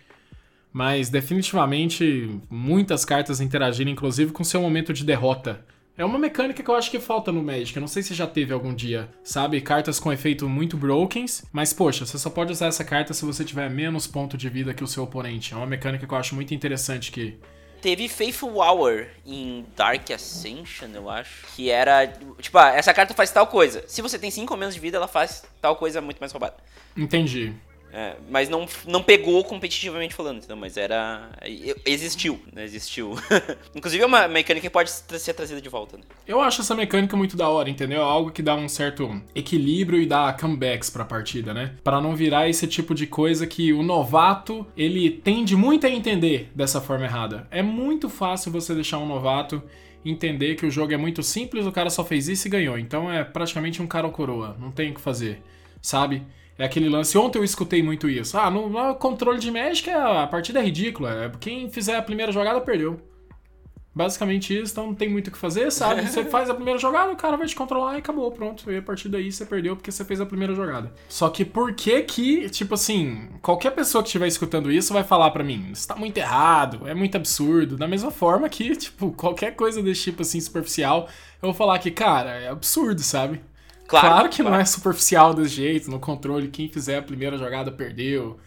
Mas 0.71 1.09
definitivamente 1.09 2.39
muitas 2.49 3.03
cartas 3.03 3.41
interagirem, 3.41 3.93
inclusive 3.93 4.31
com 4.31 4.43
seu 4.43 4.61
momento 4.61 4.93
de 4.93 5.03
derrota. 5.03 5.65
É 5.99 6.05
uma 6.05 6.17
mecânica 6.17 6.63
que 6.63 6.69
eu 6.71 6.75
acho 6.75 6.89
que 6.89 6.97
falta 6.97 7.29
no 7.29 7.43
Magic. 7.43 7.75
Eu 7.75 7.81
não 7.81 7.87
sei 7.89 8.01
se 8.01 8.13
já 8.13 8.25
teve 8.25 8.53
algum 8.53 8.73
dia, 8.73 9.09
sabe? 9.21 9.59
Cartas 9.59 9.99
com 9.99 10.13
efeito 10.13 10.47
muito 10.47 10.77
brokens, 10.77 11.43
mas 11.51 11.73
poxa, 11.73 12.05
você 12.05 12.17
só 12.17 12.29
pode 12.29 12.53
usar 12.53 12.67
essa 12.67 12.85
carta 12.85 13.13
se 13.13 13.25
você 13.25 13.43
tiver 13.43 13.69
menos 13.69 14.07
ponto 14.07 14.37
de 14.37 14.47
vida 14.47 14.73
que 14.73 14.81
o 14.81 14.87
seu 14.87 15.03
oponente. 15.03 15.53
É 15.53 15.57
uma 15.57 15.65
mecânica 15.65 16.07
que 16.07 16.13
eu 16.13 16.17
acho 16.17 16.35
muito 16.35 16.53
interessante 16.53 17.11
que, 17.11 17.37
teve 17.81 18.07
Faithful 18.07 18.55
Hour 18.61 19.07
em 19.25 19.65
Dark 19.75 20.09
Ascension, 20.09 20.87
eu 20.93 21.09
acho. 21.09 21.45
Que 21.53 21.69
era. 21.69 22.07
Tipo, 22.39 22.57
ah, 22.59 22.69
essa 22.69 22.93
carta 22.93 23.13
faz 23.13 23.29
tal 23.31 23.47
coisa. 23.47 23.83
Se 23.85 24.01
você 24.01 24.17
tem 24.17 24.31
5 24.31 24.53
ou 24.53 24.57
menos 24.57 24.75
de 24.75 24.79
vida, 24.79 24.95
ela 24.95 25.07
faz 25.07 25.43
tal 25.61 25.75
coisa 25.75 25.99
muito 25.99 26.19
mais 26.19 26.31
roubada. 26.31 26.55
Entendi. 26.95 27.53
É, 27.91 28.15
mas 28.29 28.49
não, 28.49 28.67
não 28.85 29.01
pegou 29.01 29.43
competitivamente 29.43 30.13
falando, 30.13 30.37
entendeu? 30.37 30.57
Mas 30.57 30.77
era. 30.77 31.29
Existiu, 31.85 32.39
né? 32.53 32.63
Existiu. 32.63 33.15
Inclusive 33.75 34.03
é 34.03 34.05
uma 34.05 34.27
mecânica 34.27 34.67
que 34.67 34.71
pode 34.71 34.91
ser 34.91 35.33
trazida 35.33 35.61
de 35.61 35.69
volta, 35.69 35.97
né? 35.97 36.03
Eu 36.27 36.39
acho 36.39 36.61
essa 36.61 36.75
mecânica 36.75 37.17
muito 37.17 37.35
da 37.35 37.49
hora, 37.49 37.69
entendeu? 37.69 38.01
É 38.01 38.03
algo 38.03 38.31
que 38.31 38.41
dá 38.41 38.55
um 38.55 38.69
certo 38.69 39.21
equilíbrio 39.33 40.01
e 40.01 40.05
dá 40.05 40.31
comebacks 40.33 40.89
pra 40.89 41.03
partida, 41.03 41.53
né? 41.53 41.75
Para 41.83 41.99
não 41.99 42.15
virar 42.15 42.47
esse 42.47 42.67
tipo 42.67 42.93
de 42.93 43.07
coisa 43.07 43.47
que 43.47 43.73
o 43.73 43.81
novato 43.81 44.65
ele 44.77 45.09
tende 45.09 45.55
muito 45.55 45.87
a 45.87 45.89
entender 45.89 46.51
dessa 46.53 46.79
forma 46.79 47.05
errada. 47.05 47.47
É 47.49 47.63
muito 47.63 48.09
fácil 48.09 48.51
você 48.51 48.75
deixar 48.75 48.99
um 48.99 49.07
novato 49.07 49.61
entender 50.05 50.55
que 50.55 50.65
o 50.65 50.71
jogo 50.71 50.93
é 50.93 50.97
muito 50.97 51.21
simples, 51.21 51.65
o 51.65 51.71
cara 51.71 51.89
só 51.89 52.05
fez 52.05 52.27
isso 52.27 52.47
e 52.47 52.51
ganhou. 52.51 52.77
Então 52.77 53.11
é 53.11 53.23
praticamente 53.23 53.81
um 53.81 53.87
cara 53.87 54.07
ou 54.07 54.13
coroa, 54.13 54.55
não 54.59 54.71
tem 54.71 54.91
o 54.91 54.93
que 54.93 55.01
fazer, 55.01 55.41
sabe? 55.81 56.23
É 56.59 56.65
aquele 56.65 56.89
lance. 56.89 57.17
Ontem 57.17 57.39
eu 57.39 57.43
escutei 57.43 57.81
muito 57.81 58.09
isso. 58.09 58.37
Ah, 58.37 58.51
no, 58.51 58.69
no 58.69 58.93
controle 58.95 59.39
de 59.39 59.49
Magic 59.49 59.89
a 59.89 60.27
partida 60.27 60.59
é 60.59 60.63
ridícula. 60.63 61.09
É, 61.25 61.31
quem 61.39 61.69
fizer 61.69 61.95
a 61.95 62.01
primeira 62.01 62.33
jogada 62.33 62.59
perdeu. 62.59 62.99
Basicamente 63.95 64.57
isso, 64.57 64.73
então 64.73 64.87
não 64.87 64.93
tem 64.93 65.09
muito 65.09 65.29
o 65.29 65.31
que 65.31 65.37
fazer, 65.37 65.71
sabe? 65.71 66.07
Você 66.07 66.23
faz 66.29 66.49
a 66.49 66.53
primeira 66.53 66.77
jogada, 66.77 67.11
o 67.11 67.15
cara 67.15 67.35
vai 67.37 67.47
te 67.47 67.55
controlar 67.55 67.95
e 67.95 67.99
acabou, 67.99 68.29
pronto. 68.31 68.69
E 68.71 68.77
a 68.77 68.81
partir 68.81 69.09
daí 69.09 69.31
você 69.31 69.45
perdeu 69.45 69.75
porque 69.75 69.91
você 69.91 70.03
fez 70.05 70.21
a 70.21 70.25
primeira 70.25 70.53
jogada. 70.53 70.93
Só 71.07 71.29
que 71.29 71.43
por 71.43 71.73
que 71.73 72.01
que, 72.03 72.49
tipo 72.49 72.75
assim, 72.75 73.29
qualquer 73.41 73.71
pessoa 73.71 74.03
que 74.03 74.09
estiver 74.09 74.27
escutando 74.27 74.71
isso 74.71 74.93
vai 74.93 75.03
falar 75.03 75.31
para 75.31 75.43
mim, 75.43 75.69
isso 75.71 75.87
tá 75.87 75.95
muito 75.95 76.17
errado, 76.17 76.87
é 76.87 76.93
muito 76.93 77.15
absurdo. 77.15 77.77
Da 77.77 77.87
mesma 77.87 78.11
forma 78.11 78.47
que, 78.49 78.75
tipo, 78.75 79.11
qualquer 79.13 79.55
coisa 79.55 79.81
desse 79.81 80.03
tipo 80.03 80.21
assim, 80.21 80.39
superficial, 80.39 81.07
eu 81.41 81.47
vou 81.47 81.53
falar 81.53 81.79
que, 81.79 81.89
cara, 81.89 82.31
é 82.31 82.49
absurdo, 82.49 83.01
sabe? 83.01 83.41
Claro, 83.89 84.07
claro 84.07 84.29
que 84.29 84.37
claro. 84.37 84.51
não 84.51 84.61
é 84.61 84.65
superficial 84.65 85.33
desse 85.33 85.55
jeito, 85.55 85.89
no 85.89 85.99
controle, 85.99 86.47
quem 86.49 86.69
fizer 86.69 86.97
a 86.97 87.01
primeira 87.01 87.39
jogada 87.39 87.71
perdeu. 87.71 88.39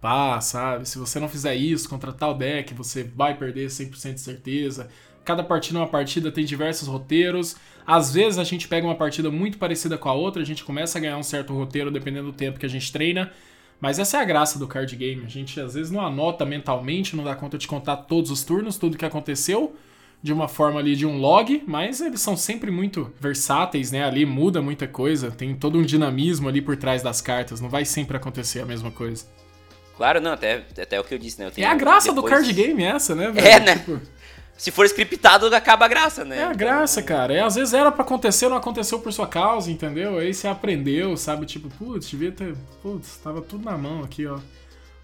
Pá, 0.00 0.40
sabe? 0.40 0.88
Se 0.88 0.98
você 0.98 1.20
não 1.20 1.28
fizer 1.28 1.54
isso 1.54 1.88
contra 1.88 2.12
tal 2.12 2.34
deck, 2.34 2.74
você 2.74 3.04
vai 3.04 3.36
perder 3.36 3.68
100% 3.68 4.14
de 4.14 4.20
certeza. 4.20 4.88
Cada 5.24 5.44
partida 5.44 5.78
é 5.78 5.82
uma 5.82 5.88
partida, 5.88 6.32
tem 6.32 6.44
diversos 6.44 6.88
roteiros. 6.88 7.54
Às 7.86 8.12
vezes 8.12 8.40
a 8.40 8.44
gente 8.44 8.66
pega 8.66 8.84
uma 8.84 8.96
partida 8.96 9.30
muito 9.30 9.56
parecida 9.56 9.96
com 9.96 10.08
a 10.08 10.14
outra, 10.14 10.42
a 10.42 10.44
gente 10.44 10.64
começa 10.64 10.98
a 10.98 11.00
ganhar 11.00 11.16
um 11.16 11.22
certo 11.22 11.54
roteiro 11.54 11.88
dependendo 11.88 12.32
do 12.32 12.36
tempo 12.36 12.58
que 12.58 12.66
a 12.66 12.68
gente 12.68 12.90
treina. 12.90 13.30
Mas 13.80 14.00
essa 14.00 14.16
é 14.18 14.20
a 14.20 14.24
graça 14.24 14.58
do 14.58 14.66
card 14.66 14.96
game. 14.96 15.24
A 15.24 15.28
gente 15.28 15.60
às 15.60 15.74
vezes 15.74 15.92
não 15.92 16.04
anota 16.04 16.44
mentalmente, 16.44 17.14
não 17.14 17.22
dá 17.22 17.36
conta 17.36 17.56
de 17.56 17.68
contar 17.68 17.98
todos 17.98 18.32
os 18.32 18.42
turnos, 18.42 18.76
tudo 18.76 18.98
que 18.98 19.04
aconteceu 19.04 19.76
de 20.22 20.32
uma 20.32 20.46
forma 20.46 20.78
ali 20.78 20.94
de 20.94 21.04
um 21.04 21.18
log, 21.18 21.62
mas 21.66 22.00
eles 22.00 22.20
são 22.20 22.36
sempre 22.36 22.70
muito 22.70 23.12
versáteis, 23.20 23.90
né? 23.90 24.04
Ali 24.04 24.24
muda 24.24 24.62
muita 24.62 24.86
coisa, 24.86 25.30
tem 25.30 25.54
todo 25.54 25.78
um 25.78 25.82
dinamismo 25.82 26.48
ali 26.48 26.62
por 26.62 26.76
trás 26.76 27.02
das 27.02 27.20
cartas, 27.20 27.60
não 27.60 27.68
vai 27.68 27.84
sempre 27.84 28.16
acontecer 28.16 28.60
a 28.60 28.64
mesma 28.64 28.90
coisa. 28.90 29.26
Claro, 29.96 30.20
não, 30.20 30.32
até, 30.32 30.64
até 30.80 31.00
o 31.00 31.04
que 31.04 31.14
eu 31.14 31.18
disse, 31.18 31.40
né? 31.40 31.50
Eu 31.56 31.64
é 31.64 31.66
a 31.66 31.74
graça 31.74 32.08
depois... 32.08 32.24
do 32.24 32.30
card 32.30 32.52
game 32.52 32.82
essa, 32.84 33.14
né? 33.14 33.30
Velho? 33.30 33.46
É, 33.46 33.60
né? 33.60 33.78
Tipo... 33.78 34.00
Se 34.56 34.70
for 34.70 34.84
scriptado, 34.84 35.52
acaba 35.54 35.86
a 35.86 35.88
graça, 35.88 36.24
né? 36.24 36.38
É 36.38 36.44
a 36.44 36.52
graça, 36.52 37.00
então... 37.00 37.16
cara. 37.16 37.34
É, 37.34 37.40
às 37.40 37.56
vezes 37.56 37.74
era 37.74 37.90
para 37.90 38.02
acontecer, 38.02 38.48
não 38.48 38.56
aconteceu 38.56 39.00
por 39.00 39.12
sua 39.12 39.26
causa, 39.26 39.70
entendeu? 39.70 40.18
Aí 40.18 40.32
você 40.32 40.46
aprendeu, 40.46 41.16
sabe? 41.16 41.46
Tipo, 41.46 41.68
putz, 41.68 42.08
devia 42.08 42.30
ter. 42.30 42.54
Putz, 42.80 43.16
tava 43.16 43.42
tudo 43.42 43.64
na 43.64 43.76
mão 43.76 44.04
aqui, 44.04 44.24
ó 44.26 44.38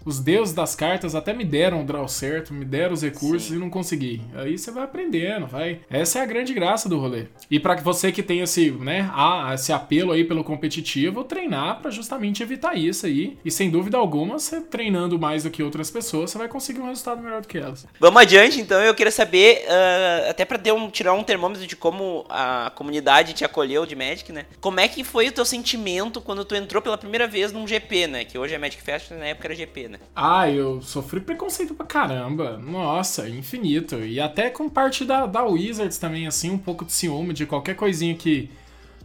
os 0.09 0.19
deuses 0.19 0.55
das 0.55 0.75
cartas 0.75 1.13
até 1.13 1.33
me 1.33 1.45
deram 1.45 1.81
o 1.81 1.85
draw 1.85 2.07
certo, 2.07 2.51
me 2.51 2.65
deram 2.65 2.93
os 2.93 3.03
recursos 3.03 3.49
Sim. 3.49 3.55
e 3.55 3.59
não 3.59 3.69
consegui. 3.69 4.21
Aí 4.33 4.57
você 4.57 4.71
vai 4.71 4.83
aprendendo, 4.83 5.45
vai. 5.45 5.81
Essa 5.87 6.19
é 6.19 6.21
a 6.23 6.25
grande 6.25 6.51
graça 6.51 6.89
do 6.89 6.97
rolê. 6.97 7.27
E 7.49 7.59
para 7.59 7.75
você 7.75 8.11
que 8.11 8.23
tem 8.23 8.39
esse, 8.39 8.71
né, 8.71 9.09
a, 9.13 9.51
esse 9.53 9.71
apelo 9.71 10.11
aí 10.11 10.23
pelo 10.23 10.43
competitivo, 10.43 11.23
treinar 11.23 11.79
para 11.79 11.91
justamente 11.91 12.41
evitar 12.41 12.75
isso 12.75 13.05
aí. 13.05 13.37
E 13.45 13.51
sem 13.51 13.69
dúvida 13.69 13.97
alguma, 13.97 14.39
você 14.39 14.59
treinando 14.59 15.19
mais 15.19 15.43
do 15.43 15.51
que 15.51 15.61
outras 15.61 15.91
pessoas, 15.91 16.31
você 16.31 16.39
vai 16.39 16.47
conseguir 16.47 16.79
um 16.79 16.87
resultado 16.87 17.21
melhor 17.21 17.41
do 17.41 17.47
que 17.47 17.59
elas. 17.59 17.85
Vamos 17.99 18.19
adiante, 18.19 18.59
então. 18.59 18.81
Eu 18.81 18.95
queria 18.95 19.11
saber, 19.11 19.63
uh, 19.65 20.29
até 20.31 20.43
para 20.43 20.73
um, 20.73 20.89
tirar 20.89 21.13
um 21.13 21.23
termômetro 21.23 21.67
de 21.67 21.75
como 21.75 22.25
a 22.29 22.71
comunidade 22.73 23.33
te 23.33 23.45
acolheu 23.45 23.85
de 23.85 23.95
Magic, 23.95 24.31
né? 24.31 24.47
Como 24.59 24.79
é 24.79 24.87
que 24.87 25.03
foi 25.03 25.27
o 25.27 25.31
teu 25.31 25.45
sentimento 25.45 26.19
quando 26.19 26.43
tu 26.43 26.55
entrou 26.55 26.81
pela 26.81 26.97
primeira 26.97 27.27
vez 27.27 27.51
num 27.51 27.67
GP, 27.67 28.07
né? 28.07 28.25
Que 28.25 28.39
hoje 28.39 28.55
é 28.55 28.57
Magic 28.57 28.81
Fest, 28.81 29.11
na 29.11 29.25
época 29.25 29.47
era 29.47 29.55
GP, 29.55 29.87
né? 29.89 29.98
Ah, 30.15 30.49
eu 30.51 30.81
sofri 30.81 31.21
preconceito 31.21 31.73
pra 31.73 31.85
caramba. 31.85 32.57
Nossa, 32.57 33.29
infinito. 33.29 33.97
E 33.99 34.19
até 34.19 34.49
com 34.49 34.69
parte 34.69 35.05
da, 35.05 35.25
da 35.25 35.43
Wizards 35.45 35.97
também, 35.97 36.27
assim, 36.27 36.49
um 36.51 36.57
pouco 36.57 36.83
de 36.83 36.91
ciúme 36.91 37.33
de 37.33 37.45
qualquer 37.45 37.75
coisinha 37.75 38.15
que 38.15 38.49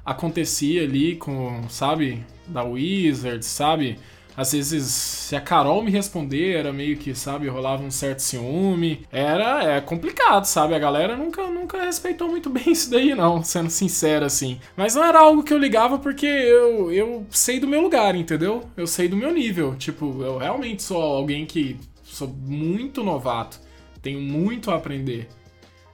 acontecia 0.05 0.83
ali 0.83 1.17
com, 1.17 1.69
sabe, 1.69 2.25
da 2.47 2.65
Wizards, 2.65 3.47
sabe? 3.47 3.99
Às 4.37 4.53
vezes, 4.53 4.87
se 4.87 5.37
a 5.37 5.41
Carol 5.41 5.83
me 5.83 5.91
responder, 5.91 6.57
era 6.57 6.73
meio 6.73 6.97
que, 6.97 7.15
sabe, 7.15 7.49
rolava 7.49 7.83
um 7.83 7.91
certo 7.91 8.21
ciúme. 8.21 9.07
Era 9.13 9.77
é 9.77 9.81
complicado, 9.81 10.45
sabe? 10.45 10.75
A 10.75 10.79
galera 10.79 11.17
nunca, 11.17 11.47
nunca 11.47 11.85
respeitou 11.85 12.29
muito 12.29 12.51
bem 12.51 12.65
isso 12.73 12.91
daí, 12.91 13.15
não, 13.15 13.43
sendo 13.45 13.71
sincero 13.71 14.25
assim. 14.25 14.59
Mas 14.77 14.95
não 14.95 15.05
era 15.05 15.21
algo 15.21 15.43
que 15.45 15.53
eu 15.53 15.59
ligava 15.59 15.99
porque 15.99 16.27
eu, 16.27 16.93
eu 16.93 17.27
sei 17.31 17.61
do 17.61 17.69
meu 17.69 17.81
lugar, 17.81 18.17
entendeu? 18.17 18.65
Eu 18.77 18.87
sei 18.87 19.09
do 19.09 19.17
meu 19.17 19.33
nível. 19.33 19.77
Tipo, 19.77 20.23
eu 20.23 20.39
realmente 20.39 20.83
sou 20.83 21.01
alguém 21.01 21.47
que 21.47 21.77
sou 22.03 22.29
muito 22.29 23.03
novato, 23.05 23.61
tenho 24.03 24.21
muito 24.21 24.71
a 24.71 24.77
aprender. 24.77 25.29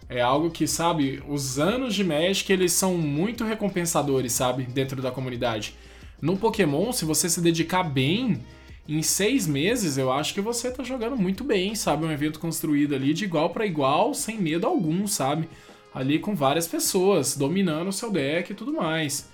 É 0.09 0.21
algo 0.21 0.51
que, 0.51 0.67
sabe, 0.67 1.23
os 1.29 1.59
anos 1.59 1.95
de 1.95 2.03
Magic, 2.03 2.53
eles 2.53 2.73
são 2.73 2.97
muito 2.97 3.45
recompensadores, 3.45 4.33
sabe, 4.33 4.65
dentro 4.65 5.01
da 5.01 5.13
comunidade. 5.13 5.77
No 6.21 6.37
Pokémon, 6.37 6.93
se 6.93 7.05
você 7.05 7.29
se 7.29 7.41
dedicar 7.41 7.83
bem, 7.83 8.41
em 8.89 9.03
seis 9.03 9.47
meses 9.47 9.97
eu 9.97 10.13
acho 10.13 10.35
que 10.35 10.41
você 10.41 10.71
tá 10.71 10.83
jogando 10.83 11.17
muito 11.17 11.45
bem, 11.45 11.75
sabe? 11.75 12.05
Um 12.05 12.13
evento 12.13 12.39
construído 12.39 12.95
ali 12.95 13.15
de 13.15 13.25
igual 13.25 13.51
para 13.51 13.65
igual, 13.65 14.13
sem 14.13 14.37
medo 14.39 14.67
algum, 14.67 15.07
sabe? 15.07 15.49
Ali 15.95 16.19
com 16.19 16.35
várias 16.35 16.67
pessoas, 16.67 17.37
dominando 17.37 17.89
o 17.89 17.93
seu 17.93 18.11
deck 18.11 18.53
e 18.53 18.55
tudo 18.55 18.75
mais. 18.75 19.29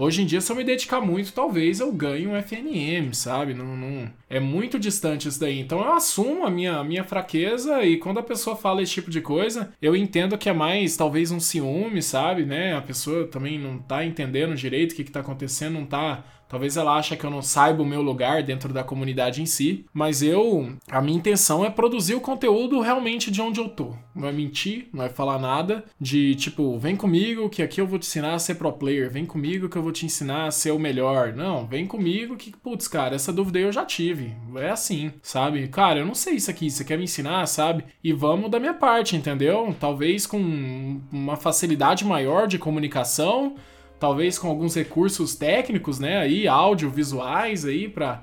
Hoje 0.00 0.22
em 0.22 0.26
dia, 0.26 0.40
se 0.40 0.52
eu 0.52 0.54
me 0.54 0.62
dedicar 0.62 1.00
muito, 1.00 1.32
talvez 1.32 1.80
eu 1.80 1.92
ganhe 1.92 2.24
um 2.24 2.36
FNM, 2.36 3.12
sabe? 3.12 3.52
Não, 3.52 3.76
não... 3.76 4.08
É 4.30 4.38
muito 4.38 4.78
distante 4.78 5.26
isso 5.26 5.40
daí. 5.40 5.58
Então 5.58 5.80
eu 5.80 5.92
assumo 5.92 6.46
a 6.46 6.50
minha, 6.50 6.76
a 6.76 6.84
minha 6.84 7.02
fraqueza 7.02 7.82
e 7.82 7.96
quando 7.96 8.18
a 8.18 8.22
pessoa 8.22 8.54
fala 8.54 8.80
esse 8.80 8.92
tipo 8.92 9.10
de 9.10 9.20
coisa, 9.20 9.72
eu 9.82 9.96
entendo 9.96 10.38
que 10.38 10.48
é 10.48 10.52
mais 10.52 10.96
talvez 10.96 11.32
um 11.32 11.40
ciúme, 11.40 12.00
sabe? 12.00 12.44
Né? 12.44 12.76
A 12.76 12.80
pessoa 12.80 13.26
também 13.26 13.58
não 13.58 13.76
tá 13.78 14.04
entendendo 14.04 14.54
direito 14.54 14.92
o 14.92 14.94
que, 14.94 15.02
que 15.02 15.10
tá 15.10 15.18
acontecendo, 15.18 15.74
não 15.74 15.84
tá 15.86 16.22
Talvez 16.48 16.76
ela 16.76 16.96
ache 16.96 17.16
que 17.16 17.24
eu 17.24 17.30
não 17.30 17.42
saiba 17.42 17.82
o 17.82 17.86
meu 17.86 18.00
lugar 18.00 18.42
dentro 18.42 18.72
da 18.72 18.82
comunidade 18.82 19.42
em 19.42 19.46
si, 19.46 19.84
mas 19.92 20.22
eu, 20.22 20.72
a 20.90 21.00
minha 21.00 21.18
intenção 21.18 21.64
é 21.64 21.70
produzir 21.70 22.14
o 22.14 22.20
conteúdo 22.20 22.80
realmente 22.80 23.30
de 23.30 23.42
onde 23.42 23.60
eu 23.60 23.68
tô. 23.68 23.94
Não 24.14 24.26
é 24.26 24.32
mentir, 24.32 24.88
não 24.92 25.04
é 25.04 25.08
falar 25.08 25.38
nada 25.38 25.84
de 26.00 26.34
tipo, 26.34 26.78
vem 26.78 26.96
comigo 26.96 27.48
que 27.48 27.62
aqui 27.62 27.80
eu 27.80 27.86
vou 27.86 27.98
te 27.98 28.06
ensinar 28.06 28.34
a 28.34 28.38
ser 28.38 28.54
pro 28.54 28.72
player, 28.72 29.10
vem 29.10 29.26
comigo 29.26 29.68
que 29.68 29.76
eu 29.76 29.82
vou 29.82 29.92
te 29.92 30.06
ensinar 30.06 30.46
a 30.46 30.50
ser 30.50 30.70
o 30.70 30.78
melhor. 30.78 31.32
Não, 31.34 31.66
vem 31.66 31.86
comigo 31.86 32.36
que, 32.36 32.50
putz, 32.50 32.88
cara, 32.88 33.14
essa 33.14 33.32
dúvida 33.32 33.58
eu 33.58 33.70
já 33.70 33.84
tive. 33.84 34.34
É 34.56 34.70
assim, 34.70 35.12
sabe? 35.22 35.68
Cara, 35.68 36.00
eu 36.00 36.06
não 36.06 36.14
sei 36.14 36.34
isso 36.34 36.50
aqui, 36.50 36.70
você 36.70 36.84
quer 36.84 36.96
me 36.96 37.04
ensinar, 37.04 37.46
sabe? 37.46 37.84
E 38.02 38.12
vamos 38.12 38.50
da 38.50 38.58
minha 38.58 38.74
parte, 38.74 39.16
entendeu? 39.16 39.74
Talvez 39.78 40.26
com 40.26 41.00
uma 41.12 41.36
facilidade 41.36 42.04
maior 42.04 42.46
de 42.46 42.58
comunicação 42.58 43.56
talvez 43.98 44.38
com 44.38 44.48
alguns 44.48 44.74
recursos 44.74 45.34
técnicos, 45.34 45.98
né, 45.98 46.18
aí, 46.18 46.46
audiovisuais 46.46 47.64
aí 47.64 47.88
para 47.88 48.22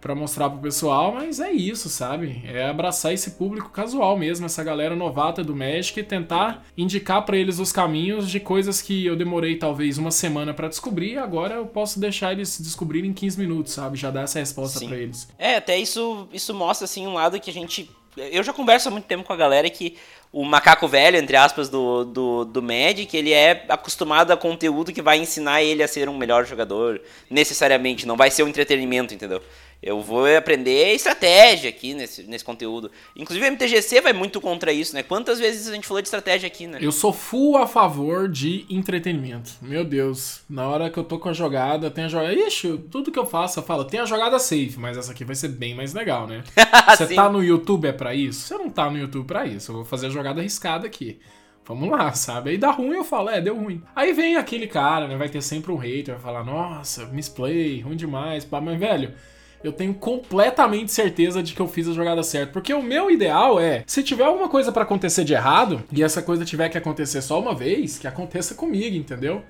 para 0.00 0.14
mostrar 0.14 0.48
pro 0.48 0.60
pessoal, 0.60 1.12
mas 1.12 1.40
é 1.40 1.52
isso, 1.52 1.88
sabe? 1.90 2.42
É 2.46 2.66
abraçar 2.66 3.12
esse 3.12 3.32
público 3.32 3.68
casual 3.68 4.16
mesmo, 4.16 4.46
essa 4.46 4.64
galera 4.64 4.96
novata 4.96 5.44
do 5.44 5.54
Magic 5.54 6.00
e 6.00 6.02
tentar 6.02 6.64
indicar 6.76 7.22
para 7.24 7.36
eles 7.36 7.58
os 7.58 7.70
caminhos 7.70 8.30
de 8.30 8.40
coisas 8.40 8.80
que 8.80 9.04
eu 9.04 9.14
demorei 9.14 9.56
talvez 9.56 9.98
uma 9.98 10.10
semana 10.10 10.54
para 10.54 10.68
descobrir, 10.68 11.18
agora 11.18 11.56
eu 11.56 11.66
posso 11.66 12.00
deixar 12.00 12.32
eles 12.32 12.58
descobrirem 12.58 13.10
em 13.10 13.12
15 13.14 13.38
minutos, 13.38 13.72
sabe? 13.74 13.98
Já 13.98 14.10
dar 14.10 14.22
essa 14.22 14.38
resposta 14.38 14.84
para 14.86 14.96
eles. 14.96 15.28
É, 15.38 15.56
até 15.56 15.78
isso 15.78 16.26
isso 16.32 16.54
mostra 16.54 16.86
assim 16.86 17.06
um 17.06 17.12
lado 17.12 17.38
que 17.38 17.50
a 17.50 17.52
gente 17.52 17.90
eu 18.16 18.42
já 18.42 18.52
converso 18.52 18.88
há 18.88 18.90
muito 18.90 19.04
tempo 19.04 19.22
com 19.22 19.32
a 19.32 19.36
galera 19.36 19.70
que 19.70 19.96
o 20.32 20.44
macaco 20.44 20.86
velho, 20.86 21.16
entre 21.16 21.36
aspas, 21.36 21.68
do, 21.68 22.04
do, 22.04 22.44
do 22.44 22.62
Magic, 22.62 23.16
ele 23.16 23.32
é 23.32 23.64
acostumado 23.68 24.30
a 24.30 24.36
conteúdo 24.36 24.92
que 24.92 25.02
vai 25.02 25.18
ensinar 25.18 25.62
ele 25.62 25.82
a 25.82 25.88
ser 25.88 26.08
um 26.08 26.16
melhor 26.16 26.46
jogador, 26.46 27.00
necessariamente, 27.28 28.06
não 28.06 28.16
vai 28.16 28.30
ser 28.30 28.44
um 28.44 28.48
entretenimento, 28.48 29.12
entendeu? 29.12 29.42
Eu 29.82 30.02
vou 30.02 30.26
aprender 30.36 30.92
estratégia 30.92 31.70
aqui 31.70 31.94
nesse, 31.94 32.24
nesse 32.24 32.44
conteúdo. 32.44 32.90
Inclusive 33.16 33.48
o 33.48 33.52
MTGC 33.52 34.02
vai 34.02 34.12
muito 34.12 34.38
contra 34.38 34.70
isso, 34.72 34.94
né? 34.94 35.02
Quantas 35.02 35.38
vezes 35.38 35.68
a 35.68 35.74
gente 35.74 35.86
falou 35.86 36.02
de 36.02 36.08
estratégia 36.08 36.46
aqui, 36.46 36.66
né? 36.66 36.78
Eu 36.82 36.92
sou 36.92 37.14
full 37.14 37.56
a 37.56 37.66
favor 37.66 38.28
de 38.28 38.66
entretenimento. 38.68 39.52
Meu 39.62 39.82
Deus, 39.82 40.42
na 40.50 40.68
hora 40.68 40.90
que 40.90 40.98
eu 40.98 41.04
tô 41.04 41.18
com 41.18 41.30
a 41.30 41.32
jogada, 41.32 41.90
tem 41.90 42.04
a 42.04 42.08
jogada. 42.08 42.34
Ixi, 42.34 42.78
tudo 42.90 43.10
que 43.10 43.18
eu 43.18 43.24
faço, 43.24 43.58
eu 43.58 43.62
falo, 43.62 43.84
tem 43.84 44.00
a 44.00 44.04
jogada 44.04 44.38
safe, 44.38 44.74
mas 44.76 44.98
essa 44.98 45.12
aqui 45.12 45.24
vai 45.24 45.34
ser 45.34 45.48
bem 45.48 45.74
mais 45.74 45.94
legal, 45.94 46.26
né? 46.26 46.44
Você 46.96 47.14
tá 47.14 47.30
no 47.30 47.42
YouTube 47.42 47.88
é 47.88 47.92
para 47.92 48.14
isso? 48.14 48.40
Você 48.40 48.58
não 48.58 48.68
tá 48.68 48.90
no 48.90 48.98
YouTube 48.98 49.26
para 49.26 49.46
isso. 49.46 49.70
Eu 49.70 49.76
vou 49.76 49.84
fazer 49.86 50.08
a 50.08 50.10
jogada 50.10 50.40
arriscada 50.40 50.86
aqui. 50.86 51.18
Vamos 51.64 51.88
lá, 51.88 52.12
sabe? 52.12 52.50
Aí 52.50 52.58
dá 52.58 52.70
ruim, 52.70 52.96
eu 52.96 53.04
falo, 53.04 53.30
é, 53.30 53.40
deu 53.40 53.56
ruim. 53.56 53.82
Aí 53.96 54.12
vem 54.12 54.36
aquele 54.36 54.66
cara, 54.66 55.08
né? 55.08 55.16
Vai 55.16 55.30
ter 55.30 55.40
sempre 55.40 55.72
um 55.72 55.76
hater, 55.76 56.16
vai 56.16 56.22
falar, 56.22 56.44
nossa, 56.44 57.06
misplay, 57.06 57.80
ruim 57.80 57.96
demais, 57.96 58.44
pá, 58.44 58.60
mas 58.60 58.78
velho 58.78 59.14
eu 59.62 59.72
tenho 59.72 59.94
completamente 59.94 60.90
certeza 60.90 61.42
de 61.42 61.54
que 61.54 61.60
eu 61.60 61.68
fiz 61.68 61.88
a 61.88 61.92
jogada 61.92 62.22
certa. 62.22 62.52
Porque 62.52 62.72
o 62.72 62.82
meu 62.82 63.10
ideal 63.10 63.60
é, 63.60 63.84
se 63.86 64.02
tiver 64.02 64.24
alguma 64.24 64.48
coisa 64.48 64.72
para 64.72 64.82
acontecer 64.82 65.24
de 65.24 65.34
errado, 65.34 65.82
e 65.92 66.02
essa 66.02 66.22
coisa 66.22 66.44
tiver 66.44 66.68
que 66.68 66.78
acontecer 66.78 67.20
só 67.22 67.38
uma 67.38 67.54
vez, 67.54 67.98
que 67.98 68.06
aconteça 68.06 68.54
comigo, 68.54 68.96
entendeu? 68.96 69.42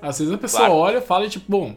Às 0.00 0.18
vezes 0.18 0.32
a 0.32 0.38
pessoa 0.38 0.66
claro. 0.66 0.80
olha 0.80 0.98
e 0.98 1.02
fala, 1.02 1.26
e, 1.26 1.28
tipo, 1.28 1.46
bom, 1.48 1.76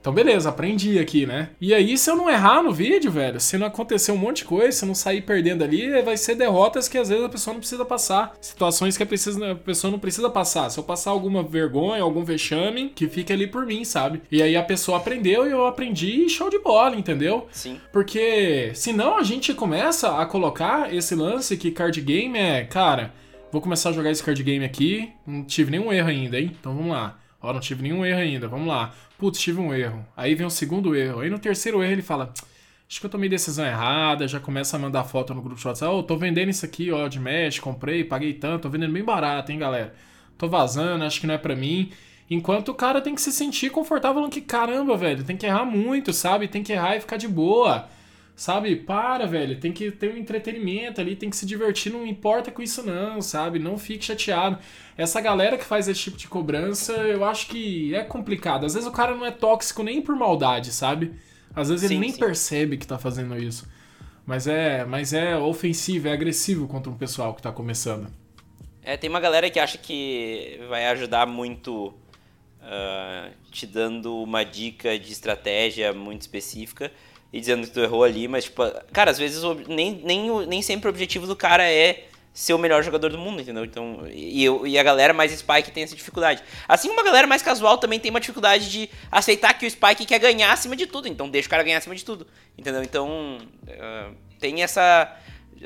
então, 0.00 0.14
beleza, 0.14 0.48
aprendi 0.48 0.98
aqui, 0.98 1.26
né? 1.26 1.50
E 1.60 1.74
aí, 1.74 1.98
se 1.98 2.10
eu 2.10 2.16
não 2.16 2.30
errar 2.30 2.62
no 2.62 2.72
vídeo, 2.72 3.10
velho, 3.10 3.38
se 3.38 3.58
não 3.58 3.66
acontecer 3.66 4.10
um 4.12 4.16
monte 4.16 4.38
de 4.38 4.44
coisa, 4.46 4.72
se 4.72 4.84
eu 4.84 4.86
não 4.86 4.94
sair 4.94 5.20
perdendo 5.20 5.62
ali, 5.62 6.00
vai 6.00 6.16
ser 6.16 6.34
derrotas 6.34 6.88
que 6.88 6.96
às 6.96 7.10
vezes 7.10 7.22
a 7.22 7.28
pessoa 7.28 7.52
não 7.52 7.60
precisa 7.60 7.84
passar. 7.84 8.34
Situações 8.40 8.96
que 8.96 9.02
a, 9.02 9.06
precisa, 9.06 9.52
a 9.52 9.54
pessoa 9.54 9.90
não 9.90 9.98
precisa 9.98 10.30
passar. 10.30 10.70
Se 10.70 10.78
eu 10.78 10.84
passar 10.84 11.10
alguma 11.10 11.42
vergonha, 11.42 12.02
algum 12.02 12.24
vexame, 12.24 12.88
que 12.88 13.08
fique 13.08 13.30
ali 13.30 13.46
por 13.46 13.66
mim, 13.66 13.84
sabe? 13.84 14.22
E 14.32 14.42
aí 14.42 14.56
a 14.56 14.62
pessoa 14.62 14.96
aprendeu 14.96 15.46
e 15.46 15.50
eu 15.50 15.66
aprendi 15.66 16.28
show 16.30 16.48
de 16.48 16.58
bola, 16.58 16.96
entendeu? 16.96 17.46
Sim. 17.50 17.78
Porque 17.92 18.70
senão 18.74 19.18
a 19.18 19.22
gente 19.22 19.52
começa 19.52 20.16
a 20.16 20.24
colocar 20.24 20.94
esse 20.94 21.14
lance 21.14 21.58
que 21.58 21.70
card 21.70 22.00
game 22.00 22.38
é, 22.38 22.64
cara, 22.64 23.12
vou 23.52 23.60
começar 23.60 23.90
a 23.90 23.92
jogar 23.92 24.10
esse 24.10 24.22
card 24.22 24.42
game 24.42 24.64
aqui, 24.64 25.12
não 25.26 25.44
tive 25.44 25.70
nenhum 25.70 25.92
erro 25.92 26.08
ainda, 26.08 26.40
hein? 26.40 26.56
Então 26.58 26.74
vamos 26.74 26.92
lá. 26.92 27.18
Ó, 27.42 27.52
não 27.52 27.60
tive 27.60 27.82
nenhum 27.82 28.04
erro 28.04 28.20
ainda, 28.20 28.48
vamos 28.48 28.68
lá. 28.68 28.92
Putz, 29.20 29.38
tive 29.38 29.60
um 29.60 29.74
erro. 29.74 30.02
Aí 30.16 30.34
vem 30.34 30.46
o 30.46 30.50
segundo 30.50 30.96
erro. 30.96 31.20
Aí 31.20 31.28
no 31.28 31.38
terceiro 31.38 31.82
erro 31.82 31.92
ele 31.92 32.00
fala: 32.00 32.32
Acho 32.88 33.00
que 33.00 33.04
eu 33.04 33.10
tomei 33.10 33.28
decisão 33.28 33.66
errada. 33.66 34.26
Já 34.26 34.40
começa 34.40 34.78
a 34.78 34.80
mandar 34.80 35.04
foto 35.04 35.34
no 35.34 35.42
grupo 35.42 35.60
de 35.60 35.68
WhatsApp. 35.68 35.92
Oh, 35.94 36.02
tô 36.02 36.16
vendendo 36.16 36.48
isso 36.48 36.64
aqui, 36.64 36.90
ó, 36.90 37.06
de 37.06 37.20
mesh, 37.20 37.58
comprei, 37.58 38.02
paguei 38.02 38.32
tanto. 38.32 38.62
Tô 38.62 38.70
vendendo 38.70 38.94
bem 38.94 39.04
barato, 39.04 39.52
hein, 39.52 39.58
galera. 39.58 39.94
Tô 40.38 40.48
vazando, 40.48 41.04
acho 41.04 41.20
que 41.20 41.26
não 41.26 41.34
é 41.34 41.38
pra 41.38 41.54
mim. 41.54 41.92
Enquanto 42.30 42.70
o 42.70 42.74
cara 42.74 43.02
tem 43.02 43.14
que 43.14 43.20
se 43.20 43.30
sentir 43.30 43.70
confortável 43.70 44.14
falando 44.16 44.32
que 44.32 44.40
caramba, 44.40 44.96
velho, 44.96 45.22
tem 45.22 45.36
que 45.36 45.44
errar 45.44 45.66
muito, 45.66 46.14
sabe? 46.14 46.48
Tem 46.48 46.62
que 46.62 46.72
errar 46.72 46.96
e 46.96 47.00
ficar 47.00 47.18
de 47.18 47.28
boa. 47.28 47.90
Sabe? 48.40 48.74
Para, 48.74 49.26
velho. 49.26 49.60
Tem 49.60 49.70
que 49.70 49.90
ter 49.90 50.14
um 50.14 50.16
entretenimento 50.16 50.98
ali, 50.98 51.14
tem 51.14 51.28
que 51.28 51.36
se 51.36 51.44
divertir, 51.44 51.92
não 51.92 52.06
importa 52.06 52.50
com 52.50 52.62
isso 52.62 52.82
não, 52.82 53.20
sabe? 53.20 53.58
Não 53.58 53.76
fique 53.76 54.02
chateado. 54.02 54.58
Essa 54.96 55.20
galera 55.20 55.58
que 55.58 55.64
faz 55.64 55.88
esse 55.88 56.00
tipo 56.00 56.16
de 56.16 56.26
cobrança, 56.26 56.94
eu 56.94 57.22
acho 57.22 57.48
que 57.48 57.94
é 57.94 58.02
complicado. 58.02 58.64
Às 58.64 58.72
vezes 58.72 58.88
o 58.88 58.92
cara 58.92 59.14
não 59.14 59.26
é 59.26 59.30
tóxico 59.30 59.82
nem 59.82 60.00
por 60.00 60.16
maldade, 60.16 60.72
sabe? 60.72 61.12
Às 61.54 61.68
vezes 61.68 61.86
sim, 61.86 61.96
ele 61.96 62.00
nem 62.00 62.12
sim. 62.12 62.18
percebe 62.18 62.78
que 62.78 62.86
tá 62.86 62.98
fazendo 62.98 63.36
isso. 63.36 63.68
Mas 64.24 64.46
é, 64.46 64.86
mas 64.86 65.12
é 65.12 65.36
ofensivo, 65.36 66.08
é 66.08 66.12
agressivo 66.12 66.66
contra 66.66 66.90
um 66.90 66.96
pessoal 66.96 67.34
que 67.34 67.42
tá 67.42 67.52
começando. 67.52 68.10
É, 68.82 68.96
tem 68.96 69.10
uma 69.10 69.20
galera 69.20 69.50
que 69.50 69.60
acha 69.60 69.76
que 69.76 70.58
vai 70.66 70.86
ajudar 70.86 71.26
muito 71.26 71.88
uh, 72.62 73.30
te 73.50 73.66
dando 73.66 74.16
uma 74.22 74.44
dica 74.44 74.98
de 74.98 75.12
estratégia 75.12 75.92
muito 75.92 76.22
específica 76.22 76.90
e 77.32 77.40
dizendo 77.40 77.66
que 77.66 77.72
tu 77.72 77.80
errou 77.80 78.02
ali, 78.02 78.26
mas, 78.26 78.44
tipo, 78.44 78.62
cara, 78.92 79.10
às 79.10 79.18
vezes 79.18 79.42
nem, 79.68 80.00
nem, 80.04 80.46
nem 80.46 80.62
sempre 80.62 80.88
o 80.88 80.90
objetivo 80.90 81.26
do 81.26 81.36
cara 81.36 81.64
é 81.64 82.06
ser 82.32 82.54
o 82.54 82.58
melhor 82.58 82.82
jogador 82.82 83.10
do 83.10 83.18
mundo, 83.18 83.42
entendeu? 83.42 83.64
Então, 83.64 84.06
e, 84.08 84.44
e 84.44 84.78
a 84.78 84.82
galera 84.82 85.12
mais 85.12 85.32
Spike 85.32 85.70
tem 85.72 85.82
essa 85.82 85.96
dificuldade. 85.96 86.42
Assim 86.66 86.88
como 86.88 87.00
a 87.00 87.04
galera 87.04 87.26
mais 87.26 87.42
casual 87.42 87.78
também 87.78 87.98
tem 87.98 88.10
uma 88.10 88.20
dificuldade 88.20 88.70
de 88.70 88.88
aceitar 89.10 89.54
que 89.54 89.66
o 89.66 89.70
Spike 89.70 90.06
quer 90.06 90.18
ganhar 90.18 90.52
acima 90.52 90.76
de 90.76 90.86
tudo, 90.86 91.08
então 91.08 91.28
deixa 91.28 91.48
o 91.48 91.50
cara 91.50 91.62
ganhar 91.62 91.78
acima 91.78 91.94
de 91.94 92.04
tudo, 92.04 92.26
entendeu? 92.56 92.82
Então, 92.82 93.38
uh, 93.64 94.14
tem 94.38 94.62
essa 94.62 95.16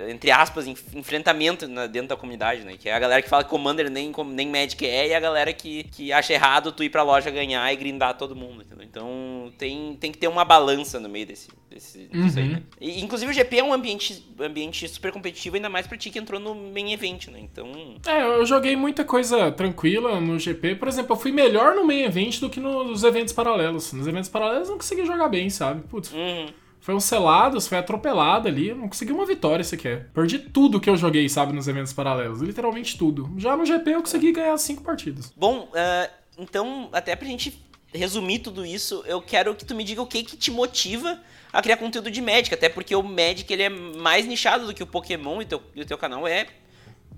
entre 0.09 0.31
aspas, 0.31 0.67
enfrentamento 0.67 1.67
dentro 1.89 2.09
da 2.09 2.17
comunidade, 2.17 2.65
né? 2.65 2.77
Que 2.77 2.89
é 2.89 2.95
a 2.95 2.99
galera 2.99 3.23
que 3.23 3.29
fala 3.29 3.45
que 3.45 3.51
Commander 3.51 3.89
nem, 3.89 4.13
nem 4.27 4.49
Magic 4.49 4.85
é 4.85 5.09
e 5.09 5.15
a 5.15 5.21
galera 5.21 5.53
que, 5.53 5.85
que 5.85 6.13
acha 6.13 6.33
errado 6.33 6.73
tu 6.73 6.83
ir 6.83 6.91
pra 6.91 7.03
loja 7.03 7.31
ganhar 7.31 7.73
e 7.73 7.77
grindar 7.77 8.19
todo 8.19 8.35
mundo, 8.35 8.63
entendeu? 8.63 8.85
Então 8.85 9.53
tem, 9.57 9.97
tem 9.97 10.11
que 10.11 10.19
ter 10.19 10.27
uma 10.27 10.45
balança 10.45 10.99
no 10.99 11.09
meio 11.09 11.27
desse, 11.27 11.49
desse 11.71 12.09
uhum. 12.13 12.27
disso 12.27 12.39
aí, 12.41 12.49
né? 12.49 12.63
E, 12.81 13.03
inclusive 13.03 13.31
o 13.31 13.35
GP 13.35 13.59
é 13.59 13.65
um 13.65 13.73
ambiente, 13.73 14.27
ambiente 14.41 14.89
super 14.89 15.13
competitivo, 15.13 15.55
ainda 15.55 15.69
mais 15.69 15.87
pra 15.87 15.97
ti 15.97 16.11
que 16.11 16.19
entrou 16.19 16.41
no 16.41 16.55
main 16.55 16.93
event, 16.93 17.29
né? 17.29 17.39
Então... 17.41 17.97
É, 18.05 18.23
eu 18.23 18.45
joguei 18.45 18.75
muita 18.75 19.05
coisa 19.05 19.53
tranquila 19.53 20.21
no 20.21 20.39
GP. 20.41 20.75
Por 20.75 20.89
exemplo, 20.89 21.15
eu 21.15 21.21
fui 21.21 21.31
melhor 21.31 21.77
no 21.77 21.85
main 21.85 22.03
event 22.03 22.41
do 22.41 22.51
que 22.51 22.59
nos 22.59 23.05
eventos 23.05 23.33
paralelos. 23.33 23.93
Nos 23.93 24.09
eventos 24.09 24.29
paralelos 24.29 24.69
eu 24.69 24.73
não 24.73 24.79
consegui 24.79 25.07
jogar 25.07 25.29
bem, 25.29 25.49
sabe? 25.49 25.87
Putz... 25.87 26.13
Uhum. 26.13 26.64
Foi 26.85 26.95
um 26.95 27.01
selado, 27.01 27.59
foi 27.63 27.79
atropelado 27.79 28.47
ali. 28.47 28.75
Não 28.75 28.87
consegui 28.87 29.11
uma 29.11 29.25
vitória 29.25 29.65
sequer. 29.65 30.11
Perdi 30.13 30.39
tudo 30.39 30.79
que 30.79 30.91
eu 30.91 30.99
joguei, 30.99 31.27
sabe, 31.31 31.55
nos 31.55 31.67
eventos 31.67 31.95
paralelos. 31.95 32.43
Literalmente 32.43 32.99
tudo. 32.99 33.33
Já 33.39 33.57
no 33.57 33.65
GP 33.65 33.91
eu 33.91 34.01
consegui 34.03 34.33
ganhar 34.33 34.59
cinco 34.59 34.83
partidas. 34.83 35.33
Bom, 35.35 35.71
uh, 35.71 36.11
então, 36.37 36.91
até 36.93 37.17
pra 37.17 37.27
gente 37.27 37.59
resumir 37.91 38.41
tudo 38.41 38.67
isso, 38.67 39.03
eu 39.07 39.23
quero 39.23 39.55
que 39.55 39.65
tu 39.65 39.75
me 39.75 39.83
diga 39.83 40.03
o 40.03 40.07
que 40.07 40.23
que 40.25 40.37
te 40.37 40.51
motiva 40.51 41.19
a 41.51 41.63
criar 41.63 41.79
conteúdo 41.79 42.11
de 42.11 42.21
Magic. 42.21 42.53
Até 42.53 42.69
porque 42.69 42.95
o 42.95 43.03
Magic 43.03 43.51
ele 43.51 43.63
é 43.63 43.71
mais 43.71 44.27
nichado 44.27 44.67
do 44.67 44.75
que 44.75 44.83
o 44.83 44.87
Pokémon 44.87 45.41
e, 45.41 45.49
e 45.75 45.81
o 45.81 45.87
teu 45.87 45.97
canal 45.97 46.29
é 46.29 46.49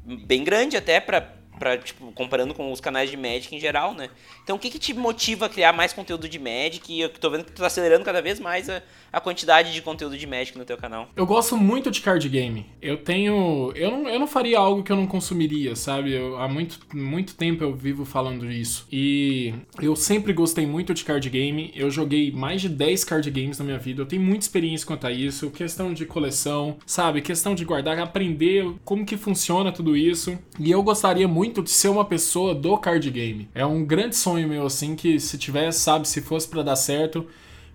bem 0.04 0.44
grande 0.44 0.76
até 0.76 1.00
pra 1.00 1.34
Pra, 1.58 1.78
tipo, 1.78 2.12
comparando 2.12 2.52
com 2.54 2.70
os 2.70 2.80
canais 2.80 3.10
de 3.10 3.16
Magic 3.16 3.54
em 3.54 3.60
geral, 3.60 3.94
né? 3.94 4.10
Então, 4.42 4.56
o 4.56 4.58
que, 4.58 4.70
que 4.70 4.78
te 4.78 4.92
motiva 4.92 5.46
a 5.46 5.48
criar 5.48 5.72
mais 5.72 5.92
conteúdo 5.92 6.28
de 6.28 6.38
Magic? 6.38 6.92
E 6.92 7.00
eu 7.00 7.08
tô 7.08 7.30
vendo 7.30 7.44
que 7.44 7.52
tu 7.52 7.60
tá 7.60 7.66
acelerando 7.66 8.04
cada 8.04 8.20
vez 8.20 8.38
mais 8.38 8.68
a, 8.68 8.82
a 9.12 9.20
quantidade 9.20 9.72
de 9.72 9.80
conteúdo 9.80 10.18
de 10.18 10.26
Magic 10.26 10.56
no 10.58 10.64
teu 10.64 10.76
canal. 10.76 11.08
Eu 11.16 11.26
gosto 11.26 11.56
muito 11.56 11.90
de 11.90 12.00
card 12.00 12.28
game. 12.28 12.66
Eu 12.82 12.98
tenho... 12.98 13.72
Eu 13.74 13.90
não, 13.90 14.08
eu 14.08 14.18
não 14.18 14.26
faria 14.26 14.58
algo 14.58 14.82
que 14.82 14.92
eu 14.92 14.96
não 14.96 15.06
consumiria, 15.06 15.74
sabe? 15.74 16.12
Eu, 16.12 16.38
há 16.38 16.48
muito, 16.48 16.78
muito 16.94 17.34
tempo 17.34 17.64
eu 17.64 17.74
vivo 17.74 18.04
falando 18.04 18.50
isso. 18.50 18.86
E 18.92 19.54
eu 19.80 19.96
sempre 19.96 20.32
gostei 20.32 20.66
muito 20.66 20.92
de 20.92 21.04
card 21.04 21.28
game. 21.30 21.72
Eu 21.74 21.90
joguei 21.90 22.30
mais 22.30 22.60
de 22.60 22.68
10 22.68 23.04
card 23.04 23.30
games 23.30 23.58
na 23.58 23.64
minha 23.64 23.78
vida. 23.78 24.02
Eu 24.02 24.06
tenho 24.06 24.22
muita 24.22 24.44
experiência 24.44 24.86
quanto 24.86 25.06
a 25.06 25.12
isso. 25.12 25.50
Questão 25.50 25.94
de 25.94 26.04
coleção, 26.04 26.76
sabe? 26.86 27.20
Questão 27.22 27.54
de 27.54 27.64
guardar, 27.64 27.98
aprender 27.98 28.74
como 28.84 29.06
que 29.06 29.16
funciona 29.16 29.72
tudo 29.72 29.96
isso. 29.96 30.38
E 30.58 30.70
eu 30.70 30.82
gostaria 30.82 31.26
muito 31.26 31.45
muito 31.46 31.62
de 31.62 31.70
ser 31.70 31.88
uma 31.88 32.04
pessoa 32.04 32.54
do 32.54 32.76
card 32.76 33.08
game. 33.10 33.48
É 33.54 33.64
um 33.64 33.84
grande 33.84 34.16
sonho 34.16 34.48
meu, 34.48 34.66
assim, 34.66 34.96
que 34.96 35.20
se 35.20 35.38
tivesse, 35.38 35.80
sabe, 35.80 36.08
se 36.08 36.20
fosse 36.20 36.48
para 36.48 36.62
dar 36.62 36.76
certo, 36.76 37.26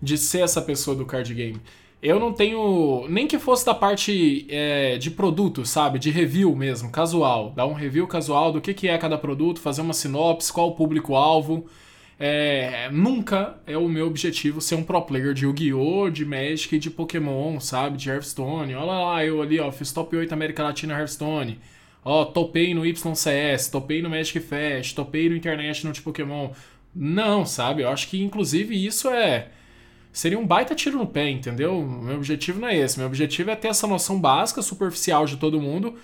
de 0.01 0.17
ser 0.17 0.39
essa 0.39 0.61
pessoa 0.61 0.95
do 0.95 1.05
card 1.05 1.34
game. 1.34 1.59
Eu 2.03 2.19
não 2.19 2.34
tenho. 2.34 3.05
Nem 3.07 3.28
que 3.28 3.39
fosse 3.39 3.65
da 3.65 3.74
parte 3.74 4.45
é, 4.49 4.97
de 4.97 5.11
produto, 5.11 5.65
sabe? 5.65 5.99
De 5.99 6.09
review 6.09 6.53
mesmo, 6.55 6.89
casual. 6.89 7.51
Dar 7.55 7.65
um 7.67 7.74
review 7.74 8.07
casual 8.07 8.51
do 8.51 8.59
que, 8.59 8.74
que 8.74 8.88
é 8.88 8.97
cada 8.97 9.17
produto, 9.17 9.61
fazer 9.61 9.82
uma 9.82 9.93
sinopse, 9.93 10.51
qual 10.51 10.69
o 10.69 10.76
público-alvo. 10.76 11.65
É, 12.19 12.89
nunca 12.91 13.57
é 13.65 13.78
o 13.78 13.88
meu 13.88 14.05
objetivo 14.05 14.61
ser 14.61 14.76
um 14.76 14.84
pro 14.84 15.01
player 15.01 15.34
de 15.34 15.45
Yu-Gi-Oh!, 15.45 16.09
de 16.09 16.24
Magic 16.26 16.78
de 16.78 16.89
Pokémon, 16.89 17.59
sabe? 17.59 17.97
De 17.97 18.09
Hearthstone. 18.09 18.76
Olha 18.76 18.86
lá, 18.86 19.26
eu 19.26 19.41
ali, 19.41 19.59
ó, 19.59 19.72
fiz 19.72 19.91
top 19.91 20.15
8 20.15 20.34
América 20.34 20.63
Latina 20.63 20.97
Hearthstone. 20.97 21.59
Ó, 22.04 22.22
oh, 22.22 22.26
topei 22.26 22.74
no 22.74 22.86
YCS, 22.86 23.70
topei 23.70 24.02
no 24.02 24.10
Magic 24.10 24.39
Fest, 24.39 24.95
topei 24.95 25.30
no 25.30 25.36
International 25.36 25.93
de 25.93 26.02
Pokémon. 26.02 26.49
Não, 26.95 27.45
sabe? 27.45 27.84
Eu 27.84 27.89
acho 27.89 28.08
que 28.08 28.22
inclusive 28.22 28.86
isso 28.86 29.10
é. 29.10 29.49
Seria 30.12 30.38
um 30.38 30.45
baita 30.45 30.76
tiro 30.76 30.97
no 30.97 31.08
pé, 31.08 31.30
entendeu? 31.30 31.82
Meu 31.82 32.18
objetivo 32.18 32.60
não 32.60 32.68
é 32.68 32.78
esse. 32.78 32.97
Meu 32.97 33.08
objetivo 33.08 33.52
é 33.52 33.56
ter 33.56 33.70
essa 33.70 33.88
noção 33.88 34.20
básica, 34.20 34.62
superficial 34.62 35.26
de 35.26 35.38
todo 35.38 35.62
mundo 35.62 35.95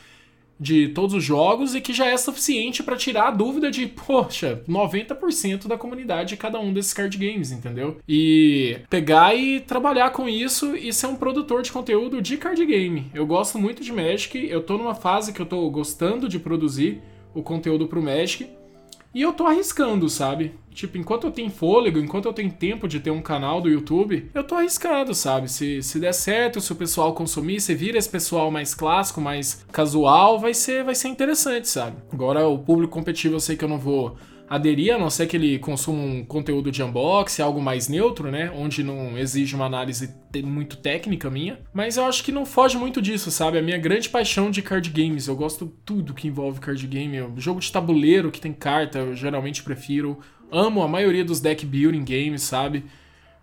de 0.60 0.90
todos 0.90 1.14
os 1.14 1.24
jogos 1.24 1.76
e 1.76 1.82
que 1.82 1.94
já 1.94 2.08
é 2.08 2.18
suficiente 2.18 2.82
para 2.84 2.96
tirar 2.96 3.28
a 3.28 3.32
dúvida 3.32 3.70
de, 3.70 3.88
poxa, 3.88 4.62
90% 4.68 5.68
da 5.68 5.78
comunidade 5.78 6.30
de 6.30 6.38
cada 6.38 6.60
um 6.60 6.74
desses 6.74 6.94
card 6.94 7.18
games, 7.18 7.52
entendeu? 7.52 7.98
E 8.08 8.80
pegar 8.90 9.36
e 9.36 9.60
trabalhar 9.60 10.12
com 10.12 10.28
isso 10.28 10.76
e 10.76 10.92
ser 10.92 11.08
um 11.08 11.16
produtor 11.16 11.62
de 11.62 11.72
conteúdo 11.72 12.22
de 12.22 12.38
card 12.38 12.66
game. 12.66 13.06
Eu 13.14 13.26
gosto 13.26 13.58
muito 13.60 13.84
de 13.84 13.92
Magic, 13.92 14.38
eu 14.50 14.62
tô 14.64 14.78
numa 14.78 14.96
fase 14.96 15.34
que 15.34 15.42
eu 15.42 15.46
tô 15.46 15.70
gostando 15.70 16.28
de 16.28 16.40
produzir 16.40 17.02
o 17.34 17.44
conteúdo 17.44 17.88
pro 17.88 18.02
Magic. 18.02 18.57
E 19.18 19.22
eu 19.24 19.34
tô 19.34 19.48
arriscando, 19.48 20.08
sabe? 20.10 20.54
Tipo, 20.70 20.96
enquanto 20.96 21.26
eu 21.26 21.32
tenho 21.32 21.50
fôlego, 21.50 21.98
enquanto 21.98 22.26
eu 22.26 22.34
tenho 22.34 22.52
tempo 22.52 22.88
de 22.88 23.00
ter 23.00 23.10
um 23.10 23.20
canal 23.20 23.60
do 23.60 23.68
YouTube, 23.68 24.30
eu 24.32 24.44
tô 24.44 24.54
arriscando, 24.54 25.16
sabe? 25.16 25.50
Se, 25.50 25.82
se 25.82 26.00
der 26.00 26.14
certo, 26.14 26.62
se 26.62 26.72
o 26.72 26.76
pessoal 26.76 27.16
consumir, 27.16 27.60
se 27.60 27.74
vira 27.74 27.98
esse 27.98 28.08
pessoal 28.08 28.52
mais 28.52 28.76
clássico, 28.76 29.20
mais 29.20 29.66
casual, 29.72 30.38
vai 30.38 30.54
ser, 30.54 30.84
vai 30.84 30.94
ser 30.94 31.08
interessante, 31.08 31.68
sabe? 31.68 31.98
Agora, 32.14 32.48
o 32.48 32.60
público 32.60 32.94
competitivo 32.94 33.34
eu 33.34 33.40
sei 33.40 33.58
que 33.58 33.66
eu 33.66 33.70
não 33.70 33.80
vou 33.80 34.16
aderir, 34.50 34.96
a 34.96 34.98
não 34.98 35.10
ser 35.10 35.28
que 35.28 35.36
ele 35.36 35.60
consuma 35.60 36.02
um 36.02 36.24
conteúdo 36.24 36.72
de 36.72 36.82
unboxing, 36.82 37.42
algo 37.42 37.62
mais 37.62 37.88
neutro, 37.90 38.32
né? 38.32 38.52
Onde 38.56 38.84
não 38.84 39.18
exige 39.18 39.56
uma 39.56 39.66
análise 39.66 40.16
muito 40.44 40.78
técnica 40.78 41.30
minha. 41.30 41.60
Mas 41.74 41.98
eu 41.98 42.06
acho 42.06 42.24
que 42.24 42.32
não 42.32 42.46
foge 42.46 42.78
muito 42.78 43.02
disso, 43.02 43.30
sabe? 43.30 43.58
A 43.58 43.62
minha 43.62 43.78
grande 43.78 44.10
paixão 44.10 44.50
de 44.50 44.62
card 44.62 44.90
games. 44.90 45.28
Eu 45.28 45.36
gosto 45.36 45.74
tudo 45.86 46.14
que 46.14 46.28
envolve 46.28 46.60
card 46.60 46.86
game. 46.88 47.20
O 47.22 47.34
jogo 47.38 47.60
de 47.60 47.72
tabuleiro 47.72 48.32
que 48.32 48.40
tem 48.40 48.54
carta, 48.54 49.00
eu 49.00 49.16
geralmente 49.16 49.64
prefiro. 49.64 50.20
Amo 50.52 50.82
a 50.82 50.88
maioria 50.88 51.26
dos 51.26 51.42
deck 51.42 51.66
building 51.66 52.06
games, 52.06 52.42
sabe? 52.44 52.86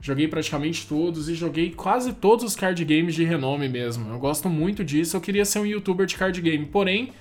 Joguei 0.01 0.29
praticamente 0.29 0.87
todos 0.87 1.29
e 1.29 1.35
joguei 1.35 1.71
quase 1.71 2.13
todos 2.13 2.45
os 2.45 2.57
card 2.57 2.83
games 2.85 3.15
de 3.15 3.25
renome 3.25 3.69
mesmo. 3.69 4.11
Eu 4.11 4.19
gosto 4.19 4.49
muito 4.49 4.85
disso. 4.85 5.17
Eu 5.17 5.21
queria 5.21 5.45
ser 5.45 5.59
um 5.61 5.67
youtuber 5.67 6.07
de 6.07 6.17
card 6.17 6.41
game, 6.41 6.65
porém 6.67 7.13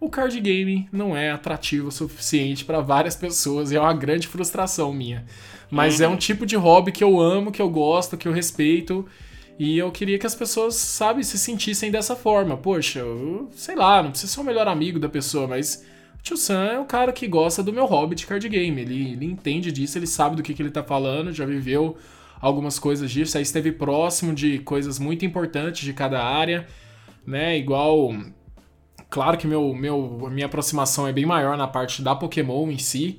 o 0.00 0.08
card 0.08 0.40
game 0.40 0.88
não 0.92 1.16
é 1.16 1.30
atrativo 1.30 1.88
o 1.88 1.92
suficiente 1.92 2.64
para 2.64 2.80
várias 2.80 3.16
pessoas 3.16 3.72
e 3.72 3.76
é 3.76 3.80
uma 3.80 3.92
grande 3.92 4.28
frustração 4.28 4.92
minha. 4.92 5.24
Mas 5.70 5.98
uhum. 5.98 6.06
é 6.06 6.08
um 6.08 6.16
tipo 6.16 6.46
de 6.46 6.56
hobby 6.56 6.92
que 6.92 7.02
eu 7.02 7.20
amo, 7.20 7.52
que 7.52 7.60
eu 7.60 7.68
gosto, 7.68 8.16
que 8.16 8.28
eu 8.28 8.32
respeito. 8.32 9.06
E 9.58 9.76
eu 9.76 9.90
queria 9.90 10.18
que 10.18 10.26
as 10.26 10.36
pessoas, 10.36 10.76
sabe, 10.76 11.24
se 11.24 11.36
sentissem 11.36 11.90
dessa 11.90 12.14
forma. 12.14 12.56
Poxa, 12.56 13.00
eu, 13.00 13.50
sei 13.52 13.74
lá, 13.74 14.02
não 14.02 14.10
preciso 14.10 14.32
ser 14.32 14.40
o 14.40 14.44
melhor 14.44 14.68
amigo 14.68 15.00
da 15.00 15.08
pessoa, 15.08 15.48
mas 15.48 15.84
o 16.14 16.22
tio 16.22 16.36
Sam 16.36 16.64
é 16.64 16.78
o 16.78 16.84
cara 16.84 17.12
que 17.12 17.26
gosta 17.26 17.60
do 17.60 17.72
meu 17.72 17.84
hobby 17.84 18.14
de 18.14 18.24
card 18.24 18.48
game. 18.48 18.80
Ele, 18.80 19.12
ele 19.12 19.26
entende 19.26 19.72
disso, 19.72 19.98
ele 19.98 20.06
sabe 20.06 20.36
do 20.36 20.44
que, 20.44 20.54
que 20.54 20.62
ele 20.62 20.70
tá 20.70 20.84
falando, 20.84 21.32
já 21.32 21.44
viveu 21.44 21.96
algumas 22.40 22.78
coisas 22.78 23.10
disso, 23.10 23.36
aí 23.36 23.42
esteve 23.42 23.72
próximo 23.72 24.32
de 24.32 24.60
coisas 24.60 25.00
muito 25.00 25.26
importantes 25.26 25.84
de 25.84 25.92
cada 25.92 26.22
área, 26.22 26.68
né? 27.26 27.58
Igual 27.58 28.14
Claro 29.10 29.38
que 29.38 29.46
meu, 29.46 29.74
meu, 29.74 30.26
a 30.26 30.30
minha 30.30 30.46
aproximação 30.46 31.06
é 31.08 31.12
bem 31.12 31.24
maior 31.24 31.56
na 31.56 31.66
parte 31.66 32.02
da 32.02 32.14
Pokémon 32.14 32.70
em 32.70 32.78
si. 32.78 33.18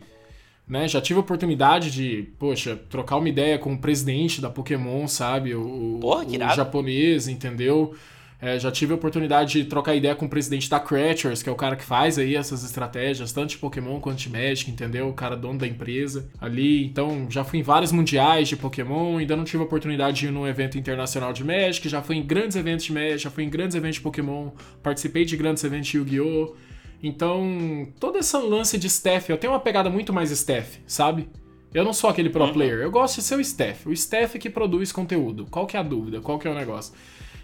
Né? 0.67 0.87
Já 0.87 1.01
tive 1.01 1.17
a 1.17 1.21
oportunidade 1.21 1.89
de, 1.89 2.31
poxa, 2.37 2.79
trocar 2.89 3.17
uma 3.17 3.27
ideia 3.27 3.57
com 3.57 3.73
o 3.73 3.77
presidente 3.77 4.39
da 4.39 4.51
Pokémon, 4.51 5.07
sabe? 5.07 5.55
O, 5.55 5.97
Porra, 5.99 6.25
o 6.25 6.55
japonês, 6.55 7.27
entendeu? 7.27 7.95
É, 8.41 8.57
já 8.57 8.71
tive 8.71 8.93
a 8.93 8.95
oportunidade 8.95 9.51
de 9.51 9.65
trocar 9.65 9.95
ideia 9.95 10.15
com 10.15 10.25
o 10.25 10.29
presidente 10.29 10.69
da 10.69 10.79
Cratchers, 10.79 11.43
que 11.43 11.49
é 11.49 11.51
o 11.51 11.55
cara 11.55 11.75
que 11.75 11.83
faz 11.83 12.17
aí 12.17 12.35
essas 12.35 12.63
estratégias, 12.63 13.33
tanto 13.33 13.49
de 13.49 13.57
Pokémon 13.57 13.99
quanto 13.99 14.17
de 14.17 14.29
Magic, 14.29 14.71
entendeu? 14.71 15.09
O 15.09 15.13
cara 15.13 15.35
dono 15.35 15.59
da 15.59 15.67
empresa 15.67 16.29
ali. 16.39 16.85
Então, 16.85 17.27
já 17.29 17.43
fui 17.43 17.59
em 17.59 17.61
vários 17.61 17.91
mundiais 17.91 18.47
de 18.47 18.55
Pokémon, 18.55 19.17
ainda 19.17 19.35
não 19.35 19.43
tive 19.43 19.61
a 19.61 19.65
oportunidade 19.65 20.21
de 20.21 20.27
ir 20.27 20.31
num 20.31 20.47
evento 20.47 20.77
internacional 20.77 21.33
de 21.33 21.43
Magic, 21.43 21.89
já 21.89 22.01
fui 22.01 22.15
em 22.15 22.25
grandes 22.25 22.55
eventos 22.55 22.85
de 22.85 22.93
Magic, 22.93 23.17
já 23.17 23.29
fui 23.29 23.43
em 23.43 23.49
grandes 23.49 23.75
eventos 23.75 23.95
de 23.95 24.01
Pokémon, 24.01 24.51
participei 24.81 25.25
de 25.25 25.35
grandes 25.35 25.63
eventos 25.65 25.89
de 25.89 25.97
Yu-Gi-Oh! 25.97 26.55
Então, 27.03 27.87
todo 27.99 28.17
esse 28.17 28.37
lance 28.37 28.77
de 28.77 28.87
staff, 28.87 29.29
eu 29.29 29.37
tenho 29.37 29.51
uma 29.51 29.59
pegada 29.59 29.89
muito 29.89 30.13
mais 30.13 30.31
staff, 30.31 30.79
sabe? 30.87 31.27
Eu 31.73 31.83
não 31.83 31.93
sou 31.93 32.09
aquele 32.09 32.29
pro 32.29 32.43
uhum. 32.45 32.53
player, 32.53 32.79
eu 32.79 32.89
gosto 32.89 33.17
de 33.17 33.23
ser 33.23 33.35
o 33.35 33.41
staff. 33.41 33.87
O 33.87 33.91
staff 33.91 34.39
que 34.39 34.49
produz 34.49 34.91
conteúdo. 34.91 35.45
Qual 35.51 35.67
que 35.67 35.77
é 35.77 35.79
a 35.79 35.83
dúvida? 35.83 36.19
Qual 36.19 36.39
que 36.39 36.47
é 36.47 36.51
o 36.51 36.55
negócio? 36.55 36.93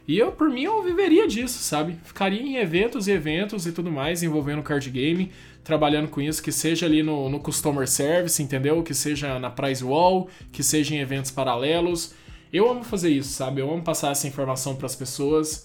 E 0.07 0.17
eu, 0.17 0.31
por 0.31 0.49
mim, 0.49 0.63
eu 0.63 0.83
viveria 0.83 1.27
disso, 1.27 1.59
sabe? 1.59 1.97
Ficaria 2.03 2.41
em 2.41 2.57
eventos 2.57 3.07
e 3.07 3.11
eventos 3.11 3.65
e 3.65 3.71
tudo 3.71 3.91
mais, 3.91 4.21
envolvendo 4.21 4.61
card 4.61 4.89
game, 4.91 5.31
trabalhando 5.63 6.07
com 6.09 6.21
isso, 6.21 6.43
que 6.43 6.51
seja 6.51 6.85
ali 6.85 7.01
no, 7.01 7.27
no 7.27 7.39
Customer 7.39 7.87
Service, 7.87 8.41
entendeu? 8.41 8.83
Que 8.83 8.93
seja 8.93 9.39
na 9.39 9.49
Price 9.49 9.83
Wall, 9.83 10.29
que 10.51 10.61
seja 10.61 10.93
em 10.93 10.99
eventos 10.99 11.31
paralelos. 11.31 12.13
Eu 12.53 12.69
amo 12.69 12.83
fazer 12.83 13.09
isso, 13.09 13.29
sabe? 13.29 13.61
Eu 13.61 13.71
amo 13.71 13.81
passar 13.81 14.11
essa 14.11 14.27
informação 14.27 14.75
para 14.75 14.85
as 14.85 14.95
pessoas. 14.95 15.63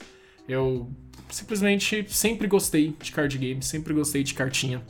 Eu 0.48 0.90
simplesmente 1.28 2.06
sempre 2.08 2.48
gostei 2.48 2.94
de 2.98 3.12
card 3.12 3.36
game, 3.36 3.62
sempre 3.62 3.92
gostei 3.92 4.22
de 4.22 4.32
cartinha. 4.32 4.82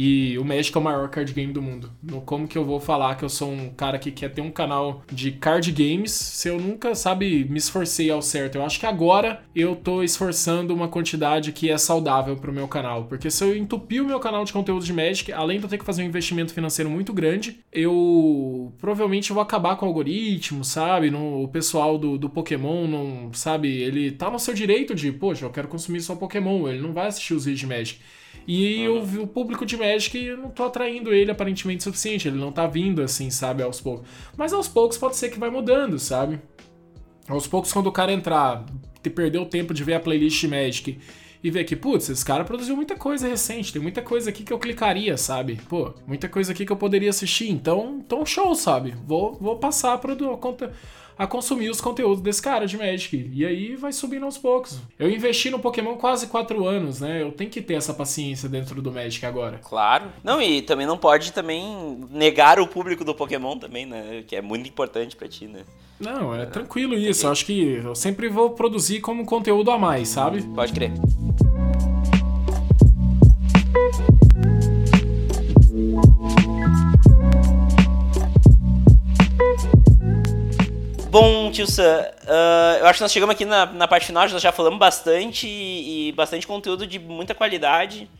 E 0.00 0.38
o 0.38 0.44
Magic 0.44 0.76
é 0.76 0.80
o 0.80 0.84
maior 0.84 1.08
card 1.08 1.32
game 1.32 1.52
do 1.52 1.60
mundo. 1.60 1.90
Como 2.24 2.46
que 2.46 2.56
eu 2.56 2.64
vou 2.64 2.78
falar 2.78 3.16
que 3.16 3.24
eu 3.24 3.28
sou 3.28 3.50
um 3.50 3.70
cara 3.70 3.98
que 3.98 4.12
quer 4.12 4.28
ter 4.28 4.40
um 4.40 4.50
canal 4.50 5.02
de 5.12 5.32
card 5.32 5.72
games 5.72 6.12
se 6.12 6.48
eu 6.48 6.56
nunca, 6.56 6.94
sabe, 6.94 7.44
me 7.50 7.58
esforcei 7.58 8.08
ao 8.08 8.22
certo? 8.22 8.54
Eu 8.54 8.64
acho 8.64 8.78
que 8.78 8.86
agora 8.86 9.42
eu 9.56 9.74
tô 9.74 10.04
esforçando 10.04 10.72
uma 10.72 10.86
quantidade 10.86 11.50
que 11.50 11.68
é 11.68 11.76
saudável 11.76 12.36
pro 12.36 12.52
meu 12.52 12.68
canal. 12.68 13.06
Porque 13.06 13.28
se 13.28 13.42
eu 13.42 13.56
entupir 13.56 14.00
o 14.00 14.06
meu 14.06 14.20
canal 14.20 14.44
de 14.44 14.52
conteúdo 14.52 14.84
de 14.84 14.92
Magic, 14.92 15.32
além 15.32 15.58
de 15.58 15.64
eu 15.64 15.68
ter 15.68 15.78
que 15.78 15.84
fazer 15.84 16.04
um 16.04 16.06
investimento 16.06 16.54
financeiro 16.54 16.88
muito 16.88 17.12
grande, 17.12 17.58
eu 17.72 18.72
provavelmente 18.78 19.32
vou 19.32 19.42
acabar 19.42 19.74
com 19.74 19.84
o 19.84 19.88
algoritmo, 19.88 20.62
sabe? 20.62 21.10
No, 21.10 21.42
o 21.42 21.48
pessoal 21.48 21.98
do, 21.98 22.16
do 22.16 22.30
Pokémon 22.30 22.86
não, 22.86 23.32
sabe, 23.32 23.68
ele 23.68 24.12
tá 24.12 24.30
no 24.30 24.38
seu 24.38 24.54
direito 24.54 24.94
de, 24.94 25.10
poxa, 25.10 25.44
eu 25.44 25.50
quero 25.50 25.66
consumir 25.66 26.02
só 26.02 26.14
Pokémon, 26.14 26.68
ele 26.68 26.80
não 26.80 26.92
vai 26.92 27.08
assistir 27.08 27.34
os 27.34 27.46
vídeos 27.46 27.58
de 27.58 27.66
Magic. 27.66 27.98
E 28.48 28.88
uhum. 28.88 29.20
o, 29.20 29.22
o, 29.24 29.26
público 29.26 29.66
de 29.66 29.76
Magic, 29.76 30.16
eu 30.16 30.38
não 30.38 30.48
tô 30.48 30.64
atraindo 30.64 31.12
ele 31.12 31.30
aparentemente 31.30 31.80
o 31.80 31.82
suficiente. 31.82 32.28
Ele 32.28 32.38
não 32.38 32.50
tá 32.50 32.66
vindo 32.66 33.02
assim, 33.02 33.28
sabe, 33.28 33.62
aos 33.62 33.78
poucos. 33.78 34.08
Mas 34.38 34.54
aos 34.54 34.66
poucos 34.66 34.96
pode 34.96 35.16
ser 35.16 35.28
que 35.28 35.38
vai 35.38 35.50
mudando, 35.50 35.98
sabe? 35.98 36.40
Aos 37.28 37.46
poucos, 37.46 37.70
quando 37.70 37.88
o 37.88 37.92
cara 37.92 38.10
entrar, 38.10 38.64
te 39.02 39.10
perder 39.10 39.38
o 39.38 39.44
tempo 39.44 39.74
de 39.74 39.84
ver 39.84 39.94
a 39.94 40.00
playlist 40.00 40.40
de 40.40 40.48
Magic 40.48 40.98
e 41.44 41.50
ver 41.50 41.64
que, 41.64 41.76
putz, 41.76 42.08
esse 42.08 42.24
cara 42.24 42.42
produziu 42.42 42.74
muita 42.74 42.96
coisa 42.96 43.28
recente, 43.28 43.70
tem 43.70 43.82
muita 43.82 44.00
coisa 44.00 44.30
aqui 44.30 44.42
que 44.42 44.52
eu 44.52 44.58
clicaria, 44.58 45.18
sabe? 45.18 45.60
Pô, 45.68 45.92
muita 46.06 46.26
coisa 46.26 46.52
aqui 46.52 46.64
que 46.64 46.72
eu 46.72 46.76
poderia 46.76 47.10
assistir. 47.10 47.50
Então, 47.50 48.00
então 48.02 48.24
show, 48.24 48.54
sabe? 48.54 48.94
Vou, 49.06 49.34
vou 49.34 49.58
passar 49.58 49.98
para 49.98 50.16
conta 50.38 50.72
a 51.18 51.26
consumir 51.26 51.68
os 51.68 51.80
conteúdos 51.80 52.22
desse 52.22 52.40
cara 52.40 52.64
de 52.64 52.78
Magic. 52.78 53.30
E 53.34 53.44
aí 53.44 53.74
vai 53.74 53.92
subindo 53.92 54.24
aos 54.24 54.38
poucos. 54.38 54.80
Eu 54.96 55.10
investi 55.10 55.50
no 55.50 55.58
Pokémon 55.58 55.96
quase 55.96 56.28
4 56.28 56.64
anos, 56.64 57.00
né? 57.00 57.20
Eu 57.20 57.32
tenho 57.32 57.50
que 57.50 57.60
ter 57.60 57.74
essa 57.74 57.92
paciência 57.92 58.48
dentro 58.48 58.80
do 58.80 58.92
Magic 58.92 59.26
agora. 59.26 59.58
Claro. 59.58 60.12
Não, 60.22 60.40
e 60.40 60.62
também 60.62 60.86
não 60.86 60.96
pode 60.96 61.32
também 61.32 62.06
negar 62.10 62.60
o 62.60 62.68
público 62.68 63.04
do 63.04 63.14
Pokémon 63.14 63.58
também, 63.58 63.84
né? 63.84 64.22
Que 64.26 64.36
é 64.36 64.42
muito 64.42 64.68
importante 64.68 65.16
para 65.16 65.26
ti, 65.26 65.46
né? 65.46 65.64
Não, 65.98 66.32
é, 66.32 66.42
é 66.42 66.46
tranquilo 66.46 66.94
isso. 66.94 67.26
Eu 67.26 67.32
acho 67.32 67.44
que 67.44 67.80
eu 67.84 67.94
sempre 67.96 68.28
vou 68.28 68.50
produzir 68.50 69.00
como 69.00 69.24
conteúdo 69.24 69.72
a 69.72 69.78
mais, 69.78 70.08
sabe? 70.08 70.42
Pode 70.54 70.72
crer. 70.72 70.92
Bom, 81.10 81.50
tio 81.50 81.66
Sam, 81.66 82.02
uh, 82.02 82.80
eu 82.80 82.86
acho 82.86 82.98
que 82.98 83.02
nós 83.02 83.10
chegamos 83.10 83.34
aqui 83.34 83.46
na, 83.46 83.64
na 83.64 83.88
parte 83.88 84.04
final, 84.04 84.28
nós 84.28 84.42
já 84.42 84.52
falamos 84.52 84.78
bastante 84.78 85.46
e, 85.48 86.08
e, 86.08 86.12
bastante 86.12 86.46
conteúdo 86.46 86.86
de 86.86 86.98
muita 86.98 87.34
qualidade. 87.34 88.10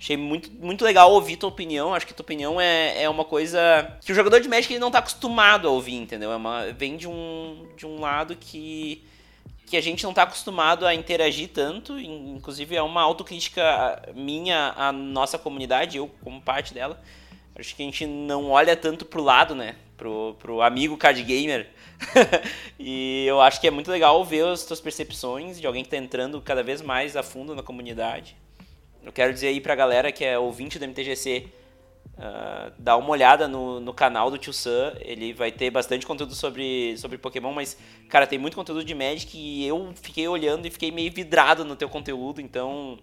Achei 0.00 0.16
muito, 0.16 0.50
muito 0.52 0.82
legal 0.82 1.12
ouvir 1.12 1.36
tua 1.36 1.50
opinião. 1.50 1.92
Acho 1.92 2.06
que 2.06 2.14
tua 2.14 2.22
opinião 2.22 2.58
é, 2.58 3.02
é 3.02 3.10
uma 3.10 3.24
coisa 3.24 3.98
que 4.02 4.12
o 4.12 4.14
jogador 4.14 4.40
de 4.40 4.48
Magic 4.48 4.72
ele 4.72 4.80
não 4.80 4.88
está 4.88 5.00
acostumado 5.00 5.68
a 5.68 5.70
ouvir, 5.70 5.96
entendeu? 5.96 6.32
É 6.32 6.36
uma, 6.36 6.72
vem 6.72 6.96
de 6.96 7.06
um, 7.06 7.68
de 7.76 7.84
um 7.84 8.00
lado 8.00 8.34
que, 8.34 9.04
que 9.66 9.76
a 9.76 9.82
gente 9.82 10.02
não 10.02 10.10
está 10.10 10.22
acostumado 10.22 10.86
a 10.86 10.94
interagir 10.94 11.50
tanto. 11.50 11.98
Inclusive, 11.98 12.74
é 12.74 12.82
uma 12.82 13.02
autocrítica 13.02 14.02
minha 14.14 14.72
à 14.74 14.90
nossa 14.90 15.36
comunidade, 15.36 15.98
eu 15.98 16.10
como 16.24 16.40
parte 16.40 16.72
dela. 16.72 16.98
Acho 17.54 17.76
que 17.76 17.82
a 17.82 17.84
gente 17.84 18.06
não 18.06 18.50
olha 18.50 18.74
tanto 18.74 19.04
pro 19.04 19.22
lado, 19.22 19.54
né? 19.54 19.74
Pro, 19.98 20.34
pro 20.38 20.62
amigo 20.62 20.96
card 20.96 21.22
gamer 21.22 21.68
e 22.78 23.26
eu 23.26 23.40
acho 23.40 23.60
que 23.60 23.66
é 23.66 23.70
muito 23.70 23.90
legal 23.90 24.24
ver 24.24 24.46
as 24.46 24.64
tuas 24.64 24.80
percepções 24.80 25.60
de 25.60 25.66
alguém 25.66 25.82
que 25.82 25.88
está 25.88 25.96
entrando 25.96 26.40
cada 26.40 26.62
vez 26.62 26.80
mais 26.80 27.16
a 27.16 27.22
fundo 27.22 27.54
na 27.54 27.62
comunidade. 27.62 28.36
Eu 29.02 29.12
quero 29.12 29.32
dizer 29.32 29.48
aí 29.48 29.60
pra 29.60 29.74
galera 29.74 30.12
que 30.12 30.24
é 30.24 30.38
ouvinte 30.38 30.78
do 30.78 30.84
MTGC, 30.84 31.46
uh, 31.46 32.20
ah, 32.20 32.72
dá 32.78 32.96
uma 32.96 33.10
olhada 33.10 33.48
no, 33.48 33.80
no 33.80 33.94
canal 33.94 34.30
do 34.30 34.38
Tio 34.38 34.52
Sam, 34.52 34.94
ele 35.00 35.32
vai 35.32 35.50
ter 35.50 35.70
bastante 35.70 36.06
conteúdo 36.06 36.34
sobre, 36.34 36.96
sobre 36.98 37.16
Pokémon, 37.16 37.52
mas, 37.52 37.76
cara, 38.08 38.26
tem 38.26 38.38
muito 38.38 38.54
conteúdo 38.54 38.84
de 38.84 38.94
Magic 38.94 39.36
e 39.36 39.66
eu 39.66 39.92
fiquei 39.94 40.26
olhando 40.28 40.66
e 40.66 40.70
fiquei 40.70 40.90
meio 40.90 41.12
vidrado 41.12 41.64
no 41.64 41.76
teu 41.76 41.88
conteúdo, 41.88 42.40
então 42.40 42.98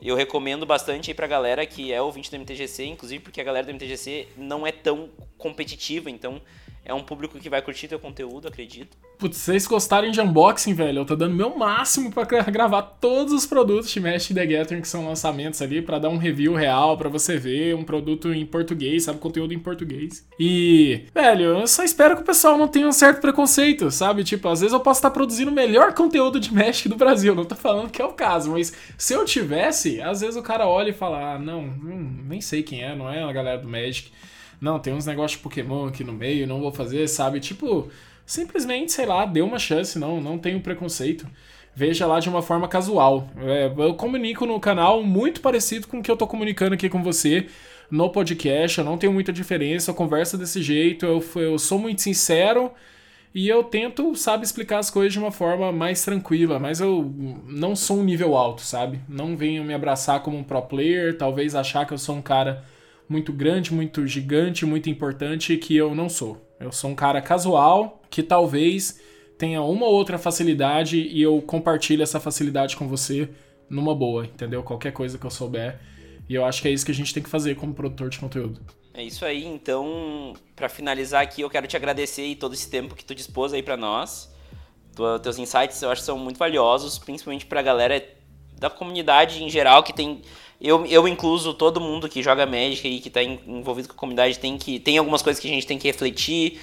eu 0.00 0.14
recomendo 0.14 0.64
bastante 0.64 1.10
aí 1.10 1.14
pra 1.14 1.26
galera 1.26 1.66
que 1.66 1.92
é 1.92 2.00
ouvinte 2.00 2.30
do 2.30 2.38
MTGC, 2.38 2.86
inclusive 2.86 3.22
porque 3.22 3.40
a 3.40 3.44
galera 3.44 3.66
do 3.66 3.72
MTGC 3.72 4.28
não 4.36 4.66
é 4.66 4.70
tão 4.70 5.10
competitiva, 5.36 6.08
então 6.08 6.40
é 6.88 6.94
um 6.94 7.02
público 7.02 7.38
que 7.38 7.50
vai 7.50 7.60
curtir 7.60 7.86
teu 7.86 7.98
conteúdo, 7.98 8.48
acredito. 8.48 8.96
Putz, 9.18 9.36
vocês 9.36 9.66
gostarem 9.66 10.10
de 10.10 10.20
unboxing, 10.22 10.72
velho, 10.72 11.00
eu 11.00 11.04
tô 11.04 11.14
dando 11.14 11.34
meu 11.34 11.54
máximo 11.54 12.10
para 12.10 12.24
gravar 12.50 12.80
todos 12.80 13.32
os 13.34 13.44
produtos 13.44 13.90
de 13.90 14.00
Magic 14.00 14.32
The 14.32 14.46
Gathering 14.46 14.80
que 14.80 14.88
são 14.88 15.06
lançamentos 15.06 15.60
ali, 15.60 15.82
para 15.82 15.98
dar 15.98 16.08
um 16.08 16.16
review 16.16 16.54
real 16.54 16.96
para 16.96 17.10
você 17.10 17.36
ver, 17.36 17.74
um 17.74 17.84
produto 17.84 18.32
em 18.32 18.46
português, 18.46 19.04
sabe, 19.04 19.18
conteúdo 19.18 19.52
em 19.52 19.58
português. 19.58 20.26
E, 20.40 21.02
velho, 21.14 21.58
eu 21.58 21.66
só 21.66 21.84
espero 21.84 22.16
que 22.16 22.22
o 22.22 22.24
pessoal 22.24 22.56
não 22.56 22.66
tenha 22.66 22.88
um 22.88 22.92
certo 22.92 23.20
preconceito, 23.20 23.90
sabe? 23.90 24.24
Tipo, 24.24 24.48
às 24.48 24.60
vezes 24.60 24.72
eu 24.72 24.80
posso 24.80 24.98
estar 24.98 25.10
produzindo 25.10 25.50
o 25.50 25.54
melhor 25.54 25.92
conteúdo 25.92 26.40
de 26.40 26.54
Magic 26.54 26.88
do 26.88 26.96
Brasil, 26.96 27.34
não 27.34 27.44
tô 27.44 27.54
falando 27.54 27.90
que 27.90 28.00
é 28.00 28.04
o 28.04 28.14
caso, 28.14 28.52
mas 28.52 28.72
se 28.96 29.12
eu 29.12 29.26
tivesse, 29.26 30.00
às 30.00 30.22
vezes 30.22 30.36
o 30.36 30.42
cara 30.42 30.66
olha 30.66 30.88
e 30.88 30.94
fala: 30.94 31.34
"Ah, 31.34 31.38
não, 31.38 31.60
hum, 31.60 32.24
nem 32.26 32.40
sei 32.40 32.62
quem 32.62 32.82
é, 32.82 32.96
não 32.96 33.12
é 33.12 33.22
a 33.22 33.32
galera 33.32 33.58
do 33.58 33.68
Magic" 33.68 34.10
não, 34.60 34.78
tem 34.78 34.92
uns 34.92 35.06
negócios 35.06 35.38
de 35.38 35.42
Pokémon 35.42 35.86
aqui 35.86 36.02
no 36.02 36.12
meio, 36.12 36.46
não 36.46 36.60
vou 36.60 36.72
fazer, 36.72 37.06
sabe? 37.08 37.40
Tipo, 37.40 37.88
simplesmente, 38.26 38.92
sei 38.92 39.06
lá, 39.06 39.24
dê 39.24 39.40
uma 39.40 39.58
chance, 39.58 39.98
não, 39.98 40.20
não 40.20 40.38
tenho 40.38 40.60
preconceito. 40.60 41.26
Veja 41.74 42.06
lá 42.06 42.18
de 42.18 42.28
uma 42.28 42.42
forma 42.42 42.66
casual. 42.66 43.28
É, 43.38 43.72
eu 43.78 43.94
comunico 43.94 44.44
no 44.44 44.58
canal 44.58 45.02
muito 45.02 45.40
parecido 45.40 45.86
com 45.86 45.98
o 45.98 46.02
que 46.02 46.10
eu 46.10 46.16
tô 46.16 46.26
comunicando 46.26 46.74
aqui 46.74 46.88
com 46.88 47.02
você. 47.02 47.46
no 47.90 48.10
podcast, 48.10 48.78
eu 48.78 48.84
não 48.84 48.98
tenho 48.98 49.12
muita 49.12 49.32
diferença, 49.32 49.90
eu 49.90 49.94
converso 49.94 50.36
desse 50.36 50.62
jeito, 50.62 51.06
eu, 51.06 51.24
eu 51.36 51.58
sou 51.58 51.78
muito 51.78 52.02
sincero 52.02 52.70
e 53.34 53.48
eu 53.48 53.62
tento, 53.64 54.14
sabe, 54.14 54.44
explicar 54.44 54.78
as 54.78 54.90
coisas 54.90 55.12
de 55.12 55.18
uma 55.18 55.30
forma 55.30 55.70
mais 55.72 56.04
tranquila, 56.04 56.58
mas 56.58 56.80
eu 56.80 57.12
não 57.46 57.76
sou 57.76 57.98
um 57.98 58.04
nível 58.04 58.36
alto, 58.36 58.62
sabe? 58.62 59.00
Não 59.08 59.36
venho 59.36 59.64
me 59.64 59.72
abraçar 59.74 60.20
como 60.22 60.36
um 60.36 60.42
pro 60.42 60.60
player, 60.62 61.16
talvez 61.16 61.54
achar 61.54 61.86
que 61.86 61.92
eu 61.94 61.98
sou 61.98 62.16
um 62.16 62.22
cara 62.22 62.64
muito 63.08 63.32
grande, 63.32 63.72
muito 63.72 64.06
gigante, 64.06 64.66
muito 64.66 64.90
importante, 64.90 65.56
que 65.56 65.76
eu 65.76 65.94
não 65.94 66.08
sou. 66.08 66.46
Eu 66.60 66.70
sou 66.70 66.90
um 66.90 66.94
cara 66.94 67.22
casual 67.22 68.02
que 68.10 68.22
talvez 68.22 69.00
tenha 69.38 69.62
uma 69.62 69.86
ou 69.86 69.94
outra 69.94 70.18
facilidade 70.18 70.98
e 70.98 71.22
eu 71.22 71.40
compartilho 71.40 72.02
essa 72.02 72.18
facilidade 72.18 72.76
com 72.76 72.88
você 72.88 73.28
numa 73.70 73.94
boa, 73.94 74.24
entendeu? 74.24 74.62
Qualquer 74.62 74.92
coisa 74.92 75.16
que 75.16 75.24
eu 75.24 75.30
souber. 75.30 75.80
E 76.28 76.34
eu 76.34 76.44
acho 76.44 76.60
que 76.60 76.68
é 76.68 76.70
isso 76.70 76.84
que 76.84 76.92
a 76.92 76.94
gente 76.94 77.14
tem 77.14 77.22
que 77.22 77.28
fazer 77.28 77.54
como 77.54 77.72
produtor 77.72 78.10
de 78.10 78.18
conteúdo. 78.18 78.60
É 78.92 79.02
isso 79.02 79.24
aí, 79.24 79.46
então, 79.46 80.34
para 80.56 80.68
finalizar 80.68 81.22
aqui, 81.22 81.40
eu 81.40 81.48
quero 81.48 81.66
te 81.66 81.76
agradecer 81.76 82.22
aí 82.22 82.34
todo 82.34 82.52
esse 82.52 82.68
tempo 82.68 82.96
que 82.96 83.04
tu 83.04 83.14
dispôs 83.14 83.52
aí 83.52 83.62
para 83.62 83.76
nós. 83.76 84.34
Tua, 84.94 85.20
teus 85.20 85.38
insights 85.38 85.80
eu 85.80 85.90
acho 85.90 86.02
que 86.02 86.06
são 86.06 86.18
muito 86.18 86.36
valiosos, 86.36 86.98
principalmente 86.98 87.46
pra 87.46 87.62
galera 87.62 88.04
da 88.58 88.68
comunidade 88.68 89.42
em 89.42 89.48
geral 89.48 89.84
que 89.84 89.92
tem 89.92 90.20
eu, 90.60 90.84
eu 90.86 91.06
incluso 91.06 91.54
todo 91.54 91.80
mundo 91.80 92.08
que 92.08 92.20
joga 92.20 92.44
Magic 92.44 92.86
e 92.86 93.00
que 93.00 93.08
está 93.08 93.22
envolvido 93.22 93.88
com 93.88 93.94
a 93.94 93.96
comunidade 93.96 94.38
tem 94.38 94.58
que 94.58 94.80
tem 94.80 94.98
algumas 94.98 95.22
coisas 95.22 95.40
que 95.40 95.46
a 95.46 95.50
gente 95.50 95.66
tem 95.66 95.78
que 95.78 95.86
refletir 95.86 96.60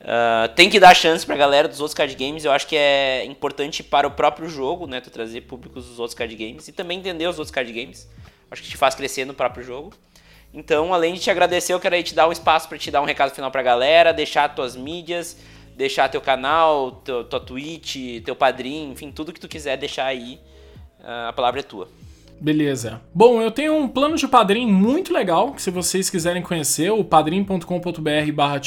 uh, 0.00 0.54
tem 0.54 0.68
que 0.68 0.78
dar 0.78 0.94
chance 0.94 1.24
para 1.24 1.34
a 1.34 1.38
galera 1.38 1.66
dos 1.66 1.80
outros 1.80 1.94
card 1.94 2.14
games. 2.14 2.44
Eu 2.44 2.52
acho 2.52 2.66
que 2.66 2.76
é 2.76 3.24
importante 3.24 3.82
para 3.82 4.06
o 4.06 4.10
próprio 4.10 4.50
jogo 4.50 4.86
né 4.86 5.00
tu 5.00 5.10
trazer 5.10 5.42
públicos 5.42 5.86
dos 5.86 5.98
outros 5.98 6.14
card 6.14 6.34
games 6.36 6.68
e 6.68 6.72
também 6.72 6.98
entender 6.98 7.26
os 7.26 7.38
outros 7.38 7.50
card 7.50 7.72
games. 7.72 8.06
Acho 8.50 8.62
que 8.62 8.68
te 8.68 8.76
faz 8.76 8.94
crescer 8.94 9.24
no 9.24 9.32
próprio 9.32 9.64
jogo. 9.64 9.94
Então 10.52 10.92
além 10.92 11.14
de 11.14 11.20
te 11.20 11.30
agradecer 11.30 11.72
eu 11.72 11.80
quero 11.80 12.02
te 12.02 12.14
dar 12.14 12.28
um 12.28 12.32
espaço 12.32 12.68
para 12.68 12.76
te 12.76 12.90
dar 12.90 13.00
um 13.00 13.06
recado 13.06 13.34
final 13.34 13.50
para 13.50 13.62
a 13.62 13.64
galera 13.64 14.12
deixar 14.12 14.54
tuas 14.54 14.76
mídias 14.76 15.38
deixar 15.74 16.08
teu 16.08 16.20
canal 16.20 16.92
teu, 17.02 17.24
tua 17.24 17.40
Twitch 17.40 18.22
teu 18.24 18.36
padrinho 18.36 18.92
enfim 18.92 19.10
tudo 19.10 19.32
que 19.32 19.40
tu 19.40 19.48
quiser 19.48 19.76
deixar 19.76 20.06
aí 20.06 20.40
uh, 21.00 21.28
a 21.28 21.32
palavra 21.32 21.60
é 21.60 21.62
tua 21.62 21.88
Beleza. 22.40 23.00
Bom, 23.14 23.42
eu 23.42 23.50
tenho 23.50 23.74
um 23.74 23.88
plano 23.88 24.16
de 24.16 24.28
padrinho 24.28 24.68
muito 24.68 25.12
legal, 25.12 25.52
que 25.52 25.62
se 25.62 25.70
vocês 25.70 26.08
quiserem 26.08 26.42
conhecer, 26.42 26.90
o 26.90 27.02
padrim.com.br 27.02 28.32
barra 28.32 28.60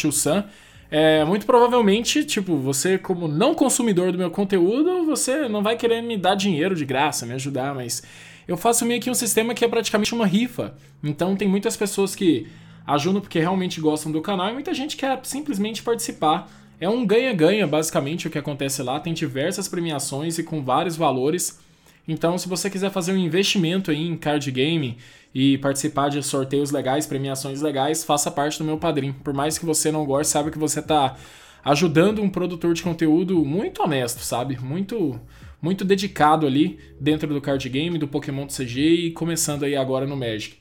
é, 0.92 1.24
muito 1.24 1.46
provavelmente, 1.46 2.26
tipo, 2.26 2.58
você 2.58 2.98
como 2.98 3.26
não 3.26 3.56
consumidor 3.56 4.12
do 4.12 4.18
meu 4.18 4.30
conteúdo, 4.30 5.06
você 5.06 5.48
não 5.48 5.64
vai 5.64 5.78
querer 5.78 6.02
me 6.02 6.18
dar 6.18 6.36
dinheiro 6.36 6.76
de 6.76 6.84
graça, 6.84 7.26
me 7.26 7.34
ajudar, 7.34 7.74
mas 7.74 8.04
eu 8.46 8.58
faço 8.58 8.86
meio 8.86 9.00
que 9.00 9.10
um 9.10 9.14
sistema 9.14 9.54
que 9.54 9.64
é 9.64 9.68
praticamente 9.70 10.14
uma 10.14 10.26
rifa. 10.26 10.76
Então 11.02 11.34
tem 11.38 11.48
muitas 11.48 11.78
pessoas 11.78 12.14
que 12.14 12.48
ajudam 12.86 13.22
porque 13.22 13.40
realmente 13.40 13.80
gostam 13.80 14.12
do 14.12 14.22
canal 14.22 14.50
e 14.50 14.54
muita 14.54 14.74
gente 14.74 14.98
quer 14.98 15.18
simplesmente 15.24 15.82
participar. 15.82 16.52
É 16.78 16.90
um 16.90 17.06
ganha-ganha, 17.06 17.66
basicamente, 17.66 18.28
o 18.28 18.30
que 18.30 18.38
acontece 18.38 18.84
lá. 18.84 19.00
Tem 19.00 19.14
diversas 19.14 19.70
premiações 19.70 20.38
e 20.40 20.44
com 20.44 20.62
vários 20.62 20.98
valores. 20.98 21.60
Então, 22.08 22.38
se 22.38 22.50
você 22.50 22.70
quiser 22.70 22.92
fazer 22.92 23.14
um 23.14 23.18
investimento 23.18 23.92
em 23.92 24.18
card 24.18 24.50
game 24.52 24.98
e 25.34 25.58
participar 25.60 26.10
de 26.10 26.22
sorteios 26.24 26.72
legais, 26.72 27.06
premiações 27.06 27.62
legais, 27.62 28.04
faça 28.04 28.30
parte 28.32 28.58
do 28.58 28.66
meu 28.66 28.78
padrinho. 28.78 29.16
Por 29.24 29.34
mais 29.34 29.58
que 29.58 29.66
você 29.66 29.92
não 29.92 30.06
goste, 30.06 30.34
sabe 30.34 30.52
que 30.52 30.58
você 30.58 30.80
está 30.80 31.16
ajudando 31.64 32.22
um 32.22 32.30
produtor 32.30 32.74
de 32.74 32.84
conteúdo 32.84 33.46
muito 33.46 33.84
honesto, 33.84 34.22
sabe? 34.22 34.58
Muito 34.60 35.20
muito 35.62 35.86
dedicado 35.86 36.48
ali 36.48 36.80
dentro 37.00 37.32
do 37.32 37.40
card 37.40 37.70
game, 37.70 38.00
do 38.00 38.08
Pokémon 38.08 38.48
CG 38.48 38.82
e 38.82 39.12
começando 39.12 39.64
aí 39.64 39.76
agora 39.76 40.08
no 40.08 40.18
Magic. 40.18 40.56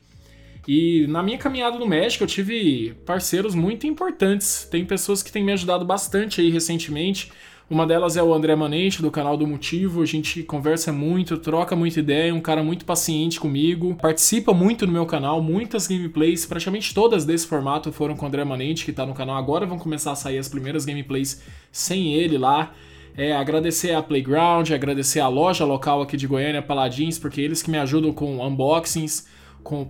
E 0.69 1.07
na 1.09 1.23
minha 1.23 1.39
caminhada 1.39 1.79
no 1.79 1.87
Magic 1.87 2.21
eu 2.21 2.27
tive 2.27 2.95
parceiros 3.07 3.55
muito 3.55 3.87
importantes. 3.87 4.69
Tem 4.71 4.85
pessoas 4.85 5.23
que 5.23 5.33
têm 5.33 5.43
me 5.43 5.53
ajudado 5.53 5.87
bastante 5.87 6.43
aí 6.43 6.51
recentemente. 6.51 7.33
Uma 7.71 7.87
delas 7.87 8.17
é 8.17 8.23
o 8.23 8.35
André 8.35 8.57
Manente, 8.57 9.01
do 9.01 9.13
canal 9.13 9.37
do 9.37 9.47
Motivo. 9.47 10.03
A 10.03 10.05
gente 10.05 10.43
conversa 10.43 10.93
muito, 10.93 11.39
troca 11.39 11.77
muita 11.77 12.01
ideia, 12.01 12.35
um 12.35 12.41
cara 12.41 12.65
muito 12.65 12.85
paciente 12.85 13.39
comigo. 13.39 13.95
Participa 13.95 14.53
muito 14.53 14.89
no 14.89 14.93
meu 14.93 15.07
canal, 15.07 15.41
muitas 15.41 15.87
gameplays, 15.87 16.45
praticamente 16.45 16.93
todas 16.93 17.25
desse 17.25 17.47
formato 17.47 17.93
foram 17.93 18.17
com 18.17 18.25
o 18.25 18.29
André 18.29 18.43
Manente, 18.43 18.85
que 18.85 18.93
tá 18.93 19.07
no 19.07 19.15
canal 19.15 19.37
agora. 19.37 19.67
Vão 19.67 19.79
começar 19.79 20.11
a 20.11 20.17
sair 20.17 20.39
as 20.39 20.49
primeiras 20.49 20.85
gameplays 20.85 21.45
sem 21.71 22.13
ele 22.15 22.37
lá. 22.37 22.73
É, 23.17 23.37
agradecer 23.37 23.95
a 23.95 24.03
Playground, 24.03 24.69
agradecer 24.73 25.21
a 25.21 25.29
loja 25.29 25.65
local 25.65 26.03
aqui 26.03 26.17
de 26.17 26.27
Goiânia, 26.27 26.61
Paladins, 26.61 27.21
porque 27.21 27.41
eles 27.41 27.63
que 27.63 27.71
me 27.71 27.79
ajudam 27.79 28.13
com 28.13 28.45
unboxings 28.45 29.29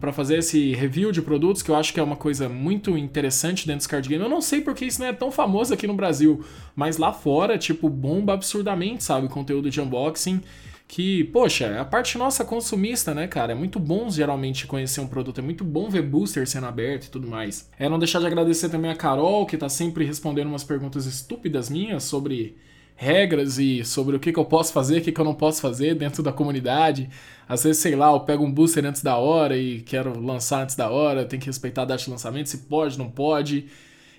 para 0.01 0.13
fazer 0.13 0.39
esse 0.39 0.73
review 0.75 1.13
de 1.13 1.23
produtos, 1.23 1.63
que 1.63 1.71
eu 1.71 1.77
acho 1.77 1.93
que 1.93 2.01
é 2.01 2.03
uma 2.03 2.17
coisa 2.17 2.49
muito 2.49 2.97
interessante 2.97 3.67
dentro 3.67 3.79
dos 3.79 3.87
card 3.87 4.09
game. 4.09 4.23
Eu 4.23 4.31
não 4.31 4.41
sei 4.41 4.61
porque 4.61 4.85
isso 4.85 5.01
não 5.01 5.07
é 5.07 5.13
tão 5.13 5.31
famoso 5.31 5.73
aqui 5.73 5.87
no 5.87 5.95
Brasil, 5.95 6.45
mas 6.75 6.99
lá 6.99 7.13
fora, 7.13 7.57
tipo, 7.59 7.89
bomba 7.89 8.35
absurdamente, 8.35 9.05
sabe? 9.05 9.29
Conteúdo 9.29 9.71
de 9.71 9.81
unboxing. 9.81 10.41
Que, 10.87 11.23
poxa, 11.25 11.67
é 11.67 11.79
a 11.79 11.85
parte 11.85 12.19
nossa 12.19 12.45
consumista, 12.45 13.15
né, 13.15 13.29
cara? 13.29 13.53
É 13.53 13.55
muito 13.55 13.79
bom 13.79 14.11
geralmente 14.11 14.67
conhecer 14.67 15.01
um 15.01 15.07
produto, 15.07 15.39
é 15.39 15.43
muito 15.43 15.63
bom 15.63 15.89
ver 15.89 16.03
booster 16.03 16.49
sendo 16.49 16.67
aberto 16.67 17.05
e 17.05 17.11
tudo 17.11 17.29
mais. 17.29 17.71
É 17.79 17.89
não 17.89 17.97
deixar 17.97 18.19
de 18.19 18.27
agradecer 18.27 18.69
também 18.69 18.91
a 18.91 18.97
Carol, 18.97 19.47
que 19.47 19.57
tá 19.57 19.69
sempre 19.69 20.05
respondendo 20.05 20.49
umas 20.49 20.65
perguntas 20.65 21.07
estúpidas 21.07 21.71
minhas 21.71 22.03
sobre 22.03 22.57
regras 23.01 23.59
e 23.59 23.83
sobre 23.83 24.15
o 24.15 24.21
que, 24.21 24.31
que 24.31 24.39
eu 24.39 24.45
posso 24.45 24.75
fazer, 24.75 24.99
o 24.99 25.01
que, 25.01 25.11
que 25.11 25.19
eu 25.19 25.25
não 25.25 25.35
posso 25.35 25.63
fazer 25.63 25.95
dentro 25.95 26.23
da 26.23 26.31
comunidade. 26.31 27.09
Às 27.49 27.65
vezes, 27.65 27.81
sei 27.81 27.97
lá, 27.97 28.13
eu 28.13 28.21
pego 28.21 28.45
um 28.45 28.53
booster 28.53 28.85
antes 28.85 29.03
da 29.03 29.17
hora 29.17 29.57
e 29.57 29.81
quero 29.81 30.21
lançar 30.21 30.63
antes 30.63 30.77
da 30.77 30.91
hora, 30.91 31.25
tem 31.25 31.41
que 31.41 31.47
respeitar 31.47 31.83
a 31.83 31.85
data 31.87 32.05
de 32.05 32.11
lançamento, 32.11 32.51
se 32.51 32.59
pode, 32.59 32.99
não 32.99 33.11
pode. 33.11 33.65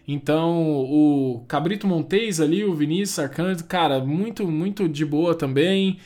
Então, 0.08 0.60
o 0.60 1.46
Cabrito 1.48 1.86
Montes 1.86 2.40
ali, 2.40 2.66
o 2.66 2.74
Vinícius 2.74 3.20
Arcanjo, 3.20 3.64
cara, 3.66 4.00
muito, 4.00 4.48
muito 4.48 4.90
de 4.90 5.06
boa 5.06 5.36
também. 5.36 6.00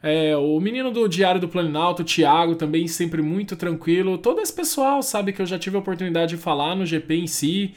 É, 0.00 0.36
o 0.36 0.60
menino 0.60 0.92
do 0.92 1.08
Diário 1.08 1.40
do 1.40 1.48
Planalto, 1.48 2.02
o 2.02 2.04
Thiago, 2.04 2.54
também 2.54 2.86
sempre 2.86 3.20
muito 3.20 3.56
tranquilo. 3.56 4.16
Todo 4.16 4.40
esse 4.40 4.52
pessoal 4.52 5.02
sabe 5.02 5.32
que 5.32 5.42
eu 5.42 5.46
já 5.46 5.58
tive 5.58 5.76
a 5.76 5.80
oportunidade 5.80 6.36
de 6.36 6.40
falar 6.40 6.76
no 6.76 6.86
GP 6.86 7.16
em 7.16 7.26
si. 7.26 7.74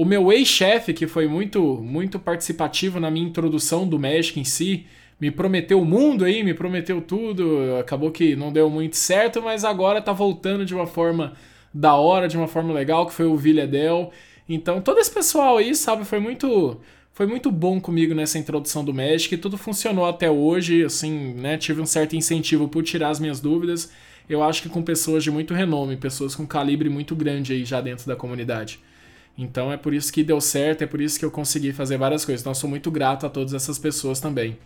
O 0.00 0.04
meu 0.06 0.32
ex-chefe, 0.32 0.94
que 0.94 1.06
foi 1.06 1.28
muito, 1.28 1.60
muito 1.62 2.18
participativo 2.18 2.98
na 2.98 3.10
minha 3.10 3.28
introdução 3.28 3.86
do 3.86 3.98
Magic 3.98 4.40
em 4.40 4.44
si, 4.44 4.86
me 5.20 5.30
prometeu 5.30 5.78
o 5.78 5.84
mundo 5.84 6.24
aí, 6.24 6.42
me 6.42 6.54
prometeu 6.54 7.02
tudo. 7.02 7.76
Acabou 7.78 8.10
que 8.10 8.34
não 8.34 8.50
deu 8.50 8.70
muito 8.70 8.96
certo, 8.96 9.42
mas 9.42 9.62
agora 9.62 10.00
tá 10.00 10.10
voltando 10.10 10.64
de 10.64 10.74
uma 10.74 10.86
forma 10.86 11.34
da 11.74 11.96
hora, 11.96 12.28
de 12.28 12.38
uma 12.38 12.48
forma 12.48 12.72
legal, 12.72 13.04
que 13.04 13.12
foi 13.12 13.26
o 13.26 13.36
Villadel. 13.36 14.10
Então, 14.48 14.80
todo 14.80 14.98
esse 14.98 15.12
pessoal 15.12 15.58
aí, 15.58 15.74
sabe, 15.74 16.06
foi 16.06 16.18
muito 16.18 16.80
foi 17.12 17.26
muito 17.26 17.52
bom 17.52 17.78
comigo 17.78 18.14
nessa 18.14 18.38
introdução 18.38 18.82
do 18.82 18.94
Magic, 18.94 19.36
tudo 19.36 19.58
funcionou 19.58 20.06
até 20.06 20.30
hoje, 20.30 20.82
assim, 20.82 21.34
né? 21.34 21.58
Tive 21.58 21.82
um 21.82 21.86
certo 21.86 22.16
incentivo 22.16 22.68
por 22.68 22.82
tirar 22.82 23.10
as 23.10 23.20
minhas 23.20 23.38
dúvidas. 23.38 23.92
Eu 24.26 24.42
acho 24.42 24.62
que 24.62 24.70
com 24.70 24.80
pessoas 24.80 25.22
de 25.22 25.30
muito 25.30 25.52
renome, 25.52 25.94
pessoas 25.94 26.34
com 26.34 26.46
calibre 26.46 26.88
muito 26.88 27.14
grande 27.14 27.52
aí 27.52 27.66
já 27.66 27.82
dentro 27.82 28.06
da 28.06 28.16
comunidade. 28.16 28.80
Então 29.40 29.72
é 29.72 29.76
por 29.78 29.94
isso 29.94 30.12
que 30.12 30.22
deu 30.22 30.38
certo, 30.38 30.82
é 30.82 30.86
por 30.86 31.00
isso 31.00 31.18
que 31.18 31.24
eu 31.24 31.30
consegui 31.30 31.72
fazer 31.72 31.96
várias 31.96 32.26
coisas. 32.26 32.42
Então 32.42 32.50
eu 32.50 32.54
sou 32.54 32.68
muito 32.68 32.90
grato 32.90 33.24
a 33.24 33.30
todas 33.30 33.54
essas 33.54 33.78
pessoas 33.78 34.20
também. 34.20 34.58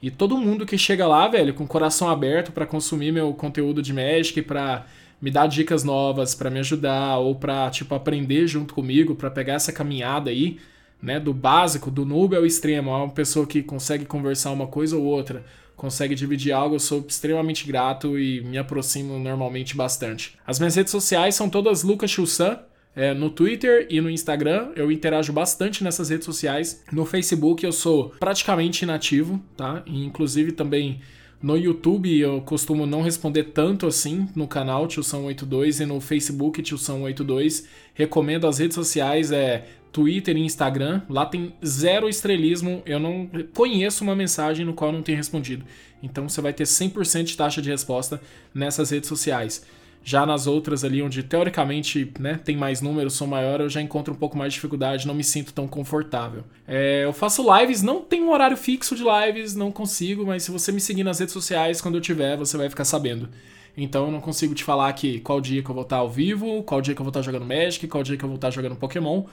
E 0.00 0.08
todo 0.08 0.36
mundo 0.36 0.64
que 0.64 0.78
chega 0.78 1.06
lá, 1.06 1.26
velho, 1.26 1.52
com 1.52 1.64
o 1.64 1.66
coração 1.66 2.08
aberto 2.08 2.52
para 2.52 2.64
consumir 2.64 3.10
meu 3.10 3.34
conteúdo 3.34 3.82
de 3.82 3.92
Magic, 3.92 4.40
para 4.42 4.86
me 5.20 5.32
dar 5.32 5.48
dicas 5.48 5.82
novas, 5.82 6.32
para 6.32 6.48
me 6.48 6.60
ajudar 6.60 7.18
ou 7.18 7.34
para 7.34 7.68
tipo 7.70 7.92
aprender 7.94 8.46
junto 8.46 8.72
comigo, 8.72 9.16
para 9.16 9.30
pegar 9.30 9.54
essa 9.54 9.72
caminhada 9.72 10.30
aí, 10.30 10.58
né, 11.02 11.18
do 11.18 11.34
básico, 11.34 11.90
do 11.90 12.04
noob 12.04 12.36
ao 12.36 12.46
extremo, 12.46 12.90
uma 12.90 13.08
pessoa 13.08 13.46
que 13.46 13.62
consegue 13.62 14.04
conversar 14.04 14.52
uma 14.52 14.66
coisa 14.68 14.96
ou 14.96 15.04
outra, 15.04 15.44
consegue 15.74 16.14
dividir 16.14 16.52
algo, 16.52 16.76
eu 16.76 16.80
sou 16.80 17.04
extremamente 17.08 17.66
grato 17.66 18.16
e 18.18 18.42
me 18.42 18.58
aproximo 18.58 19.18
normalmente 19.18 19.76
bastante. 19.76 20.36
As 20.46 20.58
minhas 20.60 20.76
redes 20.76 20.92
sociais 20.92 21.34
são 21.34 21.48
todas 21.48 21.82
Lucas 21.82 22.10
Chussan, 22.10 22.60
é, 22.96 23.12
no 23.12 23.30
Twitter 23.30 23.86
e 23.90 24.00
no 24.00 24.10
Instagram. 24.10 24.70
Eu 24.76 24.90
interajo 24.90 25.32
bastante 25.32 25.82
nessas 25.82 26.10
redes 26.10 26.24
sociais. 26.24 26.82
No 26.92 27.04
Facebook 27.04 27.64
eu 27.64 27.72
sou 27.72 28.10
praticamente 28.20 28.84
inativo, 28.84 29.42
tá? 29.56 29.82
E, 29.86 30.04
inclusive 30.04 30.52
também 30.52 31.00
no 31.42 31.58
YouTube 31.58 32.18
eu 32.18 32.40
costumo 32.40 32.86
não 32.86 33.02
responder 33.02 33.44
tanto 33.44 33.86
assim 33.86 34.28
no 34.34 34.48
canal 34.48 34.86
Tilsão82 34.88 35.82
e 35.82 35.86
no 35.86 36.00
Facebook 36.00 36.62
Tilsão82. 36.62 37.66
Recomendo 37.92 38.46
as 38.46 38.58
redes 38.58 38.74
sociais, 38.74 39.30
é 39.30 39.66
Twitter 39.92 40.36
e 40.36 40.40
Instagram. 40.40 41.02
Lá 41.08 41.26
tem 41.26 41.54
zero 41.64 42.08
estrelismo. 42.08 42.82
Eu 42.86 42.98
não 42.98 43.30
conheço 43.54 44.02
uma 44.02 44.16
mensagem 44.16 44.64
no 44.64 44.74
qual 44.74 44.90
não 44.90 45.02
tenho 45.02 45.18
respondido. 45.18 45.64
Então 46.02 46.28
você 46.28 46.40
vai 46.40 46.52
ter 46.52 46.64
100% 46.64 47.24
de 47.24 47.36
taxa 47.36 47.62
de 47.62 47.70
resposta 47.70 48.20
nessas 48.52 48.90
redes 48.90 49.08
sociais. 49.08 49.64
Já 50.06 50.26
nas 50.26 50.46
outras 50.46 50.84
ali, 50.84 51.02
onde 51.02 51.22
teoricamente 51.22 52.12
né, 52.20 52.38
tem 52.44 52.56
mais 52.56 52.82
números, 52.82 53.14
são 53.14 53.26
maior, 53.26 53.62
eu 53.62 53.70
já 53.70 53.80
encontro 53.80 54.12
um 54.12 54.16
pouco 54.16 54.36
mais 54.36 54.52
de 54.52 54.56
dificuldade, 54.56 55.06
não 55.06 55.14
me 55.14 55.24
sinto 55.24 55.54
tão 55.54 55.66
confortável. 55.66 56.44
É, 56.68 57.04
eu 57.04 57.12
faço 57.14 57.42
lives, 57.58 57.82
não 57.82 58.02
tenho 58.02 58.26
um 58.26 58.30
horário 58.30 58.56
fixo 58.56 58.94
de 58.94 59.02
lives, 59.02 59.54
não 59.54 59.72
consigo, 59.72 60.26
mas 60.26 60.42
se 60.42 60.50
você 60.50 60.70
me 60.70 60.80
seguir 60.80 61.04
nas 61.04 61.20
redes 61.20 61.32
sociais, 61.32 61.80
quando 61.80 61.94
eu 61.94 62.02
tiver, 62.02 62.36
você 62.36 62.58
vai 62.58 62.68
ficar 62.68 62.84
sabendo. 62.84 63.30
Então 63.76 64.04
eu 64.04 64.12
não 64.12 64.20
consigo 64.20 64.54
te 64.54 64.62
falar 64.62 64.88
aqui 64.88 65.20
qual 65.20 65.40
dia 65.40 65.62
que 65.62 65.70
eu 65.70 65.74
vou 65.74 65.84
estar 65.84 65.96
ao 65.96 66.10
vivo, 66.10 66.62
qual 66.62 66.82
dia 66.82 66.94
que 66.94 67.00
eu 67.00 67.04
vou 67.04 67.10
estar 67.10 67.22
jogando 67.22 67.46
Magic, 67.46 67.88
qual 67.88 68.02
dia 68.02 68.16
que 68.16 68.24
eu 68.24 68.28
vou 68.28 68.36
estar 68.36 68.50
jogando 68.50 68.76
Pokémon. 68.76 69.24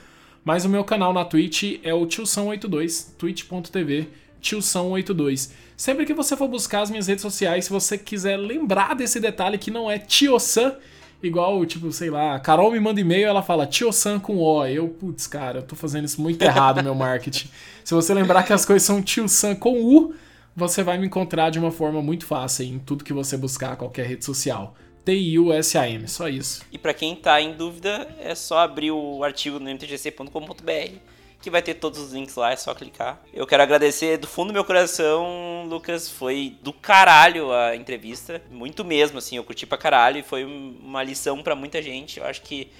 Mas 0.44 0.64
o 0.64 0.68
meu 0.68 0.82
canal 0.82 1.12
na 1.12 1.24
Twitch 1.24 1.78
é 1.84 1.94
o 1.94 2.04
Tilsão82, 2.06 3.14
twitch.tv, 3.16 4.08
Tilsão82. 4.42 5.50
Sempre 5.76 6.04
que 6.04 6.12
você 6.12 6.36
for 6.36 6.48
buscar 6.48 6.82
as 6.82 6.90
minhas 6.90 7.06
redes 7.06 7.22
sociais, 7.22 7.64
se 7.64 7.70
você 7.70 7.96
quiser 7.96 8.36
lembrar 8.36 8.94
desse 8.94 9.18
detalhe 9.18 9.56
que 9.56 9.70
não 9.70 9.90
é 9.90 9.98
Tiosan, 9.98 10.76
igual, 11.22 11.64
tipo, 11.64 11.90
sei 11.92 12.10
lá, 12.10 12.34
a 12.34 12.40
Carol 12.40 12.70
me 12.70 12.80
manda 12.80 13.00
e-mail 13.00 13.26
ela 13.26 13.42
fala 13.42 13.66
Tiosan 13.66 14.18
com 14.18 14.38
O. 14.38 14.66
Eu, 14.66 14.88
putz, 14.88 15.26
cara, 15.26 15.60
eu 15.60 15.62
tô 15.62 15.76
fazendo 15.76 16.04
isso 16.04 16.20
muito 16.20 16.42
errado 16.42 16.82
meu 16.82 16.94
marketing. 16.94 17.48
Se 17.84 17.94
você 17.94 18.12
lembrar 18.12 18.42
que 18.42 18.52
as 18.52 18.64
coisas 18.64 18.82
são 18.82 19.02
Tiosan 19.02 19.54
com 19.54 19.80
U, 19.80 20.14
você 20.54 20.82
vai 20.82 20.98
me 20.98 21.06
encontrar 21.06 21.50
de 21.50 21.58
uma 21.58 21.70
forma 21.70 22.02
muito 22.02 22.26
fácil 22.26 22.66
em 22.66 22.78
tudo 22.78 23.04
que 23.04 23.12
você 23.12 23.36
buscar, 23.36 23.76
qualquer 23.76 24.06
rede 24.06 24.24
social. 24.24 24.74
T-I-U-S-A-M, 25.04 26.06
só 26.06 26.28
isso. 26.28 26.62
E 26.70 26.78
para 26.78 26.94
quem 26.94 27.16
tá 27.16 27.40
em 27.40 27.54
dúvida, 27.54 28.08
é 28.20 28.34
só 28.34 28.58
abrir 28.58 28.92
o 28.92 29.24
artigo 29.24 29.58
no 29.58 29.68
mtgc.com.br 29.68 31.11
que 31.42 31.50
vai 31.50 31.60
ter 31.60 31.74
todos 31.74 31.98
os 31.98 32.12
links 32.12 32.36
lá, 32.36 32.52
é 32.52 32.56
só 32.56 32.72
clicar. 32.72 33.20
Eu 33.34 33.46
quero 33.46 33.62
agradecer 33.62 34.16
do 34.16 34.28
fundo 34.28 34.48
do 34.48 34.54
meu 34.54 34.64
coração, 34.64 35.66
Lucas, 35.68 36.08
foi 36.08 36.56
do 36.62 36.72
caralho 36.72 37.52
a 37.52 37.74
entrevista, 37.74 38.40
muito 38.48 38.84
mesmo, 38.84 39.18
assim, 39.18 39.36
eu 39.36 39.44
curti 39.44 39.66
pra 39.66 39.76
caralho 39.76 40.18
e 40.18 40.22
foi 40.22 40.44
uma 40.44 41.02
lição 41.02 41.42
para 41.42 41.56
muita 41.56 41.82
gente, 41.82 42.20
eu 42.20 42.24
acho 42.24 42.42
que, 42.42 42.70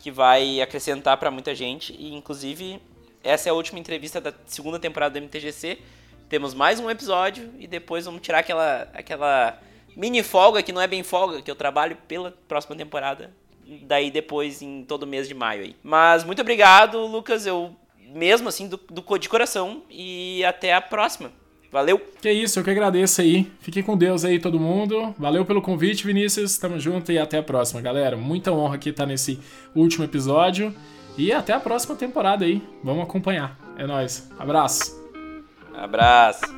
que 0.00 0.10
vai 0.10 0.60
acrescentar 0.60 1.16
para 1.16 1.30
muita 1.30 1.54
gente 1.54 1.94
e, 1.96 2.12
inclusive, 2.12 2.82
essa 3.22 3.48
é 3.48 3.50
a 3.50 3.54
última 3.54 3.78
entrevista 3.78 4.20
da 4.20 4.34
segunda 4.46 4.80
temporada 4.80 5.18
do 5.18 5.24
MTGC, 5.24 5.78
temos 6.28 6.52
mais 6.54 6.80
um 6.80 6.90
episódio 6.90 7.50
e 7.58 7.68
depois 7.68 8.04
vamos 8.04 8.20
tirar 8.20 8.40
aquela, 8.40 8.88
aquela 8.92 9.60
mini 9.96 10.24
folga, 10.24 10.62
que 10.62 10.72
não 10.72 10.80
é 10.80 10.88
bem 10.88 11.04
folga, 11.04 11.40
que 11.40 11.50
eu 11.50 11.56
trabalho 11.56 11.96
pela 12.08 12.32
próxima 12.48 12.74
temporada. 12.74 13.32
Daí 13.82 14.10
depois 14.10 14.62
em 14.62 14.82
todo 14.82 15.06
mês 15.06 15.28
de 15.28 15.34
maio 15.34 15.62
aí. 15.62 15.76
Mas 15.82 16.24
muito 16.24 16.40
obrigado, 16.40 17.04
Lucas. 17.06 17.44
Eu 17.46 17.76
mesmo 18.14 18.48
assim, 18.48 18.68
do, 18.68 18.76
do 18.90 19.18
de 19.18 19.28
coração. 19.28 19.82
E 19.90 20.44
até 20.44 20.74
a 20.74 20.80
próxima. 20.80 21.30
Valeu! 21.70 22.00
Que 22.20 22.32
isso, 22.32 22.58
eu 22.58 22.64
que 22.64 22.70
agradeço 22.70 23.20
aí. 23.20 23.50
Fiquem 23.60 23.82
com 23.82 23.96
Deus 23.96 24.24
aí, 24.24 24.38
todo 24.38 24.58
mundo. 24.58 25.14
Valeu 25.18 25.44
pelo 25.44 25.60
convite, 25.60 26.06
Vinícius. 26.06 26.56
Tamo 26.56 26.80
junto 26.80 27.12
e 27.12 27.18
até 27.18 27.38
a 27.38 27.42
próxima, 27.42 27.80
galera. 27.80 28.16
Muita 28.16 28.52
honra 28.52 28.76
aqui 28.76 28.88
estar 28.88 29.06
nesse 29.06 29.38
último 29.74 30.04
episódio. 30.04 30.74
E 31.16 31.32
até 31.32 31.52
a 31.52 31.60
próxima 31.60 31.94
temporada 31.94 32.44
aí. 32.44 32.62
Vamos 32.82 33.02
acompanhar. 33.02 33.58
É 33.76 33.86
nóis. 33.86 34.30
Abraço. 34.38 34.96
Abraço. 35.74 36.57